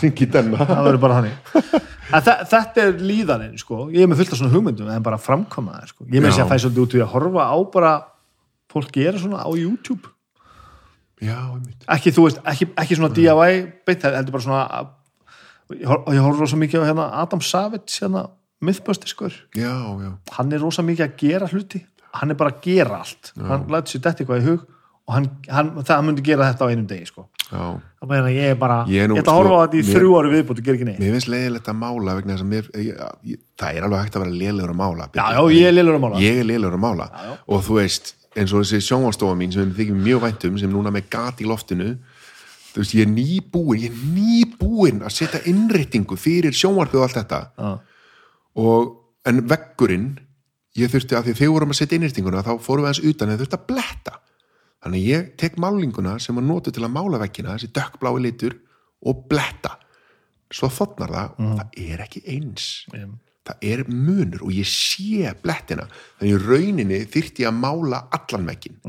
[0.01, 0.57] Ringi denna.
[0.65, 1.85] Það verður bara þannig.
[2.15, 3.88] Þetta er líðaninn sko.
[3.93, 6.05] ég er með fullt af svona hugmyndum en bara framkoma það sko.
[6.09, 6.35] ég með Já.
[6.38, 7.93] sér að fæ svolítið út í að horfa á bara
[8.73, 10.11] fólk gera svona á YouTube.
[11.23, 11.38] Já,
[11.95, 14.64] ekki, þú veist, ekki, ekki svona DIY beitt, heldur bara svona
[15.88, 18.25] hor- ég horf rosa mikið á hérna Adam Savage hérna,
[18.61, 21.85] Mythbusters skur Já, já, hann er rosa mikið að gera hluti.
[22.15, 23.31] Hann er bara að gera allt.
[23.39, 24.61] Hann lætur sér þetta eitthvað í hug
[25.05, 27.25] og hann, hann, það myndi gera þetta á einum degi sko.
[27.49, 30.32] Það meina ég er bara Ég ætla að horfa á sko, þetta í þrjú ári
[30.33, 30.99] viðbútt og gera ekki neitt.
[31.01, 32.99] Mér finnst leiðilegt að mála vegna þess að mér, ég,
[33.32, 35.98] ég, það er alveg hægt að vera lélegur að mála já, já, ég er lillur
[35.99, 36.22] að mála.
[36.25, 37.07] Ég er lélegur að mála.
[37.11, 37.38] Já, já.
[37.45, 40.93] og þú veist, eins og þessi sjónvarstofa mín sem við þykjum mjög væntum, sem núna
[40.95, 41.93] með gat í loftinu
[42.75, 47.19] þú veist, ég er nýbúin ég er nýbúin að setja innréttingu fyrir sjónvarpið og allt
[47.22, 47.41] þetta.
[48.59, 48.93] Og,
[49.25, 50.09] en veggurinn
[50.75, 53.14] ég þurfti að því að þegar við vorum að setja innrýstinguna þá fórum við aðeins
[53.14, 54.17] utan en þurfti að bletta
[54.85, 58.55] þannig að ég tek málinguna sem að nota til að mála veggina, þessi dökkblái litur
[59.05, 59.75] og bletta.
[60.53, 62.67] Svo þotnar það og það er ekki eins.
[62.93, 63.15] Em.
[63.45, 65.88] það er munur og ég sé blettina.
[66.19, 68.80] Þannig í rauninni þyrfti ég að mála allan veggin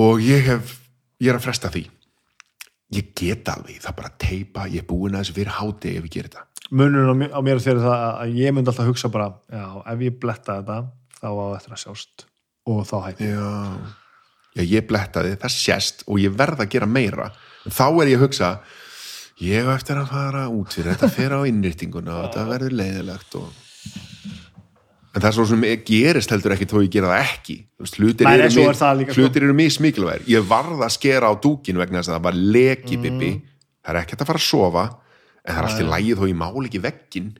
[0.00, 0.76] og ég hef
[1.20, 1.86] ég er að fresta því.
[2.96, 6.06] Ég get alveg, það bara að teipa ég er búin að þessu fyrir háti ef
[6.08, 6.46] ég gerir þetta.
[6.70, 10.58] Munurinn á mér- er það að ég myndi alltaf hugsa bara, já, ef ég bletta
[10.60, 10.78] þetta
[11.20, 12.26] þá á að sjást.
[12.66, 13.48] Og þá hætti Já,
[14.56, 17.30] já ég blettaði, það sést og ég verð að gera meira.
[17.70, 18.50] Þá er ég að hugsa
[19.40, 23.36] ég hef eftir að fara út fyrir þetta fer á innrýtinguna og þetta verður leiðilegt
[23.40, 23.50] og...
[25.14, 27.56] en það er svo sem gerist heldur ekki þó ég gera það ekki.
[27.96, 29.20] Hlutir, Nei, eru, er það líka, sko.
[29.24, 30.26] hlutir eru mismikilvægir.
[30.30, 33.02] Ég varð að skera á dúkin vegna þess að það var leki Mhm.
[33.06, 33.30] bibi
[33.80, 34.84] það er ekki hægt að fara að sofa
[35.40, 37.30] en það er alltaf lægið þó ég mál ekki veggin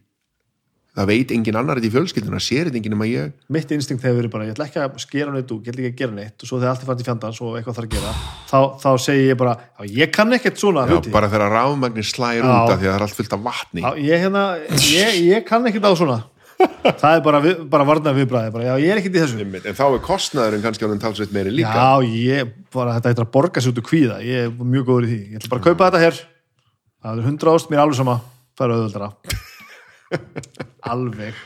[0.97, 3.35] það veit engin annar þetta í fjölskylduna, sér þetta engin um að ég.
[3.55, 5.93] Mitt instinkt hefur verið bara, ég ætla ekki að skera neitt út, ég ætla ekki
[5.93, 7.95] að gera neitt og svo þegar allt er fært í fjandans og eitthvað þarf að
[7.95, 8.15] gera
[8.51, 9.55] þá, þá segi ég bara,
[9.87, 12.99] ég kann ekkert svona já, hluti, bara þegar rafmagnir slægir út af því að það
[12.99, 13.85] er allt fullt af vatni.
[13.87, 14.45] Já, ég, hérna,
[14.91, 16.21] ég, ég kann ekkert á svona.
[16.61, 17.39] Það er bara,
[17.73, 19.47] bara varnað viðbræði já, ég er ekkert í þessu.
[19.63, 21.73] En þá er kostnaðurinn kannski ánum talsveit meiri líka.
[21.73, 25.07] Já, ég, bara, þetta heitir að borga sér út úr kvíða ég er mjög góður
[25.07, 26.21] í því, ég ætla bara að kaupa þetta hér.
[27.01, 28.19] Það er hundra ást, mér er alveg sama.
[28.61, 29.49] Það er auðvöldara
[30.93, 31.39] alveg.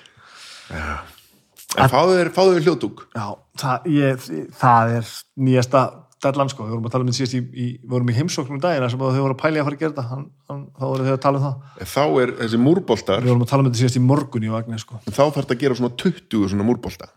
[1.75, 3.05] En fáðu þér, hljóðdúk.
[3.17, 3.27] Já,
[3.61, 4.27] það, ég,
[4.61, 5.13] það er
[5.49, 5.85] nýjasta
[6.25, 8.61] dellan sko, við vorum að tala um þetta síðast í, í við vorum í heimsóknum
[8.63, 11.21] dagina sem þau voru að pæli að fara að gera hann, þá voru þau að
[11.25, 11.75] tala um það.
[11.77, 14.55] En þá er þessi múrboltar við vorum að tala um þetta síðast í morgun í
[14.55, 15.03] vagni sko.
[15.05, 17.11] þá þarf þetta að gera svona 20 svona múrbolta.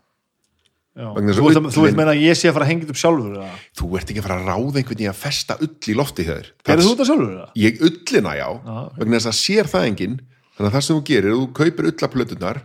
[0.98, 3.50] Þú, veist, meina að ég sé að fara að hengja upp sjálfur eða?
[3.78, 6.48] þú ert ekki að fara að ráða einhvern í að festa ull í lofti þér.
[6.66, 7.36] Gerðu þú þetta sjálfur?
[7.62, 8.96] ég ullina já, ok.
[8.96, 10.16] vegna þess að sér það enginn
[10.58, 12.60] þannig að það sem þú gerir, þú kaupir ullaplötunar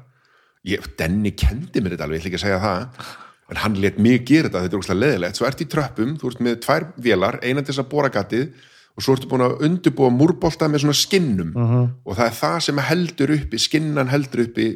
[0.65, 3.09] ég, Denni kendi mér þetta alveg, ég ætla ekki að segja það
[3.53, 6.29] en hann let mig gera þetta, þetta er ógslag leðilegt svo ert í tröppum, þú
[6.31, 8.53] ert með tvær vélar eina til þess að bóra gatið
[8.93, 11.87] og svo ertu búin að undirbúa múrbolta með svona skinnum Mhm.
[12.05, 14.67] og það er það sem heldur uppi skinnan heldur uppi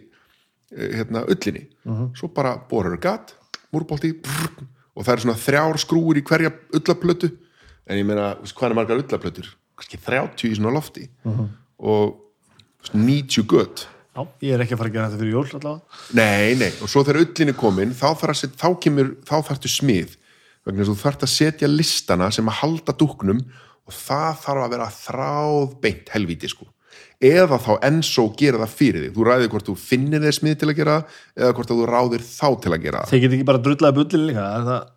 [0.76, 2.14] eh, hérna, ullinni Mhm.
[2.18, 3.34] svo bara borar gat,
[3.74, 4.66] múrbolti brrr,
[4.96, 7.32] og það er svona þrjár skrúur í hverja ullaplötu
[7.88, 9.48] en ég meina, hvað er margar ullaplötur
[9.78, 11.48] kannski 30 í svona lofti Mhm.
[11.80, 12.27] og þú veist,
[12.94, 15.98] 90 gött Já, ég er ekki að fara að gera þetta fyrir jól allavega.
[16.18, 19.36] Nei, nei, og svo þegar ullin er komin þá, þarf að set, þá kemur, þá
[19.46, 20.16] þarftu smið
[20.66, 23.44] vegna þú þarft að setja listana sem að halda dúknum
[23.86, 26.66] og það þarf að vera þráð beint helvíti sko.
[27.22, 29.14] Eða þá ensó gera það fyrir þig.
[29.14, 32.26] Þú ræðir hvort þú finnir þér smið til að gera það eða hvort þú ráðir
[32.26, 33.12] þá til að gera það.
[33.12, 34.94] Þeir get ekki bara drullaði bullin líka er það,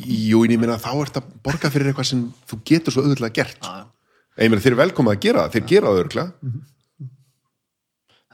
[0.00, 3.34] Jú, en ég meina þá ert að borga fyrir eitthvað sem þú getur svo auðvitað
[3.36, 3.58] gert.
[3.60, 4.46] Já, já.
[4.46, 6.24] ég meina þeir eru velkomið að gera það, þeir gera það örgla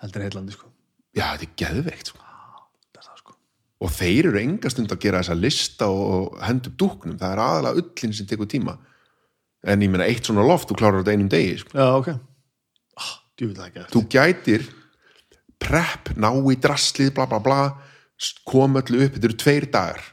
[0.03, 0.71] heldur heillandi sko.
[1.17, 2.27] Já, þetta er geðveikt sko.
[3.21, 3.35] Sko.
[3.81, 7.81] og þeir eru engastund að gera þessa lista og henda upp dúknum, það er aðalega
[7.81, 8.75] ullin sem tekur tíma.
[9.65, 11.73] En ég meina eitt svona loft, þú klárar þetta einum degi sko.
[11.77, 12.11] Já, ok.
[13.01, 13.15] Ah,
[13.93, 14.67] þú gætir
[15.61, 17.61] prep, ná í drastlið bla bla bla,
[18.49, 19.17] koma öllu upp.
[19.17, 20.05] Þetta eru tveir dagar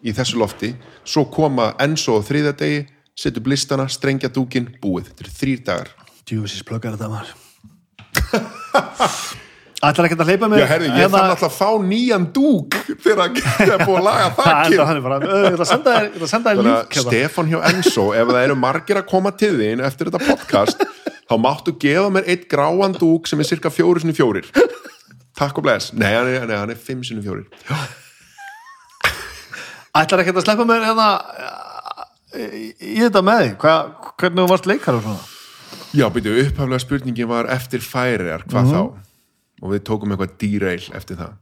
[0.00, 0.72] í þessu lofti.
[1.04, 2.86] Svo koma enso á þriða degi
[3.20, 5.92] setja upp listana, strengja dúkin búið, þetta eru þrýr dagar.
[6.24, 8.56] Djúvillis plöggar þetta maður
[9.80, 13.38] Ætlar ekki að hleypa með ég hérna- þarf alltaf að fá nýjan dúk þegar að
[13.56, 14.26] það er búið að laga
[15.30, 19.00] "Ö, ég ætla að senda þér lík að Stefán hjá Enso, ef það eru margir
[19.00, 20.84] að koma til þín eftir þetta podcast
[21.30, 24.50] þá máttu gefa mér eitt gráan dúk sem er cirka fjóri sinni fjórir.
[25.38, 25.92] Takk og bless.
[25.96, 27.46] Nei, hann er, nei, hann er fimm sinni fjórir.
[29.96, 31.06] Ætlar ekki að sleppa með hérna
[32.36, 35.29] í, í þetta með því hvernig þú varst leikar og svona
[35.94, 38.72] Já, byrju, upphaflega spurningin var eftir færiðar, hvað Mhm.
[38.74, 38.80] þá?
[39.62, 41.32] Og við tókum eitthvað dýreil eftir það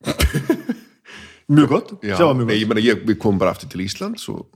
[1.50, 3.82] Mjög gott, Já, sjá mjög nei, gott ég meina, ég, við komum bara aftur til
[3.84, 4.46] Íslands og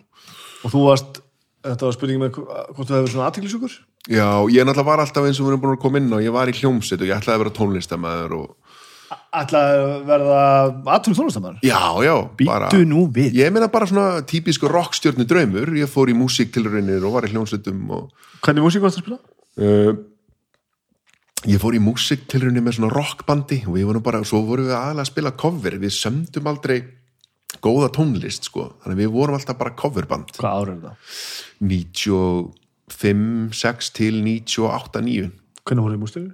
[0.65, 1.19] Og þú varst,
[1.67, 3.75] þetta var spurningi með hvort þú hefur svona aðtiklisjúkur
[4.15, 6.33] Já, ég náttúrulega var alltaf eins og við erum búin að koma inn og ég
[6.33, 8.64] var í hljómsveit og ég ætlaði að vera tónlistamæður og
[9.35, 9.53] Að
[10.09, 10.39] verða
[10.95, 12.15] aðtum tónlistamæður já, já,
[12.47, 17.05] bara Býtu nú við Ég meina bara svona típisku rockstjörnu draumur ég fór í músiktilraunir
[17.05, 18.11] og var í hljómsveitum og
[18.47, 19.19] Hvernig músík varst að spila?
[19.61, 19.93] uh,
[21.51, 25.05] ég fór í músiktilraunir með svona rockbandi og við vorum bara, svo vorum við aðalega
[25.05, 26.79] að spila cover, við sömdum aldrei
[27.65, 30.97] góða tónlist, sko þannig við vorum alltaf bara coverband Hvað árið er þetta?
[32.95, 35.31] 95, 6 til 98, 9
[35.65, 36.33] Hvernig voru í músík?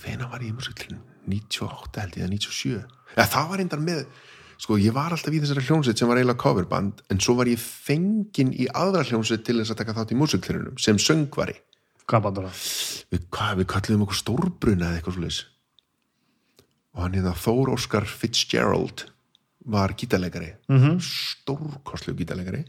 [0.00, 1.06] hvena var ég í músiktilraunir?
[1.28, 2.74] 98 held ég, eða 97
[3.16, 4.04] ja, það var reyndar með
[4.60, 7.60] sko ég var alltaf í þessari hljómsveit sem var eiginlega coverband en svo var ég
[7.60, 11.56] fenginn í aðra hljómsveit til þess að taka þátt í músiktilraunum sem söngvari
[12.10, 12.66] Hvað bandur það?
[13.12, 13.24] við,
[13.60, 15.40] við kalliðum okkur stórbruna eða eitthvað svoleiðis
[16.90, 19.06] og hann hérna Þór Óskar Fitzgerald
[19.70, 20.78] var gítarleikari mm.
[20.78, 21.00] -hmm.
[21.00, 22.64] stórkostlu gítarleikari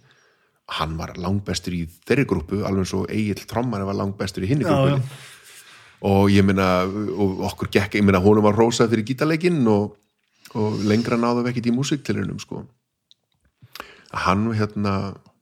[0.78, 4.72] hann var langbestur í þeirri grúpu alveg svo Egil Trommar var langbestur í hinni Já,
[4.72, 5.04] grúpunni
[6.02, 9.98] og ég meina og okkur gekk, ég meina honum var rósað fyrir gítarleikin og,
[10.58, 12.64] og lengra náðum við ekkert í músiktilurinnum sko.
[14.12, 14.96] Hann hérna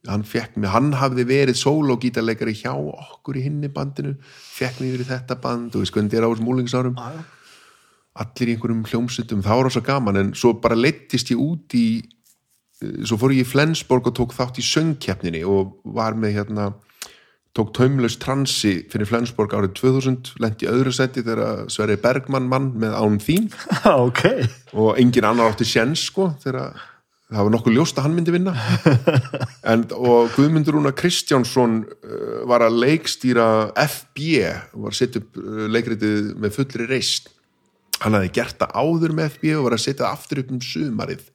[0.08, 5.10] hann fekk mig, hann hafði verið sólógítarleikari hjá okkur í hinni bandinu fekk mig yfir
[5.10, 6.96] þetta band og við sköndir á múlingsárum
[8.20, 12.00] allir í einhverjum hljómsutum, það var rosa gaman en svo bara leittist ég út í
[12.00, 16.70] eh, svo fór ég í Flensborg og tók þátt í söngkeppninni og var með hérna
[17.56, 22.94] tók taumlaus transi fyrir Flensborg árið 2000, lendi öðru seti þegar Sverri Bergmann mann með
[22.94, 23.50] án þín.
[24.06, 24.22] Ok.
[24.78, 26.76] Og engin annar átti sjens sko þegar
[27.30, 28.54] það var nokkuð ljóst að hann myndi vinna.
[29.70, 34.30] En, og Guðmundur Rúna Kristjánsson uh, var að leikstýra FB
[34.72, 37.28] var að setja upp uh, leikritið með fullri reist
[38.00, 41.26] hann hafði gert það áður með FB og var að setja aftur upp um sumarið.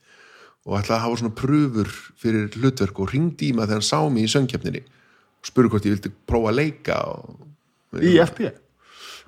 [0.65, 4.31] Og ætlaði að hafa svona pröfur fyrir hlutverk og mig þegar hann sá mig í
[4.33, 4.81] söngkeppninni
[5.45, 7.41] og spurði hvort ég vildi prófa að leika og,
[7.95, 8.49] Í FB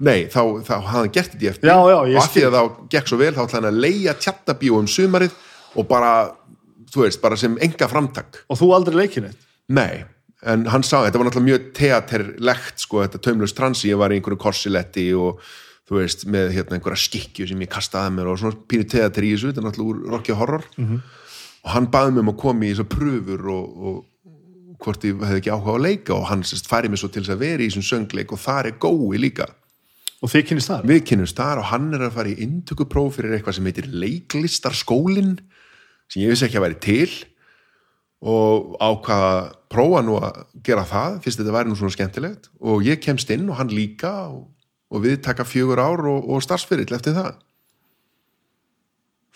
[0.03, 2.57] Nei, þá, þá hafði hann gert þetta í FB Já, já, og af því að
[2.57, 2.63] þá
[2.93, 5.37] gekk svo vel þá ætlaði hann að leia tjattabíó um sumarið
[5.77, 6.11] og bara,
[6.93, 8.41] þú veist, bara sem enga framtak.
[8.49, 10.03] Og þú aldrei leikinn eitt Nei,
[10.47, 14.19] en hann sá, þetta var náttúrulega mjög teaterlegt, sko, þetta taumlaust transi, ég var í
[14.19, 15.41] einhverju korsiletti og
[15.87, 19.27] þú veist, með hérna einhverja skikkju sem ég kastaði að mér og svona pínu teater
[19.27, 20.67] í þessu, þetta er náttúrulega úr Rocky Horror.
[21.65, 23.97] Og hann baði mig um að koma í þessar pröfur og, og
[24.83, 27.23] hvort ég hefði ekki áhuga á að leika og hann sérst færi mig svo til
[27.23, 29.47] þess að vera í þessum söngleik og þar er gói líka.
[30.21, 30.85] Og þið kynnist þar?
[30.89, 35.33] Við kynnumst þar og hann er að fara í inntökupróf fyrir eitthvað sem heitir leiklistarskólin
[36.09, 37.11] sem ég vissi ekki að væri til
[38.25, 42.49] og ákvaða að prófa nú að gera það fyrst þetta væri nú svona skemmtilegt.
[42.65, 44.47] Og ég kemst inn og hann líka og,
[44.89, 47.35] og við taka fjögur ár og, og starfsfyrill eftir það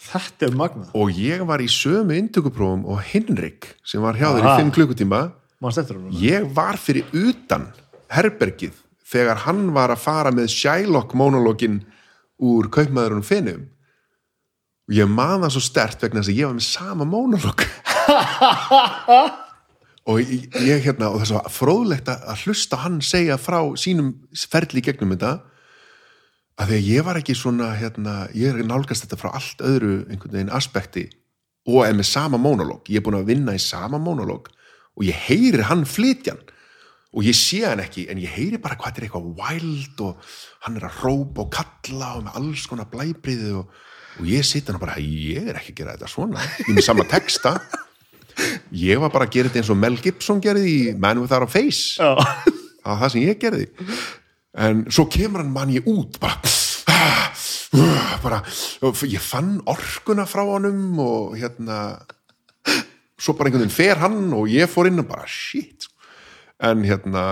[0.02, 0.94] Þetta er magnað.
[0.98, 4.62] Og ég var í sömu inntökuprófum og Hinrik sem var hjá þér í Aha.
[4.64, 5.22] 5 klukkutíma.
[5.62, 7.68] Mann stettur hún ég var fyrir utan
[8.12, 8.80] herbergið
[9.12, 11.82] þegar hann var að fara með Shylock monologin
[12.42, 13.68] úr kaupmaðurinn finnum
[14.90, 17.60] og ég man það svo stert vegna þess að ég var með sama monolog.
[20.10, 24.16] Og ég, ég hérna og það er svo fróðlegt að hlusta hann segja frá sínum
[24.50, 25.36] ferli gegnum þetta
[26.62, 29.96] að því að ég var ekki svona hérna, ég er nálgast þetta frá allt öðru
[30.06, 31.08] einhvern veginn aspekti
[31.70, 34.50] og er með sama monolog, ég er búin að vinna í sama monolog
[34.98, 36.42] og ég heyri hann flytjan
[37.12, 40.34] og ég sé hann ekki en ég heyri bara hvað þetta er eitthvað wild og
[40.66, 43.82] hann er að rópa og kalla og með alls konar blæbriði og,
[44.22, 46.46] og ég sitt hann bara, ég er ekki að gera þetta svona.
[46.64, 47.58] Er með sama texta.
[48.72, 51.52] Ég var bara að gera þetta eins og Mel Gibson gerði í Man Without a
[51.52, 52.00] Face.
[52.00, 53.68] Það var það sem ég gerði
[54.58, 56.40] en svo kemur hann mann ég út bara
[58.26, 58.42] bara
[59.08, 62.02] ég fann orkuna frá honum og hérna
[63.22, 65.96] svo bara einhvern veginn fer hann og ég fór inn og bara shit sko.
[66.62, 67.24] en hérna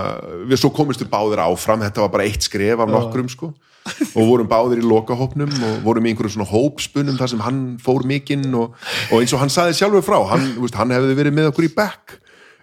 [0.49, 3.51] við svo komistu báðir áfram þetta var bara eitt skref af nokkrum sko
[3.89, 8.05] og vorum báðir í lokahópnum og vorum í einhverju svona hópspunum þar sem hann fór
[8.07, 8.75] mikinn og,
[9.09, 11.73] og eins og hann saði sjálfur frá hann, veist, hann hefði verið með okkur í
[11.75, 12.19] back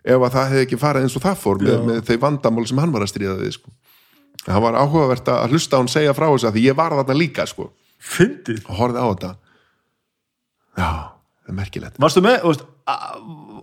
[0.07, 2.83] ef að það hefði ekki farið eins og það fór með, með þau vandamál sem
[2.83, 3.73] hann var að stríða við sko.
[4.47, 7.47] Það var áhugavert að hlusta hann segja frá þessu að því ég var þarna líka
[7.50, 7.70] sko,
[8.07, 8.60] Fyndið.
[8.70, 9.31] Og horfði á þetta.
[10.76, 10.91] Já,
[11.42, 11.99] það er merkilegt.
[12.05, 13.16] Varstu með, þú veist a-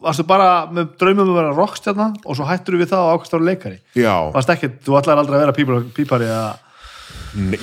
[0.03, 3.45] Varstu bara með draumum að vera rockstjarna og svo hættur við það og ákvæmst ára
[3.47, 3.77] leikari?
[3.95, 6.57] Já, Varstu ekki, þú ætlar aldrei að vera pípari, pípari að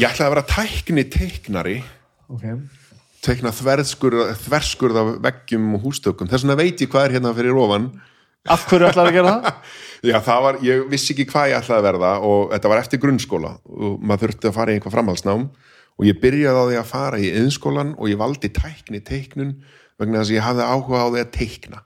[0.00, 1.74] ég ætlaði að vera tækni teiknari.
[2.32, 2.47] Ok.
[3.20, 7.58] Teikna þverskurð, þverskurð af veggjum og hústökum, þess vegna veit ég hvað er hérna fyrir
[7.60, 7.90] ofan
[8.48, 9.74] Af hverju ætlar að gera það?
[10.10, 13.02] Já, það var, ég vissi ekki hvað ég ætlaði að verða og þetta var eftir
[13.02, 15.44] grunnskóla og maður þurfti að fara í einhvað framhaldsnám
[16.00, 19.52] og ég byrjaði á því að fara í yðnskólan og ég valdi tækni teiknun
[20.00, 21.82] vegna þess að ég hafði áhuga á því að teikna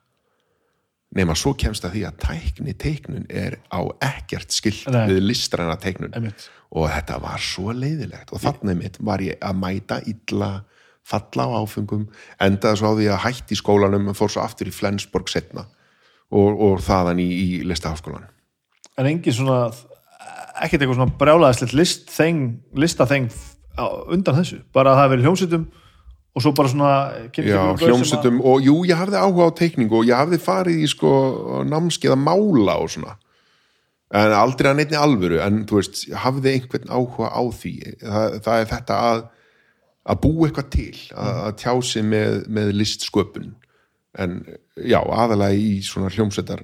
[1.14, 5.04] nema svo kemst að því að tækni teiknun er á ekkert skilt Nei.
[5.10, 6.48] við listræna teiknun Einmitt.
[6.74, 10.52] og þetta var svo leiðilegt og þannig mitt var ég að mæta illa
[11.04, 12.06] falla á áfengum
[12.42, 15.66] endaði svo á því að hætti skólanum og fór svo aftur í Flensborg setna
[16.34, 18.28] og, og þaðan í, í listaháskólan
[18.98, 19.68] En engin svona
[20.62, 21.14] ekkert eitthvað svona
[22.14, 22.44] þeng,
[22.78, 23.32] listaþeng
[24.14, 24.60] undan þessu?
[24.74, 25.66] Bara að það hafi verið hljómsveitum
[26.34, 26.92] og svo bara svona
[27.38, 31.12] Já, hljómsutum og jú, ég hafði áhuga á teikningu og ég hafði farið í sko
[31.70, 33.16] námskeið að mála og svona.
[34.14, 37.74] En aldrei að neittni alvöru en þú veist, hafði einhvern áhuga á því?
[38.02, 39.22] Það, það er þetta að
[40.04, 43.54] að búa eitthvað til, að, að tjá sig með, með listsköpun
[44.18, 44.38] en
[44.76, 46.62] já, aðalega í svona hljómsveitar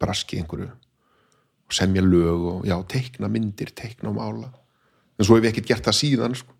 [0.00, 4.50] braski einhverju og semja lög og já, teikna myndir, teikna og mála
[5.20, 6.52] en svo hef ég ekkert gert það síðan sko.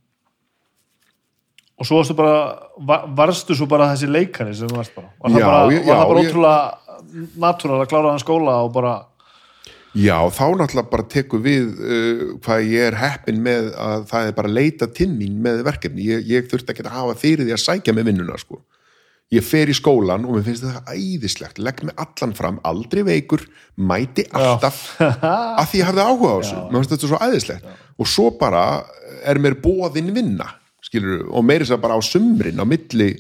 [1.81, 2.35] og svo varstu bara
[2.79, 5.87] var, varstu svo bara þessi leikari sem þú varst bara var það Já, bara, ég-
[5.87, 8.97] var það já, bara ég- ótrúlega natúral að klára hann skóla og bara
[9.91, 14.37] Já, þá náttúrulega bara tekur við uh, hvað ég er heppin með að það er
[14.37, 16.05] bara leita til mín með verkefni.
[16.07, 18.61] Ég, ég þurfti ekki að hafa fyrir því að sækja með vinnuna, sko.
[19.31, 23.45] Ég fer í skólan og mér finnst þetta æðislegt, legg mig allan fram, aldrei veikur,
[23.79, 26.63] mæti alltaf, að því ég hafði áhuga á þessu.
[26.67, 27.69] Mér finnst þetta svo æðislegt.
[28.01, 28.65] Og svo bara
[29.31, 30.49] er mér bóðin vinna,
[30.83, 33.11] skilur og meiri þess að bara á sumrin, á milli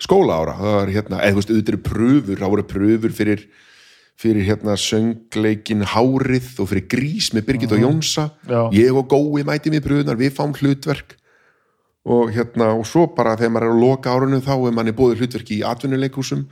[0.00, 0.56] skólaára.
[0.56, 3.44] Það var hérna, eða þú veist, auðvitað eru pröfur, það voru pröfur fyrir
[4.20, 8.68] fyrir hérna söngleikin Hárið og fyrir Grís með Birgit og Jónsa Já.
[8.76, 11.16] ég og Gói mæti mér pröfunar, við fáum hlutverk
[12.04, 15.20] og hérna og svo bara þegar maður er að loka árunum þá er manni búið
[15.20, 16.46] hlutverk í atvinnuleikúsum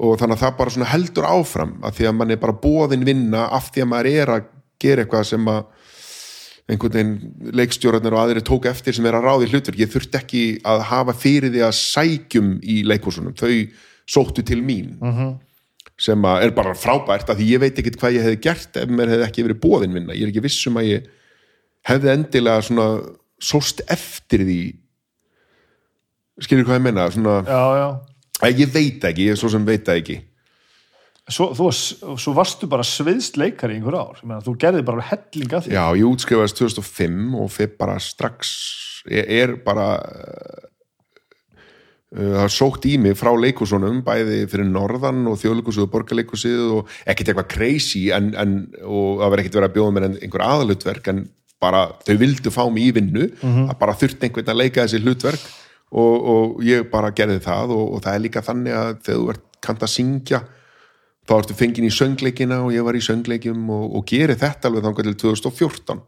[0.00, 3.04] og þannig að það bara svona heldur áfram af því að mann er bara bóðin
[3.04, 4.48] vinna af því að maður er að
[4.80, 5.62] gera eitthvað sem að
[6.70, 10.42] einhvern veginn leikstjórarnir og aðrir tók eftir sem er að ráði hlutverk ég þurfti ekki
[10.70, 13.50] að hafa fyrir því að sækjum í leikhúsunum, þau
[14.10, 14.96] sóttu til mín.
[15.00, 15.38] -hmm.
[16.00, 18.88] sem að er bara frábært af því ég veit ekkert hvað ég hefði gert ef
[18.88, 20.14] mér hefði ekki verið bóðin vinna.
[20.14, 21.08] Ég er ekki viss um að ég
[21.84, 22.86] hefði endilega svona
[23.42, 24.62] sóst eftir því.
[26.40, 27.88] Skilur hvað ég menna svona, já, já.
[28.56, 30.22] Ég veit ekki, ég er svo sem veit ekki.
[31.30, 31.68] Svo, þú,
[32.18, 35.74] svo varstu bara sviðst leikari einhver ár, ég meina, þú gerði bara helling að því.
[35.76, 38.54] Já, ég útskrifaðist 2005 og fyrir bara strax
[39.08, 40.66] ég er bara uh,
[42.10, 46.94] það er sótt í mig frá leikúsunum bæði fyrir norðan og þjóðleikusið og borgarleikusið og
[47.04, 51.12] ekkert eitthvað crazy en, en, og það verði ekkert verið að bjóða mér einhver aðalutverk
[51.12, 51.22] en
[51.60, 53.26] bara þau vildu fá mig í vinnu
[53.68, 55.42] að bara þurfti einhvern að leika þessi hlutverk
[55.90, 59.34] og, og ég bara gerði það og, og það er líka þannig að þegar þú
[59.34, 60.40] ert kant að syngja
[61.28, 64.86] þá ertu fengin í söngleikina og ég var í söngleikjum og, og geri þetta alveg
[64.86, 66.00] þangar til 2014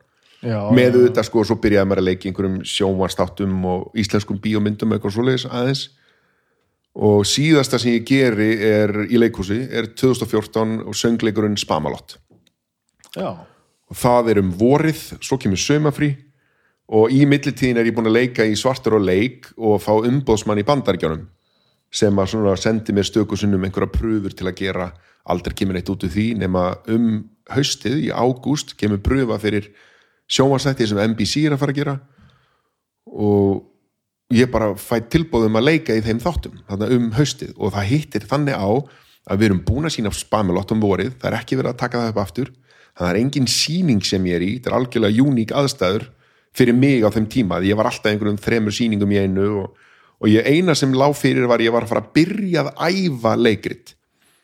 [0.43, 4.41] Já, með auðvitað sko og svo byrjaði maður að leika í einhverjum sjónvarstáttum og íslenskum
[4.43, 5.83] bíómyndum eitthvað svoleiðis aðeins.
[6.99, 12.19] Og síðasta sem ég geri er í leikhúsi er 2014 og söngleikurinn Spamalott
[13.15, 13.31] já,
[13.97, 16.15] það er um vorið, svo kemur sömafrí
[16.93, 20.61] og í millitíðin er ég búin að leika í svartur og leik og fá umbóðsmann
[20.61, 21.27] í bandaríkjánum
[21.93, 24.87] sem að sendi mér stöku sinnum einhverja pröfur til að gera.
[25.29, 29.69] Aldrei kemur eitt út úr því nema um haustið í ágúst kemur pröfa fyrir
[30.33, 31.95] sjónvarsætti sem NBC er að fara að gera.
[33.13, 33.69] Og
[34.33, 38.29] ég bara fæ tilbúðum að leika í þeim þáttum þarna um haustið og það hittir
[38.31, 41.75] þannig á að við erum búin að sína spamilott um vorið, það er ekki verið
[41.75, 42.49] að taka það upp aftur
[42.99, 46.09] það er engin síning sem ég er í þetta er algjörlega uník aðstæður
[46.57, 49.85] fyrir mig á þeim tíma, því ég var alltaf einhverjum þremur síningum í einu og,
[50.21, 53.37] og ég eina sem lág fyrir var ég var að fara að byrja að æfa
[53.41, 53.95] leikrit.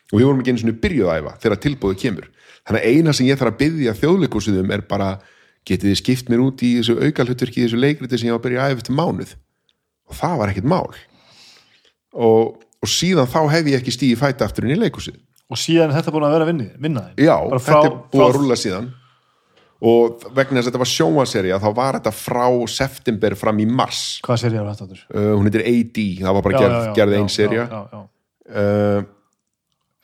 [0.09, 2.31] Og við vorum ekki einu svona byrjuð að æfa þegar tilbúðu kemur.
[2.65, 5.11] Þannig að eina sem ég þarf að byrja þjóðleikursum er bara
[5.69, 8.65] getið þið skipt mér út í þessu aukalhutverki þessu leikriti sem ég var að byrja
[8.65, 9.35] að æfa eftir mánuð?
[10.09, 10.97] Og það var ekkit mál.
[12.17, 15.93] Og, og síðan þá hef ég ekki stíði fæta aftur inn í leikusið og síðan
[15.97, 17.21] þetta búin að vera að vinni, vinna þeim?
[17.25, 18.89] Já, frá- þetta er búið að frá- rúlla síðan.
[19.79, 24.01] Og vegna þess að þetta var sjónvaserja þá var þetta frá september fram í mars.
[24.27, 27.17] Hvað sér ég á þetta uh, hún heitir AD, það var bara Já, gerð, gerð
[27.21, 29.05] einn serja uh,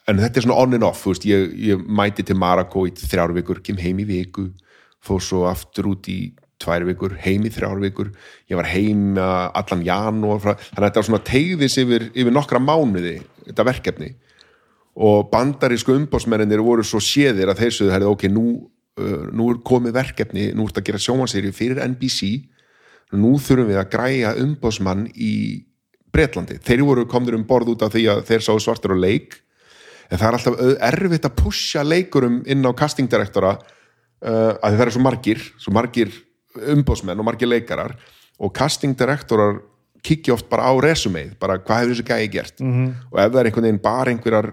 [0.07, 3.35] en þetta er svona on and off veist, ég, ég mæti til Marako í þrjár
[3.35, 4.47] vikur, kem heim í viku
[5.05, 6.19] fór svo aftur út í
[6.63, 8.13] tvær vikur, heim í þrjár vikur.
[8.49, 12.63] Ég var heim uh, allan janúar þannig að þetta var svona tegðis yfir, yfir nokkra
[12.63, 13.19] mánuði,
[13.51, 14.15] þetta verkefni
[14.95, 18.47] og bandarísku umbásmennir voru svo séðir að þeir sögðu, ok, nú,
[19.01, 22.51] uh, nú er komið verkefni, nú ert að gera sjónvansýri fyrir NBC
[23.19, 25.35] nú þurfum við að græja umbásmann í
[26.15, 29.41] Bretlandi, þeir voru komnir um borð út af því að þeir sáu svartur og leik.
[30.13, 30.59] En það er alltaf
[30.89, 36.13] erfitt að pusha leikurum inn á castingdirektora uh, að það eru svo margir svo margir
[36.71, 37.97] umbósmenn og margir leikarar.
[38.39, 39.59] Og castingdirektorar
[40.05, 42.61] kikja oft bara á resumeið bara hvað hefur þessi gæði gert?
[42.61, 42.89] -hmm.
[43.11, 44.49] og ef það er einhvern veginn bara einhverjar,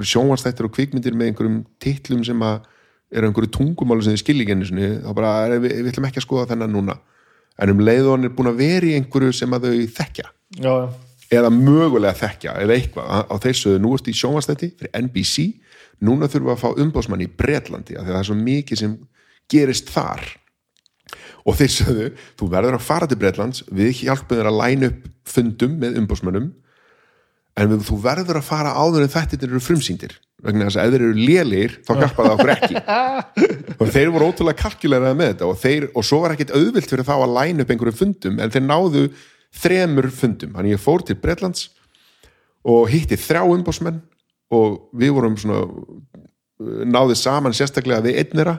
[0.00, 2.64] sjónvarsþættir og kvikmyndir með einhverjum titlum sem að
[3.12, 6.20] eru einhverju tungumáli sem þið skilja ekki sinni, þá bara er, við, við ætlum ekki
[6.22, 6.98] að skoða þennan núna.
[7.60, 10.28] En um leið og hann er búin að vera í einhverju sem að þau þekkja.
[10.56, 10.86] Já, já.
[11.38, 13.10] eða mögulega þekkja eða eitthvað.
[13.28, 15.48] Á, þessu, nú ertu í sjónvastætti fyrir NBC,
[16.00, 18.80] núna þurfum við að fá umbásmann í Bretlandi, af því að það er svo mikið
[18.80, 18.96] sem
[19.52, 20.24] gerist þar.
[21.42, 25.74] Og sögðu, þú verður að fara til Bretlands, við hjálpum þér að læna upp fundum
[25.82, 26.52] með umbásmannum
[27.58, 30.14] en þú verður að fara áður en þetta eru frumsýndir.
[30.42, 32.80] Vegna þess að ef þeir eru lélegir þá hjálpa það okkur ekki.
[33.82, 37.06] Og þeir voru ótrúlega kalkulerað með þetta og, þeir, og svo var ekkit auðvilt fyrir
[37.06, 39.04] þá að læna upp einhverjum fundum en þeir náðu
[39.62, 41.68] þremur fundum, þannig ég fór til Bretlands
[42.62, 44.00] og hitti þrjá umbásmenn
[44.54, 45.64] og við vorum svona
[46.62, 48.56] náðið saman sérstaklega við einnera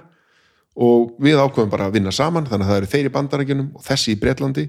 [0.74, 3.86] og við ákveðum bara að vinna saman þannig að það eru þeir í bandarækjunum og
[3.86, 4.66] þessi í Bretlandi.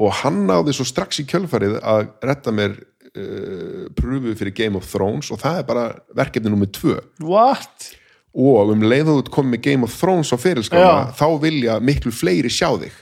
[0.00, 2.78] Og hann náði svo strax í kjölfarið að retta mér
[3.16, 5.84] uh, pröfu fyrir Game of Thrones og það er bara
[6.16, 7.90] verkefni nummið tvö what?
[8.34, 11.14] og um leið og þú komið Game of Thrones á fyrirskrána Já.
[11.18, 12.92] þá vilja miklu fleiri sjá þig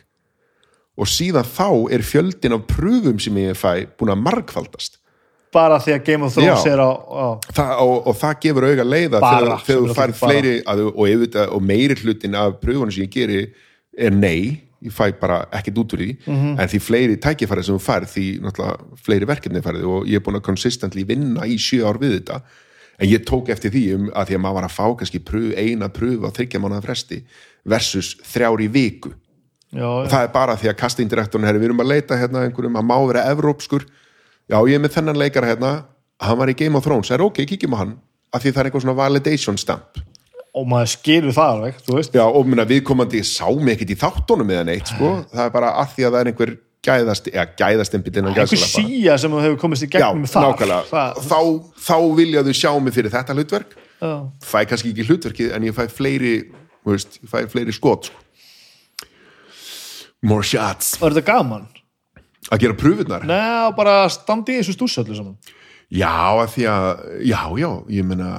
[0.99, 4.97] og síðan þá er fjöldin af pröfum sem ég fæ búin að margfaldast
[5.55, 6.73] bara því að Game of Thrones Já.
[6.73, 10.01] er á, á það, og, og það gefur auga leiða Bara, þegar, þú fær náttúrulega
[10.01, 10.17] bara.
[10.23, 13.45] fleiri að, og, yfirleitt- og meiri hlutin af pröfunum sem ég geri
[13.99, 14.41] er nei
[14.85, 16.61] ég fæ bara ekkert út úr því Mhm.
[16.61, 20.21] en því fleiri tækifæri sem þú færð því náttúrulega fleiri verkefni færði og ég er
[20.21, 22.43] búin að consistently vinna í sjö ár við þetta.
[23.01, 25.55] En ég tók eftir því um að því að maður var að fá kannski pröfu,
[25.57, 27.23] eina pröfu á þryggja mánuða fresti
[27.67, 29.13] versus þrjár í viku.
[29.73, 32.47] Já, og það er bara því að castingdirektorinn herri, við erum að leita hérna að
[32.51, 33.85] einhverjum að má vera evrópskur.
[34.49, 35.85] Já ég er með þennan leikara hérna
[36.21, 37.99] hann var í Game of Thrones, er ok, kíkjum á hann
[38.33, 39.99] af því það er eitthvað svona validation stamp
[40.57, 42.17] og maður skilur það alveg, þú veist.
[42.17, 45.75] Já, og minna viðkomandi sá mig ekkit í þáttunum eða neitt, sko, það er bara
[45.83, 46.55] að því að það er einhver
[46.89, 51.03] gæðast, ja, gæðastimpill innan einhver síja sem þú hefur komist í Já, gegnum þar nákvæmlega,
[51.27, 51.41] þá,
[51.89, 53.77] þá vilja þau sjá mig fyrir þetta hlutverk.
[53.99, 54.13] Já.
[54.47, 56.37] fæ kannski ekki hlutverkið en ég fæ fleiri
[56.87, 58.21] þú veist, ég fæ fleiri skot sko.
[60.23, 60.95] more shots.
[61.03, 61.67] Var þetta gaman?
[62.53, 65.37] að gera pröfunar Nei, bara standi í þessu stús öllu saman.
[65.89, 66.89] Já, að því að,
[67.25, 68.31] já, já ég meina,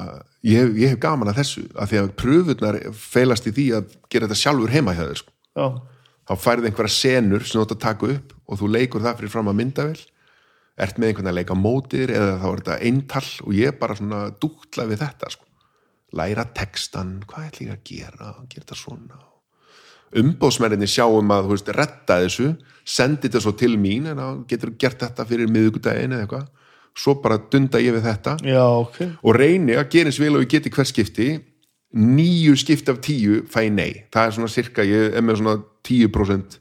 [0.45, 4.29] ég, ég hef gaman að þessu að því að pröfunar feilast í því að gera
[4.29, 5.33] þetta sjálfur heima hjá þér sko.
[6.29, 9.33] þá færið einhverja senur sem þú átt að taka upp og þú leikur það fyrir
[9.35, 10.01] fram að myndavel
[10.79, 14.21] ert með einhvern að leika mótir eða þá er þetta eintal og ég bara svona
[14.39, 15.45] dútla við þetta sko.
[16.15, 19.25] læra textan, hvað ætla ég að gera gera þetta svona
[20.19, 22.47] umbóðsmenninni sjáum að, þú veist, retta þessu
[22.87, 26.47] sendi þetta svo til mín en þá getur gert þetta fyrir miðugudaginn eða eitthvað
[26.97, 28.35] svo bara dunda ég við þetta.
[28.45, 28.99] Já, ok.
[29.23, 31.29] Og reyni að gera eins vel og ég geti hver skipti.
[31.99, 35.55] Nýju skipti af tíu fæ nei, það er svona cirka ég er með svona
[35.89, 36.59] 10%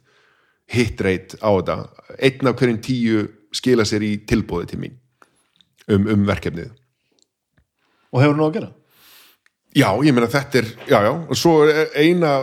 [0.72, 1.78] hit rate á þetta.
[2.16, 4.96] Einn af hverjum tíu skila sér í tilbúði til mín
[5.88, 6.72] um, um verkefnið.
[8.12, 8.72] Og hefur nú að gera?
[9.76, 11.12] já, ég meina þetta er, já já.
[11.12, 11.54] Og svo
[11.96, 12.38] eina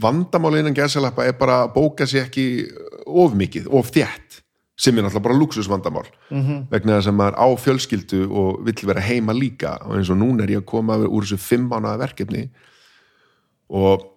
[0.00, 2.46] vandamáli innan gæsalappa er bara að bóka sér ekki
[3.06, 4.40] of mikið, of þétt
[4.76, 6.66] sem er náttúrulega bara luxusvandamál -hmm.
[6.70, 9.78] vegna þess að maður á fjölskyldu og vill vera heima líka.
[9.86, 12.48] Og eins og núna er ég að koma úr þessu fimm mánuða verkefni.
[13.68, 14.14] Og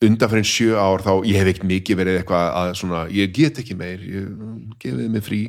[0.00, 3.74] undanfærin sjö ár þá ég hef ekkert mikið verið eitthvað að svona, ég get ekki
[3.74, 4.26] meir, ég
[4.78, 5.40] gefið mig frí.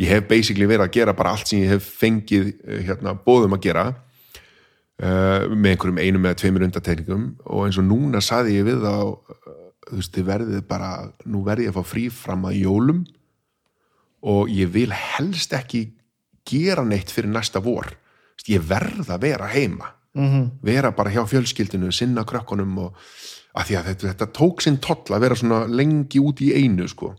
[0.00, 3.58] Ég hef basically verið að gera bara allt sem ég hef fengið eh, hérna, bóðum
[3.58, 3.84] að gera
[5.02, 8.94] uh, með einhverjum einum eða tveimur undatekningum og eins og núna saði ég við þá
[8.96, 9.54] uh,
[9.88, 10.90] þú veist, þið verðið bara
[11.28, 13.04] nú verðið að fá frí fram að jólum
[14.22, 15.84] og ég vil helst ekki
[16.48, 17.90] gera neitt fyrir næsta vor.
[18.48, 19.94] Ég verð að vera heima.
[20.18, 20.50] -hmm.
[20.62, 23.08] vera bara hjá fjölskyldinu sinna krökkunum og
[23.58, 26.88] að því að þetta, þetta tók sinn toll að vera svona lengi út í einu
[26.90, 27.14] sko.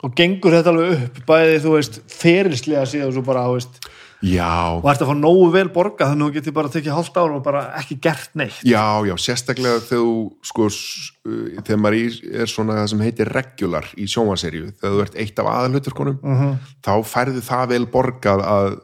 [0.00, 3.90] Og gengur þetta alveg upp bæði, þú veist, ferilslega síðan svo bara, þú veist,
[4.24, 7.16] já, og ert að fá nógu vel borga þannig að þú getur bara tekið hálft
[7.16, 8.60] ára og bara ekki gert neitt?
[8.66, 10.14] Já, já, sérstaklega þegar þú
[10.50, 15.20] sko, uh, þegar maður er svona það sem heitir regular í sjónvaserju þegar þú ert
[15.24, 16.56] eitt af aðalhuturkonum -hmm.
[16.84, 18.80] þá færðu það vel borgað að,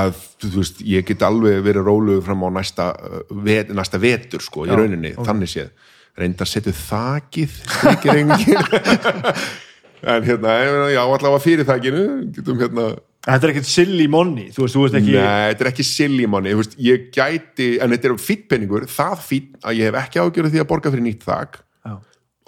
[0.00, 4.44] að þú veist, ég get alveg verið róluð fram á næsta, uh, vet, næsta vetur
[4.44, 5.72] sko, í rauninni, þannig séð.
[6.18, 8.58] Reyndar setju þakið strykir engin
[10.12, 10.54] en hérna,
[10.90, 12.88] já, allavega fyrir þakinu getum hérna
[13.26, 16.26] þetta er ekkert silly money, þú veist, þú veist ekki Nei, þetta er ekki silly
[16.30, 19.98] money, þú veist, ég gæti en þetta er fýtt penningur, það fýtt að ég hef
[20.02, 21.58] ekki ágjörð því að borga fyrir nýtt þak.
[21.88, 21.94] Já,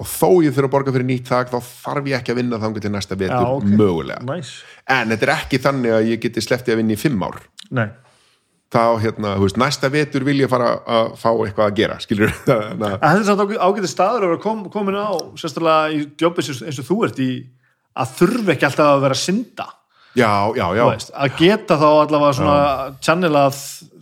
[0.00, 2.60] og þó ég þurfa að borga fyrir nýtt þak þá þarf ég ekki að vinna
[2.62, 3.72] þangur til næsta vetur Já, ok.
[3.80, 4.54] mögulega, nice.
[4.88, 7.36] en þetta er ekki þannig að ég geti sleppti að vinna í fimm ár.
[7.76, 7.88] Nei,
[8.70, 12.30] þá, hérna, þú veist, næsta vetur vil ég fara að fá eitthvað að gera, skilur
[12.46, 15.10] þetta er samt ágætið staður að vera kom, komin á
[18.00, 19.64] að þurfa ekki alltaf að vera að synda
[20.16, 20.84] já, já, já.
[20.90, 22.60] Veist, að geta þá allavega svona
[23.04, 23.58] channelað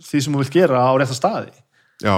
[0.09, 1.51] því sem þú vilt gera á rétta staði.
[2.03, 2.15] Já,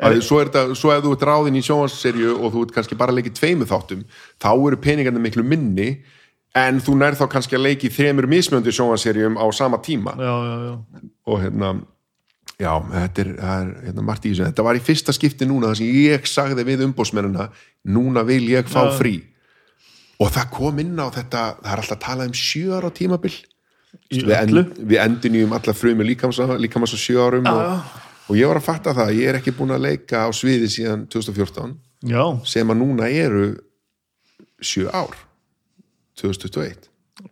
[0.00, 2.98] að, svo, er þetta, svo ef þú ert ráðin í sjónvarsserju og þú ert kannski
[2.98, 4.02] bara að leiki tveimur þáttum,
[4.42, 5.88] þá eru peningarnir miklu minni
[6.58, 10.16] en þú nær þá kannski að leiki þremur mismöndu sjónvarsserjum á sama tíma.
[10.18, 11.74] Já, já, já, og hérna
[12.60, 14.44] já, þetta er, það er hérna, þessu.
[14.44, 17.50] Þetta var í fyrsta skipti núna þar sem ég sagði við umbósmennina,
[17.88, 19.20] núna vil ég fá frí
[20.20, 23.32] og það kom inn á þetta, það er alltaf að tala um sjö ára tímabil.
[24.10, 27.96] Við, end, við endunjum alla frumi líkamsa, líkamsa sjö árum Já, og,
[28.30, 31.04] og ég var að fatta það, ég er ekki búin að leika á sviði síðan
[31.10, 31.74] 2014
[32.06, 33.48] já, sem að núna eru
[34.62, 35.16] sjö ár
[36.20, 36.86] 2021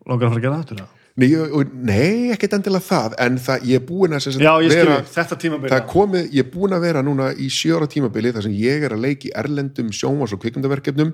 [0.09, 3.65] langar að fara að gera þetta Nei, og, og, nei ekkert endilega það en það,
[3.67, 7.03] ég er búin að já, ég vera, það er komið, ég er búin að vera
[7.03, 11.11] núna í sjö ára tímabili þar sem ég er að leiki erlendum sjónvars og kvikmyndaverkefnum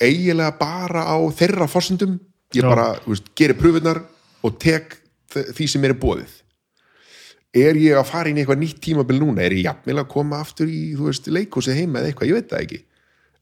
[0.00, 2.18] eiginlega bara á þeirra fórsendum
[2.54, 2.68] ég Já.
[2.68, 4.02] bara, þú veist, gerir pröfunar
[4.44, 4.98] og tek
[5.32, 6.42] því sem er bóðið
[7.56, 10.40] er ég að fara inn í eitthvað nýtt tímabill núna, er ég jafnvel að koma
[10.44, 12.80] aftur í, þú veist, leikósi heima eða eitthvað, ég veit það ekki.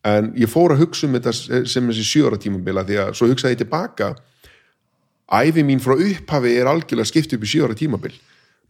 [0.05, 1.33] En ég fór að hugsa um þetta
[1.73, 4.11] sem þessi sjóra tímabilla því að svo hugsaði ég tilbaka.
[5.35, 8.15] Æfi mín frá upphafi er algjörlega skipt upp í sjóra tímabill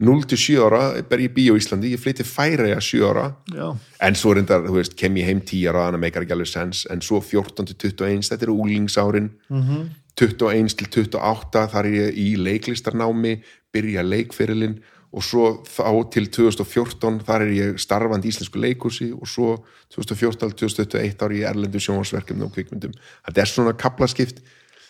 [0.03, 3.67] 0-7 ára ber ég bí á Íslandi, ég flytti færa ég að 7 ára Já.
[4.03, 6.51] en svo reyndar, þú veist, kem ég heim 10 ára þannig að meikar ekki alveg
[6.51, 9.85] sens, en svo 14-21, þetta eru úlingsárin mm -hmm.
[10.15, 13.41] 21-28 þar er ég í leiklistarnámi
[13.71, 14.77] byrja leikferilinn
[15.15, 19.63] og svo þá til 2014 þar er ég starfand í Íslensku leikursi og svo
[19.95, 22.95] 2014-2021 ári í Erlendu sjónvarsverkefni og kvikmyndum.
[23.27, 24.41] Þetta er svona kaplaskipt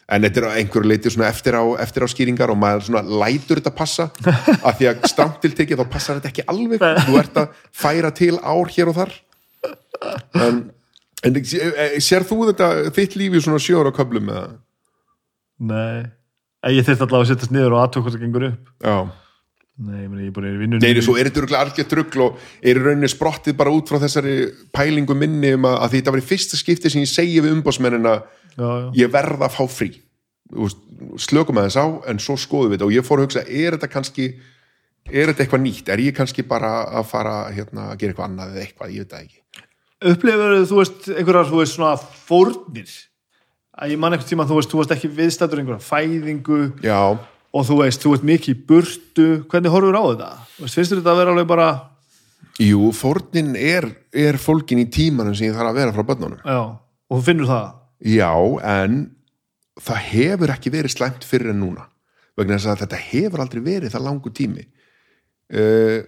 [0.06, 4.10] en þetta er einhverju leiti eftir á, eftir á skýringar og maður lætur þetta passa.
[4.62, 6.86] Af því að stramt til tekið þá passar þetta ekki alveg.
[7.08, 9.16] Þú ert að færa til ár hér og þar.
[10.46, 10.62] En,
[11.26, 14.54] en eh, sér þú þetta þitt lífi svona sjóra köflum með það?
[15.66, 16.06] Nei,
[16.66, 18.70] En ég þurfti allavega að setjast niður og aðtöku hvað það gengur upp.
[18.82, 18.96] Já.
[19.86, 22.44] Nei, meni, ég er bara í vinnunni Nei, svo er þetta örugglega algjört rugl og
[22.64, 24.36] er rauninni sprottið bara út frá þessari
[24.74, 28.14] pælingu minni um að, að þetta var í fyrsta skipti sem ég segi við umbósmennina
[28.56, 28.90] já, já.
[29.02, 29.92] ég verða að fá frí.
[31.22, 32.90] Slökum að þess á en svo skoðum við þetta.
[32.90, 34.30] Og ég fór að hugsa er þetta kannski
[35.06, 38.56] er þetta eitthvað nýtt, er ég kannski bara að fara hérna, að gera eitthvað annað
[38.56, 39.66] eða eitthvað, ég veit það ekki.
[40.06, 41.92] Upplifur þú veist einhverjar, þú veist, svona
[42.26, 42.96] fórnir?
[43.76, 46.62] Að ég man einhvern tíma, þú veist, þú veist ekki viðstættur einhverja fæðingu.
[46.86, 47.00] Já,
[47.56, 49.28] og þú veist, þú veist mikið burtu.
[49.52, 50.32] Hvernig horfur á þetta?
[50.64, 51.70] Finnst þetta að vera alveg bara
[52.62, 56.40] jú, fórnin er, er fólkin í tímanum sem ég þarf að vera frá börnunum.
[56.42, 57.66] Já, og þú finnur það
[58.04, 58.32] Já,
[58.64, 59.04] en
[59.80, 61.86] það hefur ekki verið slæmt fyrir en núna
[62.36, 64.66] vegna þess að þetta hefur aldrei verið það langu tími.
[65.56, 66.02] Uh,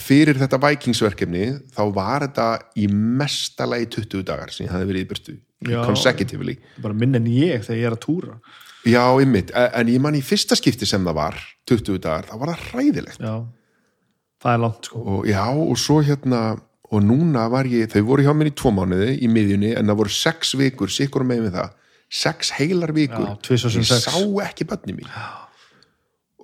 [0.00, 2.46] fyrir þetta Vikingsverkefni þá var þetta
[2.80, 5.36] í mestalagi 20 dagar sem ég hafði verið í
[5.70, 5.80] Já.
[5.86, 6.58] consecutively.
[6.82, 8.38] Bara minn en ég þegar ég er að túra.
[8.84, 11.38] Já, ymmit, en ég man í fyrsta skipti sem það var
[11.70, 13.22] 20 dagar, þá var það hræðilegt.
[13.22, 13.36] Já,
[14.44, 15.04] það er langt sko.
[15.14, 16.42] Og já, og svo hérna
[16.94, 20.00] og núna var ég, þau voru hjá mér í tvo mánuði í miðjunni, en það
[20.02, 21.72] voru sex vikur sikkur með með það,
[22.14, 24.06] sex heilar vikur, Já, ég sex.
[24.06, 25.08] sá ekki bönni mín.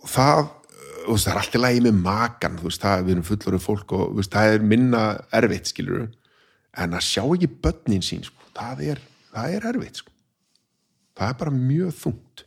[0.00, 0.46] Og það
[1.06, 4.16] veist, það er alltaf lægi með makan þú veist, það, við erum fullorðu fólk og
[4.18, 5.02] veist, það er minna
[5.36, 6.06] erfitt, skilur
[6.78, 9.02] en að sjá ekki bönnin sín sko, það er,
[9.34, 10.12] það er erfitt sko.
[11.18, 12.44] það er bara mjög þungt.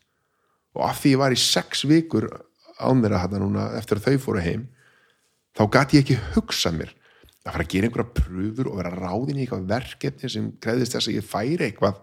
[0.73, 2.29] Og af því ég var í sex vikur
[2.81, 4.67] án þeirra þetta núna eftir að þau fóru heim
[5.53, 6.93] þá gati ég ekki hugsað mér
[7.43, 11.09] að fara að gera einhverja pröfur og vera ráðin í eitthvað verkefni sem greiðist þess
[11.09, 12.01] að ég færi eitthvað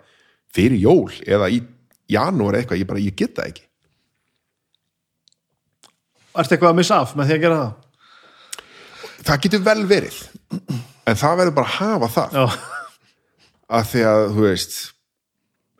[0.52, 1.62] fyrir jól eða í
[2.10, 3.66] janúar eitthvað, ég bara, ég get það ekki.
[6.40, 7.78] Ertu eitthvað að missa af með því að gera það?
[9.26, 10.18] það getur vel verið
[11.08, 12.38] en það verður bara að hafa það.
[12.38, 12.44] Já,
[13.78, 14.78] að því að, þú veist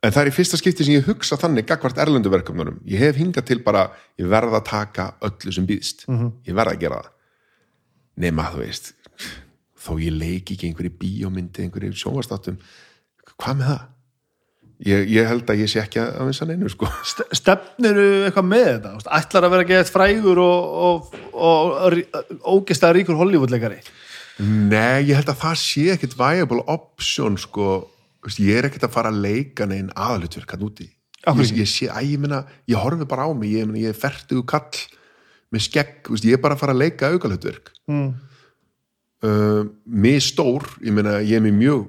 [0.01, 2.79] en það er í fyrsta skipti sem ég hugsa þannig gagvart erlendu verkefnunum.
[2.89, 3.91] Ég hef hingað til bara,
[4.21, 6.07] ég verð að taka öllu sem býðst,
[6.49, 7.11] ég verð að gera það.
[8.21, 8.95] Nema, þú veist
[9.81, 12.61] þó ég leiki ekki einhverju bíómyndi einhverju sjónvastáttum
[13.41, 13.89] hvað með það?
[14.81, 18.69] Ég, ég held að ég sé ekki að vinsa neinu, sko Ste- stefniru eitthvað með
[18.69, 18.93] þetta?
[18.97, 21.99] Þú Ætlar að vera að geða frægur og, og, og,
[22.41, 23.83] og ógesta ríkur Hollywoodleikari
[24.41, 27.83] Nei, ég held að það sé ekkit viable option sko,
[28.25, 31.91] Þú ég er ekkit að fara að leika neginn aðalutverk hann úti ég, ég sé,
[31.93, 34.81] að ég meina, ég horfi bara á mig ég, ég er fertugu kall
[35.53, 38.11] með skegg, þú ég er bara að fara að leika aukalutverk mm.
[39.27, 41.87] Uh, mér stór, ég meina ég er með mjög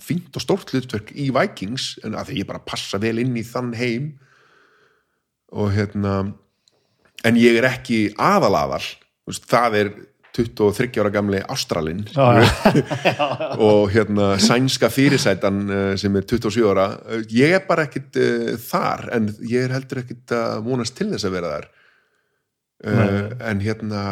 [0.00, 3.44] fínt og stórt hlutverk í Vikings, en að því ég bara passa vel inn í
[3.46, 4.12] þann heim.
[5.50, 6.20] Og hérna
[7.26, 8.84] en ég er ekki aðalaðal
[9.38, 9.90] það er
[10.36, 12.04] 23 ára gamli Ástralinn.
[12.14, 12.46] Já,
[13.66, 18.54] og hérna sænska fyrirsætan eh, sem er 27 ára Eh, ég er bara ekkit uh,
[18.62, 21.70] þar en ég er heldur ekkit að vonast til þess að vera þar.
[22.80, 24.02] Uh, en hérna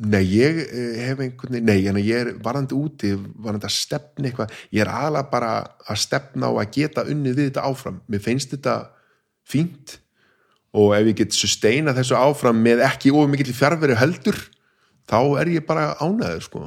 [0.00, 4.30] nei, ég eh, hef einhvern veginn nei, en ég er varandi úti varandi að stefna
[4.30, 5.52] eitthvað, ég er aðalega bara
[5.84, 8.00] að stefna á að geta unnið við þetta áfram.
[8.08, 8.76] Mér finnst þetta
[9.50, 9.98] fínt
[10.76, 14.38] og ef ég get susteina þessu áfram með ekki of mikill fjárveru heldur
[15.10, 16.66] þá er ég bara ánæður sko.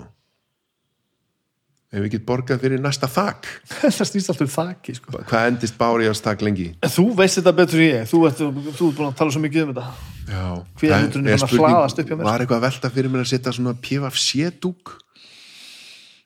[1.94, 3.45] Ef ég get borgað fyrir næsta þak.
[3.84, 5.22] Það snýst alltaf um þakki sko.
[5.30, 6.74] hvað endist bári á stak lengi?
[6.86, 8.10] Þú veist þetta betur en ég.
[8.10, 11.56] Þú ert, þú ert búin að tala svo mikið um þetta Það er farin að
[11.58, 12.26] hlaðast upp hjá mér.
[12.27, 13.76] var eitthvað að velta fyrir mér að setja svona
[14.64, 14.95] dúk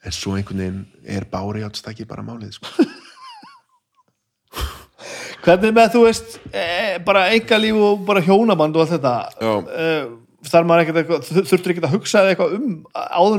[0.05, 0.85] en svo einhvern veginn
[1.17, 2.67] er bári á stakki bara málið sko.
[5.47, 6.63] Hvernig með þú veist e,
[7.07, 9.53] bara engalíf og bara hjónaband og allt þetta Já.
[9.53, 9.89] e,
[10.47, 12.69] þar maður ekkert eitthvað þurftir ekkert að hugsa eitthvað um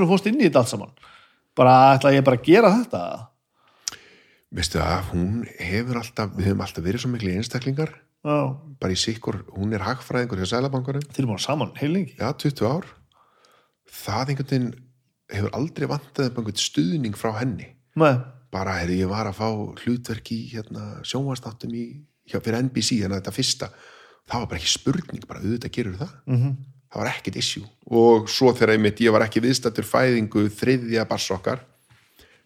[0.05, 0.95] þú fórst inn í þetta allt saman
[1.59, 3.03] bara ætla ég bara að gera þetta
[4.55, 7.93] veistu það, hún hefur alltaf við hefum alltaf verið svo miklu einstaklingar
[8.27, 8.39] Já,
[8.81, 12.67] bara í sikkur, hún er hagfræðingur hjá Sælabankarum þeir eru búin saman heilingi já, 20
[12.67, 12.89] ár.
[13.89, 14.73] Það einhvern veginn
[15.33, 17.71] hefur aldrei vantað upp einhvern stuðning frá henni.
[17.99, 18.17] Nei,
[18.53, 19.49] bara, heyrðu, ég var að fá
[19.85, 21.87] hlutverk í hérna, sjónvastáttum í,
[22.29, 23.71] hjá, fyrir NBC, en þetta fyrsta.
[24.29, 26.13] Það var bara ekki spurning, bara auðvitað gerur það.
[26.27, 26.59] Mhm.
[26.89, 27.67] það var ekkit issue.
[27.93, 31.61] Og svo þegar einmitt ég var ekki viðstættur fæðingu þriðja bass okkar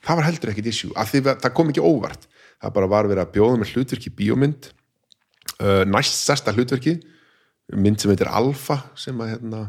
[0.03, 2.27] það var heldur ekkit issue, því að það kom ekki óvart.
[2.63, 4.69] Það bara var verið að bjóða með hlutverki bíómynd
[5.63, 6.99] uh, næst stærsta hlutverki
[7.79, 9.63] mynd sem heitir Alpha sem að hérna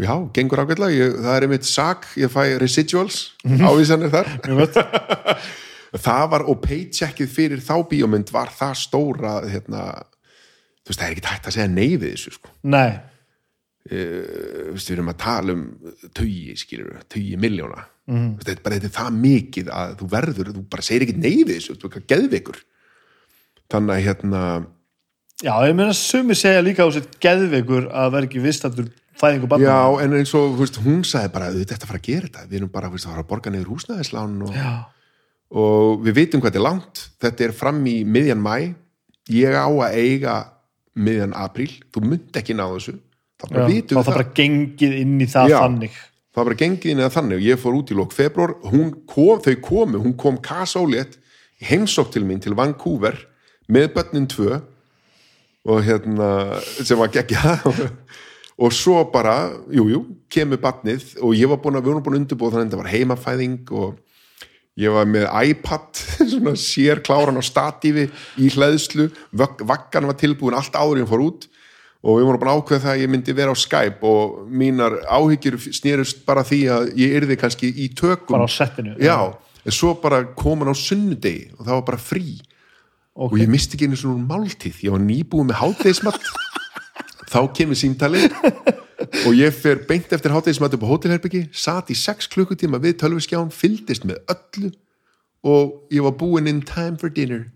[0.00, 4.30] já, gengur ágætlega, það er einmitt SAG, ég fæ residuals ávísanir þar.
[6.06, 9.80] Það var, og paycheckið fyrir þá bíómynd var það stóra hérna,
[10.86, 12.52] þú veist, það er ekki hægt að segja nei við þessu, sko.
[12.70, 12.92] Nei,
[13.88, 15.62] veist, við erum að tala um
[16.16, 18.28] tugi, skilur, tugi miljóna mm.
[18.40, 21.38] þetta er bara þetta er það mikið að þú verður, þú bara segir ekki nei
[21.40, 22.60] við þessu þú er ekki geðveikur
[23.70, 24.42] þannig að hérna,
[25.42, 28.90] já, ég meina sumi segja líka á sér geðveikur að vera ekki vistatur
[29.20, 29.66] fæðingu barna.
[29.68, 32.28] Já, en eins og þú veist, hún sagði bara, þetta er að fara að gera
[32.28, 32.46] þetta.
[32.50, 34.60] Við erum bara þú veist, að fara að borga niður húsnæðislán og,
[35.64, 37.02] og við vitum hvað þetta er langt.
[37.24, 38.54] Þetta er fram í miðjan mæ
[39.30, 40.36] ég á að eiga
[41.00, 42.96] miðjan apríl, þú myndi ekki ná þessu.
[43.40, 43.70] Þá bara já.
[43.70, 44.16] vitum þá við það.
[44.16, 45.58] bara gengið inn í það Já.
[45.62, 45.98] þannig.
[46.30, 47.40] Það var bara gengið inn eða þannig.
[47.40, 50.02] Og ég fór út í lók februar, hún kom, þau komu.
[50.04, 51.16] Hún kom kasólétt
[51.60, 53.16] í heimsók til mín til Vancouver
[53.70, 54.60] með börnin tvö
[55.70, 56.28] og hérna,
[56.80, 57.58] sem var geggja
[58.62, 62.16] og svo bara, jú, jú kemur barnið og ég var búin að við vorum búin
[62.16, 63.98] að undirbúa þannig að þetta var heimafæðing og
[64.80, 68.08] ég var með iPad svona sér kláran á statífi
[68.40, 71.48] í hlæðslu, vaggan var tilbúin allt áður en fór út
[72.00, 74.96] og við vorum bara að ákveða það að ég myndi vera á Skype og mínar
[75.04, 78.38] áhyggjur snerust bara því að ég yrði kannski í tökum.
[78.38, 79.18] Bara á settinu já,
[79.60, 82.24] en svo bara kom hann á sunnudegi og það var bara frí
[83.20, 86.30] og ég misti ekki einu svona máltíð ég var nýbúið með hátæðismat
[87.30, 88.24] þá kemur símtali
[89.26, 93.52] og ég fer beint eftir hátæðismat upp á hótelherbyggi, sat í 6 klukkutíma við tölviskján,
[93.52, 94.72] fyldist með öllu
[95.46, 97.46] og ég var búinn in time for dinner.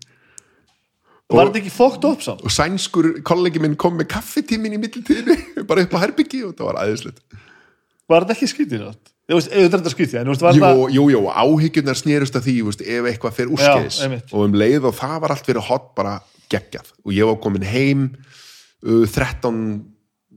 [1.29, 2.45] Var þetta ekki fókt upp samt?
[2.45, 6.69] og sænskur kollegi minn kom með kaffitímin í mittiltíðinu, bara upp á herbyggi og það
[6.69, 7.21] var aðeinslegt
[8.09, 9.14] var þetta ekki skrítið samt?
[9.25, 11.97] Þú veist, auðvitað er þetta skrítið en þú veist, var Jú, þetta jú, jú, áhyggjurnar
[11.99, 13.73] snerust að því þú veist, ef eitthvað Já,
[14.05, 14.33] einmitt.
[14.33, 16.15] og um leið og það var allt verið hot bara
[16.49, 16.91] geggjað.
[17.05, 18.03] Og ég var komin heim
[18.85, 19.61] uh, 13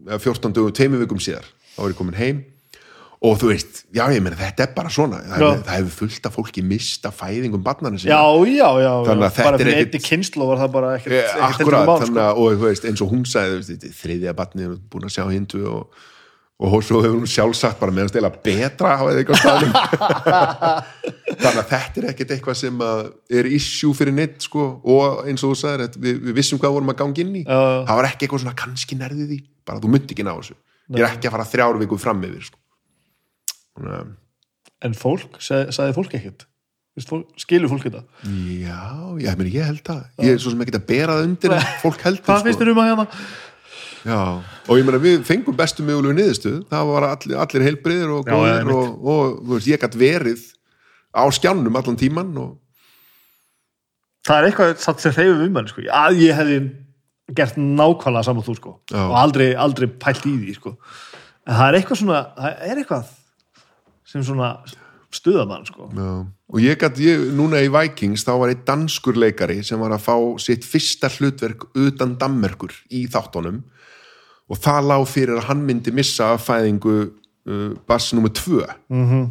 [0.09, 1.45] eða 14 dögum, tveimur vikum síðar.
[1.77, 2.39] Þá var ég komin heim.
[3.19, 5.19] Og þú veist, já ég meina þetta er bara svona.
[5.27, 8.93] Það, hefur, það hefur fullt af fólki mista fæðingum barnarnir já, já, já, já.
[9.09, 11.73] Þannig að þetta bara er fyrir ekkit- einni kynslu var það bara ekkert Eh, ekkert
[11.75, 12.23] mál, þannig sko.
[12.23, 15.09] að, og þú veist, eins og hún sagði þú veist, er þriðja batni og búin
[15.11, 15.99] að sjá hindu og,
[16.59, 19.75] og svo hefur hún sjálfsagt bara meðan stela betra að þetta eitthvað á staðnum
[21.43, 23.03] þannig að þetta er ekkert eitthvað sem að
[23.41, 26.93] er issue fyrir neitt sko, og eins og þú sagðir, við, við vissum hvað vorum
[26.95, 27.45] að ganga inn í.
[27.45, 27.81] Já, já.
[27.91, 30.59] það var ekki eitthvað svona kannski nærði því, bara þú myndi ekki ná þessu.
[30.89, 32.63] Ég er ekki að fara þrjár viku fram yfir sko.
[33.79, 34.17] þannig að
[34.87, 36.47] en fólk, sag, sagði fólk ekkert?
[37.39, 38.01] Skilur fólk þetta?
[38.59, 42.01] Já, meni, ég held það ég er svo sem ekki að bera það undir fólk
[42.03, 43.07] heldur hvað finnst þér um að hérna?
[44.07, 48.29] Já, og ég meina við fengum bestu mögulegu niðurstöð, það var allir, allir heilbriðir og
[48.29, 50.45] góðir og, og veist, ég gætt verið
[51.11, 52.57] á skjánum allan tíman og
[54.29, 55.85] það er eitthvað satt sem hreyfum um hann sko.
[55.85, 56.59] að ég hefði
[57.37, 58.75] gert nákvæmlega saman þú sko.
[58.93, 59.01] Já.
[59.05, 60.75] og aldrei, aldrei pælt í því sko.
[61.47, 63.15] en það er eitthvað svona það er eitthvað
[64.09, 64.53] sem svona
[65.15, 65.89] stuðamann sko.
[65.97, 66.13] Já.
[66.29, 67.01] og ég gætt,
[67.37, 71.69] núna í Vikings þá var einn danskur leikari sem var að fá sitt fyrsta hlutverk
[71.75, 73.65] utan Dammerkur í þáttunum
[74.49, 78.65] og það lá fyrir að hann myndi missa fæðingu uh, bass nummer tvö.
[78.89, 79.29] Mm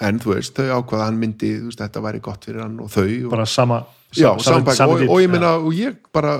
[0.00, 2.90] en þú veist, þau ákvaða að hann myndi veist, þetta væri gott fyrir hann og
[2.92, 3.80] þau og, bara sama
[4.16, 6.38] já, sama- sambæk, sama og, og ég meina og ég bara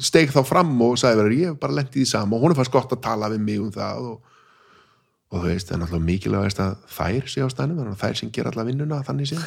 [0.00, 2.36] steig þá fram og sagði verið, ég hef bara lent í því sama.
[2.38, 4.38] Og hún er fannst gott að tala við mig um það og,
[5.34, 8.54] og þú veist, það er náttúrulega mikilvægast að þær sé á að þær sem gera
[8.54, 9.42] alla vinnuna þannig sé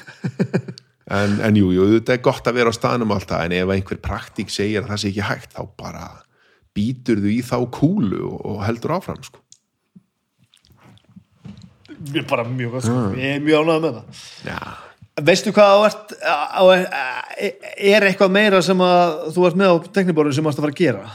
[1.18, 3.58] en, en jú, jú, þetta er gott að vera á staðnum og allt það, en
[3.58, 6.08] ef einhver praktík segir að það sé ekki hægt, þá bara
[6.78, 9.44] býtur þú í þá kúlu og, og heldur áfram, sko.
[12.14, 12.98] Mér bara mjög gott sko.
[13.18, 14.26] ég er mjög ánægð með það.
[14.46, 14.60] Já,
[15.28, 16.64] veistu hvað ert á,
[17.78, 20.84] er eitthvað meira sem að þú ert með á tekniborðinu sem ert að fara að
[20.84, 21.08] gera?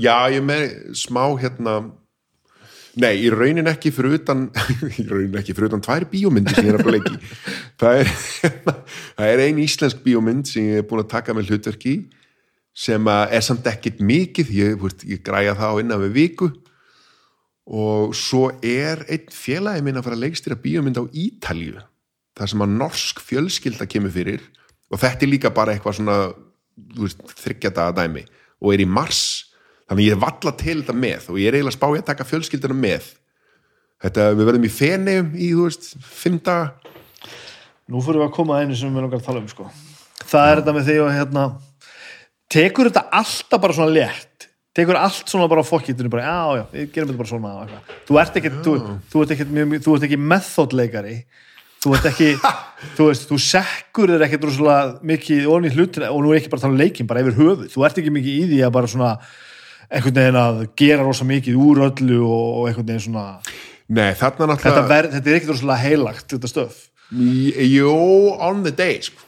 [0.00, 0.68] Já, ég með
[0.98, 1.80] smá hérna
[3.00, 4.48] Nei, í raunin ekki fyrir utan
[4.98, 7.34] í raunin ekki fyrir utan tvær bíómyndir sem ég er að bara leiki
[7.80, 8.10] það er,
[9.30, 12.00] er ein íslensk bíómynd sem ég er búin að taka með hlutverki í,
[12.76, 14.50] sem er samt ekkit mikið.
[14.54, 16.50] Ég, ég græja það á innan við viku.
[17.70, 21.84] Og svo er einn félagi minn að fara að leikstýra bíómynd á Ítalju
[22.38, 24.42] þar sem að norsk fjölskylda kemur fyrir.
[24.90, 26.18] Og þetta er líka bara eitthvað svona
[27.42, 28.24] þryggjadaga dæmi.
[28.64, 29.22] Og er í mars.
[29.90, 31.30] Þannig ég er valla til þetta með.
[31.30, 33.10] Og ég er eiginlega spáið að taka fjölskylduna með.
[34.00, 35.90] Þetta, við verðum í Feneum í, þú veist,
[36.46, 36.90] daga.
[37.90, 39.66] Nú fyrir við að koma að einu sem við langar að tala um sko.
[40.30, 41.44] það er þetta með því að hérna,
[42.50, 44.48] tekur þetta alltaf bara svona létt?
[44.76, 47.94] Tekur allt svona bara á fokkitinu bara, já, já, við gerum þetta bara svona eitthvað.
[48.08, 48.74] þú ert ekki, þú,
[49.10, 51.16] þú ert ekki, mjög, þú ert ekki methodleikari.
[51.80, 52.30] Þú ert ekki,
[52.96, 56.52] þú veist, þú sekkur þér ekkert rosalega mikið onni í hlutina og nú er ekki
[56.52, 57.70] bara tala um leikin, bara yfir höfuð.
[57.72, 59.14] Þú ert ekki mikið í því að bara svona
[59.90, 63.26] einhvern veginn að gera rosa mikið úr öllu og, einhvern veginn svona
[63.90, 67.90] Nei, þarna þetta, ver, þetta er ekkert rosalega heilagt þetta stöf Jó,
[68.38, 69.24] on the day sko.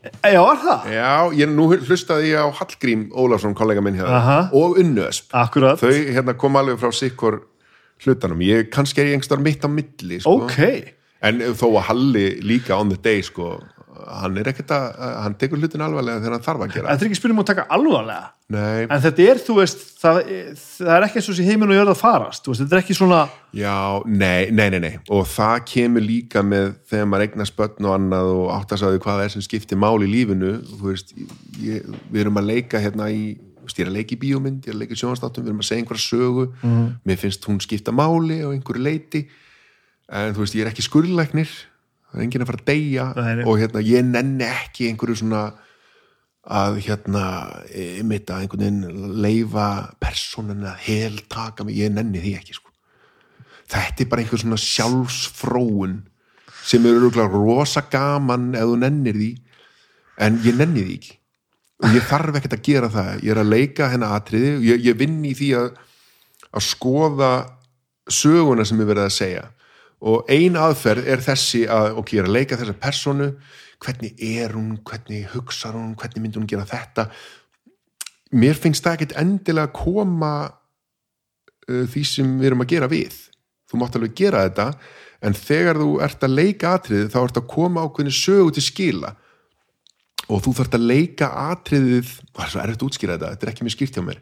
[0.00, 0.86] Já, var það?
[0.94, 4.38] Já, ég nú hlustaði ég á Hallgrím Ólafsson, kollega minn hérna Aha.
[4.56, 5.80] og Unnuösp Akkurat.
[5.80, 7.42] þau hérna kom alveg frá sikkur
[8.00, 10.46] hlutanum, ég kannski er ég engstar mitt á milli sko.
[10.46, 10.56] Ok.
[11.20, 13.58] en þó að Halli líka on the day sko,
[14.06, 14.84] hann er ekkert að
[15.24, 16.86] hann tekur hlutin alvarlega þegar hann þarf að gera.
[16.92, 18.30] Þetta er ekki spyrum að taka alvarlega.
[18.50, 20.20] Nei, En þetta er, þú veist, það,
[20.58, 22.42] það er ekki eins og þessi heiminn og jörð að farast.
[22.44, 23.20] Þú veist, þetta er ekki svona...
[23.54, 24.94] já, nei, nei, nei, nei.
[25.14, 29.36] Og það kemur líka með þegar maður eignast börn og annað og áttasaði hvað er
[29.36, 31.14] sem skiptir mál í lífinu þú veist,
[31.62, 33.22] ég, við erum að leika hérna í
[33.70, 35.68] ég er að leika í bíómynd, ég er að leika í sjónastáttum, við erum að
[35.68, 36.46] segja einhverja sögu.
[37.06, 39.20] Mér finnst hún skipta máli á einhverju leiti.
[40.10, 41.52] En þú veist, ég er ekki skurðlæknir
[42.10, 45.44] það er enginn að fara að deyja Nei, og hérna, ég nenni ekki einhverju svona
[46.50, 47.24] að hérna
[47.68, 49.68] einmitt að einhvern veginn leifa
[50.00, 52.72] personan að heltaka mig, ég nenni því ekki sko.
[53.70, 56.00] þetta er bara einhver svona sjálfsfróun
[56.64, 59.30] sem eru rosa gaman ef þú nennir því
[60.20, 61.14] en ég nenni því ekki.
[61.80, 63.22] Og ég þarf ekkert að gera það.
[63.24, 64.50] Ég er að leika hennar atriði.
[64.58, 65.70] Og ég, ég vinn í því að,
[66.52, 67.30] að skoða
[68.10, 69.46] söguna sem ég verið að segja
[70.00, 73.28] og ein aðferð er þessi að ok, ég er að leika þessa personu
[73.80, 75.94] hvernig er hún, hvernig hugsar hún?
[75.98, 77.08] Hvernig myndi hún gera þetta?
[78.36, 83.16] Mér finnst það ekkert endilega að koma uh, því sem við erum að gera við.
[83.70, 84.68] Þú mátt alveg gera þetta
[85.26, 89.14] en þegar þú ert að leika atriðið þá ert að koma ákveðinu sögu til skila.
[90.30, 93.54] Og þú þarft að leika atriðið það er svo erfitt að útskýra þetta, þetta er
[93.54, 94.20] ekki mjög skýrt hjá mér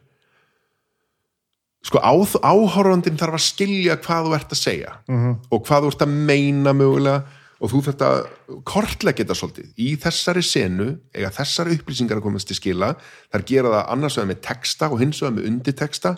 [1.87, 5.35] sko á, áhorfandinn þarf að skilja hvað þú ert að segja -hmm.
[5.51, 7.23] og hvað þú ert að meina mögulega
[7.59, 8.19] og þú þarft að
[8.65, 9.69] kortleggja þetta svolítið.
[9.77, 12.95] Í þessari senu eða þessari upplýsingar að komast til skila.
[13.33, 16.13] Þar gera það annars vegar með texta og hins vegar með undirteksta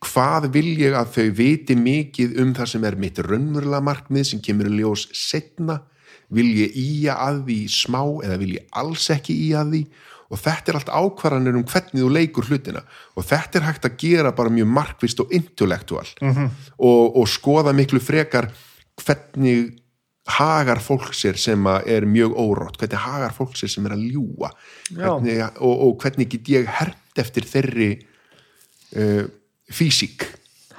[0.00, 4.42] hvað vil ég að þau viti mikið um það sem er mitt raunverulega markmið sem
[4.44, 5.82] kemur í ljós setna
[6.32, 9.82] vil ég íja að því smá eða vil ég alls ekki íja að því
[10.30, 12.84] og þetta er allt ákvarðanir um hvernig þú leikur hlutina.
[13.18, 16.06] Og þetta er hægt að gera bara mjög markvist og intellektual.
[16.20, 16.48] -hmm.
[16.78, 18.50] og, og skoða miklu frekar
[19.00, 19.80] hvernig
[20.30, 24.50] hagar fólk sér sem er mjög órótt, hvernig hagar fólk sér sem er að ljúa
[24.92, 27.90] hvernig, og, og hvernig get ég hermt eftir þeirri
[28.96, 29.24] uh,
[29.70, 30.26] físík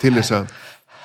[0.02, 0.60] til þess að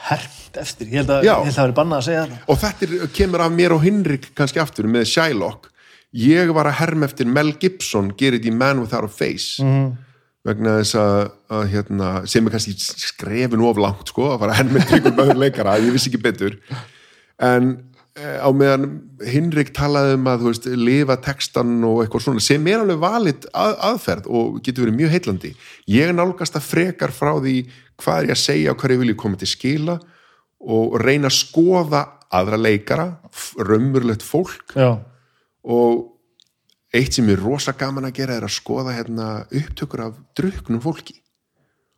[0.07, 0.87] Hermt eftir.
[0.87, 2.43] Ég held að, það veri bannað að segja það.
[2.47, 5.67] og þetta er, kemur af mér og Hinrik kannski aftur með Shylock
[6.17, 9.91] ég var að herma eftir Mel Gibson gerir þetta í Man Without a Face -hmm.
[10.47, 11.19] vegna þess að,
[11.51, 15.25] að hérna, sem er kannski skrefin of langt sko, að fara að herma eftir einhvern
[15.27, 16.57] öðru leikara ég vissi ekki betur
[17.39, 17.77] en
[18.17, 22.81] eh, á meðan Hinrik talaði um að veist, lifa textan og eitthvað svona sem er
[22.81, 25.55] alveg valit að, aðferð og getur verið mjög heitlandi
[25.87, 29.13] ég nálgast að frekar frá því hvað er ég að segja og hvað ég vil
[29.13, 30.01] ég koma til skila
[30.67, 33.07] og reyna að skoða aðra leikara,
[33.59, 34.99] raunverulegt fólk Já.
[35.67, 36.05] Og
[36.95, 41.19] eitt sem er rosa gaman að gera er að skoða hérna, upptökur af druknum fólki.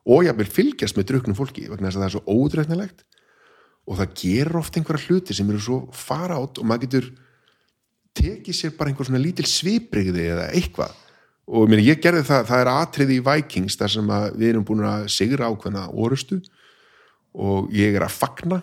[0.08, 3.04] Og ég vil fylgjast með druknum fólki vegna þess að það er svo ódreifnilegt
[3.88, 7.10] og það gerir oft einhverja hluti sem eru svo fara átt og maður getur
[8.18, 10.96] tekið sér bara einhver svona lítil svipriði eða eitthvað.
[11.48, 14.84] Og meni, ég gerði það, það er atriði í Vikings þar sem við erum búin
[14.84, 16.40] að sigra ákveðna orustu.
[17.38, 18.62] Og ég er að fagna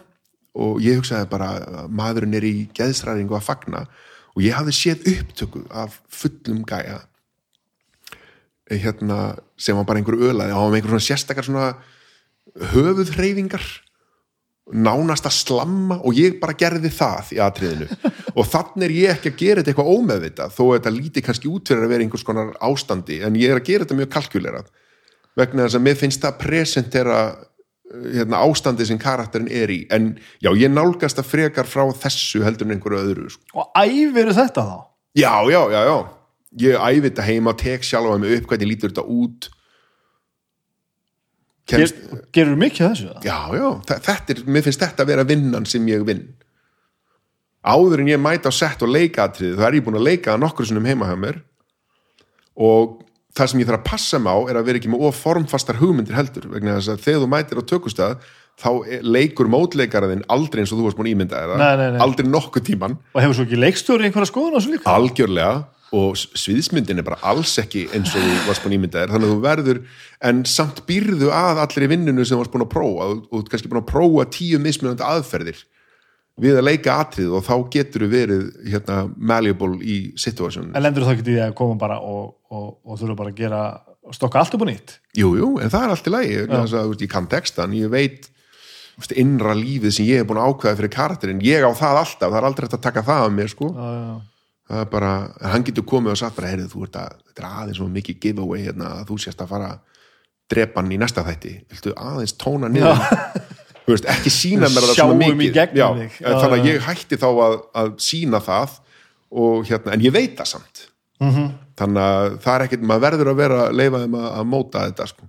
[0.55, 3.85] og ég hugsaði bara að maðurinn er í geðstræðingu að fagna
[4.35, 6.99] og ég hafði séð upptöku af fullum gæja
[8.69, 10.51] eh, hérna, sem var bara einhver ölaði.
[10.51, 11.69] Og hann var með einhver svona sérstakar svona
[12.73, 13.65] höfuðhreyfingar
[14.75, 17.87] nánast að slamma og ég bara gerði það í atriðinu.
[18.39, 21.51] Og þannig er ég ekki að gera þetta eitthvað ómeðvita þó að þetta líti kannski
[21.51, 24.71] út fyrir að vera einhvers konar ástandi en ég er að gera þetta mjög kalkulerað
[25.39, 27.45] vegna þess að mér finnst það presentera uh,
[27.93, 32.65] hérna, ástandi sem karakterin er í en já, ég nálgast að frekar frá þessu heldur
[32.67, 33.43] en einhverju öðru sko.
[33.61, 34.77] Og æfir þetta þá?
[35.15, 35.97] já, já, já, já
[36.65, 39.49] ég æfi þetta heima, tek sjálfa mig upp hvernig lítur þetta út
[41.65, 42.01] Ger, Kemst,
[42.35, 43.13] gerur mikið þessu?
[43.25, 46.25] já, já, þa- þetta er, mér finnst þetta að vera vinnan sem ég vinn
[47.65, 50.67] áður en ég mæta á sett og leikaatrið, það er ég búin að leika nokkur
[50.69, 51.39] sinnum heima hjá mér
[52.55, 52.99] og
[53.35, 55.79] það sem ég þarf að passa mig á er að vera ekki með of formfastar
[55.81, 58.17] hugmyndir heldur vegna þess að þegar þú mætir á tökustað
[58.55, 58.69] þá
[59.03, 61.41] leikur mótleikaraðinn aldrei eins og þú varst búin ímynda
[61.99, 64.93] aldrei nokkuð tíman Og hefur svo ekki leikstjóri einhverja skoðun á þessu líka?
[64.95, 65.55] algjörlega
[65.95, 69.11] og s- sviðsmyndin er bara alls ekki eins og þú varst búin að ímynda þér
[69.13, 69.81] þannig að þú verður,
[70.31, 73.41] en samt býrðu að allir í vinnunu sem þú varst búin að prófa og þú
[73.43, 75.59] ert kannski búin að prófa tíu mismunandi aðferðir
[76.41, 81.07] við að leika atrið og þá getur þú verið hérna, malleable í situation En lendur
[81.07, 83.61] þá ekki í að koma bara og, og, og þurfa bara að gera
[84.13, 84.99] stokka allt upp og nýtt?
[85.17, 86.37] Jú, jú, en það er allt í lagi.
[86.45, 88.29] Að þú ég kann textan, ég veit
[88.95, 92.01] þú veist, innra lífið sem ég hef búin að ákveða fyrir karakterinn, ég á það
[92.03, 93.71] alltaf það er aldrei hægt að taka það af mér sko.
[93.75, 94.13] Já, já.
[94.69, 95.11] það er bara,
[95.51, 98.21] hann getur komið og sagt bara, heyrðu, þú ert að, þetta er aðeins svo mikið
[98.23, 100.01] giveaway hérna, að þú sést að fara að
[100.53, 103.03] drepa hann í næsta þætti, viltu aðeins tóna niður?
[103.64, 105.77] Þú veist, ekki sína mér það svona mikið.
[105.77, 105.87] já,
[106.25, 108.75] þannig að ég hætti þá að, að sína það
[109.35, 110.85] og hérna, en ég veit það samt.
[111.23, 111.47] Mhm.
[111.79, 114.83] þannig að það er ekkert, maður verður að vera að leifa þeim að, að móta
[114.83, 115.27] þetta sko.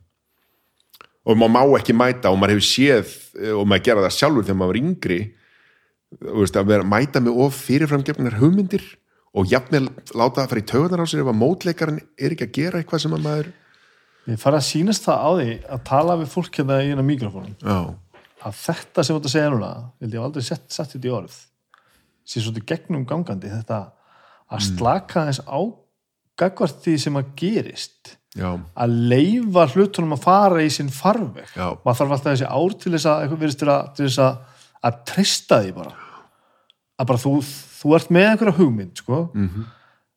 [1.26, 3.12] Og maður má ekki mæta og maður hefur séð
[3.42, 5.20] eh, og maður gera það sjálfur þegar maður var yngri
[6.38, 8.84] veist, að vera, mæta með of fyrirframgefnar hugmyndir
[9.36, 12.54] og jafnvel láta það fara í taugarnar á sér ef að mótleikarinn er ekki að
[12.56, 13.52] gera eitthvað sem að maður
[14.26, 17.52] Ég fara að sýnast það á því að tala við fólk hérna í eina mikrofónum.
[17.62, 17.76] Já,
[18.44, 21.14] að þetta sem þú ert að segja núna held ég aldrei sett, sett þetta í
[21.16, 21.36] orð
[22.26, 23.80] sé svolítið gegnum gangandi þetta
[24.52, 25.60] að slaka þess á
[26.36, 28.16] gagvart því sem að gerist.
[28.36, 31.48] Já, að leifa hlutunum að fara í sinn farveg.
[31.56, 33.22] Maður þarf alltaf þessi ár til þess að
[33.96, 34.34] til þess að,
[34.84, 35.94] að treysta því bara.
[37.00, 37.32] Að bara þú,
[37.80, 39.22] þú ert með einhverja hugmynd sko.
[39.32, 39.72] Mhm.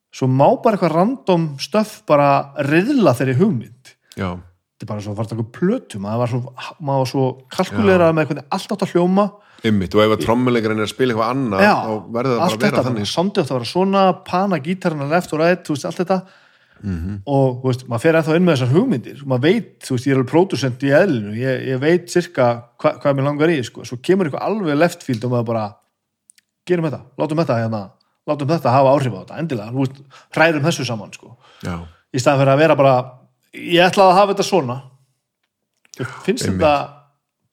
[0.09, 3.91] svo má bara eitthvað random stöf bara riðla þeirri hugmynd.
[4.17, 4.39] Já,
[4.80, 6.40] þetta er bara svo að fara eitthvað plötu maður var svo,
[6.80, 9.25] maður var svo kalkulerað með hvernig allt átt að hljóma.
[9.67, 12.53] Ymmit og ef að trommuleikarinn er að spila eitthvað annað Já, þá verður það bara
[12.53, 13.09] að vera þetta, þannig.
[13.11, 16.19] sondi átt að vera svona pana gítarina left og right, þú veist, allt þetta.
[16.80, 17.17] Mhm.
[17.27, 19.24] og þú veist, maður fer ennþá inn með þessar hugmyndir.
[19.27, 21.33] Maður veit, þú veist, ég er alveg pródusent í eðlinu.
[21.35, 22.45] Ég, ég veit cirka
[22.80, 23.83] hva, hvað mér langar í sko.
[23.83, 25.66] svo kemur eitthvað alveg left field og maður bara,
[26.64, 27.82] gerum þetta, látum þetta hérna,
[28.32, 29.90] látum þetta hafa áhrif á þetta endilega,
[30.32, 31.35] hrærum þessu saman sko.
[32.16, 32.95] í staðan fyrir að vera bara
[33.53, 34.77] ég ætla að hafa þetta svona
[35.99, 36.61] Ég finnst Einmitt.
[36.61, 36.73] þetta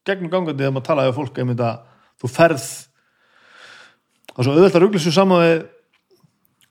[0.06, 1.78] gegnum gangandi þegar maður talaði við fólk einmitt að
[2.22, 2.66] þú ferð
[4.36, 5.64] er svo auðvitað ruglis svo saman við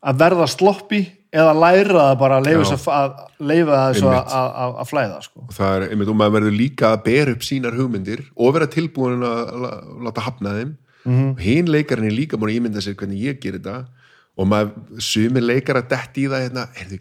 [0.06, 1.00] að verða sloppi
[1.36, 5.42] eða læra það bara að leifa, þess að, flæða sko.
[5.50, 8.70] og það er, einmitt, og maður verður líka að bera upp sínar hugmyndir og vera
[8.72, 9.52] tilbúin að
[10.08, 11.26] láta hafna þeim Mhm.
[11.36, 13.86] og hinn leikarinn er líka búin að ímynda sér hvernig ég gerir þetta
[14.38, 17.00] og maður sumir leikar að detti í það hérna, heyrðu,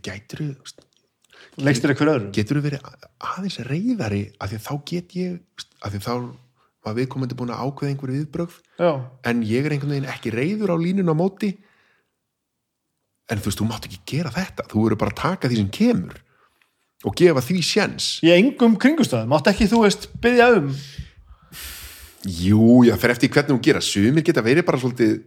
[1.54, 2.88] gætur legstir ykkur öðru getur verið
[3.22, 6.12] aðeins reyðari af því þá get ég af því þá
[6.84, 8.90] var viðkomandi búin að ákveða einhverju viðbrögð Já.
[9.24, 11.54] en ég er einhvern veginn ekki reyður á línun á móti.
[13.30, 14.66] En þú veist, þú mátt ekki gera þetta.
[14.68, 16.18] Þú verður bara að taka því sem kemur
[17.04, 20.68] og gefa því sjens í engum kringustöðum, mátt ekki þú veist byggja um?
[22.24, 23.80] Jú, já, fer eftir hvernig hún gera.
[23.84, 25.18] Sumir geta verið bara svolítið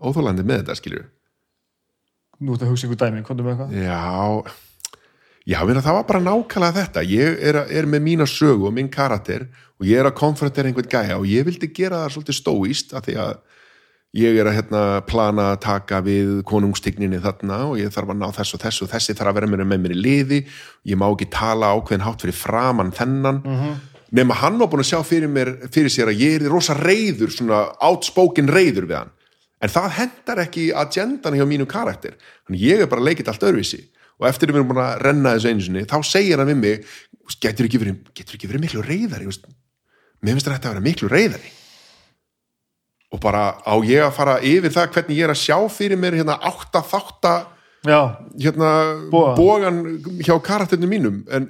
[0.00, 1.02] óþólandi með þetta, skilju
[2.40, 3.72] nú ert að hugsa ykkur dæmi, komdu með eitthvað.
[3.84, 4.69] Já,
[5.50, 7.04] já, meina, það var bara nákvæmlega þetta.
[7.10, 9.48] Ég er, er með mína sögu og minn karakter
[9.80, 13.06] og ég er að konfrontera einhvern gæja og ég vildi gera það svolítið stóist af
[13.06, 13.32] því að
[14.20, 18.26] ég er að hérna, plana að taka við konungstigninni þarna og ég þarf að ná
[18.36, 20.40] þess og þess og þessi þarf að vera mér með mér í liði.
[20.86, 23.44] Ég má ekki tala ákveðin hátt fyrir framann þennan.
[24.10, 27.30] Nema hann var búin að sjá fyrir, mér, fyrir sér að ég er rosa reyður
[27.30, 29.14] svona outspoken reyður við hann.
[29.60, 32.16] En það hendar ekki agendan hjá mínu karakter.
[32.46, 33.84] Þannig ég er bara að leikit allt öðruvísi
[34.20, 36.60] og eftir að við erum búin að renna þessu einu sinni þá segir hann við
[36.60, 36.90] mig
[37.40, 39.30] getur ekki verið, getur ekki verið miklu reyðari
[40.20, 41.54] mér finnst þetta að vera miklu reyðari
[43.10, 46.20] og bara á ég að fara yfir það hvernig ég er að sjá fyrir mér
[46.20, 47.34] hérna átta þátta
[47.86, 48.00] já,
[48.38, 48.70] hérna
[49.10, 49.34] Boga.
[49.34, 49.80] bógan
[50.22, 51.22] hjá karakterinu mínum?
[51.30, 51.48] En,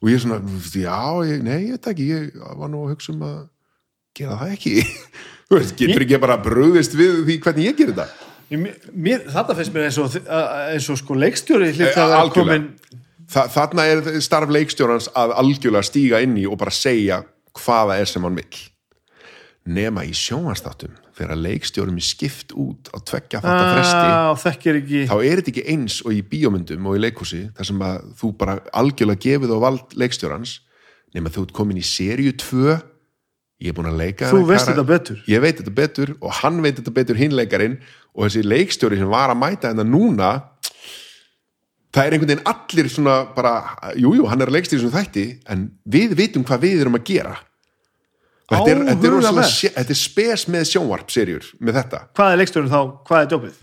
[0.00, 0.40] og ég er svona,
[0.74, 3.38] já, ég, nei, ég veit ekki ég var nú að hugsa um að
[4.16, 4.74] gera það ekki.
[5.80, 8.12] Getur ekki bara bröðist við því hvernig ég gerir mér,
[8.52, 10.16] þetta finnst mér eins og,
[10.72, 12.34] eins og sko leikstjóri hlýtt Eh, að vera algjörlega.
[12.34, 13.00] komin
[13.32, 17.22] Þa, þarna er starf leikstjórans að algjörlega stíga inn í og bara segja
[17.56, 18.58] hvaða er sem hann vill.
[19.72, 25.02] Nema í sjónvastáttum þegar leikstjórum er skipt út á tveggja fresti á, þekkir ekki.
[25.06, 28.30] þá er þetta ekki eins og í bíómyndum og í leikhúsi þar sem að þú
[28.40, 30.54] bara algjörlega gefið á vald leikstjórans
[31.14, 32.80] nema þú ert komin í seríu 2
[33.62, 35.22] ég er búin að leika þú veist þetta betur.
[35.30, 37.78] Ég veit þetta betur og hann veit þetta betur hinleikarin
[38.12, 40.32] og þessi leikstjóri sem var að mæta þetta núna
[41.92, 43.54] það er einhvern veginn allir svona bara,
[43.96, 45.66] jújú, jú, hann er leikstjóri sem þætti en
[45.96, 47.34] við vitum hvað við erum að gera.
[48.52, 52.00] Þetta er, þetta er, þetta er spes með sjónvarp serjur með þetta.
[52.16, 53.60] Hvað er leikstjórin þá, hvað er jobbið?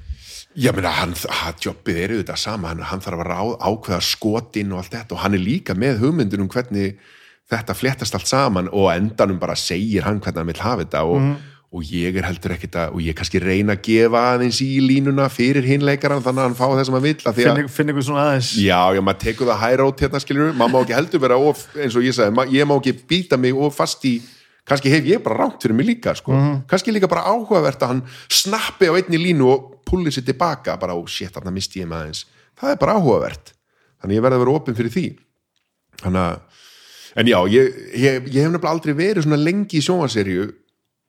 [0.60, 4.74] Já, meina, hann, hann jobbið er auðvitað sama, hann, hann þarf að ráð, ákveða skotin
[4.74, 6.98] og allt þetta og hann er líka með hugmyndin um hvernig
[7.50, 11.30] þetta fléttast allt saman og endanum bara segir hann hvernig hann vil hafa þetta og,
[11.70, 15.28] og ég er heldur ekkit að, og ég kannski reyna að gefa aðeins í línuna
[15.30, 18.50] fyrir hinleikaran þannig að hann fá það sem hann vill finn, finn ykkur svona aðeins.
[18.58, 21.98] Já, já, maður tekur það hærót hérna skilur maður má ekki heldur vera of, eins
[22.00, 24.16] og ég sagði ég má ekki býta mig of fast í
[24.70, 26.34] kannski hef ég bara rámt fyrir mig líka sko.
[26.70, 30.98] kannski líka bara áhugavert að hann snappi á einni línu og pulli sér tilbaka bara,
[30.98, 32.26] ó, shit, þarna misti ég með aðeins.
[32.60, 33.54] Það er bara áhugavert.
[34.02, 35.06] Þannig ég verði að vera opinn fyrir því.
[36.04, 36.66] Þannig að
[37.20, 40.46] en já, ég, ég, ég hef nefnilega aldrei verið svona lengi í sjónvaserju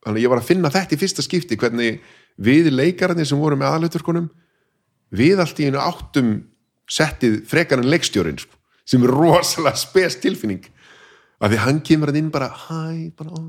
[0.04, 2.00] þannig að ég var að finna þetta í fyrsta skipti hvernig
[2.40, 4.30] við leikararnir sem voru með aðalutverkunum
[5.20, 6.30] við allt í einu áttum
[6.90, 8.56] settið frekar en leikstjórin sko,
[8.88, 10.64] sem er rosalega spes tilfinning
[11.40, 13.40] af því hann kemur hann inn bara hæ, bara ó,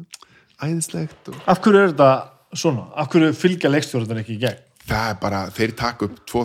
[0.68, 2.12] æðislegt og Af hverju er þetta
[2.58, 2.90] svona?
[2.96, 4.68] Af hverju fylgja leikstjórnir ekki í gegn?
[4.92, 6.44] það er bara, þeir taka upp tvo,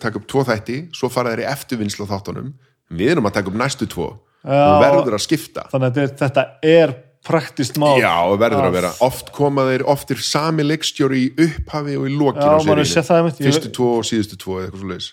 [0.00, 2.52] taka upp tvo þætti svo fara þeir í eftirvinnslu á þáttunum
[2.94, 4.08] við erum að taka upp næstu tvo
[4.40, 4.54] Já.
[4.54, 6.94] og verður að skipta Þannig að þetta er
[7.26, 7.98] praktist mál.
[8.00, 12.06] Já, og verður að vera, oft koma þeir oft er sami leikstjóri í upphafi og
[12.08, 12.58] í Já, lokinu á.
[12.80, 15.10] Ég- fyrstu tvo og síðustu tvo eða eitthvað svo leis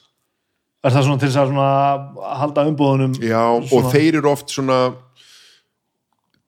[0.86, 4.50] Er það svona til þess að svona halda umbúðunum Já, og svona, þeir eru oft
[4.54, 4.78] svona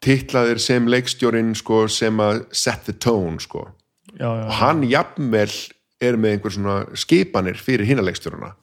[0.05, 3.65] titlaðir sem leikstjórin sko, sem að set the tone sko.
[4.15, 5.51] já, já, og hann jafnvel
[6.01, 8.53] er með einhver svona skipanir fyrir hina leikstjóruna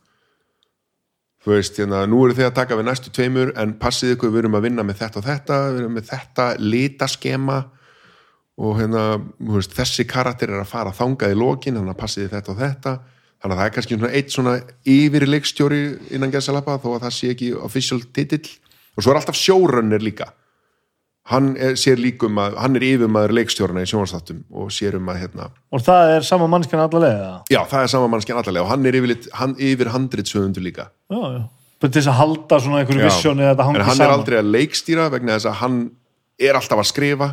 [1.47, 4.41] þú veist, hérna, nú eru þið að taka við næstu tveimur en passið ykkur, við
[4.43, 7.59] erum að vinna með þetta og þetta við erum með þetta litaskema
[8.67, 9.05] og hérna,
[9.53, 12.95] veist, þessi karakter er að fara þangað í lokin þannig að passið þetta og þetta.
[13.37, 14.55] Þannig að það er kannski svona eitt svona
[14.91, 15.81] yfir leikstjóri
[16.17, 18.49] innan gæsalappa þó að það sé ekki official titill.
[18.97, 20.33] Og svo er alltaf showrunner líka
[21.31, 25.21] hann er, sér líkum að hann er yfirmaður leikstjórna í sjónvarsþáttum og sér um að
[25.25, 28.73] hérna Og það er sama mannskjan alla leiða Já, það er sama mannskjan allarlega og
[28.73, 30.91] hann er yfirleitt, hann, yfir handritsöfundur líka.
[31.11, 31.43] Já, já
[31.77, 33.09] Bara til þess að halda svona einhverju Já.
[33.11, 35.77] vissjóni að þetta En hangi hann saman er aldrei að leikstýra vegna þess að hann
[36.41, 37.29] er alltaf að skrifa,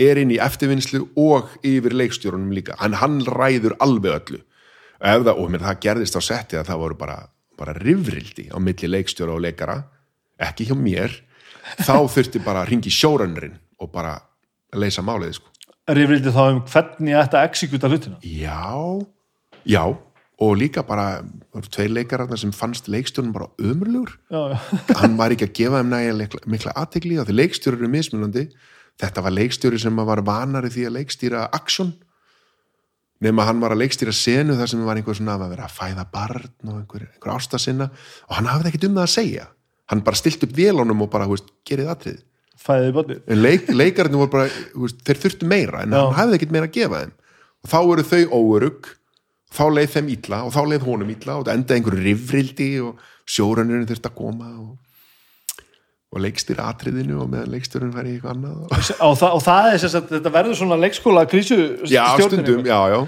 [0.00, 2.76] er inn í eftirvinnslu og yfir leikstjórunum líka.
[2.78, 4.40] Hann, hann ræður alveg öllu.
[5.00, 7.16] Það, og mér það gerðist á setti að það voru bara,
[7.58, 9.80] bara rifrildi á milli leikstjóra og leikara,
[10.40, 11.16] ekki hjá mér,
[11.80, 14.18] þá þurfti bara að ringi sjórunurinn og bara
[14.76, 15.50] leysa málið, sko.
[15.90, 18.20] Rifrildi þá um hvernig ég að exekuta hlutina?
[18.22, 19.00] Já,
[19.66, 19.82] já.
[20.40, 24.58] Og líka bara, það voru tveir leikarar sem fannst leikstjórnum bara já
[25.02, 28.46] hann var ekki að gefa þeim nægilega mikla, aðtegli á því leikstjóri eru mismunandi.
[29.00, 31.92] Þetta var leikstjóri sem var vanari því að leikstýra aksjón
[33.24, 36.06] nema hann var að leikstýra senu þar sem var einhver svona að vera að fæða
[36.12, 37.90] barn og einhver, einhver ástasinna
[38.28, 39.48] og hann hafði ekkert um það að segja
[39.90, 42.20] hann bara stilt upp vélunum og bara, hú veist, gerið atrið
[42.60, 46.00] Fæðið bótti en leik, leikarnir voru bara, þú veist, þeir þurftu meira en Já.
[46.02, 47.14] hann hafði ekkert meira að gefa þeim.
[47.60, 48.90] Og þá eru þau óörug
[49.50, 53.08] þá leið þeim illa og þá leið honum illa og það endaði einhverju rifrildi og
[53.30, 54.76] sjórunurinn þurfti að koma og,
[56.10, 58.92] og leikstýra atriðinu og meðan leikstýrun færi í eitthvað annað og...
[59.08, 61.58] og, það, og það er sagt, þetta verður svona leikskóla krísu
[61.90, 63.00] já, stundum, já, já.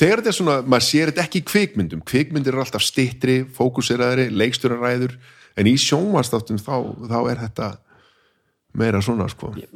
[0.00, 2.00] Þegar þetta er svona, maður sér þetta ekki í kvikmyndum.
[2.08, 5.12] Kvikmyndir eru alltaf stittri, fókuseraðri leikstýraræður,
[5.58, 6.74] en í sjónvastáttum þá,
[7.10, 7.68] þá er þetta
[8.78, 9.68] meira svona, sko ég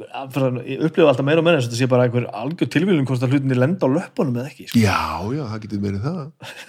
[0.87, 3.35] upplifa alltaf meira og meira eins og þetta sé bara einhver algjör tilvílun hvort að
[3.35, 4.81] hlutinni lenda á löppunum eða ekki sko.
[4.81, 4.97] já,
[5.37, 6.23] já, það getur verið það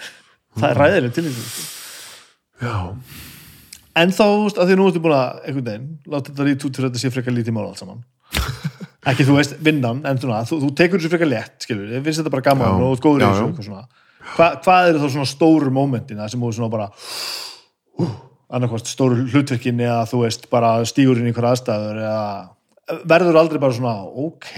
[0.59, 1.65] það er ræðileg tilvílun sko.
[2.67, 2.75] já,
[4.03, 6.69] en þá, þú veist, að því nú ertu búin að einhvern veginn, láta þetta lítið
[6.69, 8.05] út fyrir að þetta sé frekar lítið mál allt saman
[9.09, 12.21] ekki þú veist, vinnan, en svona, þú, þú tekur þessu frekar létt, skilur, ég finnst
[12.21, 12.85] þetta bara gaman Já.
[12.85, 13.29] og góður já.
[13.31, 13.85] eitthvað svona.
[14.35, 16.89] Hva, hvað eru þá svona stóru mómentin það sem þú svona bara
[18.49, 23.59] annarkvort stóru hlutverkin eða þú veist, bara stígur inn í einhver aðstæður eða verður aldrei
[23.61, 23.95] bara svona
[24.25, 24.49] ok,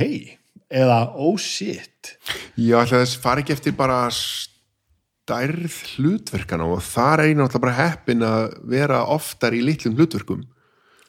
[0.71, 2.13] eða oh shit
[2.55, 8.23] Já, þess fari ekki eftir bara stærð hlutverkana og þar er ég náttúrulega bara heppin
[8.25, 10.41] að vera oftar í litlum hlutverkum.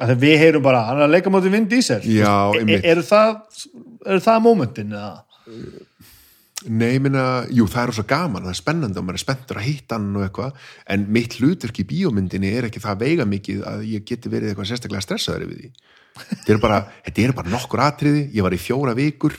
[0.03, 2.61] að þegar við heyrum bara, hann er að leika móti Vin Diesel Já, Þú veist,
[2.65, 2.83] einmitt.
[2.85, 5.13] e- eru það það mómentin eða
[6.71, 9.67] Nei, minna, jú, það er svo gaman, það er spennandi og maður er spenntur að
[9.67, 10.61] hitta hann og eitthvað,
[10.95, 14.69] en mitt hlutverk í bíómyndinni er ekki það veiga mikið að ég geti verið eitthvað
[14.71, 15.71] sérstaklega stressaður við því.
[16.33, 19.39] Þetta er bara, þetta er bara nokkur atriði, ég var í fjóra vikur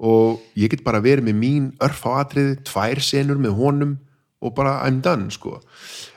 [0.00, 3.98] og ég get bara verið með mín örf á atriði, tvær senur með honum
[4.40, 5.58] og bara I'm done, sko.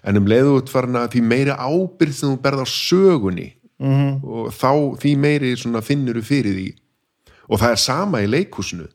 [0.08, 3.52] En um leiðu út farin að því meiri ábyrð sem þú berð á sögunni
[3.84, 4.24] -hmm.
[4.24, 4.72] og þá
[5.02, 5.54] því meiri
[5.84, 6.68] finnur þú fyrir því
[7.50, 8.88] og það er sama í leikhúsinu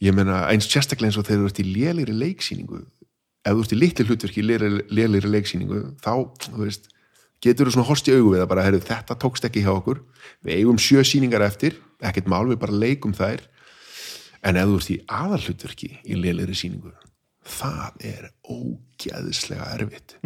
[0.00, 3.74] ég meina eins sérstaklega eins og þegar þú ert í lélegri leiksýningu ef þú ert
[3.74, 6.12] í litli hlutverki í lélegri leiksýningu þá,
[6.46, 6.90] þú veist
[7.40, 10.02] getur þú svona horst í augu við að bara, heyrðu, þetta tókst ekki hjá okkur.
[10.44, 13.46] Við eigum sjö sýningar eftir ekkert mál, við bara leikum þær.
[14.44, 16.92] En ef þú ert í aðalhlutverki í lélegri sýningu
[17.50, 20.16] það er ógæðislega erfitt.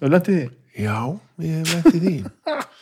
[0.00, 0.46] Þau lendið því?
[0.80, 0.98] já,
[1.44, 2.14] ég í því.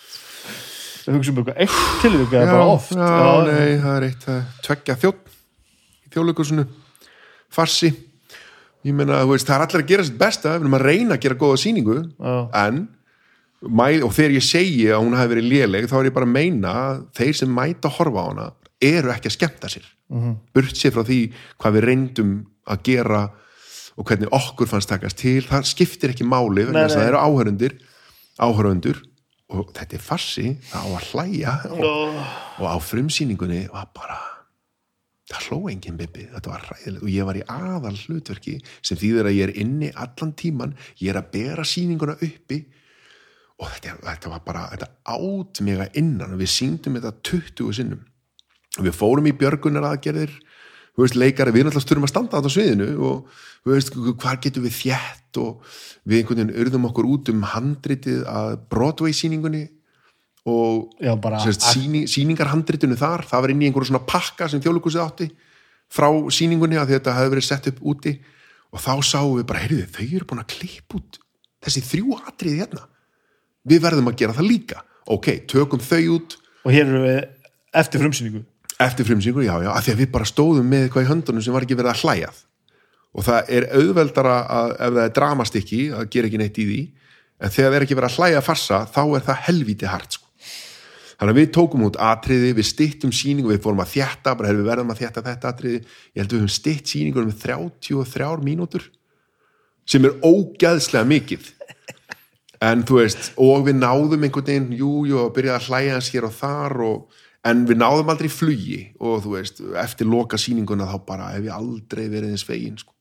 [1.09, 2.93] Þau hugsa um eitthvað eitt tilvík eða bara oft.
[2.93, 5.38] já, nei, það er eitt að tveggja þjótt
[6.09, 6.65] í þjóðleikusinu
[7.53, 7.93] farsi.
[8.87, 11.25] Ég meina, þú veist, það er allir að gera sitt besta ef að reyna að
[11.25, 12.35] gera góða sýningu Já.
[12.65, 12.87] en
[14.07, 16.75] og þegar ég segi að hún hafi verið léleg þá er ég bara að meina
[17.19, 18.47] þeir sem mæta að horfa á hana
[18.79, 19.89] eru ekki að skemmta sér.
[20.09, 20.37] Mm -hmm.
[20.55, 23.31] burt sér frá því hvað við reyndum að gera
[23.99, 27.75] og hvernig okkur fannst takast til það skiptir ekki máli þess að það eru áhörundir
[28.39, 29.03] áhörundur
[29.49, 31.53] og þetta er farsi það á að hlæja.
[31.73, 32.15] Og,
[32.63, 34.38] og á frumsýningunni var bara
[35.29, 39.29] það hló enginn Bibi, þetta var ræðilegt og ég var í aðal hlutverki sem þýðir
[39.29, 42.63] að ég er inni allan tíman, ég er að bera sýninguna uppi.
[43.59, 46.37] Og þetta, þetta var bara, þetta át mig að innan.
[46.37, 48.05] Og við síndum þetta 20 sinnum.
[48.79, 50.37] Og við fórum í björgunar aðgerðir
[50.99, 53.29] leikari, við náttúrulega styrum að standa á þetta sviðinu og
[53.69, 55.75] veist, hvað getum við þjætt og
[56.09, 59.69] við einhvern veginn urðum okkur út um handritið að Broadway sýningunni
[60.49, 61.13] og Já,
[61.45, 65.29] sérst, síni, sýningarhandritinu þar, það var inn í einhverju svona pakka sem þjóðleikusið átti
[65.93, 68.19] frá sýningunni að þetta hefði verið sett upp úti.
[68.69, 71.21] Og þá sáum við bara, heyrðu þau eru búin að klippa út
[71.65, 72.85] þessi þrjú atriði hérna.
[73.69, 74.83] Við verðum að gera það líka.
[75.09, 76.37] Ok, tökum þau út.
[76.65, 77.19] Og hér eru við
[77.81, 78.45] eftir frumsýningu.
[78.79, 81.57] Eftir frumsýningu, já, já, að því að við bara stóðum með eitthvað í höndunum sem
[81.57, 82.45] var ekki verið að hlæjað
[83.19, 86.81] og það er auðveldara að, ef það er dramastikki, að gera ekki neitt í því.
[87.39, 90.28] En þegar það er ekki verið að hlæja farsa þá er það helvíti hart sko.
[91.19, 94.63] Þannig að við tókum út atriði, við stittum sýningu við fórum að þjætta, bara hefur
[94.63, 95.81] við verðum að þjætta þetta atriði,
[96.15, 98.87] ég held við höfum stitt sýningunum með 33 mínútur
[99.89, 101.47] sem er ógæðslega mikið.
[102.65, 106.11] En þú veist, og við náðum einhvern veginn, jú, jú, að byrja að hlæja hans
[106.11, 110.89] hér og þar og, en við náðum aldrei flugi og þú veist, eftir loka sýninguna
[110.91, 112.93] þá bara hef ég aldrei verið eins fegin sko.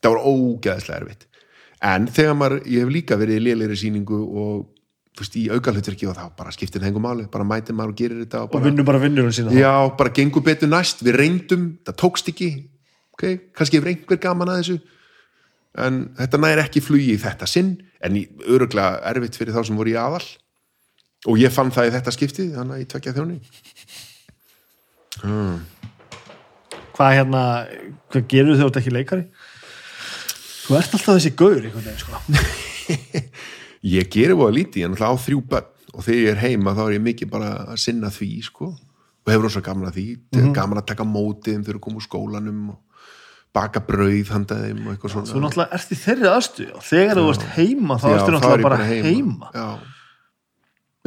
[0.00, 1.26] það var ógæðslega erfitt.
[1.84, 4.64] En þegar maður, ég hef líka verið í lélegri sýningu og
[5.18, 8.20] veist, í aukalhutverki og þá bara skiptir það engum máli, bara mætir maður og gerir
[8.22, 9.54] þetta og og bara, vinnur bara vinnurinn sína.
[9.56, 12.50] Já, bara gengur betur næst við reyndum, það tókst ekki.
[13.16, 13.24] Ok,
[13.56, 14.78] kannski hefur einhver gaman að þessu.
[15.80, 18.16] En þetta næri ekki flugi í þetta sinn, en
[18.46, 20.24] öruglega erfitt fyrir þá sem voru í aðal.
[21.28, 23.36] Og ég fann það í þetta skipti þannig að ég tvekja þjóni.
[26.96, 27.42] Hvað hérna,
[28.12, 29.26] hvað gerur þau átt ekki leikari?
[30.64, 32.14] Þú ert alltaf þessi gaur einhvern veginn sko
[33.86, 35.70] ég geri búið að lítið, en alltaf á þrjú börn.
[35.90, 39.32] Og þegar ég er heima þá er ég mikið bara að sinna því sko, og
[39.32, 40.06] hefur rosa gaman að því.
[40.36, 42.78] Mm gaman að taka mótið þegar þú komum úr skólanum og
[43.54, 45.30] baka brauð handa þeim og eitthvað svona.
[45.30, 48.36] þú náttúrulega ert í þeirri aðstu og þegar þú ert heima þá Já, ertu er
[48.36, 49.66] náttúrulega bara heima, Já.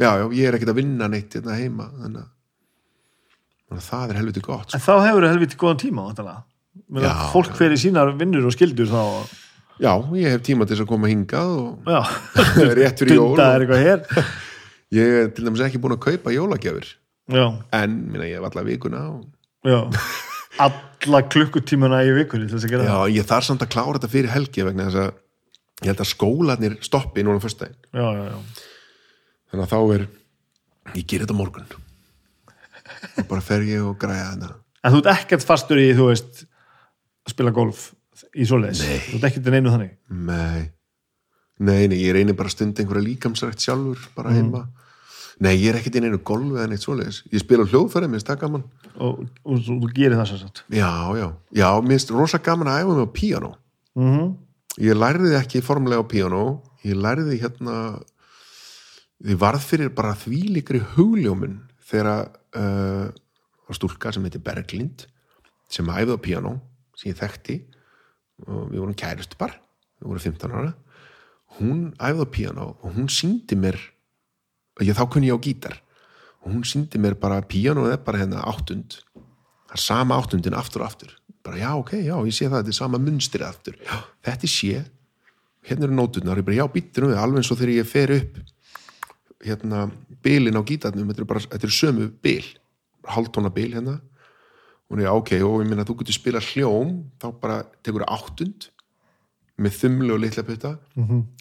[0.04, 2.26] já, já, ég er ekkert að vinna neitt hérna heima þannig
[3.72, 4.76] að, það er helviti gott sko.
[4.76, 6.04] en þá hefur þau helviti góðan tíma
[7.00, 7.56] Já, fólk já.
[7.62, 9.02] fyrir sínar vinnur og skildur þá
[9.82, 11.88] já, ég hef tíma til þess að koma hingað og
[12.78, 14.04] rétt fyrir jól er og eitthvað hér.
[14.94, 16.86] Ég er til dæmis ekki búin að kaupa jólagjafir.
[17.34, 19.24] Já, en minna, ég hef alla vikuna og...
[19.66, 19.80] já.
[20.64, 24.10] Alla klukkutímana í vikunni til þess að gera já, ég þarf samt að klára þetta
[24.12, 25.08] fyrir helgi vegna þess að
[25.80, 28.68] ég held að skólanir stoppi núna fyrst daginn það já, já, já.
[29.50, 30.04] þannig að þá er
[30.94, 31.66] ég ger þetta morgun.
[33.16, 34.52] Og bara fer ég og græja þetta
[34.84, 36.44] en þú ert ekkert fastur í þú veist
[37.24, 37.86] að spila golf
[38.36, 38.82] í svoleiðis?
[39.10, 39.92] Þú ert ekkert í neinu þannig?
[40.10, 40.70] Nei.
[41.58, 44.36] nei, nei, ég reynir bara að stunda einhverja líkamsrækt sjálfur bara Mm.
[44.40, 44.68] heima.
[45.40, 47.22] Nei, ég er ekkert inn einu golfi eða neitt svoleiðis.
[47.32, 48.64] Ég spila á hljóðfæri, mér finnst það gaman.
[48.96, 50.62] Og, og, þú- gerir það sem sagt?
[50.70, 53.54] Já, já, já, mér finnst rosa gaman að æfa mig á píanó.
[53.96, 54.36] Mm -hmm.
[54.78, 56.62] Ég lærði ekki formulega á píanó.
[56.84, 58.02] Ég lærði hérna
[59.24, 62.26] Ég varð fyrir bara þvílíkri hugljómun þegar
[62.56, 63.08] uh,
[63.72, 65.06] stúlka sem heitir Berglind
[65.72, 66.60] sem æfði á píanó
[66.98, 67.56] sem ég þekkti
[68.46, 69.58] og við vorum kærustu bara
[70.00, 70.72] við vorum 15 ára.
[71.58, 73.78] Hún æfði á píanó og hún síndi mér
[74.82, 75.76] ég þá kunni ég á gítar
[76.42, 78.98] og hún síndi mér bara píanóið er bara hérna áttund.
[79.70, 81.14] Það er sama áttundin aftur og aftur.
[81.44, 83.78] Bara já ok, já ég sé það, þetta er sama munstrið aftur.
[83.84, 84.82] Já, þetta er sé.
[85.64, 88.12] Hérna eru nóturnar, ég bara já býttir um við alveg eins og þegar ég fer
[88.18, 88.42] upp
[89.44, 89.86] hérna
[90.24, 92.44] bilin á gítarnum þetta er bara, þetta er sömu bil
[93.14, 93.98] hálftóna bil hérna
[94.90, 96.90] og ég, ok, og ég minna að þú getur spila hljóm
[97.22, 98.68] þá bara tekur það áttund
[99.64, 100.74] með þumlu og litla putta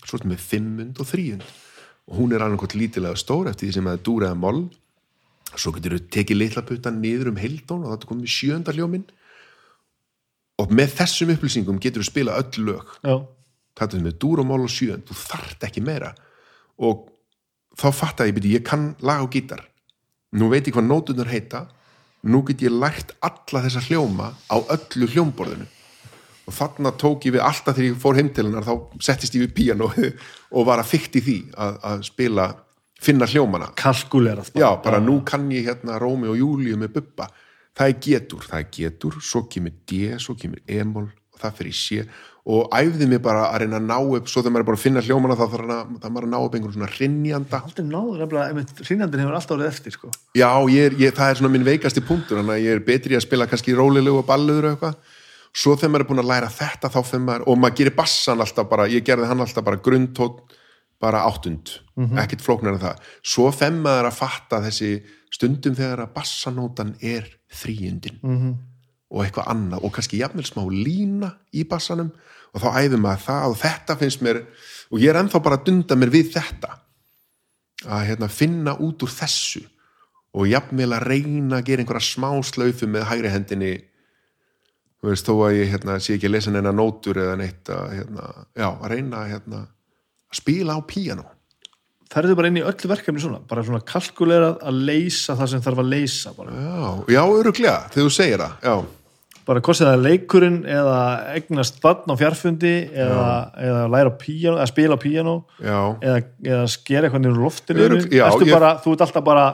[0.05, 1.43] svo ertu með fimmund og þríund.
[2.07, 4.63] Og hún er annað hvort lítilega stór eftir því sem það er dúr eða moll.
[5.55, 9.05] Svo getur þú tekið litla putta niður um heildón og það er komið sjönda hljóminn.
[10.61, 12.91] Og með þessum upplýsingum getur þú spila öll lög.
[13.03, 13.15] Já,
[13.80, 16.13] þetta er með dúr og mól og sjönd þú þarft ekki meira.
[16.77, 17.07] Og
[17.80, 19.63] þá fattaði ég, byrja, ég kann lag á gítar.
[20.33, 21.67] Nú veit ég hvað nótunar heita
[22.24, 25.69] nú get ég lært alla þessa hljóma á öllu hljómborðinu.
[26.43, 29.45] Og þarna tók ég við alltaf þegar ég fór heim til hennar þá settist ég
[29.45, 29.88] við píano
[30.56, 32.50] og var að fykti því að, að spila
[33.03, 33.72] finna hljómana.
[33.80, 37.30] Kalkulerað já, bara nú kann ég hérna Rómi og Júlíu með bubba.
[37.74, 41.10] Það er getur, það er getur svo kemur D, svo kemur E-mól
[41.43, 42.05] það fyrir C
[42.43, 44.83] og æfði mig bara að reyna að ná upp, svo þegar maður er bara að
[44.83, 48.23] finna hljómana þá þarf maður að ná upp einhvern svona rinjanda aldrei náður
[48.83, 50.11] hrínandin hefur alltaf orðið eftir sko.
[50.35, 53.15] já, ég er, ég, það er svona minn veikasti punktur þannig að ég er betri
[53.15, 55.22] að spila kannski rólilegu og balluður og eitthvað.
[55.53, 58.43] Svo þegar maður er búin að læra þetta þá þegar maður, og maður gerir bassan
[58.43, 60.55] alltaf bara, ég gerði hann alltaf bara grundtótt
[61.03, 61.77] bara áttund,
[62.23, 63.01] ekkit flóknar en það.
[63.27, 64.91] Svo þegar maður að fatta þessi
[65.33, 68.19] stundum þegar að bassanótan er þríundin.
[68.23, 68.53] -hmm.
[69.14, 72.09] Og eitthvað annað og kannski jafnvel smá lína í bassanum.
[72.53, 74.42] Og þá æfum maður það og þetta finnst mér
[74.93, 76.80] og ég er ennþá bara að dunda mér við þetta
[77.83, 79.64] að hérna, finna út úr þessu
[80.33, 83.74] og jafnvel að reyna að gera einhverja smá slaufu með hægri hendinni.
[85.03, 87.85] Þú veist, þó að ég hérna, sé ekki að lesa neina nótur eða neitt að,
[88.00, 89.61] hérna, já, að reyna hérna,
[90.32, 91.27] að spila á píanó.
[92.14, 95.82] Ferðu bara inn í öllu verkefni svona bara svona kalkulerað að leysa það sem þarf
[95.82, 98.75] að leysa bara, Já, já, öruglega, þegar þú segir það já,
[99.47, 100.97] bara sem það leikurinn eða
[101.35, 103.27] eignast barn á fjarfundi eða,
[103.59, 104.97] eða læra á píano eða spila
[105.59, 107.85] já, eða, eða skera eitthvað úr loftinu.
[107.88, 109.45] Örugg- já, ég- bara, þú ert alltaf bara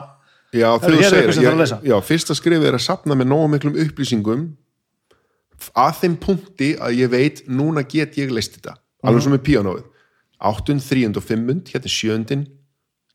[0.52, 4.46] já þegar þú segir að já, fyrsta skrifið er að sapna með nógu miklum upplýsingum
[5.76, 8.78] að þeim punkti að ég veit núna get ég leist þetta.
[9.04, 9.84] Alveg sem með píanóið.
[10.40, 12.46] Áttund, þríund og fimmund, hérna er sjöundin.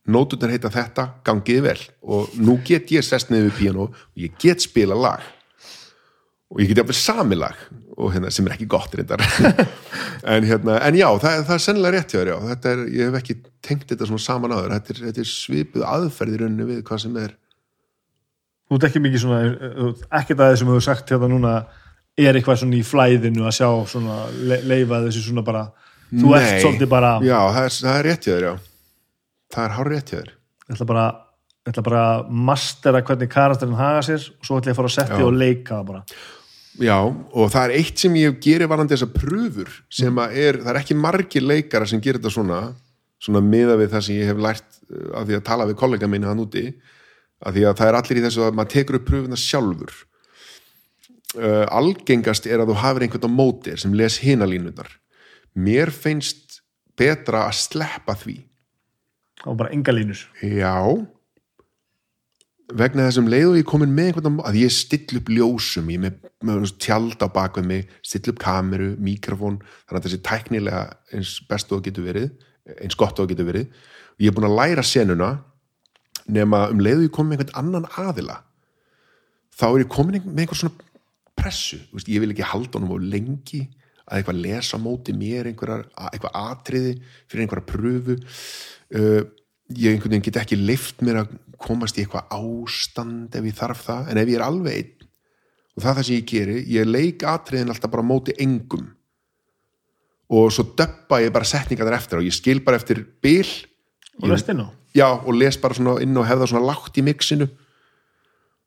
[0.05, 1.79] Nótunar heita þetta, gangið vel.
[2.05, 5.23] Og nú get ég sest niður við píanó og ég get spila lag
[6.53, 7.57] og ég get jafnvel sami lag
[7.95, 9.23] og hérna, sem er ekki gott reyndar.
[10.25, 13.15] En, hérna, en já, það, það er sennilega rétt hjá þér þetta er, ég hef
[13.19, 16.79] ekki tengt þetta svona saman áður, þetta er, þetta er svipuð aðferð í rauninni við
[16.87, 17.35] hvað sem er.
[18.65, 19.41] Þú ert ekki mikið svona
[19.75, 21.51] þú ert ekkert að þessum hefur sagt hérna núna
[22.17, 24.17] er eitthvað svona í flæðinu að sjá svona
[24.49, 25.61] le, leifa þessu svona bara.
[26.09, 26.39] Þú Nei.
[26.39, 28.55] ert svolítið bara já, það er, það er rétt hjá þér, já.
[29.53, 30.33] Það er hár rétt hjá þér.
[30.65, 31.05] Ég ætla bara
[31.65, 34.91] ég ætla bara að mastera hvernig karakterinn haga sér og svo ætla ég að fara
[34.91, 36.03] að setja og leika bara.
[36.75, 40.71] Já, og það er eitt sem ég gerir varandi þessar pröfur sem að er, það
[40.73, 42.59] er ekki margir leikara sem gerir þetta svona
[43.25, 46.09] svona miða við það sem ég hef lært uh, af því að tala við kollega
[46.11, 46.67] minni hann úti
[47.45, 49.95] af því að það er allir í þessu að maður tekur upp pröfuna sjálfur.
[51.35, 54.91] Uh, algengast er að þú hafir einhvern á móti sem les hinalínunar
[55.55, 56.61] mér finnst
[56.99, 58.37] betra að sleppa því.
[59.49, 60.21] Og bara enga línur.
[60.43, 60.75] Já
[62.73, 66.15] vegna þessum leið og ég komin með einhvern að ég still upp ljósum ég með,
[66.45, 70.81] með tjald á bakveg mig still upp kameru, mikrofón þannig að þessi tæknilega
[71.13, 72.31] eins best og það getur verið
[72.81, 73.69] eins gott það getur verið.
[74.15, 75.29] Og ég er búin að læra senuna
[76.25, 78.39] nema um leið og ég komin með einhvern annan aðila
[79.55, 80.91] þá er ég komin með einhver svona
[81.35, 83.65] pressu, veist, ég vil ekki halda honum á lengi
[84.05, 86.95] að eitthvað lesa móti mér eitthvað atriði
[87.29, 88.17] fyrir einhverja pröfu.
[88.93, 89.21] Uh,
[89.73, 93.83] ég einhvern veginn get ekki leift mér að komast í eitthvað ástand ef ég þarf
[93.85, 95.07] það, en ef ég er alveg einn
[95.75, 98.85] og það er það sem ég geri, ég leik atriðin alltaf bara móti engum.
[100.31, 103.49] Og svo döppa ég bara setningar þar eftir og ég skil bara eftir bil.
[104.21, 104.71] Og lest inn á?
[104.95, 107.49] Já, og les bara svona inn og hefða svona lágt í mixinu.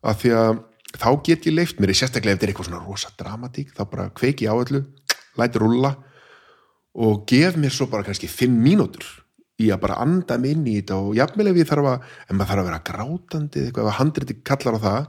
[0.04, 0.60] Af því að
[1.00, 4.10] þá get ég leift mér, sérstaklega ef þetta er eitthvað svona rosa dramatík, þá bara
[4.12, 4.84] kveiki ég á öllu
[5.38, 5.94] læti rúlla
[6.98, 9.06] og gef mér svo bara kannski fimm mínútur
[9.58, 12.36] í að bara anda mig inn í þetta og jafnvel ef ég þarf að, ef
[12.36, 15.00] maður þarf að vera grátandi eða eitthvað, ef handriti kallar á það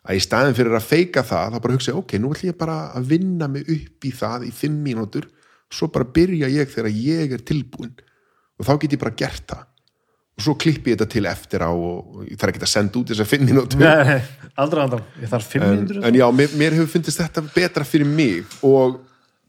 [0.00, 2.60] að í staðin fyrir að feika það þá bara hugsa ég, ok, nú ætlum ég
[2.60, 5.28] bara að vinna mig upp í það í fimm mínútur
[5.70, 7.92] svo bara byrja ég þegar ég er tilbúin
[8.60, 9.66] og þá get ég bara gert það.
[10.40, 13.12] Og svo klippi ég þetta til eftir á og ég þarf ekki að senda út
[13.12, 13.82] þess að fimm mínútur.
[13.82, 14.20] Nei,
[14.60, 17.86] aldrei, aldrei, ég þarf fimm en, mínútur en já, mér, mér hefur fundist þetta betra
[17.88, 19.00] fyrir mig og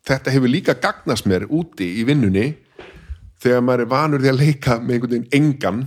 [0.08, 2.50] þetta hefur líka gagnast mér úti í vinnunni
[3.42, 5.82] þegar maður er vanur því að leika með einhvern veginn engan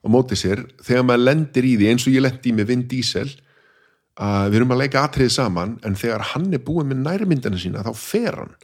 [0.00, 2.86] á móti sér, þegar maður lendir í því eins og ég lendi í með Vin
[2.88, 3.28] Diesel
[4.20, 7.84] að við erum að leika atriði saman en þegar hann er búin með nærmyndina sína
[7.84, 8.56] þá fer hann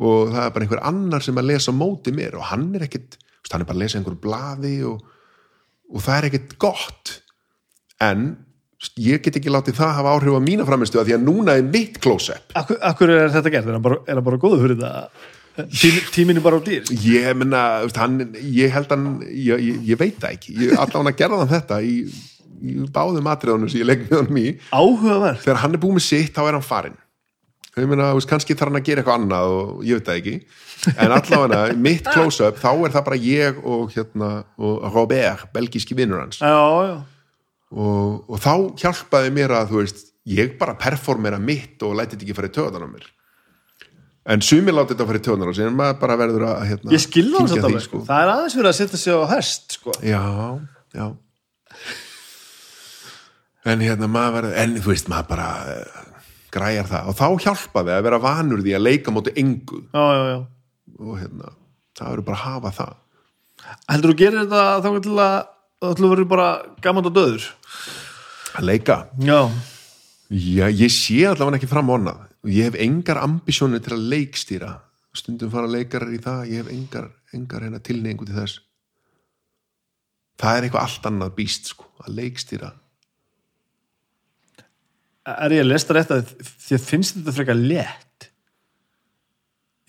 [0.00, 2.86] og það er bara einhver annar sem að lesa á móti mér og hann er
[2.86, 3.18] ekkit,
[3.50, 5.02] hann er bara að lesa einhver blaði og,
[5.90, 7.16] og það er ekkit gott
[8.00, 8.30] en
[8.96, 11.66] ég get ekki látið það hafa áhrif á mína framistu að því að núna er
[11.68, 13.68] mitt close-up Akkur, er þetta gert?
[13.68, 15.26] Er hann bara, bara góður fyrir þetta?
[15.58, 16.86] Tími, tíminn er bara á dýr?
[17.04, 17.26] ég
[17.84, 18.20] veist, hann,
[18.54, 21.80] ég held hann ég, ég, ég veit það ekki, ég, allan að gerða hann þetta
[21.84, 21.94] í,
[22.62, 25.42] í báðum atriðunum sem ég legg með honum í, Áhugaverð?
[25.44, 26.66] þegar hann er búið með sitt þá er hann
[27.90, 30.36] meina, þú veist, kannski þarf hann að gera eitthvað annað og ég veit það ekki
[30.96, 36.22] en allavega, mitt close-up, þá er það bara ég og hérna, og Robert belgíski vinnur
[36.24, 36.56] hans Já,
[36.88, 36.96] já.
[37.74, 38.54] og, og þá
[38.84, 42.86] hjálpaði mér að veist, ég bara performera mitt og læti þetta ekki fara í töðan
[42.86, 43.06] á mér
[44.26, 47.02] en sumir láti þetta fara í á sér en maður bara verður að hérna, Ég
[47.48, 48.02] svolítið því, alveg, sko.
[48.10, 49.94] Það er aðeins fyrir að setja sig á hest, sko.
[50.04, 50.22] já,
[50.94, 51.06] já
[53.70, 56.10] en hérna maður verður en þú veist, maður bara uh,
[56.54, 60.22] græjar það og þá hjálpaði að vera vanur því að leika móti engu Já, já,
[60.32, 60.38] já.
[61.00, 61.52] og hérna,
[61.98, 62.96] það verður bara að hafa það
[63.90, 65.34] Heldur þú gerir þetta þá til að
[65.80, 66.48] þá til að verður bara
[66.84, 67.44] gaman og döður?
[68.58, 69.40] að leika Já.
[70.30, 74.06] Já, ég sé allavega ekki fram á annað og ég hef engar ambisjónir til að
[74.14, 74.74] leikstýra.
[75.16, 78.60] Stundum fara leikarar í það ég hef engar, engar hérna tilneingu til þess.
[80.40, 82.70] Það er eitthvað allt annað býst sko, að leikstýra.
[85.30, 88.30] Er ég að lesta rétt að þið finnst þetta frekar létt?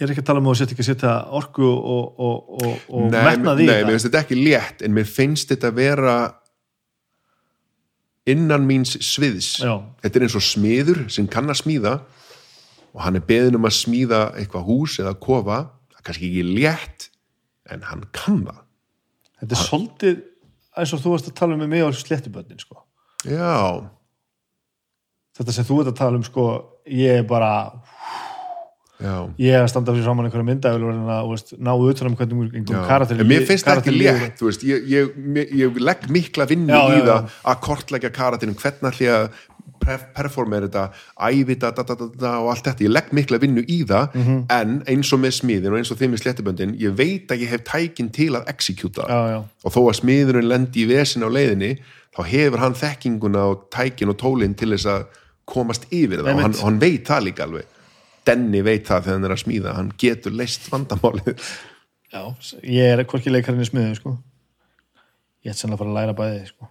[0.02, 2.86] Ég er ekki að tala um að setja ekki að setja orku og, og, og,
[2.90, 6.16] og nei, metnað í nei, mér finnst þetta ekki létt en mér finnst þetta vera
[8.32, 9.54] innan míns sviðs.
[9.62, 9.78] Já.
[10.02, 11.94] þetta er eins og smiður sem kann að smíða
[12.92, 15.62] og hann er beðin um að smíða eitthvað hús eða kofa
[15.92, 17.08] það er kannski ekki létt
[17.72, 18.62] en hann kann það.
[19.42, 20.20] Þetta er svolítið
[20.78, 22.84] eins og þú varst að tala um með mig á sléttuböndin sko.
[23.28, 23.84] já,
[25.38, 26.46] þetta sem þú ert að tala um sko,
[26.90, 27.52] ég er bara
[29.02, 29.16] já.
[29.36, 32.88] ég er að standa fyrir saman einhverja myndavel og ná utan um hvernig einhvern Já,
[32.88, 37.04] karakter mér finnst það ekki létt veist, ég, ég, ég, legg mikla vinnu Já, í
[37.08, 39.28] það að kortleggja karatinn hvernig að
[39.82, 40.84] performera þetta
[41.76, 44.46] da, da, og allt þetta, ég legg mikla vinnu í það Mhm.
[44.50, 47.50] en eins og með smiðin og eins og þeim með sléttuböndin ég veit að ég
[47.50, 49.44] hef tækin til að já, já.
[49.64, 51.78] og þó að smiðurinn lendi í vesin á leiðinni
[52.16, 55.06] þá hefur hann þekkinguna og tækin og tólin til þess að
[55.46, 57.66] komast yfir það og hann, hann veit það líka alveg
[58.28, 61.32] Denni veit það þegar hann er að smíða hann getur leist vandamálið
[62.12, 62.22] já,
[62.64, 64.18] ég er hvorki leikarinn í smiðu sko.
[65.42, 66.68] ég ætti sannlega að fara að læra bæði sko.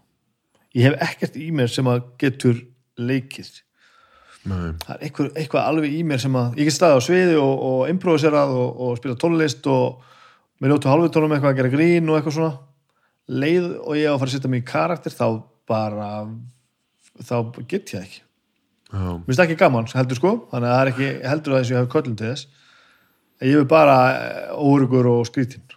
[0.76, 2.60] ég hef ekkert í mér sem að getur
[3.00, 3.50] leikið.
[4.48, 4.70] Nei.
[4.80, 7.50] það er eitthvað, eitthvað alveg í mér sem að ég get staðið á sviði og,
[7.70, 10.06] og improviserað og, og spila tónlist og
[10.60, 12.54] með ljótu hálfutónum eitthvað að gera grín og eitthvað svona.
[13.30, 15.26] Leið og ég á að fara að setja mig í karakter þá
[15.68, 16.08] bara
[17.20, 17.36] þá
[17.68, 18.22] get ég ekki.
[18.90, 20.32] Mér finnst ekki gaman, heldur sko.
[20.50, 22.48] Þannig að það er ekki heldur að þess að ég hef köllum til þess.
[23.40, 23.98] Ég er bara
[24.56, 25.68] órugur og skrítinn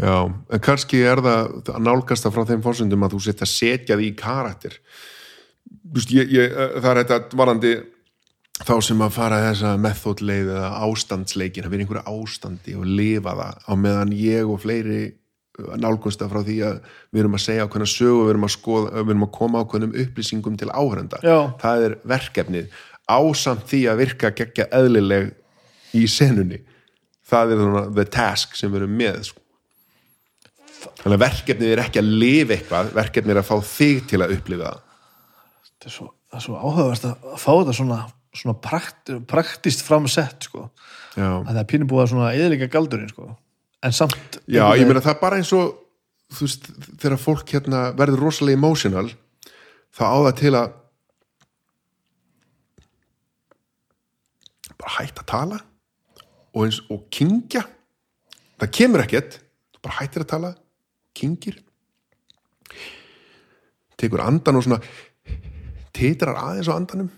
[0.00, 3.98] Já, en kannski er það að nálgast það frá þeim fórsöndum að þú setja setja
[3.98, 4.78] því í karakter
[5.82, 7.72] veist, ég, ég, það er þetta varandi
[8.62, 13.34] þá sem að fara þessa methodleið eða ástandsleikin að vera í einhverju ástandi og lifa
[13.38, 15.02] það á meðan ég og fleiri
[15.80, 16.78] nálgast það frá því að
[17.12, 19.96] við erum að segja ákveðna sögu, við erum að, skoða, við erum að koma ákveðnum
[20.04, 21.36] upplýsingum til áhörenda Já.
[21.60, 22.78] það er verkefnið
[23.12, 25.32] ásamt því að virka geggja eðlileg
[25.98, 26.62] í senunni
[27.28, 29.42] það er svona the task sem við erum með sko.
[31.02, 34.36] þannig að verkefnið er ekki að lifa eitthvað verkefnið er að fá þig til að
[34.38, 34.88] upplifa það
[35.82, 36.08] það er svo,
[36.46, 38.00] svo áhugavert að fá þetta svona,
[38.38, 40.68] svona prakt, praktist framsett sko.
[41.16, 43.32] Það er pínu búið að svona eðlika galdurinn sko.
[43.82, 45.74] en samt Já ég meina það er bara eins og
[46.32, 46.70] þú veist,
[47.02, 49.10] þegar fólk hérna verður rosalega emotional
[49.92, 50.70] þá á það til að
[54.78, 55.60] bara hætta að tala
[56.52, 57.66] og, eins, og kingja
[58.62, 59.38] það kemur ekkert
[59.74, 60.54] þú bara hættir að tala,
[61.12, 61.60] kingir
[63.98, 64.80] tekur andan og svona
[65.96, 67.10] titrar aðeins á andanum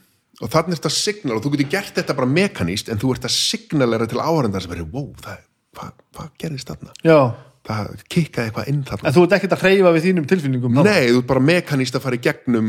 [0.43, 3.27] og þannig er þetta signal og þú getur gert þetta bara mekaníst en þú ert
[3.29, 5.43] að signalera til áhæranda sem verður, wow, það,
[5.79, 6.97] hvað, hvað gerðist þarna?
[7.07, 7.19] já,
[7.65, 9.09] Það kikkaði eitthvað inn þarna.
[9.09, 10.83] en þú ert ekkert að hreyfa við þínum tilfinningum þá?
[10.85, 12.67] Nei, þú ert bara mekaníst að fara í gegnum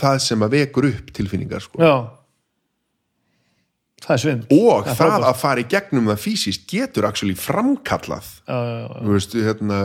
[0.00, 1.82] það sem að vekur upp tilfinningar sko.
[1.82, 1.92] já
[4.00, 5.26] það er svinn og það frábært.
[5.28, 8.94] að fara í gegnum það fysiskt getur actually framkallað já, já, já.
[9.04, 9.80] þú veist, hérna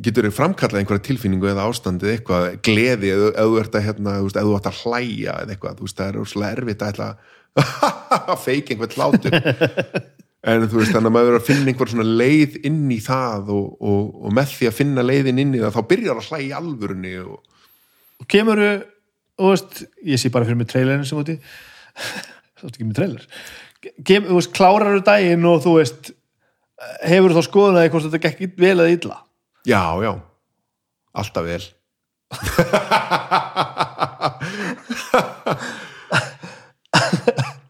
[0.00, 4.28] getur þið framkallað einhverja tilfinningu eða ástandið eitthvað, gleði eða þú ert að hérna, þú
[4.28, 7.02] veist, eða þú ert að hlæja eða eitthvað, þú veist, það er úrslega erfitt að
[7.52, 9.36] að feika einhvern hlátur.
[10.42, 13.52] En þú veist, þannig að maður er að finna einhver svona leið inn í það
[13.54, 16.46] og, og, og með því að finna leiðin inn í það þá byrjar að hlæja
[16.46, 17.36] í alvörunni og
[18.22, 22.88] og kemur þú veist, ég sé bara fyrir mig trailerin sem úti þú veist ekki
[22.88, 23.28] með trailer.
[24.06, 26.12] Kem, þú veist, klárar þú daginn og þú veist
[27.06, 29.18] hefur þá skoðunaði hvort þetta gekk vel eða illa
[29.68, 30.12] já, já,
[31.14, 31.64] alltaf vel.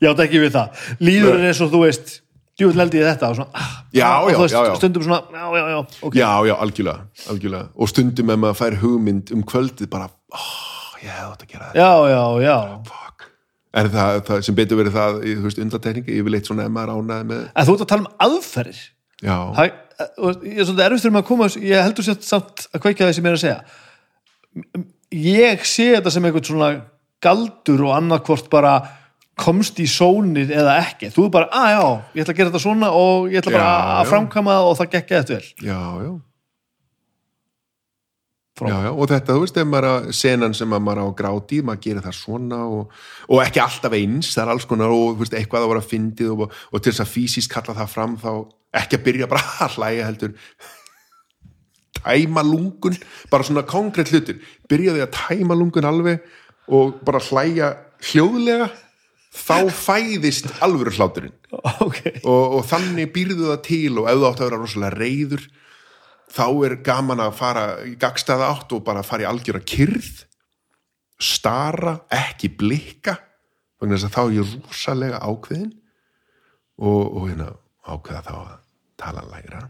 [0.02, 0.84] Já, þetta ekki við það.
[1.04, 2.14] Líður er eins og þú veist
[2.58, 4.74] djúvill held ég þetta og svona, ah, Já, og já, já, já.
[4.80, 7.68] stundum svona, já, já, já já, já, algjörlega, algjörlega.
[7.76, 11.68] Og stundum ef maður fær hugmynd um kvöldið bara, oh, ég hefði átt að gera
[11.70, 11.78] þetta.
[11.78, 12.56] Já, já, já.
[12.90, 13.28] Fuck.
[13.72, 16.74] En það, það sem betur verið það þú veist, undartekningi, ég vil eitt svona ef
[16.74, 18.82] maður ánæði með en þú ert að tala um aðferðir
[19.22, 22.80] þú veist, ég er svolítið erfist þegar maður koma þessu- ég heldur sér samt að
[22.82, 23.60] kveikja það sem ég er að segja.
[25.12, 26.70] Ég sé þetta sem eitthvað svona
[27.22, 28.74] galdur og annarkvort bara
[29.42, 31.10] komst í sónið eða ekki.
[31.14, 31.84] Þú er bara, að já,
[32.16, 34.10] ég ætla að gera þetta svona og ég ætla bara Já, að já.
[34.10, 35.46] framkama það og það gekk eða vel.
[35.62, 36.12] Já, já
[38.68, 41.82] Já, já, og þetta, þú veist, að senan sem að maður á að gráti, maður
[41.86, 42.92] gerir það svona og,
[43.28, 46.44] og ekki alltaf eins, það er alls konar og veist, eitthvað að vera fyndið og,
[46.70, 48.30] og til þess að fysiskt kalla það fram þá
[48.82, 50.36] ekki að byrja bara að hlæja heldur.
[52.02, 52.96] Tæma lungun
[53.30, 54.38] bara svona konkrétt hlutur
[54.70, 56.22] byrjaði að tæma lungun alveg
[56.72, 57.74] og bara hlæja
[58.10, 58.70] hljóðlega
[59.32, 61.34] þá fæðist alvöru hláturinn
[61.86, 65.46] ok, og, og þannig býrðu það til og ef þú átt að vera rosalega reyður
[66.32, 70.24] þá er gaman að fara í gagstaða átt og bara fara í algjöra kyrð
[71.22, 73.16] stara, ekki blikka
[73.80, 75.70] vegna þess að þá er ég rosalega ákveðin
[76.82, 77.48] og, og hérna
[77.82, 78.52] ákveða þá að
[79.02, 79.62] tala lægra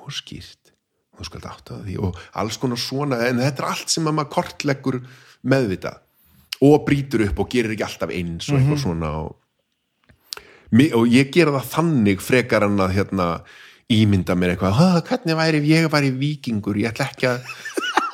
[0.00, 0.72] og skýrt.
[1.18, 4.32] Þú skalt átta því og alls konar svona en þetta er allt sem að maður
[4.36, 5.00] kortleggur
[5.50, 6.00] meðvitað
[6.64, 9.34] og brýtur upp og gerir ekki alltaf eins og eitthvað svona og,
[10.96, 13.28] og ég gera það þannig frekar en að hérna
[13.90, 17.40] ímynda mér eitthvað, "Ha, hvernig væri ef ég væri vikingur, ég ætla ekki að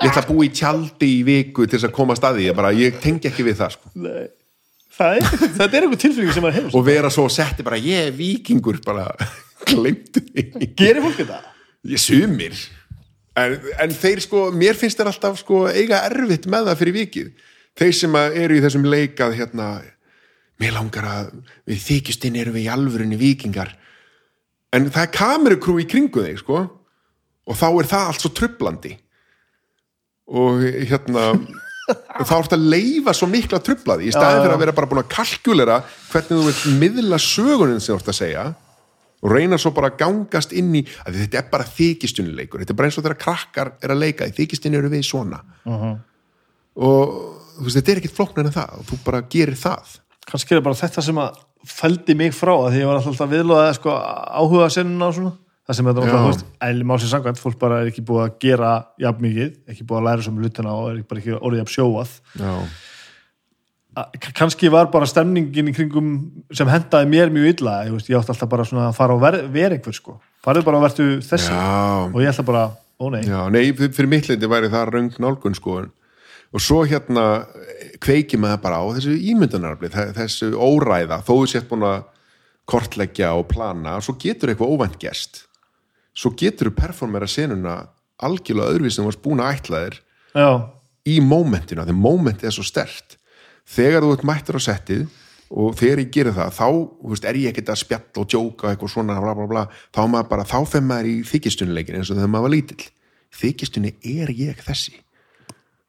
[0.02, 2.80] ég ætla að búa í tjaldi í viku til þess að koma að staði, ég
[2.80, 3.90] ég tengi ekki við það sko.
[3.94, 4.28] Nei.
[4.96, 5.22] Það er,
[5.76, 9.10] er einhver tilfinning sem maður hefur og vera svo setti bara, ég er vikingur bara,
[9.68, 10.72] glemdu því.
[10.76, 11.42] Gerir fólk þetta?
[11.86, 12.56] ég sumir.
[13.36, 17.32] En, en þeir sko, mér finnst þeir alltaf sko eiga erfitt með það fyrir vikið.
[17.76, 19.66] Þeir sem eru í þessum leikað hérna,
[20.62, 21.34] mér langar að
[21.68, 23.74] við þykjustinn erum við í alvörunni vikingar
[24.76, 26.64] en það er kamerukrú í kringu þeir sko.
[27.46, 28.96] Og þá er það allt svo trublandi
[30.26, 31.28] og hérna
[32.26, 35.12] þá ertu að leifa svo mikla trublaði í staðin fyrir að vera bara búin að
[35.12, 35.76] kalkulera
[36.10, 38.46] hvernig þú vilt miðla sögunin sem þú ert að segja
[39.22, 42.80] og reyna svo bara að gangast inn í að þetta er bara þykistunleikur þetta er
[42.80, 44.28] bara eins og þegar krakkar er að leika.
[44.28, 45.40] Í þykistunni eru við svona.
[46.76, 47.14] Og
[47.56, 48.74] þú veist, þetta er ekkit flóknar en það.
[48.80, 49.96] Og þú bara gerir það.
[50.26, 53.30] Kannski er það bara þetta sem að fældi mig frá að því ég var alltaf
[53.32, 53.90] viðlóða sko,
[54.40, 55.32] áhuga sinnuna og svona.
[55.66, 58.68] Það sem þetta þú veist, eðli málsins samkvæmt fólk bara er ekki búið að gera
[59.02, 62.12] jafn mikið ekki búið að læra sem hlutina og er bara ekki orðið að sjóað.
[64.36, 66.08] Kannski var bara stemningin í kringum
[66.54, 69.22] sem hendaði mér mjög illa ég, veist, ég átti alltaf bara svona að fara og
[69.22, 71.48] ver, vera einhver sko, farið bara að verðu þessi.
[71.48, 71.70] Já,
[72.12, 72.64] og ég ætla bara,
[73.00, 73.22] ó nei.
[73.24, 75.90] Já nei, fyr- fyrir mitt leiti væri það röng nálgun sko en-
[76.54, 77.46] og svo hérna
[78.02, 81.98] kveiki maður bara á þessu ímyndunarafli þessu óræða, þó þú sett búin að
[82.66, 85.44] kortleggja og plana svo getur eitthvað óvænt gest
[86.16, 87.76] svo getur þú performera senuna
[88.22, 90.00] algjörlega öðruvíð sem varst búin að ætla þér
[90.36, 90.50] já,
[91.06, 93.18] í mómentinu, því mómentið er svo stert
[93.66, 95.06] þegar þú ert mættur á settið
[95.46, 96.68] og þegar ég gerir það, þá
[97.12, 100.30] veist, er ég ekkert að spjalla og djóka eitthvað svona bla, bla, bla, þá maður
[100.32, 102.86] bara, þá fer maður í þykistunleikin eins og þegar maður var lítill.
[103.36, 104.96] Þykistunni er ég þessi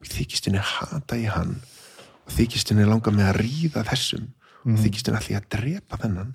[0.03, 1.57] í þykistunni hata ég hann
[2.27, 4.29] og þykistunni langar með að ríða þessum
[4.67, 6.33] og þykistunni ætla ég að drepa þennan.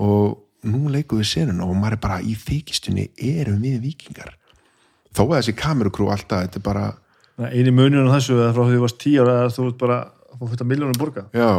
[0.00, 4.32] Og nú leikum við senuna og maður er bara í þykistunni erum við vikingar
[5.14, 6.86] þó að þessi kamerukrú alltaf, þetta er bara
[7.50, 9.98] eini muninu þessu eða frá því þú varst tíu ára að þú ert bara
[10.38, 11.24] að þetta miljónum borga.
[11.34, 11.50] Já,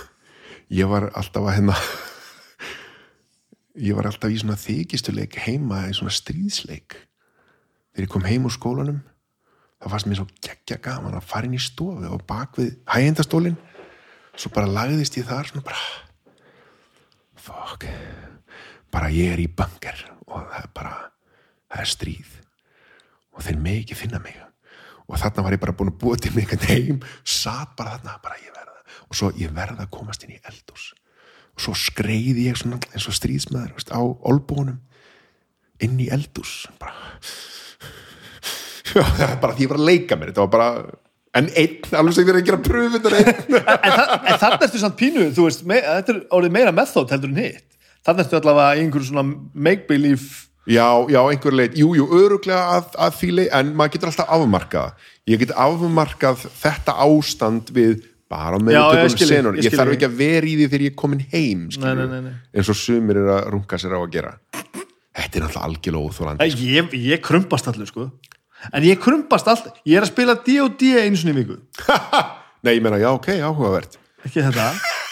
[0.80, 1.78] ég var alltaf að hérna
[3.88, 6.98] ég var alltaf í svona þykistuleik heima í svona stríðsleik.
[7.94, 9.02] Þegar ég kom heim úr skólanum
[9.84, 13.58] þá fannst mér svo geggja gaman að fara inn í stofu og bak við hægendastólin
[14.34, 15.82] svo bara lagðist ég þar svona bara
[17.44, 17.84] fuck.
[18.88, 20.94] Bara ég er í banker og það er bara
[21.68, 22.34] það er stríð.
[23.34, 24.38] Og þeir megi ekki finna mig.
[25.04, 28.16] Og þarna var ég bara búin að búa til mig einhvern heim satt bara þarna,
[28.24, 28.64] bara ég verða
[29.08, 30.92] og svo ég verða að komast inn í eldús
[31.54, 34.80] og svo skreiði ég svona eins og stríðsmaður á olbúnum
[35.84, 37.53] inn í eldús bara það
[39.42, 40.32] bara því ég var að leika mér.
[40.32, 40.70] Þetta var bara,
[41.40, 43.58] en einn alveg sem þér að gera pröfunar einn.
[43.74, 47.14] En, þa en þannig ertu samt pínu þú veist, me þetta er orðið meira method
[47.14, 47.68] heldur en hitt.
[48.04, 49.28] Þannig ertu allavega í einhverju svona
[49.68, 54.30] make-believe Já, já, einhver leit, jú, jú, öruglega að, að leit, en maður getur alltaf
[54.32, 55.02] afmarkað.
[55.28, 60.16] Ég get afmarkað þetta ástand við bara með tökum senur, ég ég þarf ekki að
[60.22, 63.92] vera í því þegar ég er komin heim eins og sumir er að runga sér
[63.92, 64.32] á að gera.
[65.14, 68.08] Þetta er náttúrulega algjörlega óþólandi Æ, ég, ég krumpast allur sko
[68.72, 71.60] en ég krumpast alltaf, ég er að spila D&D einu sinni viku,
[72.64, 73.98] Nei, ég meina, já, ok, áhugavert.
[74.24, 74.70] Ekki þetta?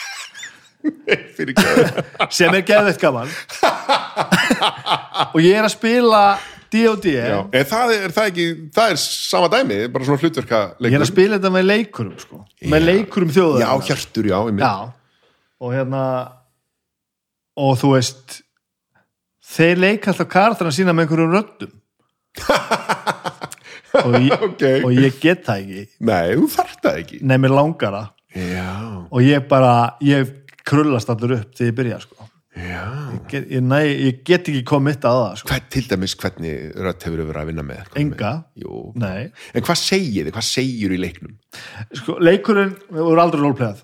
[2.37, 3.29] Sem er geðveitt gaman.
[5.31, 6.23] Og ég er að spila
[6.73, 11.03] Já, en það er, það ekki, það er sama dæmi, bara svona hlutverka ég er
[11.05, 12.39] að spila þetta með leikurum sko.
[12.73, 14.73] með leikurum þjóðar Já, hjartur, já, Já,
[15.61, 16.05] og hérna
[17.61, 18.39] og þú veist
[19.53, 21.73] þeir leika alltaf kartana sína með einhverjum röddum
[24.01, 24.65] og, ég, Ok.
[24.87, 28.69] og ég get það ekki Nei, þú þarft það ekki nei, mér langar það Já,
[29.13, 30.31] og ég bara, ég
[30.65, 32.29] krullast allur upp þegar ég byrja sko.
[32.57, 35.49] ég, get, ég, nei, ég get ekki komið að það sko.
[35.51, 37.91] Hvað, til dæmis, hvernig rödd hefur verið að vinna með?
[38.01, 38.33] enga,
[39.03, 39.23] nei
[39.53, 40.35] En hvað segir þið?
[40.39, 41.35] Hvað segir í leiknum?
[42.01, 43.83] sko, leikurinn voru aldrei rólplegað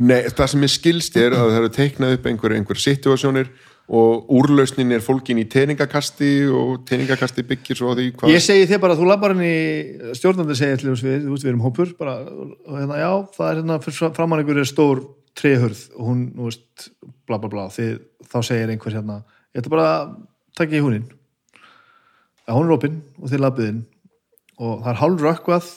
[0.00, 3.50] Nei, það sem ég skilst er að það eru teiknað upp einhver, einhver situasjónir
[3.86, 8.80] og úrlausnin er fólkin í teningakasti og teningakasti byggir svo því hvað Ég segi þér
[8.82, 12.80] bara að þú labbar henni stjórnandi segir til þess við, við erum hópur bara, og
[12.80, 15.04] hérna, já, það er hérna framann einhver er stór
[15.38, 16.88] trehurð og hún, þú veist,
[17.28, 17.94] bla bla bla þið,
[18.26, 19.20] þá segir einhver hérna
[19.54, 20.16] ég ætla bara að
[20.58, 23.82] taka í húnin ja, hún er opinn og þið labbið inn
[24.56, 25.72] og það er hálf rökkvað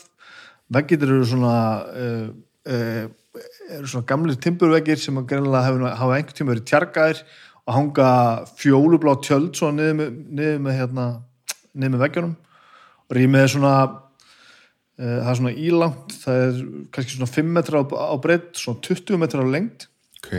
[0.74, 1.56] veggir eru svona
[1.94, 2.28] uh,
[2.70, 3.06] uh,
[3.78, 7.24] eru svona gamlir timburveggir sem að greinlega hafa, einhvern tíma verið tjargaðir
[7.70, 8.12] og hanga
[8.58, 11.08] fjólublá tjöld svo niður með, niður með hérna
[11.78, 12.32] niður með veggjunum.
[13.10, 16.58] Og rýmið er svona uh, það er svona ílangt það er
[16.96, 19.86] kannski svona 5 metra á, á breytt svona 20 metra á lengt
[20.20, 20.34] ok,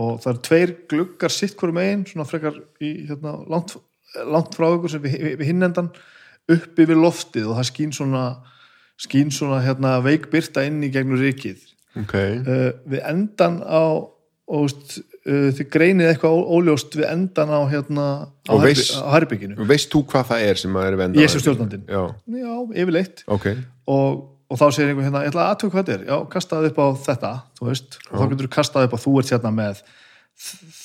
[0.00, 3.76] og það er tveir gluggar sitt hverju megin, svona frekar í, hérna, langt,
[4.24, 5.92] langt frá ykkur sem við, við, við hinnendan
[6.52, 7.48] upp yfir loftið.
[7.50, 8.26] Og það skín svona
[9.00, 11.64] skín svona hérna, veikbyrta inn í gegnum rikið
[12.00, 12.14] ok.
[12.16, 13.84] Uh, við endan á
[14.46, 14.70] og
[15.26, 18.06] uh, þið greinið eitthvað óljóst við endan á hérna
[18.46, 18.54] á,
[19.16, 21.84] herbygginu veist þú hvað það er sem að er vendað ég sem stjórnandinn.
[21.90, 22.02] Já,
[22.40, 23.22] já, yfirleitt.
[23.36, 23.46] Ok,
[23.90, 26.08] og, og þá segir einhver hérna, ég ætla að aðtöku hvað þetta er.
[26.10, 27.30] Já, kastaði upp á þetta,
[27.60, 28.00] þú veist.
[28.10, 29.84] Og þá getur þú kastaði upp á, þú ert hérna með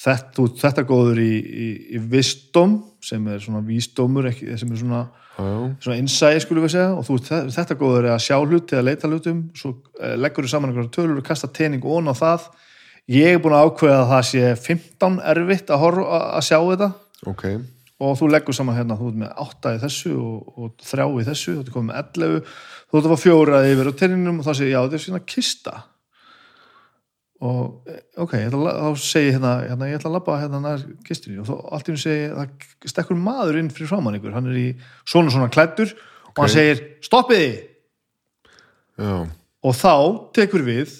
[0.02, 5.02] þetta, þetta góður í, í, í visdóm sem er svona vísdómur, ekki, sem er svona
[5.82, 6.90] svona innsæði skulum við segja.
[7.00, 9.40] Og þú, þe- þetta góður er að sjá hluti eða leita hlutum.
[9.58, 12.45] Svo eh, leggur þú saman einhverja tölur og kasta tening ón á það
[13.10, 16.90] ég er búin að ákveða að það sé 15 erfitt að, horfa, að sjá þetta.
[17.32, 17.46] Ok.
[18.02, 21.26] Og þú leggur saman hérna, þú ert með 8 í þessu og, og 3 í
[21.28, 22.44] þessu, þú ert komið með 11
[22.92, 25.24] þú ert að fá fjóra yfir á teningnum og þá segir, já, þetta er svona
[25.32, 25.76] kista.
[27.42, 30.62] Og eh, ok, ég ætla, þá segi ég hérna, hérna ég ætla að labba hérna
[30.62, 31.40] nær kistinni.
[31.42, 34.60] Og þá allt í hún segi, það stekkur maður inn fyrir framann ykkur, hann er
[34.60, 34.68] í
[35.10, 35.94] svona svona klæddur
[36.34, 37.46] og hann segir, stoppið!
[39.00, 39.16] Þið já,
[39.62, 39.96] og þá
[40.36, 40.94] tekur við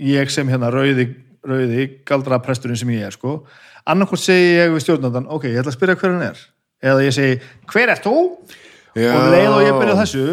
[0.00, 1.10] ég sem hérna rauði,
[1.46, 3.40] rauði galdra presturinn sem ég er sko
[3.88, 6.42] annarkvort segi ég við stjórnandan ok, ég ætla að spyrja hver hann er
[6.80, 7.38] eða ég segi,
[7.70, 8.16] hver er þú?
[8.98, 10.24] já og leið og ég byrja þessu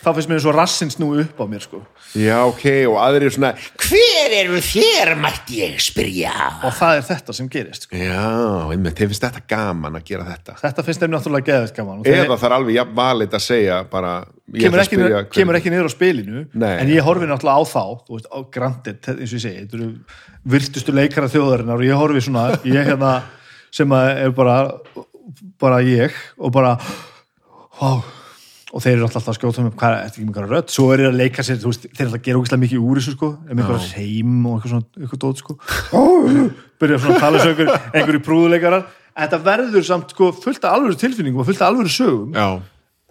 [0.00, 1.80] þá finnst mér svo rassins nú upp á mér sko
[2.16, 3.50] já, ok, og aðrir eru svona
[3.84, 6.32] hver eru þér, mætti ég spyrja
[6.64, 7.98] og það er þetta sem gerist sko.
[8.00, 8.22] já,
[8.72, 12.08] einmitt, þeir finnst þetta gaman að gera þetta þetta finnst þeim náttúrulega geðvægt gaman og
[12.08, 14.14] þeir- eða það er alveg jafn valið að segja bara,
[14.54, 16.72] ég kemur að ekki, spyrja niður, kemur ekki niður á spilinu Nei.
[16.80, 19.78] en ég horfi náttúrulega á þá þú veist, á grandir, eins og ég segi þetta
[19.80, 19.90] eru
[20.56, 23.12] virtustu leikara þjóðarinnar og ég horfi svona, ég hérna
[23.70, 24.56] sem að er bara
[25.60, 26.72] bara ég og bara
[27.80, 28.00] wow.
[28.70, 31.00] Og þeir eru alltaf að skjóta um hvað er þetta ekki einhverja rödd, svo er
[31.02, 33.30] þeir að leika sér veist, þeir eru alltaf að gera ógæslega mikið úr þessu sko,
[33.48, 35.56] með einhverja heim og eitthvað svona eitthvað dót sko.
[36.80, 38.84] Byrja svona að tala svo einhver, einhverju prúðuleikarar.
[39.16, 42.30] En þetta verður samt sko fullt af alvöru tilfinningum og fullt af alvöru sögum.
[42.38, 42.60] Já,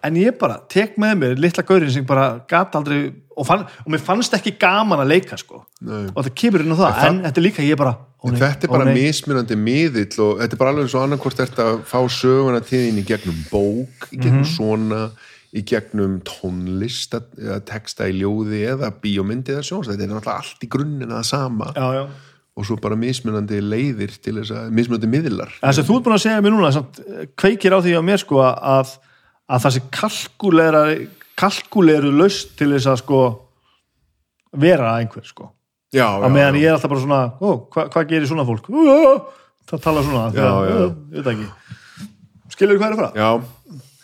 [0.08, 3.90] en ég bara tek með mér litla gaurin sem bara gat aldrei og, fann, og
[3.92, 5.66] mér fannst ekki gaman að leika sko.
[5.84, 6.06] Nei.
[6.16, 8.40] og það kemur inn á það en, þetta er líka ég bara ó, En nei,
[8.42, 11.78] þetta er bara mismunandi miðill og þetta er bara alveg eins og annarkvort ert að
[11.88, 14.50] fá söguna til þín í gegnum bók, í gegnum Mhm.
[14.56, 15.02] svona,
[15.56, 19.88] í gegnum tónlist, að- eða texta í ljóði eða bíómyndi eða sjóns.
[19.90, 22.04] Þetta er náttúrulega allt í grunninn að sama já, já.
[22.60, 25.54] og svo bara mismunandi leiðir til þess að, mismunandi miðlar.
[25.64, 27.00] Þess að þú ert búin að segja mér núna samt,
[27.40, 28.98] kveikir á því á mér sko að,
[29.50, 30.84] að það sé kalkulera
[31.40, 33.20] kalkuleru laust til þess að sko
[34.60, 35.52] vera einhver sko
[35.96, 38.68] Já, á meðan ég er alltaf bara svona ó, hva, hvað gerir svona fólk?
[38.70, 39.34] Ó,
[39.72, 41.48] það tala svona ég veit ekki
[42.54, 43.12] skilur hvað er að fara?
[43.16, 43.30] Já,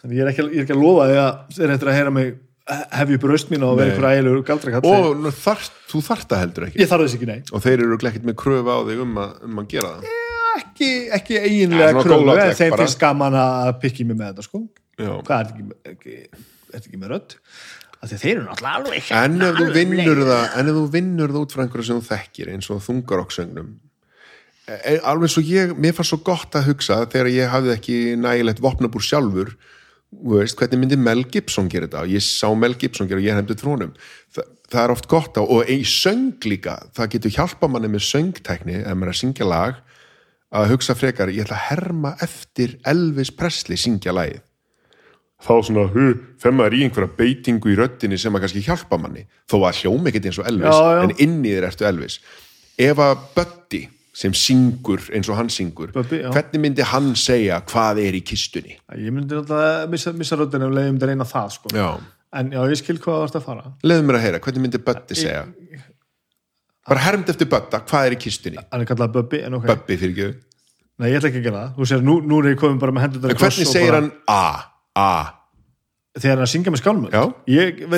[0.05, 2.11] Þannig ég er ekki, ég er ekki að lofa því að þeir eftir að heyra
[2.13, 2.27] mig
[2.65, 3.93] hefja upp raust mín og vera Nei.
[3.95, 6.79] einhver ægilegur galdrakall og nú þarf, þú þarf það heldur ekki.
[6.81, 9.35] ég þarf þess ekki nei Og þeir eru ekkert með kröfu á þig um að,
[9.45, 10.15] um að gera það.
[10.61, 14.47] ekki, ekki Ja, eiginlega svona kröfu en þeim finnst gaman að pikki mig með þetta
[14.47, 14.63] sko
[14.95, 15.11] Já.
[15.27, 16.15] hvað er ekki, ekki,
[16.73, 17.37] er ekki með rödd
[18.05, 21.55] þeir eru náttúrulega alveg En ef þú vinnur það, en ef þú vinnur það út
[21.55, 23.71] frá einhverju sem þú þekkir eins og þungarokkssögnum
[24.73, 28.61] e- alveg svo ég, mér fannst svo gott að hugsa þegar ég hafði ekki nægilegt
[28.65, 29.53] vopnabúr sjálfur
[30.23, 32.05] veist, hvernig myndi Mel Gibson gera þetta?
[32.05, 33.91] Og ég sá Mel Gibson gera og ég hefndi trónum
[34.35, 38.07] Þa, það er oft gott á, og í söng líka það getur hjálpa manni með
[38.09, 39.83] söngtækni ef maður er að syngja lag
[40.55, 44.43] að hugsa frekar, ég ætla að herma eftir Elvis Presley syngja lagið.
[45.45, 46.05] Þá svona, hu,
[46.39, 49.25] þegar maður í einhverja beitingu í röddinni sem að kannski hjálpa manni.
[49.51, 51.01] Þó að hljóma ekkert eins og Elvis Já, já.
[51.03, 52.15] en inn í þér ertu Elvis.
[52.87, 53.81] Ef að Buddy
[54.15, 56.29] sem syngur eins og hann syngur Bubbi, já.
[56.31, 58.77] hvernig myndi hann segja hvað er í kistunni?
[58.95, 61.73] Ég myndi náttúrulega missa, missa röddina og leiðum þetta reyna það sko.
[61.75, 61.89] Já,
[62.39, 63.73] en já, ég skil hvað það varst að fara.
[63.83, 65.45] Leiðum mér að heyra, hvernig myndi Buddy segja?
[66.85, 68.61] Bara hermt eftir Budda, hvað er í kistunni?
[68.71, 69.65] Hann er kallað Bubbi, en ok.
[69.71, 70.43] Bubbi fyrir ekki.
[71.01, 72.93] Nei, ég ætla ekki að gera það, þú sér, nú, nú er ég komin bara
[72.95, 74.43] með hendur en hvernig segir hann a,
[74.95, 75.09] a
[76.15, 77.15] þegar hann er að syngja með skálmöld?
[77.15, 77.23] Já.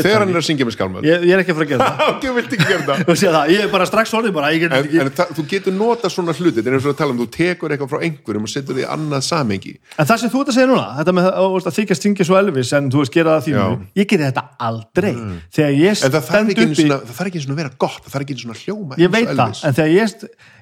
[0.01, 1.05] þegar hann er að syngja með skálmöld?
[1.07, 2.15] Ég, ég er ekki að fara að gera það.
[2.23, 3.11] Þú vilt ekki gera það.
[3.21, 6.55] Það, ég er bara strax orðið bara, En, ekki en þú getur nota svona hluti
[6.57, 8.87] þetta er eins og að tala um, þú tekur eitthvað frá einhverjum og setur því
[8.97, 12.27] annað samengi En það sem þú ert að segja núna, þetta með að, þykjast syngja
[12.27, 13.63] svo Elvis en þú veist gera það Já.
[13.67, 13.87] Mm.
[14.01, 15.13] ég geri þetta aldrei.
[15.53, 17.73] Þegar ég stend ekki einu upp í svona, það þarf ekki einu svona að vera
[17.85, 18.97] gott það þarf ekki einu svona að hljóma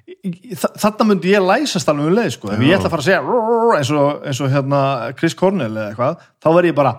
[0.05, 2.51] þarna myndi ég læsast alveg um leið sko.
[2.53, 3.21] ef ég ætla að fara að segja
[3.79, 4.81] eins og, eins og hérna
[5.17, 6.91] Chris Cornell eða eitthvað, þá verð ég bara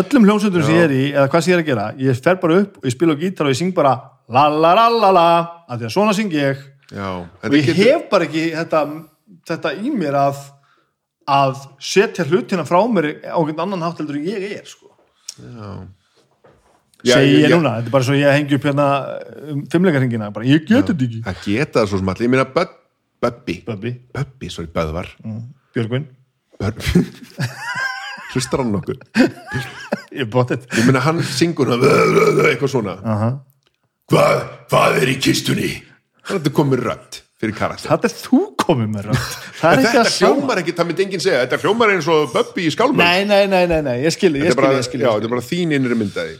[0.00, 2.40] öllum hljómsveitum sem ég er í eða hvað sem ég er að gera, ég fer
[2.40, 3.94] bara upp og ég spila á gítar og ég syng bara
[4.32, 5.26] la la la la la
[5.68, 6.62] af því að svona syng ég.
[6.94, 8.80] Já, og ég hef bara ekki þetta,
[9.48, 10.40] þetta í mér að
[11.24, 14.90] að setja hlutina frá mér á einhvern annan hátt heldur en ég er sko.
[15.40, 15.84] Já,
[17.12, 18.86] segi ég, ég- núna, þetta er bara svo ég hengi upp hérna
[19.52, 21.20] um fimmleikarhingina, bara ég geti þetta ekki.
[21.26, 22.48] Það geta það svo sem allir, ég meina
[23.24, 25.08] Bubbi Böbbi, Bubbi, sorry, Böðvar.
[25.74, 26.06] Björgvin,
[26.60, 26.76] Börn.
[28.34, 28.98] Hlustar hann nokkuð
[30.20, 32.96] ég bóttið ég meina hann syngur eitthvað svona.
[34.10, 34.40] Hvað,
[34.72, 35.70] hvað er í kistunni?
[36.28, 37.90] Þetta komið rödd fyrir karakter.
[37.92, 41.44] Þetta er þú komið með er ekki þetta hljómar ekki, það myndi enginn segja.
[41.44, 44.52] Þetta hljómar eins og Bubbi í skálmur nei, nei, nei, nei, nei, ég skilji, er
[44.54, 46.36] þetta er bara þín innri myndaði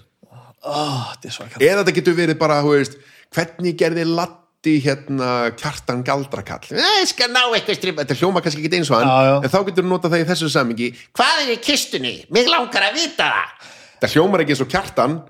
[0.65, 2.97] oh, er eða þetta getur verið bara, veist
[3.34, 9.59] hvernig gerði Latti hérna kjartan galdrakall þetta hljóma kannski ekki eins og hann en þá
[9.68, 12.15] getur þú notað það í þessu samingi Hvað er í kistunni?
[12.33, 13.68] Mig langar að vita það.
[13.99, 15.20] þetta hljómar ekki eins og kjartan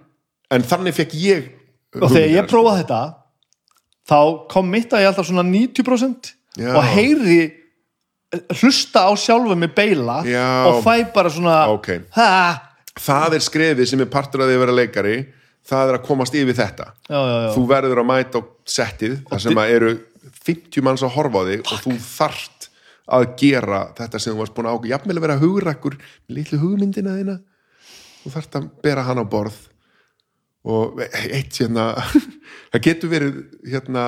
[0.55, 1.51] en þannig fekk ég
[2.01, 3.03] og þegar ég prófaði þetta
[4.05, 4.19] þá
[4.53, 6.71] kom mitt að ég alltaf svona 90% Já.
[6.77, 7.41] og heyri
[8.61, 10.47] hlusta á sjálfu mig beila Já.
[10.69, 11.89] og fæ bara svona Ok.
[12.17, 12.29] ha,
[13.01, 15.17] það er skrefið sem er partur af því að vera leikari.
[15.65, 16.91] Það er að komast yfir þetta.
[17.09, 17.51] Já, já, já.
[17.55, 19.93] þú verður að mæta á settið þar sem að eru
[20.45, 22.69] 50 manns að horfa á þig og þú þarft
[23.15, 24.93] að gera þetta sem þú varst búin að ákveða.
[24.93, 27.39] Jafnvel að vera hugrakkur með litlu hugmyndina þína.
[28.25, 29.57] Þú þarft að bera hann á borð.
[30.65, 31.91] Og eitt hérna
[32.73, 34.05] það getur verið hérna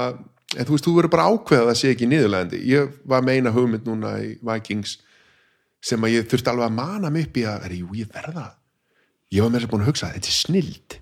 [0.55, 3.41] en þú veist, þú verður bara að ákveða að sé ekki niðurlegandi ég var með
[3.41, 4.97] eina hugmynd núna í Vikings
[5.85, 8.47] sem að ég þurfti alveg að mana mig upp í að, er, ég verða
[9.35, 10.99] ég var með þess að búin að hugsa, þetta er snild.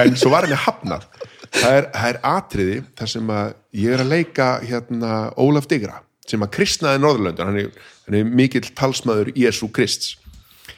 [0.00, 1.06] En svo var henni hafnað.
[1.50, 6.02] Það er, það er atriði þar sem að ég er að leika hérna Ólaf Digra
[6.30, 7.70] sem að kristnaði Norðurlöndur hann er,
[8.06, 10.12] hann er mikill talsmaður Jésu Krists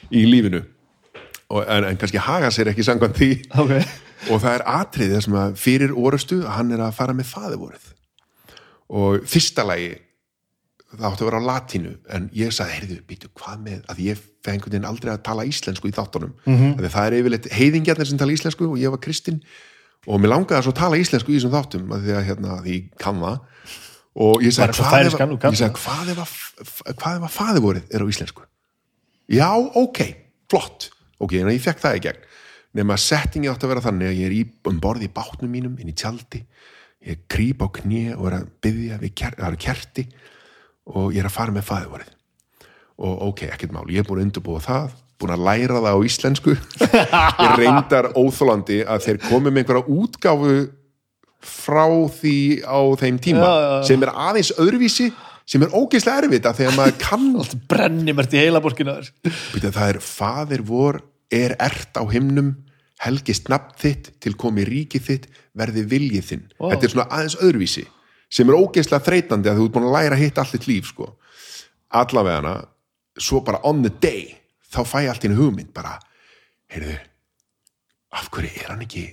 [0.09, 0.63] í lífinu.
[1.53, 3.29] Og, en, en kannski haga sér ekki samkvæmt því.
[3.61, 3.75] Ok.
[4.31, 7.91] Og það er atriði þar sem að fyrir orustu hann er að fara með faðivorið
[8.93, 9.93] og fyrsta lagi
[10.93, 14.23] það átti að vera á latínu en ég sagði, heyrðu, býtu, hvað með að ég
[14.43, 16.33] einhvern veginn aldrei að tala íslensku í þáttunum.
[16.45, 16.89] Mm -hmm.
[16.95, 19.39] það er yfirleitt heiðingjarnir sem tala íslensku og ég var kristinn
[20.07, 22.75] og mér langaði að svo tala íslensku í þessum þáttum að því að hérna, því
[22.99, 23.39] kann það.
[24.13, 28.05] Og ég sagði, hvað að- kannt ég sagði hvað að hvað að faðivorið er á
[28.11, 28.43] íslensku?
[29.27, 29.99] Já, ok,
[30.49, 30.89] flott.
[31.19, 32.21] Ok, en ég fekk það í gegn.
[32.73, 35.79] Nema settingi átti að vera þannig að ég er í, um borði í bátnum mínum,
[35.79, 36.43] inn í tjaldi.
[37.05, 40.07] Ég krýp á kné og er að byggja það eru kerti
[40.91, 42.11] og ég er að fara með fæðivorið.
[43.03, 44.91] Og ok, ekkert mál, ég er búin að undirbúa það
[45.23, 46.53] búin að læra það á íslensku.
[47.45, 50.55] Ég reyndar óþólandi að þeir komi með einhverja útgáfu
[51.43, 51.85] frá
[52.17, 53.85] því á þeim tíma Já, já, já.
[53.87, 55.07] sem er aðeins öðruvísi
[55.43, 58.95] sem er ógeðslega erfitt að þegar maður kann allt brenni mér til heila borkina
[59.59, 61.01] það er faðir vor
[61.33, 62.53] er ert á himnum
[63.03, 66.45] helgist nafn þitt til komi ríki þitt verði viljið þinn.
[66.61, 67.83] Þetta er svona aðeins öðruvísi
[68.33, 71.11] sem er ógeðslega þreytandi að þú ert búin að læra hitt allt þitt líf sko.
[71.93, 72.55] allavegana
[73.17, 74.33] svo bara on the day
[74.73, 75.99] þá fæ ég allt í einu hugmynd bara,
[76.73, 76.97] heyrðu
[78.13, 79.05] af hverju er hann ekki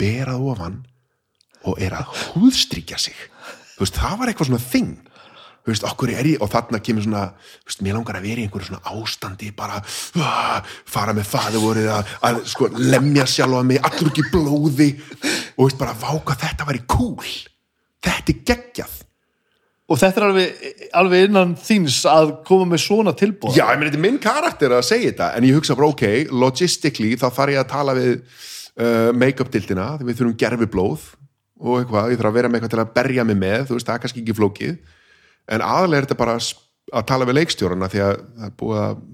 [0.00, 0.82] berað ofan
[1.68, 3.16] og er að húðstrykja sig?
[3.78, 4.92] Veist, það var eitthvað svona þing.
[5.62, 7.22] Veist, ég og þarna kemur svona,
[7.68, 10.58] veist, mér langar að vera í einhverju svona ástandi, bara uh,
[10.90, 14.90] fara með faðurvorið að, að sko, lemja sjálfa mig, allur ekki blóði.
[15.62, 17.30] Og bara váka þetta væri cool,
[18.02, 18.98] þetta er geggjað.
[19.92, 23.90] Og þetta er alveg, alveg innan þíns að koma með svona tilbúð Já, ég meni,
[23.90, 27.52] þetta er minn karakter að segja þetta en ég hugsa bara, ok, logistically þá þarf
[27.52, 31.08] ég að tala við uh, make-up-dildina, því við þurfum gerfi blóð
[31.62, 33.88] og eitthvað, ég þarf að vera með eitthvað til að berja mig með, þú veist,
[33.90, 34.72] það er kannski ekki flókið.
[35.52, 39.04] En aðalega er þetta bara að tala við leikstjórana því að það er búið að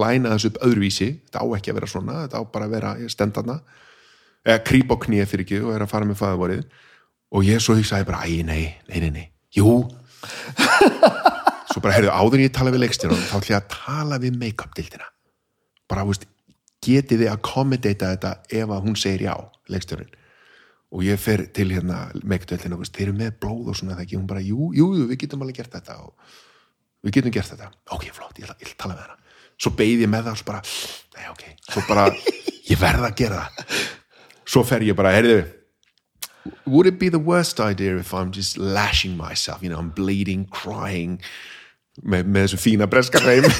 [0.00, 1.08] læna þessu upp öðruvísi.
[1.28, 3.56] Þetta á ekki að vera svona, þetta á bara að vera stendarna,
[4.44, 6.62] eða krýpa á knið fyrir ekki og er að fara með fæðavorið
[7.30, 9.78] og ég svo hugsaði bara, æ, nei, nei, nei, nei jú.
[11.70, 14.38] Svo bara, heyrðu, áður en ég tala við leikstjórana þá ætla ég að tala við
[14.40, 15.10] make-up-dildina
[15.90, 16.26] bara, þú veist,
[16.84, 19.34] getið þið að accommodata þetta ef að hún segir já,
[19.70, 20.16] leikstjórin
[20.90, 24.18] og ég fer til hérna meiktöldina, veist, þeir eru með blóð og svona það ekki,
[24.18, 26.32] hún bara, jú, jú, jú, við getum alveg gert þetta og
[27.06, 27.70] við getum gert þetta.
[27.94, 29.16] Ok, flott, ég að tala með hana.
[29.60, 30.62] Svo beigð ég með það og svo bara,
[31.14, 31.44] nei, ok.
[31.68, 32.06] Svo bara,
[32.72, 33.78] ég verð að gera það.
[34.50, 35.38] Svo fer ég bara, heyrðu
[36.66, 40.46] would it be the worst idea if I'm just lashing myself, you know, I'm bleeding,
[40.50, 41.20] crying.
[42.00, 43.44] Með, með þessu fína breska reym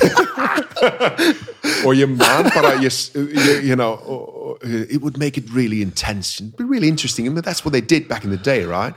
[1.85, 4.29] og ég man bara ég, ég, you know, og-
[4.63, 7.27] og- it would make it really intense and be really interesting.
[7.27, 8.95] And that's what they did back in the day, right?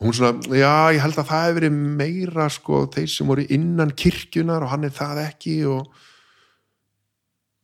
[0.00, 3.44] Og hún svona, já, ég held að það hefur verið meira sko, þeir sem voru
[3.54, 5.92] innan kirkjunar og hann er það ekki og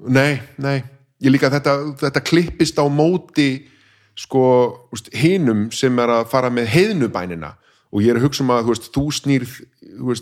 [0.09, 0.83] nei, nei.
[1.25, 3.49] Ég líka þetta, þetta klippist á móti
[4.19, 4.43] sko,
[4.95, 7.55] úst, hinum sem er að fara með heiðnubænina.
[7.89, 9.47] Og ég er að hugsa um að þú, snýr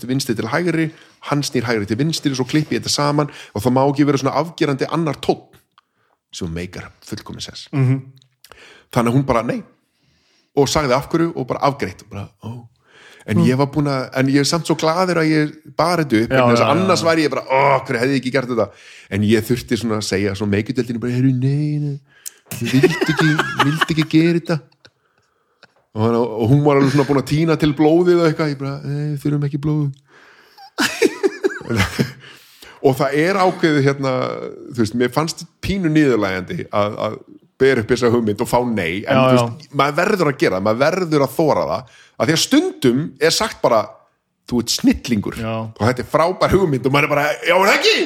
[0.07, 0.91] vinstri til hægri
[1.27, 4.07] hann snýr hægri til vinstri og svo klippi ég þetta saman og það má ekki
[4.07, 5.59] vera svona afgerandi annar tótt
[6.31, 7.69] sem meikar fullkomis sess.
[7.73, 7.83] Mhm.
[7.83, 8.01] -hmm.
[8.93, 9.63] þannig að hún bara nei.
[10.57, 12.69] Og sagði af hverju og bara afgreitt og bara, ó.
[13.27, 16.23] En ég var búin að, en ég er samt svo glaður að ég bara þetta
[16.23, 17.43] upp, vegna þess að annars væri ég bara,
[17.83, 18.71] hverju hefði ég ekki gert þetta?
[19.11, 22.01] En ég þurfti svona að segja, svona meikudeldinu bara, heyrðu, nei, nei
[22.61, 23.29] vilt ekki,
[23.65, 24.57] vilt ekki gera þetta.
[25.97, 28.59] Og, hann, og hún var alveg svona búin að týna til blóðið og eitthvað, ég
[28.61, 29.95] bara, nei, þurfum ekki blóðið.
[32.87, 34.11] Og það er ákveðið hérna,
[34.77, 37.17] þú veist, mér fannst pínu niðurlægandi að, að
[37.59, 39.01] bera upp þessa hugmynd og fá nei.
[39.09, 39.31] En Já, já.
[39.33, 41.97] veist, maður verður að gera það, maður verður að þóra það.
[42.21, 43.81] Að því að stundum er sagt bara
[44.47, 45.41] þú ert snillingur.
[45.41, 45.55] Já.
[45.73, 47.97] og þetta er frábær hugmynd og maður er bara, já, er ekki?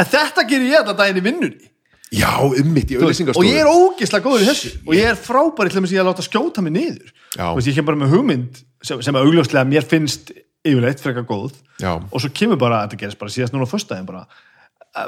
[0.00, 1.68] En þetta gerir ég þetta daginn í vinnunni
[2.12, 4.72] já, ummitt í og auðlýsingastofu ég er ógislega góður í þessu.
[4.86, 7.12] Og ég er frábæri til þess að ég láta skjóta mig niður.
[7.56, 10.30] Veist, ég kem bara með hugmynd sem, sem að augljóslega mér finnst
[10.64, 11.52] yfirleitt frekar góð.
[11.82, 11.96] Já.
[11.98, 14.20] og svo kemur bara, þetta gerist bara síðast núna á föstudaginn bara,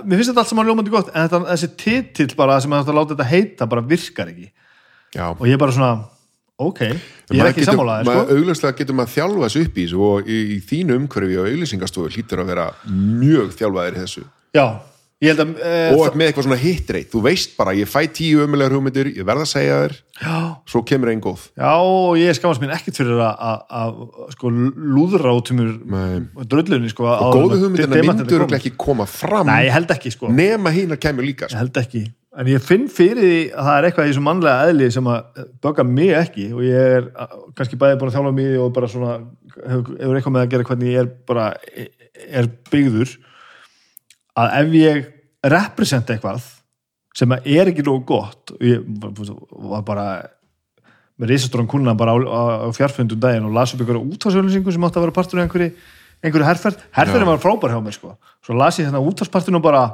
[0.03, 3.15] mér finnst þetta allt saman ljómandi gott en þetta, þessi titill bara sem að láta
[3.15, 4.51] þetta heita bara virkar ekki.
[5.15, 5.31] Já.
[5.31, 5.93] og ég er bara svona,
[6.59, 8.35] ok ég er ekki maður- sko.
[8.35, 12.11] augljóslega getur maður þjálfa þessu upp í þessu og í, í þínu umhverfi og auglýsingastofu
[12.17, 14.25] hlýtur að vera mjög þjálfaðir í þessu.
[14.59, 14.67] Já,
[15.17, 19.09] að e, og með eitthvað svona hitreit, þú veist bara ég fæ tíu ömulegar hugmyndir,
[19.17, 19.95] ég verð að segja þér.
[20.21, 20.35] Já,
[20.69, 21.47] svo kemur einn góð.
[21.57, 21.71] Já,
[22.21, 24.03] ég skamast mín ekkert fyrir að,
[24.35, 26.21] sko, lúðra út um Nei.
[26.53, 30.29] drullunni sko, og góðu hugmyndirna myndur ekki koma fram Nei, ég held ekki sko.
[30.29, 31.63] hín að kemur líka Ég sko.
[31.63, 32.03] held ekki,
[32.37, 35.47] en ég finn fyrir því að það er eitthvað í þessu mannlega eðli sem að
[35.65, 36.51] bögga mig ekki.
[36.53, 39.17] Og ég er uh, kannski bæði búin að þjálfa mig og bara svona
[39.65, 41.49] hefur eitthvað með að gera hvernig ég er bara
[42.27, 43.17] er byggður
[44.37, 45.11] að ef ég
[45.47, 46.47] represent eitthvað
[47.17, 48.83] sem er ekki nógu gott og ég
[49.73, 50.07] var bara
[51.17, 54.85] með risastróran kuna bara á, á, á fjarfundum daginn og las upp einhverja útvarsölusingu sem
[54.85, 55.71] átti að vera partur af einhverju,
[56.21, 59.85] einhverju herferð herferðin var frábær hjá mér sko svo las ég þarna útvarspartinu og bara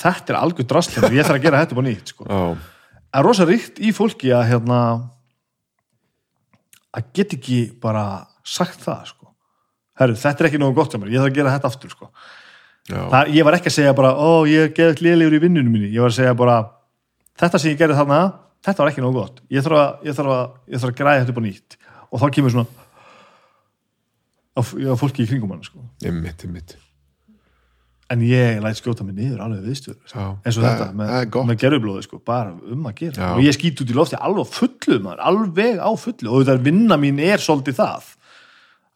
[0.00, 2.26] þetta er algjör drastlum ég þarf að gera þetta bara nýtt sko.
[2.26, 2.42] Já,
[3.18, 4.80] er rosa ríkt í fólki að hérna
[6.94, 8.04] að get ekki bara
[8.46, 9.32] sagt það sko.
[10.00, 12.10] Herru, þetta er ekki nógu gott hjá mér, ég þarf að gera þetta aftur sko.
[12.90, 15.90] Já, það, ég var ekki að segja bara ó, ég geðið lélegur í vinnunum minni.
[15.94, 16.60] Ég var að segja bara,
[17.40, 18.20] þetta sem ég gerði þarna
[18.64, 21.24] þetta var ekki nógu gott, ég þarf að, ég þarf að, ég þarf að græða
[21.24, 21.80] þetta bara nýtt.
[22.10, 22.86] Og þá kemur svona
[24.56, 25.82] á, á fólki í kringum hann sko.
[26.04, 26.76] einmitt, einmitt.
[28.10, 32.06] En ég læt skjóta mig niður alveg viðstöður Já, eins og þetta með, með gerfublóði
[32.08, 33.20] sko, bara um að gera.
[33.20, 33.28] Já.
[33.36, 36.32] og ég skýt út í lofti alveg á fullu maður, alveg á fullu.
[36.32, 38.08] Og þetta vinna mín er svolítið það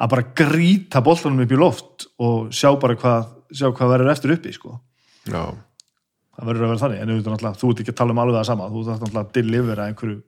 [0.02, 4.34] að bara grýta boltanum upp í loft og sjá bara hvað sjá hvað verður eftir
[4.34, 4.76] uppi sko.
[5.31, 5.42] Já,
[6.34, 8.49] það verður að vera þannig, en auðvitað þú ert ekki að tala um alveg það
[8.50, 10.18] sama, þú ert náttúrulega að delivera einhverju,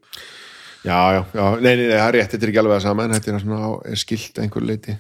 [0.87, 1.45] já, já, já.
[1.61, 3.43] Nei, nei, nei, það er rétt, þetta er ekki alveg að sama en þetta er,
[3.43, 4.97] svona, er skilt að einhver leiti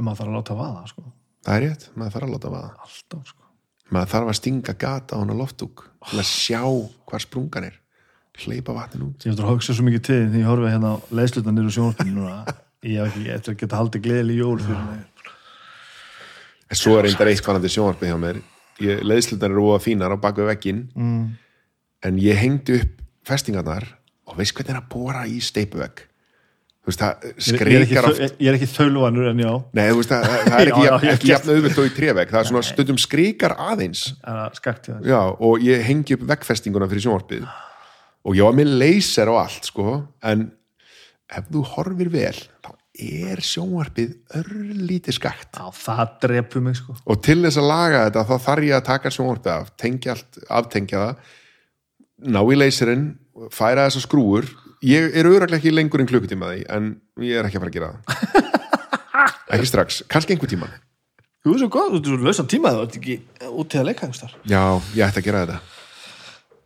[0.00, 1.04] en maður þarf að láta vaða sko.
[1.44, 3.46] Það er rétt, maður þarf að láta vaða alltaf sko.
[3.90, 6.62] maður þarf að stinga gata á hana loftúk til að sjá
[7.10, 7.78] hvar sprungan er
[8.40, 10.96] hleypa vatnin út ég ætla að hugsa svo mikið til því ég horfi hérna á
[11.18, 12.36] leðslutan niður á sjónvarpinu núna
[12.86, 15.02] ég hef ekki, ætla að geta haldið gleðileg jól fyrir mig
[16.70, 18.42] en svo er reyndar eitt hvanandi sjónvarpið hjá mér.
[18.80, 21.24] Ég, leðslutan eru óa fínar á baku veggin mm.
[22.08, 23.84] en ég hengdi upp festingarnar
[24.24, 26.06] og veist hvernig er að bóra í steipuvegg
[26.80, 28.36] þú veist það ég, ég, skreikar þau- oft.
[28.40, 29.50] ég er ekki þaulvanur en já.
[29.76, 32.40] Nei, þú veist, það, það er ekki, ég ekki jafn auðvöld og í trefegg það
[32.40, 34.04] er svona stundum skrikar aðeins.
[34.22, 34.40] Það
[35.10, 37.44] Já, og ég hengi upp veggfestinguna fyrir sjónvarpið.
[38.24, 39.98] Og ég var með laser og allt sko,
[40.32, 40.48] en
[41.30, 42.40] ef þú horfir vel
[43.00, 45.56] er sjónvarpið örlítið skakt.
[45.56, 46.96] Já, það drepur mig sko.
[47.06, 50.40] Og til þess að laga þetta þá þarf ég að taka sjónvarpið af tengja allt,
[50.60, 51.36] aftengja það
[52.36, 53.06] ná í laserinn
[53.54, 54.50] færa þessar skrúur
[54.84, 56.92] ég er öraglega ekki lengur en klukkutíma því en
[57.24, 58.46] ég er ekki að fara að gera það.
[59.50, 60.68] Ekki strax, kannski einhver tíma.
[61.42, 63.16] Þú er svo góð, þú er lausan tíma þú ert ekki
[63.48, 64.60] út til að leika einhvers þar já,
[64.94, 65.56] ég ætti að gera þetta.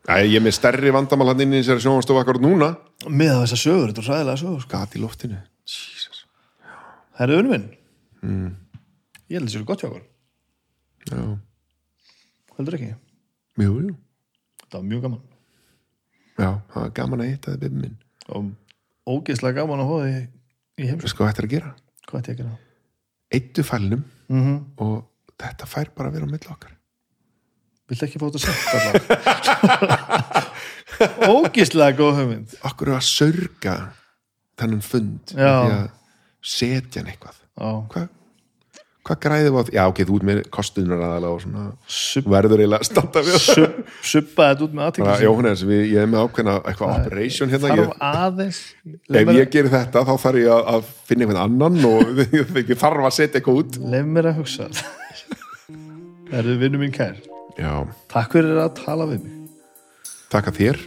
[0.04, 2.74] Æ, ég er með stærri vandamál hann inn í þessari sjónvarstofu akkur núna.
[3.08, 4.72] Með þessar sögur, þetta er ræðilega sögur sko.
[4.74, 5.38] gat í loftinu.
[7.14, 7.66] Það er önum minn.
[8.24, 8.50] Mm.
[9.30, 10.04] Ég held að það séu gott hjá okkur.
[11.10, 11.20] Já,
[12.54, 12.90] Heldur ekki,
[13.60, 13.94] jú, jú.
[14.70, 15.22] Það var mjög gaman.
[16.38, 17.96] Já, það var gaman að hitta það byrjum minn.
[18.34, 18.44] Og
[19.14, 20.20] ógeðslega gaman að hóða í,
[20.78, 21.12] í heimsókn.
[21.12, 21.72] Sko þetta að gera?
[22.08, 22.54] Hvað ætti ég að gera?
[23.34, 24.58] eittu fælnum Mm -hmm.
[24.80, 26.70] og þetta fær bara að vera milli okkar.
[27.88, 28.64] Viltu ekki þetta sett
[31.28, 32.54] Ógeðslega góð hugmynd.
[32.64, 33.74] Okkur að sörga
[34.56, 35.90] þennan fund Já.
[36.44, 37.40] Að setja hann eitthvað.
[37.54, 38.12] Já, hvað
[39.04, 39.72] hvað græðum á því?
[39.76, 43.34] Já, ok, þú út með kostunar aðalega og svona Sub- verður eiginlega að standa við
[43.34, 43.58] það.
[43.58, 43.74] Sub,
[44.12, 47.68] subbaði þetta út með Bara, aðtekli Jóhannes, við, ég er með ákveðna eitthvað operation hérna
[47.74, 48.62] þarf ég, aðeins
[49.20, 52.24] ef ég gerir þetta þá þarf ég að, að finna einhvern annan og
[52.64, 53.78] ég þarf að setja eitthvað út.
[53.92, 54.70] Leif mér að hugsa.
[55.68, 57.20] Það eru vinnu mín kær.
[57.60, 57.74] Já,
[58.10, 59.40] takk fyrir að tala við mig.
[60.32, 60.80] Takk að þér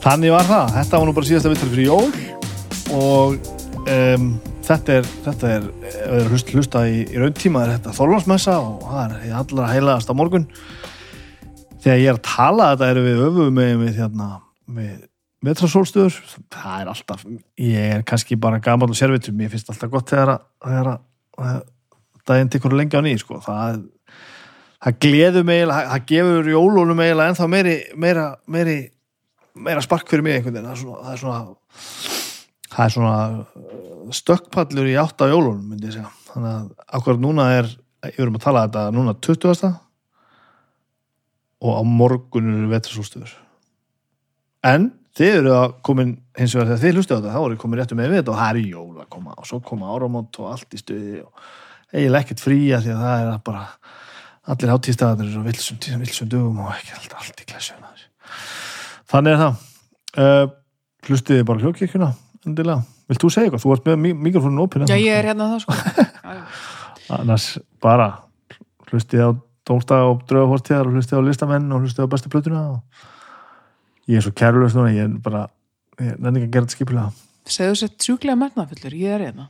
[0.00, 2.06] Þannig var það, þetta var nú bara síðasta vittar fyrir jól
[2.96, 3.34] og
[3.84, 4.28] um,
[4.64, 8.86] þetta er, þetta er, ef þið hlust, hlusta í, í rauntíma er þetta þorlansmessa og
[8.86, 10.46] það er í allra heilaðast á morgun.
[11.84, 14.28] Þegar ég er að tala þetta eru við öfum með, með, hérna,
[14.72, 14.94] með
[15.44, 16.16] metrasólstöður,
[16.56, 17.26] það er alltaf,
[17.66, 20.90] ég er kannski bara gaman og servitur, mér finnst alltaf gott þegar að, að,
[21.44, 21.60] að
[22.30, 23.82] daginn tekur lengi á nýj, sko, það
[24.80, 28.78] það gleður mig, það gefur jólunum eiginlega ennþá meiri, meira, meiri
[29.54, 34.90] meira spark fyrir mig einhvern veginn það er svona, það er svona, svona uh, stökkpallur
[34.90, 37.70] í átt á jólunum myndi ég segja þannig að akkurat núna er
[38.08, 39.70] ég verðum að tala þetta núna 20.
[41.60, 43.34] og á morgun eru vetrarsólstöður
[44.70, 47.80] en þið eru að komin hins vegar þegar þið hlustu á þetta þá eru komin
[47.80, 50.76] réttu með við og það er jól að koma og svo koma áramót og allt
[50.76, 51.50] í stuði og
[51.90, 53.64] eiginlega ekkert fría því að það er bara
[54.50, 57.89] allir hátíðstæðanir og vilsum, vilsum dugum og ekki allt, allt í maður.
[59.10, 59.60] Þannig er það
[60.24, 60.56] uh,
[61.08, 62.10] Hlustiði bara hljókirkjuna
[62.46, 62.82] endilega.
[63.10, 63.62] Vilt þú segja eitthvað?
[63.64, 65.78] Þú ert með mi- mikrofónin opinn Já, ég er hérna það sko.
[67.16, 67.46] Annars
[67.82, 68.10] bara
[68.90, 69.30] hlustiði á
[69.66, 73.02] dólsta og draugafortíðar og hlustiði á listamenn og hlustiði á bestu plötuna og
[74.10, 75.44] ég er svo kærlust núna ég er bara,
[76.00, 77.10] ég að gera þetta skipilega
[77.50, 79.48] Segðu sett sjúklega metnafullur, ég er hérna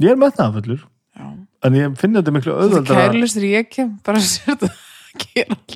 [0.00, 0.84] Ég er metnaðafullur
[1.16, 1.26] Já.
[1.66, 4.70] en ég finn þetta miklu auðveldara kærlustur ég kem bara að sér þetta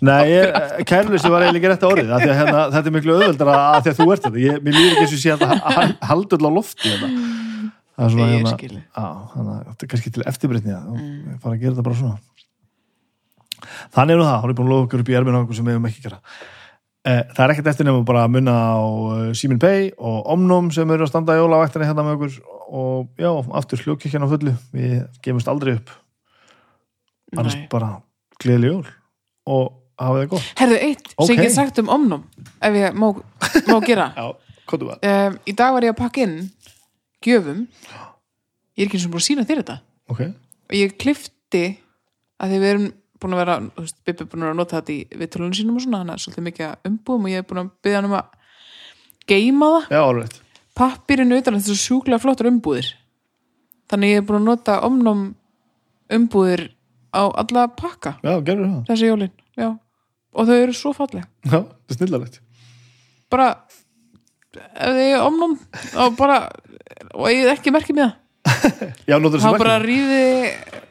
[0.05, 4.07] Nei, kærlusti var eiginlega rétt árið hérna, þetta er miklu auðveldara að því að þú
[4.15, 4.43] ert þetta.
[4.43, 7.11] Ég, Mér líður ekki eins og sé að það haldur á lofti þetta.
[7.95, 8.53] Það er svona hérna
[8.95, 11.37] á, að þetta er kannski til eftirbreytni að mm.
[11.43, 12.17] fara að gera þetta bara svona.
[13.95, 15.77] Þannig er það, hún er búin að lofa okkur upp í erminu okkur sem við
[15.77, 16.19] hefum ekki gera.
[17.05, 18.83] Eh, Það er ekkert eftir nefnum bara að munna á
[19.19, 22.37] eh, Símin Pay og Omnum sem eru að standa í jólavæktinni hérna með okkur.
[22.75, 23.31] Og já,
[23.61, 24.55] aftur hljókirkjan á fullu.
[24.75, 25.95] Við gefumst aldrei upp.
[27.35, 27.97] Annars bara
[28.43, 28.85] gleðileg jól
[29.47, 30.49] og hafa það gott.
[30.59, 31.31] Herðu, eitt sem Ok.
[31.35, 32.25] ég get sagt um omnum
[32.61, 33.11] ef ég má,
[33.69, 34.09] má gera.
[34.19, 34.27] Já,
[34.67, 34.99] hvað þú var?
[35.13, 36.37] um, Í dag var ég að pakka inn
[37.25, 37.67] gjöfum.
[38.75, 39.77] Ég er ekki eins og búin að sína þér þetta.
[40.11, 40.21] Ok,
[40.69, 41.65] og ég klifti
[42.43, 42.89] að því við erum
[43.23, 45.85] búin að vera, þú veist, Bibbi er búin að nota þetta í viðtölunum sínum og
[45.85, 48.35] svona, hann er svolítið mikið umbúðum og ég er búin að byggja hann um að
[49.31, 50.35] geima það,
[50.77, 52.91] pappirinn utan þetta er svo sjúklega flottar umbúðir.
[53.89, 55.23] Þannig ég er búin að nota omnum
[56.13, 56.67] umbúðir
[57.15, 58.17] á alla pakka.
[58.25, 58.83] Já, gerður það.
[58.91, 59.69] Þessi jólin, já.
[60.35, 62.41] Og þau eru svo falleg, Já, það er snillalegt.
[63.31, 63.49] Bara
[64.55, 65.55] ef þið er omnum
[66.03, 66.41] og bara,
[67.15, 68.93] og ég ekki merkið með það.
[69.07, 70.83] Já, notur þá þessi bara merki ríði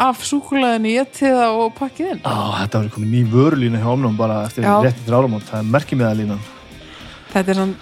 [0.00, 2.20] af súkulaðinni ég til það og pakkið inn.
[2.24, 4.76] Á, þetta var komið ný vörulína hjá Omnum bara eftir Já.
[4.84, 5.44] rétt eftir áramót.
[5.48, 6.44] Það er merkið með það línan
[7.30, 7.74] þetta er sann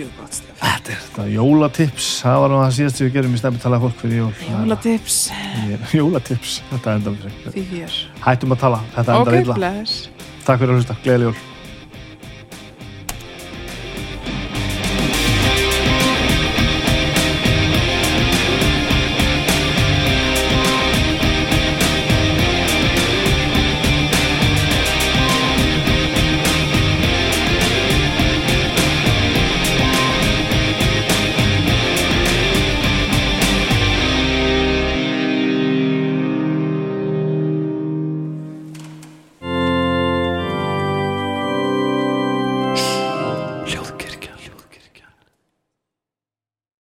[0.00, 2.08] mjög gott stef Þetta er þetta jólatips.
[2.24, 4.32] Það var það síðast sem við gerum í stemmi talaði fólk fyrir jól.
[4.48, 5.18] Jólatips.
[6.00, 9.58] Jólatips, þetta endar fyrir því þér Hættum að tala, þetta endar illa.
[9.60, 10.00] bless.
[10.46, 11.46] Takk fyrir að hlusta, gleðileg jól